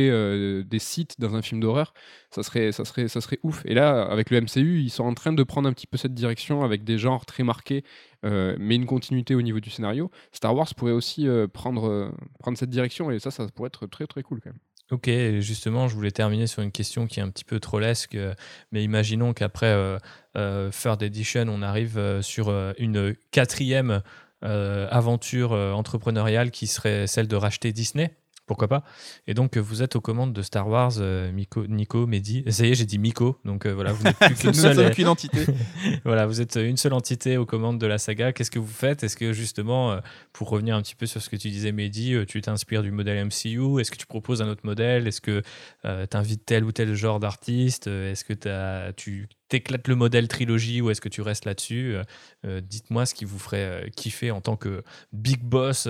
des 0.64 0.78
sites 0.78 1.20
dans 1.20 1.34
un 1.34 1.43
film 1.43 1.61
d'horreur, 1.61 1.93
ça 2.30 2.43
serait, 2.43 2.72
ça, 2.72 2.84
serait, 2.84 3.09
ça 3.09 3.20
serait 3.20 3.39
ouf. 3.43 3.62
Et 3.64 3.74
là, 3.74 4.03
avec 4.03 4.30
le 4.30 4.41
MCU, 4.41 4.80
ils 4.80 4.91
sont 4.91 5.05
en 5.05 5.14
train 5.14 5.32
de 5.32 5.43
prendre 5.43 5.68
un 5.68 5.72
petit 5.72 5.86
peu 5.86 5.97
cette 5.97 6.14
direction 6.14 6.62
avec 6.62 6.84
des 6.84 6.99
genres 6.99 7.26
très 7.26 7.43
marqués, 7.43 7.84
mais 8.22 8.76
une 8.76 8.86
continuité 8.86 9.34
au 9.34 9.43
niveau 9.43 9.61
du 9.61 9.70
scénario. 9.70 10.11
Star 10.32 10.55
Wars 10.55 10.74
pourrait 10.74 10.93
aussi 10.93 11.26
prendre, 11.53 12.12
prendre 12.39 12.59
cette 12.59 12.70
direction, 12.70 13.11
et 13.11 13.18
ça, 13.18 13.30
ça 13.30 13.47
pourrait 13.55 13.68
être 13.68 13.86
très 13.86 14.07
très 14.07 14.22
cool 14.22 14.41
quand 14.41 14.51
même. 14.51 14.61
Ok, 14.91 15.11
justement, 15.41 15.86
je 15.86 15.95
voulais 15.95 16.11
terminer 16.11 16.47
sur 16.47 16.62
une 16.62 16.72
question 16.72 17.07
qui 17.07 17.20
est 17.20 17.22
un 17.22 17.28
petit 17.28 17.45
peu 17.45 17.61
trollesque, 17.61 18.14
euh, 18.14 18.32
mais 18.72 18.82
imaginons 18.82 19.34
qu'après 19.34 19.66
euh, 19.66 19.99
euh, 20.36 20.70
Third 20.70 21.03
Edition, 21.03 21.45
on 21.49 21.61
arrive 21.61 21.99
euh, 21.99 22.22
sur 22.22 22.49
une 22.78 23.14
quatrième 23.30 24.03
aventure 24.41 25.51
entrepreneuriale 25.51 26.53
qui 26.53 26.68
serait 26.68 27.09
celle 27.09 27.26
de 27.26 27.34
racheter 27.34 27.72
Disney 27.72 28.16
pourquoi 28.49 28.66
pas. 28.66 28.82
Et 29.28 29.34
donc, 29.34 29.57
vous 29.57 29.82
êtes 29.82 29.94
aux 29.94 30.01
commandes 30.01 30.32
de 30.32 30.42
Star 30.42 30.66
Wars, 30.66 30.94
euh, 30.99 31.30
Nico, 31.30 32.07
Mehdi. 32.07 32.44
Ça 32.49 32.66
y 32.66 32.70
est, 32.70 32.74
j'ai 32.74 32.84
dit 32.84 32.99
Miko. 32.99 33.38
Donc 33.44 33.66
euh, 33.66 33.72
voilà, 33.72 33.92
vous 33.92 34.03
n'êtes 34.03 34.18
plus 34.18 34.34
qu'une 34.40 34.55
seule 34.55 35.07
entité. 35.07 35.44
voilà, 36.05 36.26
vous 36.26 36.40
êtes 36.40 36.57
une 36.57 36.76
seule 36.76 36.94
entité 36.94 37.36
aux 37.36 37.46
commandes 37.46 37.78
de 37.78 37.86
la 37.86 37.99
saga. 37.99 38.32
Qu'est-ce 38.32 38.51
que 38.51 38.59
vous 38.59 38.66
faites? 38.66 39.05
Est-ce 39.05 39.16
que 39.16 39.32
justement, 39.32 39.92
euh, 39.92 40.01
pour 40.32 40.49
revenir 40.49 40.74
un 40.74 40.82
petit 40.82 40.96
peu 40.96 41.07
sur 41.07 41.22
ce 41.22 41.28
que 41.28 41.36
tu 41.36 41.51
disais, 41.51 41.70
Mehdi, 41.70 42.16
tu 42.26 42.40
t'inspires 42.40 42.82
du 42.82 42.90
modèle 42.90 43.24
MCU 43.26 43.80
Est-ce 43.80 43.90
que 43.90 43.96
tu 43.96 44.07
proposes 44.07 44.42
un 44.42 44.49
autre 44.49 44.64
modèle? 44.64 45.07
Est-ce 45.07 45.20
que 45.20 45.42
tu 45.84 46.16
invites 46.16 46.44
tel 46.44 46.64
ou 46.64 46.72
tel 46.72 46.94
genre 46.94 47.20
d'artiste? 47.20 47.86
Est-ce 47.86 48.24
que 48.24 48.49
as, 48.49 48.92
tu 48.94 49.28
t'éclates 49.49 49.88
le 49.88 49.94
modèle 49.94 50.28
trilogie 50.28 50.80
ou 50.80 50.90
est-ce 50.90 51.01
que 51.01 51.09
tu 51.09 51.22
restes 51.22 51.44
là-dessus 51.44 51.94
euh, 51.94 52.03
euh, 52.46 52.61
Dites-moi 52.61 53.07
ce 53.07 53.14
qui 53.14 53.24
vous 53.24 53.38
ferait 53.38 53.84
euh, 53.84 53.88
kiffer 53.94 54.30
en 54.30 54.40
tant 54.40 54.57
que 54.57 54.82
big 55.12 55.42
boss, 55.42 55.88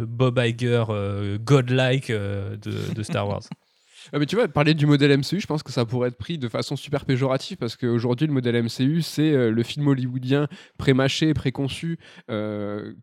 Bob 0.00 0.38
Iger, 0.38 0.84
godlike 1.40 2.10
de, 2.10 3.02
Star 3.02 3.28
Wars. 3.28 3.42
Ah, 4.10 4.18
mais 4.18 4.24
tu 4.24 4.36
vois, 4.36 4.48
parler 4.48 4.72
du 4.72 4.86
modèle 4.86 5.18
MCU, 5.18 5.38
je 5.38 5.46
pense 5.46 5.62
que 5.62 5.70
ça 5.70 5.84
pourrait 5.84 6.08
être 6.08 6.16
pris 6.16 6.38
de 6.38 6.48
façon 6.48 6.76
super 6.76 7.04
péjorative 7.04 7.58
parce 7.58 7.76
qu'aujourd'hui, 7.76 8.26
le 8.26 8.32
modèle 8.32 8.62
MCU, 8.62 9.02
c'est 9.02 9.50
le 9.50 9.62
film 9.62 9.86
hollywoodien 9.86 10.48
pré-mâché, 10.78 11.34
préconçu, 11.34 11.98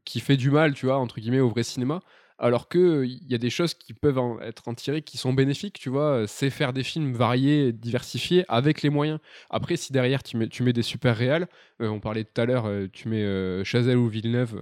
qui 0.04 0.20
fait 0.20 0.38
du 0.38 0.50
mal, 0.50 0.74
tu 0.74 0.88
vois, 0.88 0.98
entre 0.98 1.20
guillemets, 1.20 1.42
au 1.42 1.50
vrai 1.50 1.62
cinéma 1.62 2.02
alors 2.38 2.68
que 2.68 3.06
il 3.06 3.26
y 3.30 3.36
a 3.36 3.38
des 3.38 3.50
choses 3.50 3.74
qui 3.74 3.94
peuvent 3.94 4.18
en 4.18 4.40
être 4.42 4.68
en 4.68 4.74
tirées 4.74 5.02
qui 5.02 5.18
sont 5.18 5.34
bénéfiques, 5.34 5.80
tu 5.80 5.90
vois, 5.90 6.26
c'est 6.28 6.50
faire 6.50 6.74
des 6.74 6.84
films 6.84 7.14
variés, 7.14 7.72
diversifiés, 7.72 8.46
avec 8.50 8.82
les 8.82 8.90
moyens. 8.90 9.20
Après, 9.50 9.78
si 9.78 9.94
derrière 9.94 10.22
tu 10.24 10.38
mets, 10.38 10.74
des 10.74 10.82
super 10.82 11.16
réals, 11.16 11.48
euh, 11.82 11.88
on 11.88 12.00
parlait 12.00 12.26
tout 12.26 12.42
à 12.42 12.46
l'heure, 12.46 12.66
euh, 12.66 12.88
tu 12.92 13.08
mets 13.08 13.24
euh, 13.24 13.64
Chazelle 13.64 13.98
ou 13.98 14.08
Villeneuve, 14.08 14.56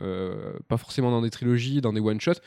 pas 0.67 0.77
forcément 0.77 1.11
dans 1.11 1.21
des 1.21 1.31
trilogies, 1.31 1.81
dans 1.81 1.93
des 1.93 2.01
one-shots, 2.01 2.41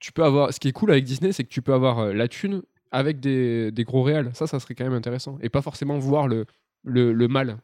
tu 0.00 0.12
peux 0.12 0.24
avoir, 0.24 0.52
ce 0.52 0.60
qui 0.60 0.68
est 0.68 0.72
cool 0.72 0.90
avec 0.90 1.04
Disney, 1.04 1.32
c'est 1.32 1.44
que 1.44 1.48
tu 1.48 1.62
peux 1.62 1.74
avoir 1.74 2.12
la 2.12 2.28
thune 2.28 2.62
avec 2.90 3.20
des, 3.20 3.72
gros 3.80 4.02
réals, 4.02 4.30
ça, 4.34 4.46
ça 4.46 4.58
serait 4.60 4.74
quand 4.74 4.84
même 4.84 4.92
intéressant, 4.92 5.38
et 5.40 5.48
pas 5.48 5.62
forcément 5.62 5.98
voir 5.98 6.26
le, 6.26 6.46
le, 6.84 7.28
mal 7.28 7.58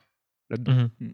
là-dedans. 0.50 0.88
Mmh. 1.00 1.10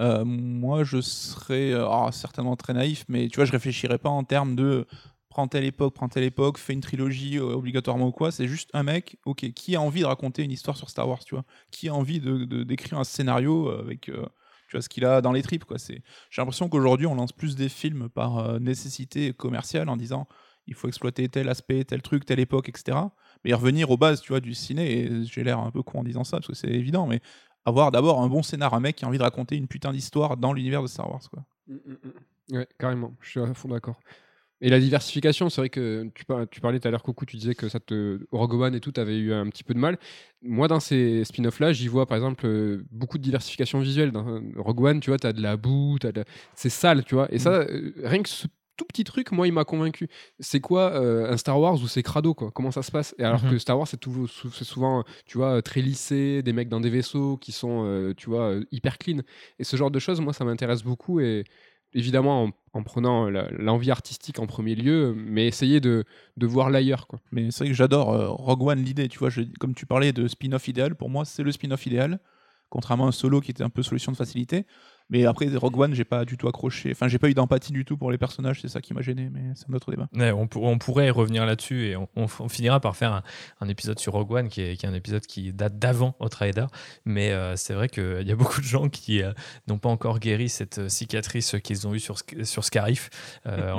Euh, 0.00 0.24
moi, 0.24 0.84
je 0.84 1.00
serais 1.00 1.72
euh, 1.72 1.88
ah, 1.88 2.10
certainement 2.12 2.56
très 2.56 2.72
naïf, 2.72 3.04
mais 3.08 3.28
tu 3.28 3.36
vois, 3.36 3.44
je 3.44 3.52
réfléchirais 3.52 3.98
pas 3.98 4.08
en 4.08 4.24
termes 4.24 4.56
de 4.56 4.86
prends 5.28 5.48
telle 5.48 5.64
époque, 5.64 5.94
prends 5.94 6.08
telle 6.08 6.24
époque, 6.24 6.58
fais 6.58 6.72
une 6.72 6.80
trilogie 6.80 7.38
euh, 7.38 7.54
obligatoirement 7.54 8.08
ou 8.08 8.12
quoi. 8.12 8.32
C'est 8.32 8.48
juste 8.48 8.70
un 8.72 8.82
mec, 8.82 9.16
ok, 9.24 9.52
qui 9.52 9.76
a 9.76 9.80
envie 9.80 10.00
de 10.00 10.06
raconter 10.06 10.42
une 10.42 10.52
histoire 10.52 10.76
sur 10.76 10.90
Star 10.90 11.08
Wars, 11.08 11.24
tu 11.24 11.34
vois 11.34 11.44
Qui 11.70 11.88
a 11.88 11.94
envie 11.94 12.20
de 12.20 12.64
d'écrire 12.64 12.98
un 12.98 13.04
scénario 13.04 13.70
avec 13.70 14.02
tu 14.02 14.12
vois 14.72 14.82
ce 14.82 14.88
qu'il 14.88 15.04
a 15.04 15.20
dans 15.20 15.32
les 15.32 15.42
tripes, 15.42 15.64
quoi. 15.64 15.78
C'est, 15.78 16.02
j'ai 16.30 16.42
l'impression 16.42 16.68
qu'aujourd'hui, 16.68 17.06
on 17.06 17.14
lance 17.14 17.32
plus 17.32 17.54
des 17.56 17.68
films 17.68 18.08
par 18.08 18.60
nécessité 18.60 19.32
commerciale 19.32 19.88
en 19.88 19.96
disant 19.96 20.26
il 20.66 20.74
faut 20.74 20.88
exploiter 20.88 21.28
tel 21.28 21.48
aspect, 21.48 21.84
tel 21.84 22.02
truc, 22.02 22.24
telle 22.24 22.40
époque, 22.40 22.68
etc. 22.68 22.98
Mais 23.44 23.52
revenir 23.52 23.90
aux 23.90 23.96
bases, 23.96 24.20
tu 24.20 24.28
vois, 24.32 24.40
du 24.40 24.54
ciné. 24.54 24.98
Et 24.98 25.24
j'ai 25.24 25.44
l'air 25.44 25.58
un 25.58 25.70
peu 25.70 25.82
con 25.82 26.00
en 26.00 26.04
disant 26.04 26.24
ça 26.24 26.38
parce 26.38 26.48
que 26.48 26.54
c'est 26.54 26.68
évident, 26.68 27.06
mais 27.06 27.20
avoir 27.64 27.90
d'abord 27.90 28.20
un 28.22 28.28
bon 28.28 28.42
scénar, 28.42 28.74
un 28.74 28.80
mec 28.80 28.96
qui 28.96 29.04
a 29.04 29.08
envie 29.08 29.18
de 29.18 29.22
raconter 29.22 29.56
une 29.56 29.68
putain 29.68 29.92
d'histoire 29.92 30.36
dans 30.36 30.52
l'univers 30.52 30.82
de 30.82 30.86
Star 30.86 31.10
Wars. 31.10 31.22
Quoi. 31.30 31.44
Mm, 31.66 31.74
mm, 31.74 31.96
mm. 32.52 32.56
Ouais, 32.56 32.68
carrément, 32.78 33.14
je 33.20 33.30
suis 33.30 33.40
à 33.40 33.54
fond 33.54 33.68
d'accord. 33.68 33.98
Et 34.60 34.70
la 34.70 34.78
diversification, 34.78 35.50
c'est 35.50 35.60
vrai 35.60 35.68
que 35.68 36.08
tu, 36.14 36.24
tu 36.50 36.60
parlais 36.60 36.80
tout 36.80 36.88
à 36.88 36.90
l'heure, 36.90 37.02
Coucou, 37.02 37.26
tu 37.26 37.36
disais 37.36 37.54
que 37.54 37.68
ça 37.68 37.80
te, 37.80 38.20
Rogue 38.32 38.54
One 38.54 38.74
et 38.74 38.80
tout, 38.80 38.92
avait 38.96 39.18
eu 39.18 39.32
un 39.32 39.48
petit 39.50 39.64
peu 39.64 39.74
de 39.74 39.78
mal. 39.78 39.98
Moi, 40.42 40.68
dans 40.68 40.80
ces 40.80 41.24
spin-offs-là, 41.24 41.72
j'y 41.72 41.88
vois 41.88 42.06
par 42.06 42.16
exemple 42.16 42.46
euh, 42.46 42.84
beaucoup 42.90 43.18
de 43.18 43.22
diversification 43.22 43.80
visuelle. 43.80 44.12
Dans 44.12 44.40
Rogue 44.56 44.80
One, 44.80 45.00
tu 45.00 45.10
vois, 45.10 45.18
tu 45.18 45.26
as 45.26 45.32
de 45.32 45.42
la 45.42 45.56
boue, 45.56 45.98
de... 45.98 46.24
c'est 46.54 46.70
sale, 46.70 47.04
tu 47.04 47.14
vois. 47.14 47.32
Et 47.32 47.38
ça, 47.38 47.50
euh, 47.50 47.92
rien 48.04 48.22
que 48.22 48.28
ce 48.28 48.46
tout 48.76 48.84
petit 48.84 49.04
truc, 49.04 49.32
moi, 49.32 49.46
il 49.46 49.52
m'a 49.52 49.64
convaincu. 49.64 50.08
C'est 50.40 50.60
quoi 50.60 50.92
euh, 50.92 51.32
un 51.32 51.36
Star 51.36 51.60
Wars 51.60 51.74
ou 51.74 51.88
c'est 51.88 52.02
crado 52.02 52.34
quoi? 52.34 52.50
Comment 52.50 52.70
ça 52.70 52.82
se 52.82 52.90
passe? 52.90 53.14
Et 53.18 53.24
alors 53.24 53.42
mhm. 53.44 53.52
que 53.52 53.58
Star 53.58 53.78
Wars, 53.78 53.86
c'est 53.88 54.64
souvent, 54.64 55.04
tu 55.26 55.38
vois, 55.38 55.62
très 55.62 55.80
lissé, 55.80 56.42
des 56.42 56.52
mecs 56.52 56.68
dans 56.68 56.80
des 56.80 56.90
vaisseaux 56.90 57.36
qui 57.36 57.52
sont, 57.52 57.84
euh, 57.84 58.14
tu 58.16 58.28
vois, 58.28 58.50
euh, 58.50 58.64
hyper 58.72 58.98
clean. 58.98 59.18
Et 59.58 59.64
ce 59.64 59.76
genre 59.76 59.90
de 59.90 59.98
choses, 59.98 60.20
moi, 60.20 60.32
ça 60.32 60.44
m'intéresse 60.44 60.82
beaucoup. 60.82 61.20
Et 61.20 61.44
évidemment, 61.92 62.50
en, 62.72 62.82
prenant 62.82 63.30
l'envie 63.30 63.90
artistique 63.90 64.40
en 64.40 64.46
premier 64.46 64.74
lieu, 64.74 65.14
mais 65.16 65.46
essayer 65.46 65.80
de, 65.80 66.04
de 66.36 66.46
voir 66.46 66.70
l'ailleurs, 66.70 67.06
quoi. 67.06 67.20
Mais 67.30 67.50
c'est 67.50 67.64
vrai 67.64 67.68
que 67.68 67.74
j'adore 67.74 68.36
Rogue 68.36 68.62
One, 68.62 68.82
l'idée, 68.82 69.08
tu 69.08 69.18
vois, 69.18 69.30
comme 69.60 69.74
tu 69.74 69.86
parlais 69.86 70.12
de 70.12 70.26
spin-off 70.26 70.66
idéal, 70.66 70.96
pour 70.96 71.08
moi, 71.08 71.24
c'est 71.24 71.44
le 71.44 71.52
spin-off 71.52 71.86
idéal. 71.86 72.18
Contrairement 72.70 73.04
à 73.04 73.08
un 73.08 73.12
solo 73.12 73.40
qui 73.40 73.52
était 73.52 73.62
un 73.62 73.68
peu 73.68 73.84
solution 73.84 74.10
de 74.10 74.16
facilité. 74.16 74.66
Mais 75.10 75.26
après, 75.26 75.48
Rogue 75.54 75.78
One, 75.78 75.94
j'ai 75.94 76.04
pas 76.04 76.24
du 76.24 76.36
tout 76.36 76.48
accroché. 76.48 76.90
Enfin, 76.92 77.08
j'ai 77.08 77.18
pas 77.18 77.28
eu 77.28 77.34
d'empathie 77.34 77.72
du 77.72 77.84
tout 77.84 77.96
pour 77.96 78.10
les 78.10 78.18
personnages, 78.18 78.60
c'est 78.62 78.68
ça 78.68 78.80
qui 78.80 78.94
m'a 78.94 79.02
gêné, 79.02 79.28
mais 79.30 79.40
c'est 79.54 79.68
un 79.70 79.74
autre 79.74 79.90
débat. 79.90 80.08
on, 80.14 80.48
on, 80.56 80.78
pourrait 80.78 81.10
revenir 81.10 81.44
là-dessus 81.44 81.88
et 81.88 81.96
on, 81.96 82.28
finira 82.48 82.80
par 82.80 82.96
faire 82.96 83.22
un, 83.60 83.68
épisode 83.68 83.98
sur 83.98 84.12
Rogue 84.12 84.32
One 84.32 84.48
qui 84.48 84.62
est, 84.62 84.76
qui 84.76 84.86
est 84.86 84.88
un 84.88 84.94
épisode 84.94 85.26
qui 85.26 85.52
date 85.52 85.78
d'avant 85.78 86.14
Outrider. 86.20 86.66
Mais 87.04 87.32
euh, 87.32 87.56
c'est 87.56 87.74
vrai 87.74 87.88
qu'il 87.88 88.26
y 88.26 88.32
a 88.32 88.36
beaucoup 88.44 88.60
de 88.60 88.66
gens 88.66 88.88
qui 88.88 89.22
euh, 89.22 89.32
n'ont 89.68 89.78
pas 89.78 89.88
encore 89.88 90.18
guéri 90.18 90.48
cette 90.48 90.78
euh, 90.78 90.88
cicatrice 90.88 91.56
qu'ils 91.62 91.86
ont 91.86 91.94
eue 91.94 92.00
sur, 92.00 92.16
sur 92.42 92.64
Scarif 92.64 93.10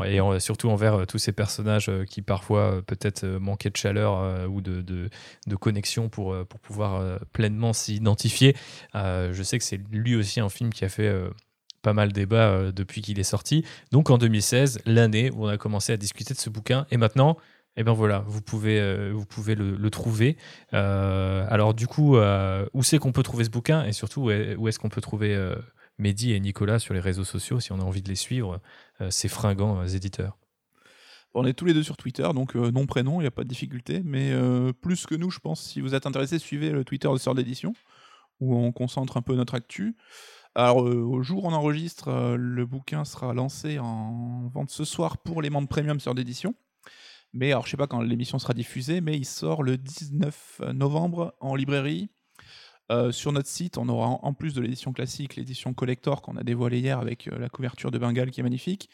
et 0.06 0.20
surtout 0.40 0.70
envers 0.70 1.08
tous 1.08 1.18
ces 1.18 1.32
personnages 1.32 1.92
qui 2.10 2.22
parfois 2.22 2.82
peut-être 2.86 3.26
manquaient 3.26 3.70
de 3.70 3.78
chaleur 3.78 4.50
ou 4.50 4.62
de, 4.62 4.82
de, 4.82 5.10
de, 5.48 5.56
connexion 5.56 6.10
pour, 6.10 6.36
pour 6.46 6.60
pouvoir 6.60 7.20
pleinement 7.34 7.74
s'identifier. 7.74 8.56
je 8.94 9.42
sais 9.44 9.58
que 9.58 9.64
c'est 9.64 9.80
lui 9.92 10.16
aussi 10.16 10.40
un 10.40 10.50
film 10.50 10.72
qui 10.72 10.86
a 10.86 10.90
fait 10.90 11.12
pas 11.86 11.94
mal 11.94 12.12
débat 12.12 12.50
euh, 12.50 12.72
depuis 12.72 13.02
qu'il 13.04 13.20
est 13.20 13.24
sorti. 13.24 13.64
Donc 13.92 14.10
en 14.10 14.18
2016, 14.18 14.80
l'année 14.88 15.30
où 15.30 15.46
on 15.46 15.48
a 15.48 15.58
commencé 15.58 15.94
à 15.94 15.98
discuter 15.98 16.34
de 16.34 16.40
ce 16.40 16.50
bouquin. 16.50 16.88
Et 16.90 16.98
maintenant, 16.98 17.38
eh 17.78 17.84
ben 17.84 17.94
voilà, 17.94 18.24
vous 18.28 18.42
pouvez, 18.42 18.80
euh, 18.80 19.12
vous 19.14 19.26
pouvez 19.26 19.54
le, 19.54 19.90
trouver. 19.92 20.36
alors 20.72 21.76
du 21.76 21.86
coup, 21.86 22.18
où 22.18 22.84
c'est 22.84 22.98
qu'on 22.98 23.12
peut 23.12 23.22
trouver 23.22 23.44
ce 23.44 23.52
bouquin 23.52 23.86
et 23.86 23.94
surtout 23.94 24.32
où 24.58 24.68
est-ce 24.68 24.80
qu'on 24.80 24.90
peut 24.90 25.02
trouver 25.02 25.38
Mehdi 26.00 26.34
et 26.34 26.40
Nicolas 26.40 26.80
sur 26.80 26.94
les 26.94 27.00
réseaux 27.00 27.24
sociaux 27.24 27.60
si 27.60 27.72
on 27.72 27.80
a 27.80 27.84
envie 27.84 28.02
de 28.02 28.10
les 28.10 28.16
suivre, 28.16 28.60
ces 29.10 29.28
fringants 29.28 29.86
éditeurs? 29.86 30.38
On 31.34 31.46
est 31.46 31.54
tous 31.54 31.66
les 31.66 31.74
deux 31.74 31.84
sur 31.84 31.98
Twitter, 31.98 32.28
donc 32.34 32.56
nom 32.56 32.86
prénom, 32.86 33.20
il 33.20 33.26
n'y 33.26 33.28
a 33.28 33.32
pas 33.32 33.44
de 33.44 33.50
difficulté. 33.50 34.02
Mais 34.06 34.34
plus 34.82 35.06
que 35.06 35.16
nous, 35.16 35.30
je 35.30 35.40
pense, 35.40 35.62
si 35.62 35.82
vous 35.82 35.94
êtes 35.94 36.06
intéressé, 36.06 36.40
suivez 36.40 36.72
le 36.72 36.86
Twitter 36.86 37.10
de 37.12 37.18
Sœur 37.18 37.36
d'édition, 37.36 37.74
où 38.40 38.56
on 38.56 38.72
concentre 38.72 39.18
un 39.18 39.22
peu 39.22 39.36
notre 39.36 39.56
actu. 39.56 39.96
Alors, 40.56 40.88
euh, 40.88 41.02
au 41.02 41.22
jour 41.22 41.44
où 41.44 41.48
on 41.48 41.54
enregistre, 41.54 42.08
euh, 42.08 42.38
le 42.38 42.66
bouquin 42.66 43.04
sera 43.04 43.34
lancé 43.34 43.78
en 43.80 44.48
vente 44.54 44.70
ce 44.70 44.86
soir 44.86 45.18
pour 45.18 45.42
les 45.42 45.50
membres 45.50 45.68
premium 45.68 46.00
sur 46.00 46.16
d'édition. 46.16 46.56
Mais 47.34 47.52
alors, 47.52 47.66
je 47.66 47.72
sais 47.72 47.78
pas 47.78 47.88
quand 47.88 48.02
l'émission 48.02 48.40
sera 48.40 48.54
diffusée, 48.54 49.02
mais 49.02 49.18
il 49.18 49.26
sort 49.26 49.64
le 49.64 49.78
19 49.78 50.62
novembre 50.74 51.36
en 51.42 51.56
librairie. 51.56 52.10
Euh, 52.92 53.12
sur 53.12 53.32
notre 53.34 53.50
site, 53.50 53.78
on 53.78 53.90
aura 53.90 54.08
en- 54.08 54.34
plus 54.34 54.54
de 54.54 54.62
l'édition 54.62 54.94
classique, 54.94 55.36
l'édition 55.36 55.74
collector 55.74 56.22
qu'on 56.22 56.38
a 56.38 56.44
dévoilée 56.44 56.80
hier 56.80 57.00
avec 57.00 57.26
la 57.26 57.50
couverture 57.50 57.92
de 57.92 57.98
Bengale 57.98 58.32
qui 58.32 58.40
est 58.40 58.44
magnifique, 58.44 58.90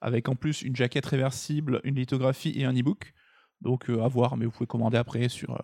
avec 0.00 0.28
en 0.28 0.34
plus 0.34 0.62
une 0.62 0.74
jaquette 0.74 1.06
réversible, 1.06 1.80
une 1.84 1.94
lithographie 1.96 2.52
et 2.56 2.64
un 2.64 2.72
e-book. 2.72 3.12
Donc 3.60 3.88
à 3.88 4.08
voir, 4.08 4.36
mais 4.36 4.46
vous 4.46 4.50
pouvez 4.50 4.66
commander 4.66 4.96
après 4.96 5.28
sur 5.28 5.60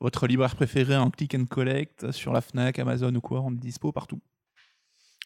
votre 0.00 0.26
libraire 0.26 0.56
préféré 0.56 0.96
en 0.96 1.10
click 1.10 1.34
and 1.34 1.44
collect, 1.46 2.10
sur 2.12 2.32
la 2.32 2.40
Fnac, 2.40 2.78
Amazon 2.78 3.14
ou 3.14 3.20
quoi, 3.20 3.40
on 3.42 3.52
est 3.52 3.58
dispo 3.58 3.92
partout. 3.92 4.20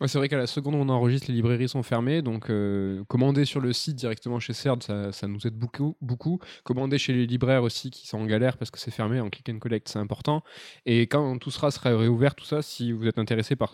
C'est 0.04 0.18
vrai 0.18 0.28
qu'à 0.28 0.36
la 0.36 0.46
seconde 0.46 0.74
où 0.74 0.78
on 0.78 0.90
enregistre, 0.90 1.28
les 1.28 1.34
librairies 1.36 1.70
sont 1.70 1.82
fermées, 1.82 2.20
donc 2.20 2.50
euh, 2.50 3.02
commander 3.04 3.46
sur 3.46 3.60
le 3.60 3.72
site 3.72 3.96
directement 3.96 4.38
chez 4.38 4.52
CERD, 4.52 4.82
ça, 4.82 5.10
ça 5.10 5.26
nous 5.26 5.46
aide 5.46 5.54
beaucoup, 5.54 5.96
beaucoup. 6.02 6.38
Commander 6.64 6.98
chez 6.98 7.14
les 7.14 7.26
libraires 7.26 7.62
aussi 7.62 7.90
qui 7.90 8.06
sont 8.06 8.18
en 8.18 8.26
galère 8.26 8.58
parce 8.58 8.70
que 8.70 8.78
c'est 8.78 8.90
fermé 8.90 9.20
en 9.20 9.30
click 9.30 9.48
and 9.48 9.58
collect, 9.58 9.88
c'est 9.88 9.98
important. 9.98 10.42
Et 10.84 11.06
quand 11.06 11.38
tout 11.38 11.50
sera, 11.50 11.70
réouvert, 11.82 12.34
tout 12.34 12.44
ça, 12.44 12.60
si 12.60 12.92
vous 12.92 13.06
êtes 13.06 13.18
intéressé 13.18 13.56
par, 13.56 13.72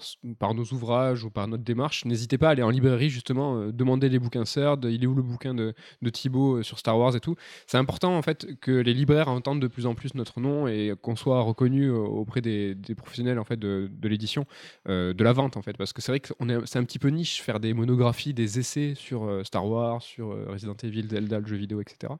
nos 0.54 0.62
ouvrages 0.62 1.24
ou 1.24 1.30
par 1.30 1.48
notre 1.48 1.64
démarche, 1.64 2.04
n'hésitez 2.04 2.38
pas 2.38 2.48
à 2.48 2.50
aller 2.52 2.62
en 2.62 2.70
librairie 2.70 3.10
justement, 3.10 3.56
euh, 3.56 3.72
demander 3.72 4.08
les 4.08 4.20
bouquins 4.20 4.44
CERD, 4.44 4.84
il 4.84 5.02
est 5.02 5.08
où 5.08 5.16
le 5.16 5.22
bouquin 5.22 5.54
de, 5.54 5.74
de 6.02 6.10
Thibaut 6.10 6.58
euh, 6.58 6.62
sur 6.62 6.78
Star 6.78 6.96
Wars 6.96 7.16
et 7.16 7.20
tout. 7.20 7.34
C'est 7.66 7.78
important 7.78 8.16
en 8.16 8.22
fait 8.22 8.46
que 8.60 8.70
les 8.70 8.94
libraires 8.94 9.26
entendent 9.26 9.60
de 9.60 9.66
plus 9.66 9.86
en 9.86 9.96
plus 9.96 10.14
notre 10.14 10.38
nom 10.38 10.68
et 10.68 10.92
qu'on 11.02 11.16
soit 11.16 11.40
reconnu 11.40 11.90
auprès 11.90 12.40
des, 12.40 12.76
professionnels 12.96 13.40
en 13.40 13.44
fait 13.44 13.58
de, 13.58 13.90
l'édition, 14.04 14.46
de 14.86 15.24
la 15.24 15.32
vente 15.32 15.56
en 15.56 15.62
fait, 15.62 15.76
parce 15.76 15.92
que 15.92 16.00
c'est 16.20 16.34
vrai 16.34 16.60
que 16.60 16.66
c'est 16.66 16.78
un 16.78 16.84
petit 16.84 16.98
peu 16.98 17.08
niche 17.08 17.42
faire 17.42 17.60
des 17.60 17.74
monographies, 17.74 18.34
des 18.34 18.58
essais 18.58 18.94
sur 18.94 19.24
euh, 19.24 19.44
Star 19.44 19.66
Wars, 19.66 20.02
sur 20.02 20.32
euh, 20.32 20.46
Resident 20.50 20.76
Evil, 20.82 21.08
Zelda, 21.08 21.40
le 21.40 21.46
jeu 21.46 21.56
vidéo, 21.56 21.80
etc. 21.80 22.12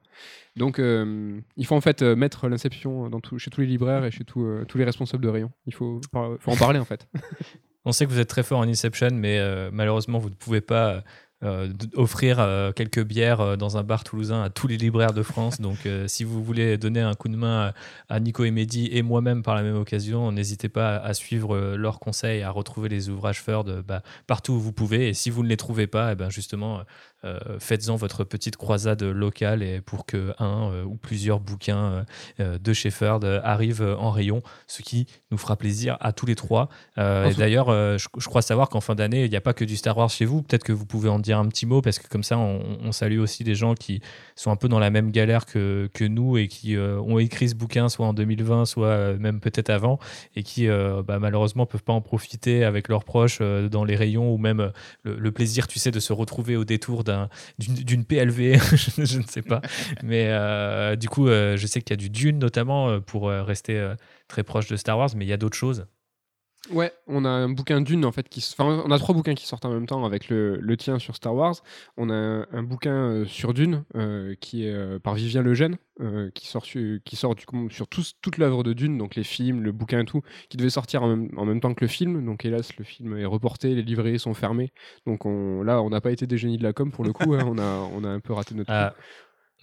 Donc 0.57 0.79
euh, 0.79 1.41
il 1.57 1.67
faut 1.67 1.75
en 1.75 1.81
fait 1.81 2.03
euh, 2.03 2.17
mettre 2.17 2.49
l'inception 2.49 3.09
dans 3.11 3.21
tout- 3.21 3.39
chez 3.39 3.51
tous 3.51 3.61
les 3.61 3.67
libraires 3.67 4.05
et 4.05 4.11
chez 4.11 4.25
tout, 4.25 4.43
euh, 4.45 4.65
tous 4.67 4.79
les 4.79 4.85
responsables 4.85 5.23
de 5.23 5.29
rayon. 5.29 5.51
Il 5.67 5.75
faut, 5.75 6.01
en 6.15 6.57
parler 6.57 6.79
en 6.79 6.85
fait. 6.85 7.07
On 7.85 7.91
sait 7.93 8.07
que 8.07 8.11
vous 8.11 8.21
êtes 8.21 8.29
très 8.29 8.45
fort 8.45 8.61
en 8.61 8.69
Inception, 8.69 9.11
mais 9.13 9.39
euh, 9.41 9.71
malheureusement, 9.73 10.19
vous 10.19 10.31
ne 10.31 10.35
pouvez 10.35 10.61
pas 10.61 11.03
euh, 11.45 11.73
offrir 11.97 12.39
euh, 12.39 12.71
quelques 12.71 13.03
bières 13.03 13.41
euh, 13.41 13.57
dans 13.57 13.77
un 13.77 13.83
bar 13.83 14.05
toulousain 14.05 14.45
à 14.45 14.51
tous 14.51 14.69
les 14.69 14.77
libraires 14.77 15.13
de 15.13 15.25
France. 15.25 15.61
Donc, 15.61 15.89
si 16.07 16.23
vous 16.23 16.43
voulez 16.43 16.79
donner 16.79 17.01
un 17.01 17.15
coup 17.15 17.29
de 17.29 17.37
main 17.37 17.73
à, 18.09 18.21
Nico 18.21 18.45
et 18.45 18.51
Mehdi 18.51 18.89
et 18.93 19.03
moi-même 19.03 19.43
par 19.43 19.57
la 19.57 19.63
même 19.63 19.77
occasion, 19.77 20.31
n'hésitez 20.31 20.69
pas 20.69 20.97
à, 20.97 21.15
suivre 21.15 21.75
leurs 21.77 21.99
conseils, 21.99 22.43
à 22.43 22.51
retrouver 22.51 22.89
les 22.89 23.09
ouvrages 23.09 23.41
Ferd 23.43 23.83
bah, 23.83 24.03
partout 24.27 24.53
où 24.53 24.61
vous 24.61 24.73
pouvez. 24.73 25.09
Et 25.09 25.15
si 25.15 25.31
vous 25.31 25.43
ne 25.43 25.49
les 25.49 25.57
trouvez 25.57 25.87
pas, 25.87 26.13
eh 26.13 26.15
ben 26.15 26.31
justement, 26.31 26.83
euh, 27.25 27.39
faites-en 27.59 27.97
votre 27.97 28.25
petite 28.25 28.57
croisade 28.57 29.03
locale 29.03 29.63
et 29.63 29.81
pour 29.81 30.07
que 30.07 30.33
un 30.39 30.71
euh, 30.73 30.85
ou 30.85 30.97
plusieurs 30.97 31.41
bouquins 31.41 32.05
euh, 32.41 32.59
de 32.59 32.73
euh, 33.25 33.41
arrivent 33.45 33.97
en 33.99 34.11
rayon, 34.11 34.43
ce 34.67 34.83
qui 34.83 35.07
nous 35.31 35.39
fera 35.39 35.57
plaisir 35.57 35.97
à 36.01 36.13
tous 36.13 36.27
les 36.27 36.35
trois. 36.35 36.69
Et 36.97 37.35
d'ailleurs, 37.35 37.71
je, 37.71 38.07
je 38.19 38.29
crois 38.29 38.43
savoir 38.43 38.69
qu'en 38.69 38.81
fin 38.81 38.95
d'année, 38.95 39.25
il 39.25 39.31
n'y 39.31 39.37
a 39.37 39.41
pas 39.41 39.53
que 39.55 39.65
du 39.65 39.77
Star 39.77 39.97
Wars 39.97 40.11
chez 40.11 40.25
vous. 40.25 40.43
Peut-être 40.43 40.65
que 40.65 40.73
vous 40.73 40.87
pouvez 40.87 41.09
en 41.09 41.19
dire 41.19 41.39
un 41.39 41.47
petit 41.47 41.67
mot 41.67 41.81
parce 41.81 41.99
que 41.99 42.09
comme 42.09 42.23
ça, 42.25 42.39
on, 42.39 42.79
on 42.83 42.93
salue 42.93 43.19
aussi 43.19 43.45
des 43.45 43.55
gens 43.55 43.75
qui 43.75 44.01
sont 44.35 44.51
un 44.51 44.57
peu 44.57 44.69
dans 44.69 44.79
la 44.79 44.91
même 44.91 45.11
galère 45.11 45.47
que, 45.47 45.89
que 45.95 46.05
nous 46.05 46.39
et 46.39 46.49
qui 46.49 46.77
ont 46.79 47.19
écrit 47.19 47.49
ce 47.49 47.55
bouquin 47.55 47.89
soit 47.89 48.07
en 48.07 48.15
2020, 48.15 48.65
soit 48.65 49.15
même 49.19 49.41
peut-être 49.41 49.71
avant 49.71 49.99
et 50.35 50.43
qui 50.43 50.67
bah, 50.69 51.19
malheureusement 51.21 51.67
peuvent 51.67 51.85
pas 51.85 51.93
en 51.93 52.01
profiter 52.01 52.65
avec 52.65 52.89
leurs 52.89 53.05
proches 53.05 53.41
dans 53.41 53.85
les 53.85 53.97
rayons 53.97 54.33
ou 54.33 54.39
même 54.39 54.73
le, 55.05 55.17
le 55.17 55.33
plaisir, 55.33 55.67
tu 55.69 55.79
sais, 55.79 55.91
de 55.91 56.01
se 56.01 56.13
retrouver 56.13 56.57
au 56.57 56.65
détour 56.65 57.05
d'un- 57.05 57.12
d'une 57.59 58.05
PLV, 58.05 58.59
je, 58.99 59.19
ne 59.19 59.27
sais 59.27 59.43
pas. 59.43 59.61
Mais 60.03 60.27
euh, 60.29 60.97
du 60.97 61.09
coup, 61.09 61.29
euh, 61.29 61.57
je 61.57 61.67
sais 61.67 61.81
qu'il 61.81 61.91
y 61.91 61.95
a 61.95 61.97
du 61.97 62.11
Dune 62.11 62.39
notamment 62.39 62.89
euh, 62.89 63.01
pour 63.01 63.29
rester 63.29 63.93
très 64.29 64.43
proche 64.43 64.69
de 64.69 64.77
Star 64.77 64.99
Wars, 64.99 65.11
mais 65.17 65.25
il 65.25 65.29
y 65.29 65.33
a 65.33 65.37
d'autres 65.37 65.57
choses. 65.57 65.87
Ouais, 66.71 66.93
on 67.09 67.25
a 67.25 67.29
un 67.29 67.49
bouquin 67.49 67.81
d'une 67.81 68.05
en 68.05 68.13
fait 68.13 68.29
qui, 68.29 68.39
enfin, 68.57 68.83
on 68.87 68.91
a 68.93 68.99
trois 68.99 69.17
bouquins 69.17 69.35
qui 69.35 69.47
sortent 69.47 69.65
en 69.65 69.73
même 69.73 69.87
temps 69.87 70.05
avec 70.05 70.29
le, 70.29 70.57
le 70.59 70.77
tien 70.77 71.01
sur 71.01 71.17
Star 71.17 71.35
Wars. 71.35 71.57
On 71.97 72.09
a 72.09 72.15
un, 72.15 72.47
un 72.53 72.63
bouquin 72.63 72.95
euh, 72.95 73.25
sur 73.25 73.53
Dune 73.53 73.83
euh, 73.97 74.37
qui 74.41 74.65
est 74.67 74.73
euh, 74.73 75.01
par 75.01 75.15
Vivien 75.15 75.43
Lejeune 75.43 75.77
euh, 76.01 76.31
qui 76.31 76.47
sort 76.47 76.65
su- 76.65 77.03
qui 77.05 77.17
sort 77.17 77.35
du 77.35 77.47
coup 77.47 77.69
sur 77.69 77.89
toute 77.89 78.39
l'œuvre 78.39 78.63
de 78.63 78.75
Dune, 78.75 78.97
donc 78.97 79.17
les 79.17 79.25
films, 79.25 79.61
le 79.61 79.73
bouquin 79.73 80.01
et 80.01 80.05
tout, 80.05 80.23
qui 80.51 80.57
devait 80.57 80.71
sortir 80.71 81.03
en 81.03 81.09
même, 81.09 81.31
en 81.37 81.45
même 81.45 81.61
temps 81.61 81.75
que 81.75 81.81
le 81.85 81.89
film. 81.89 82.25
Donc 82.25 82.45
hélas, 82.45 82.77
le 82.77 82.85
film 82.85 83.19
est 83.19 83.25
reporté, 83.25 83.75
les 83.75 83.83
librairies 83.83 84.21
sont 84.21 84.33
fermées. 84.33 84.73
Donc 85.05 85.27
on, 85.27 85.63
là, 85.65 85.83
on 85.83 85.91
n'a 85.91 86.01
pas 86.01 86.13
été 86.13 86.29
des 86.29 86.39
génies 86.39 86.59
de 86.59 86.63
la 86.63 86.73
com 86.73 86.93
pour 86.93 87.03
le 87.05 87.13
coup. 87.13 87.35
hein, 87.35 87.45
on 87.51 87.59
a 87.59 87.89
on 87.93 88.05
a 88.05 88.09
un 88.09 88.21
peu 88.21 88.35
raté 88.35 88.55
notre 88.55 88.69
coup. 88.69 88.73
Ah, 88.73 88.95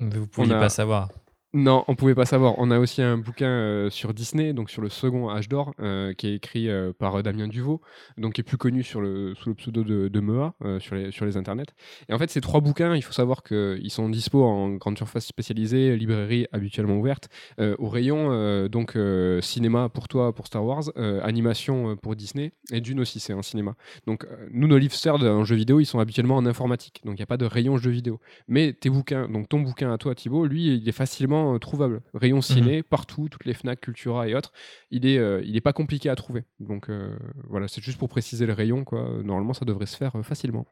vous 0.01 0.27
pouviez 0.27 0.53
a- 0.53 0.59
pas 0.59 0.69
savoir. 0.69 1.07
Non, 1.55 1.83
on 1.87 1.95
pouvait 1.95 2.13
pas 2.13 2.25
savoir. 2.25 2.53
On 2.59 2.69
a 2.69 2.77
aussi 2.77 3.01
un 3.01 3.17
bouquin 3.17 3.47
euh, 3.47 3.89
sur 3.89 4.13
Disney, 4.13 4.53
donc 4.53 4.69
sur 4.69 4.83
le 4.83 4.89
second 4.89 5.31
âge 5.31 5.49
d'or, 5.49 5.73
euh, 5.79 6.13
qui 6.13 6.27
est 6.27 6.35
écrit 6.35 6.69
euh, 6.69 6.93
par 6.93 7.23
Damien 7.23 7.47
Duvaux, 7.47 7.81
donc 8.19 8.33
qui 8.33 8.41
est 8.41 8.43
plus 8.43 8.57
connu 8.57 8.83
sur 8.83 9.01
le, 9.01 9.33
sous 9.33 9.49
le 9.49 9.55
pseudo 9.55 9.83
de, 9.83 10.09
de 10.09 10.19
Mea 10.19 10.53
sur, 10.79 10.93
les, 10.93 11.09
sur 11.09 11.25
les 11.25 11.37
internets. 11.37 11.73
Et 12.07 12.13
en 12.13 12.19
fait, 12.19 12.29
ces 12.29 12.39
trois 12.39 12.61
bouquins, 12.61 12.95
il 12.95 13.01
faut 13.01 13.13
savoir 13.13 13.41
qu'ils 13.41 13.89
sont 13.89 14.09
dispo 14.09 14.43
en 14.43 14.75
grande 14.75 14.95
surface 14.95 15.25
spécialisée, 15.25 15.97
librairie 15.97 16.45
habituellement 16.51 16.97
ouverte, 16.97 17.29
au 17.57 17.87
rayon 17.87 18.67
donc 18.67 18.97
cinéma 19.41 19.89
pour 19.89 20.07
toi, 20.07 20.33
pour 20.33 20.47
Star 20.47 20.63
Wars, 20.63 20.83
animation 21.23 21.95
pour 21.95 22.15
Disney, 22.15 22.51
et 22.71 22.81
Dune 22.81 22.99
aussi, 22.99 23.19
c'est 23.19 23.33
en 23.33 23.41
cinéma. 23.41 23.75
Donc 24.05 24.27
nous, 24.51 24.67
nos 24.67 24.77
livres 24.77 24.93
CERD 24.93 25.23
en 25.23 25.45
jeu 25.45 25.55
vidéo, 25.55 25.79
ils 25.79 25.85
sont 25.85 25.99
habituellement 25.99 26.37
en 26.37 26.45
informatique, 26.45 27.01
donc 27.05 27.15
il 27.15 27.19
n'y 27.19 27.23
a 27.23 27.27
pas 27.27 27.37
de 27.37 27.45
rayon 27.45 27.77
jeu 27.77 27.91
vidéo. 27.91 28.19
Mais 28.47 28.73
tes 28.73 28.89
bouquins, 28.89 29.27
donc 29.27 29.49
ton 29.49 29.61
bouquin 29.61 29.91
à 29.91 29.97
toi, 29.97 30.13
Thibaut, 30.13 30.45
lui, 30.45 30.75
il 30.75 30.87
est 30.87 30.91
facilement 30.93 31.38
euh, 31.39 31.59
trouvable. 31.59 32.01
Rayon 32.13 32.41
ciné, 32.41 32.83
partout, 32.83 33.29
toutes 33.29 33.45
les 33.45 33.53
Fnac, 33.53 33.81
Cultura 33.81 34.27
et 34.27 34.35
autres. 34.35 34.51
Il 34.91 35.05
est, 35.05 35.17
euh, 35.17 35.41
il 35.45 35.55
est 35.55 35.61
pas 35.61 35.73
compliqué 35.73 36.09
à 36.09 36.15
trouver. 36.15 36.43
Donc 36.59 36.89
euh, 36.89 37.17
voilà, 37.47 37.67
c'est 37.67 37.81
juste 37.83 37.97
pour 37.97 38.09
préciser 38.09 38.45
le 38.45 38.53
rayon, 38.53 38.83
quoi. 38.83 39.21
Normalement, 39.23 39.53
ça 39.53 39.65
devrait 39.65 39.85
se 39.85 39.97
faire 39.97 40.13
facilement. 40.23 40.67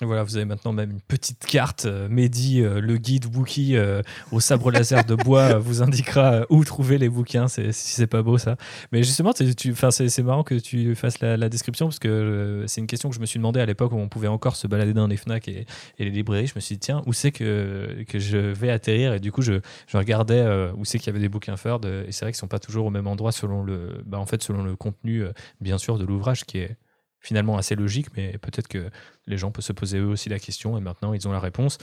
Voilà, 0.00 0.24
vous 0.24 0.36
avez 0.36 0.46
maintenant 0.46 0.72
même 0.72 0.90
une 0.90 1.00
petite 1.00 1.44
carte. 1.46 1.84
euh, 1.84 2.08
Mehdi, 2.08 2.62
euh, 2.62 2.80
le 2.80 2.96
guide 2.96 3.26
Wookie 3.36 3.76
euh, 3.76 4.02
au 4.32 4.40
sabre 4.40 4.70
laser 4.70 5.04
de 5.04 5.14
bois, 5.14 5.42
euh, 5.42 5.58
vous 5.58 5.82
indiquera 5.82 6.44
où 6.50 6.64
trouver 6.64 6.98
les 6.98 7.08
bouquins. 7.08 7.46
C'est, 7.46 7.72
si 7.72 7.92
c'est 7.92 8.06
pas 8.06 8.22
beau 8.22 8.38
ça. 8.38 8.56
Mais 8.90 9.02
justement, 9.02 9.32
c'est, 9.32 10.22
marrant 10.22 10.42
que 10.42 10.54
tu 10.54 10.94
fasses 10.94 11.20
la, 11.20 11.48
description 11.48 11.86
parce 11.86 11.98
que 11.98 12.64
c'est 12.66 12.80
une 12.80 12.86
question 12.86 13.10
que 13.10 13.14
je 13.14 13.20
me 13.20 13.26
suis 13.26 13.38
demandé 13.38 13.60
à 13.60 13.66
l'époque 13.66 13.92
où 13.92 13.96
on 13.96 14.08
pouvait 14.08 14.28
encore 14.28 14.56
se 14.56 14.66
balader 14.66 14.94
dans 14.94 15.06
les 15.06 15.16
Fnac 15.16 15.46
et, 15.46 15.66
les 15.98 16.10
librairies. 16.10 16.46
Je 16.46 16.54
me 16.56 16.60
suis 16.60 16.76
dit, 16.76 16.80
tiens, 16.80 17.02
où 17.06 17.12
c'est 17.12 17.30
que, 17.30 18.04
que 18.08 18.18
je 18.18 18.38
vais 18.38 18.70
atterrir? 18.70 19.12
Et 19.14 19.20
du 19.20 19.30
coup, 19.30 19.42
je, 19.42 19.60
regardais 19.92 20.42
où 20.76 20.84
c'est 20.84 20.98
qu'il 20.98 21.08
y 21.08 21.10
avait 21.10 21.20
des 21.20 21.28
bouquins 21.28 21.56
Ferd. 21.56 21.84
Et 21.84 22.10
c'est 22.10 22.24
vrai 22.24 22.32
qu'ils 22.32 22.38
sont 22.40 22.48
pas 22.48 22.58
toujours 22.58 22.86
au 22.86 22.90
même 22.90 23.06
endroit 23.06 23.30
selon 23.30 23.62
le, 23.62 24.02
bah, 24.06 24.18
en 24.18 24.26
fait, 24.26 24.42
selon 24.42 24.64
le 24.64 24.74
contenu, 24.74 25.24
bien 25.60 25.78
sûr, 25.78 25.98
de 25.98 26.04
l'ouvrage 26.04 26.44
qui 26.44 26.58
est 26.58 26.76
finalement 27.22 27.56
assez 27.56 27.74
logique, 27.74 28.08
mais 28.16 28.36
peut-être 28.38 28.68
que 28.68 28.90
les 29.26 29.38
gens 29.38 29.50
peuvent 29.50 29.64
se 29.64 29.72
poser 29.72 29.98
eux 29.98 30.08
aussi 30.08 30.28
la 30.28 30.38
question 30.38 30.76
et 30.76 30.80
maintenant 30.80 31.14
ils 31.14 31.26
ont 31.28 31.32
la 31.32 31.40
réponse. 31.40 31.78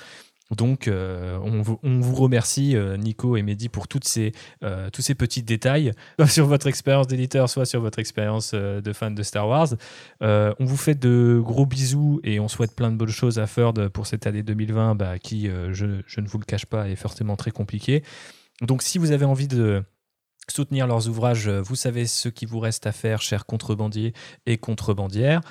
Donc, 0.56 0.88
euh, 0.88 1.38
on, 1.44 1.62
vous, 1.62 2.16
remercie, 2.16 2.76
euh, 2.76 2.98
Nico 2.98 3.38
et 3.38 3.44
Mehdi, 3.44 3.70
pour 3.70 3.88
toutes 3.88 4.08
ces, 4.08 4.32
euh, 4.64 4.90
tous 4.90 5.02
ces 5.02 5.14
petits 5.14 5.44
détails, 5.44 5.92
soit 6.20 6.28
sur 6.28 6.48
votre 6.48 6.68
expérience 6.68 7.08
d'éditeur, 7.08 7.50
soit 7.50 7.66
sur 7.66 7.82
votre 7.82 8.00
expérience 8.00 8.52
euh, 8.56 8.82
de 8.82 8.92
fan 8.94 9.14
de 9.14 9.24
Star 9.24 9.48
Wars. 9.48 9.70
On 10.22 10.66
vous 10.66 10.78
fait 10.78 10.96
de 10.96 11.40
gros 11.44 11.66
bisous 11.66 12.20
et 12.24 12.40
on 12.40 12.48
souhaite 12.48 12.76
plein 12.76 12.92
de 12.92 12.98
bonnes 12.98 13.10
choses 13.10 13.40
à 13.40 13.48
Ferd 13.48 13.90
pour 13.90 14.08
cette 14.08 14.26
année 14.26 14.44
2020, 14.44 14.96
bah, 14.96 15.20
qui, 15.20 15.48
je, 15.48 16.02
je 16.06 16.22
ne 16.22 16.28
vous 16.28 16.40
le 16.40 16.46
cache 16.46 16.66
pas, 16.66 16.90
est 16.90 16.96
forcément 16.96 17.36
très 17.36 17.52
compliquée. 17.52 18.04
Donc, 18.62 18.82
si 18.82 18.98
vous 18.98 19.12
avez 19.12 19.26
envie 19.26 19.48
de 19.48 19.84
soutenir 20.52 20.88
leurs 20.88 21.08
ouvrages, 21.08 21.48
euh, 21.48 21.62
vous 21.62 21.76
savez 21.76 22.06
ce 22.08 22.30
qu'il 22.30 22.48
vous 22.48 22.60
reste 22.60 22.86
à 22.88 22.92
faire, 22.92 23.22
chers 23.22 23.46
contrebandiers 23.46 24.14
et 24.46 24.58
contrebandières. 24.58 25.42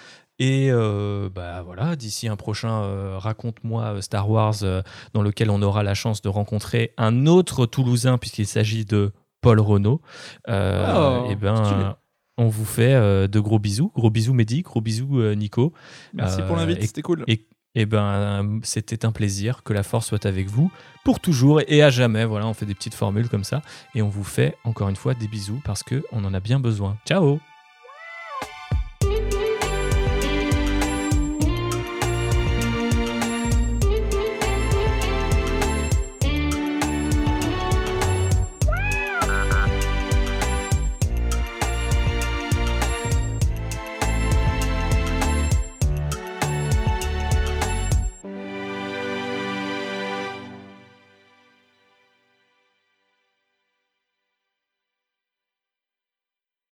Et 0.40 0.68
euh, 0.70 1.28
bah 1.34 1.62
voilà, 1.62 1.96
d'ici 1.96 2.28
un 2.28 2.36
prochain 2.36 2.82
euh, 2.82 3.18
Raconte-moi 3.18 4.01
Star 4.03 4.30
Wars, 4.30 4.55
euh, 4.62 4.82
dans 5.12 5.22
lequel 5.22 5.51
on 5.51 5.62
aura 5.62 5.82
la 5.82 5.94
chance 5.94 6.22
de 6.22 6.28
rencontrer 6.28 6.94
un 6.96 7.26
autre 7.26 7.66
Toulousain, 7.66 8.18
puisqu'il 8.18 8.46
s'agit 8.46 8.84
de 8.84 9.12
Paul 9.40 9.59
Renault. 9.61 10.01
Euh, 10.49 11.24
Oh, 11.26 11.30
et 11.30 11.34
ben, 11.34 11.96
on 12.36 12.46
vous 12.49 12.64
fait 12.64 12.94
de 13.28 13.40
gros 13.40 13.59
bisous. 13.59 13.90
Gros 13.96 14.11
bisous, 14.11 14.32
Mehdi. 14.32 14.62
Gros 14.62 14.80
bisous, 14.80 15.34
Nico. 15.34 15.72
Merci 16.14 16.40
pour 16.42 16.55
l'invite, 16.57 16.78
et- 16.82 16.86
c'était 16.86 17.03
cool. 17.03 17.24
et- 17.26 17.49
Et 17.79 17.87
ben, 17.87 18.59
c'était 18.64 19.05
un 19.07 19.12
plaisir. 19.12 19.62
Que 19.62 19.72
la 19.72 19.85
force 19.85 20.09
soit 20.09 20.26
avec 20.26 20.49
vous 20.49 20.68
pour 21.05 21.20
toujours 21.20 21.61
et 21.68 21.81
à 21.81 21.91
jamais. 21.91 22.24
Voilà, 22.24 22.49
on 22.49 22.53
fait 22.53 22.66
des 22.66 22.74
petites 22.74 22.95
formules 22.95 23.29
comme 23.29 23.45
ça. 23.45 23.62
Et 23.95 24.03
on 24.03 24.09
vous 24.09 24.24
fait 24.24 24.57
encore 24.64 24.89
une 24.89 24.97
fois 24.97 25.14
des 25.14 25.29
bisous 25.29 25.62
parce 25.64 25.85
qu'on 25.85 26.24
en 26.24 26.35
a 26.35 26.41
bien 26.41 26.59
besoin. 26.59 26.97
Ciao 27.07 27.39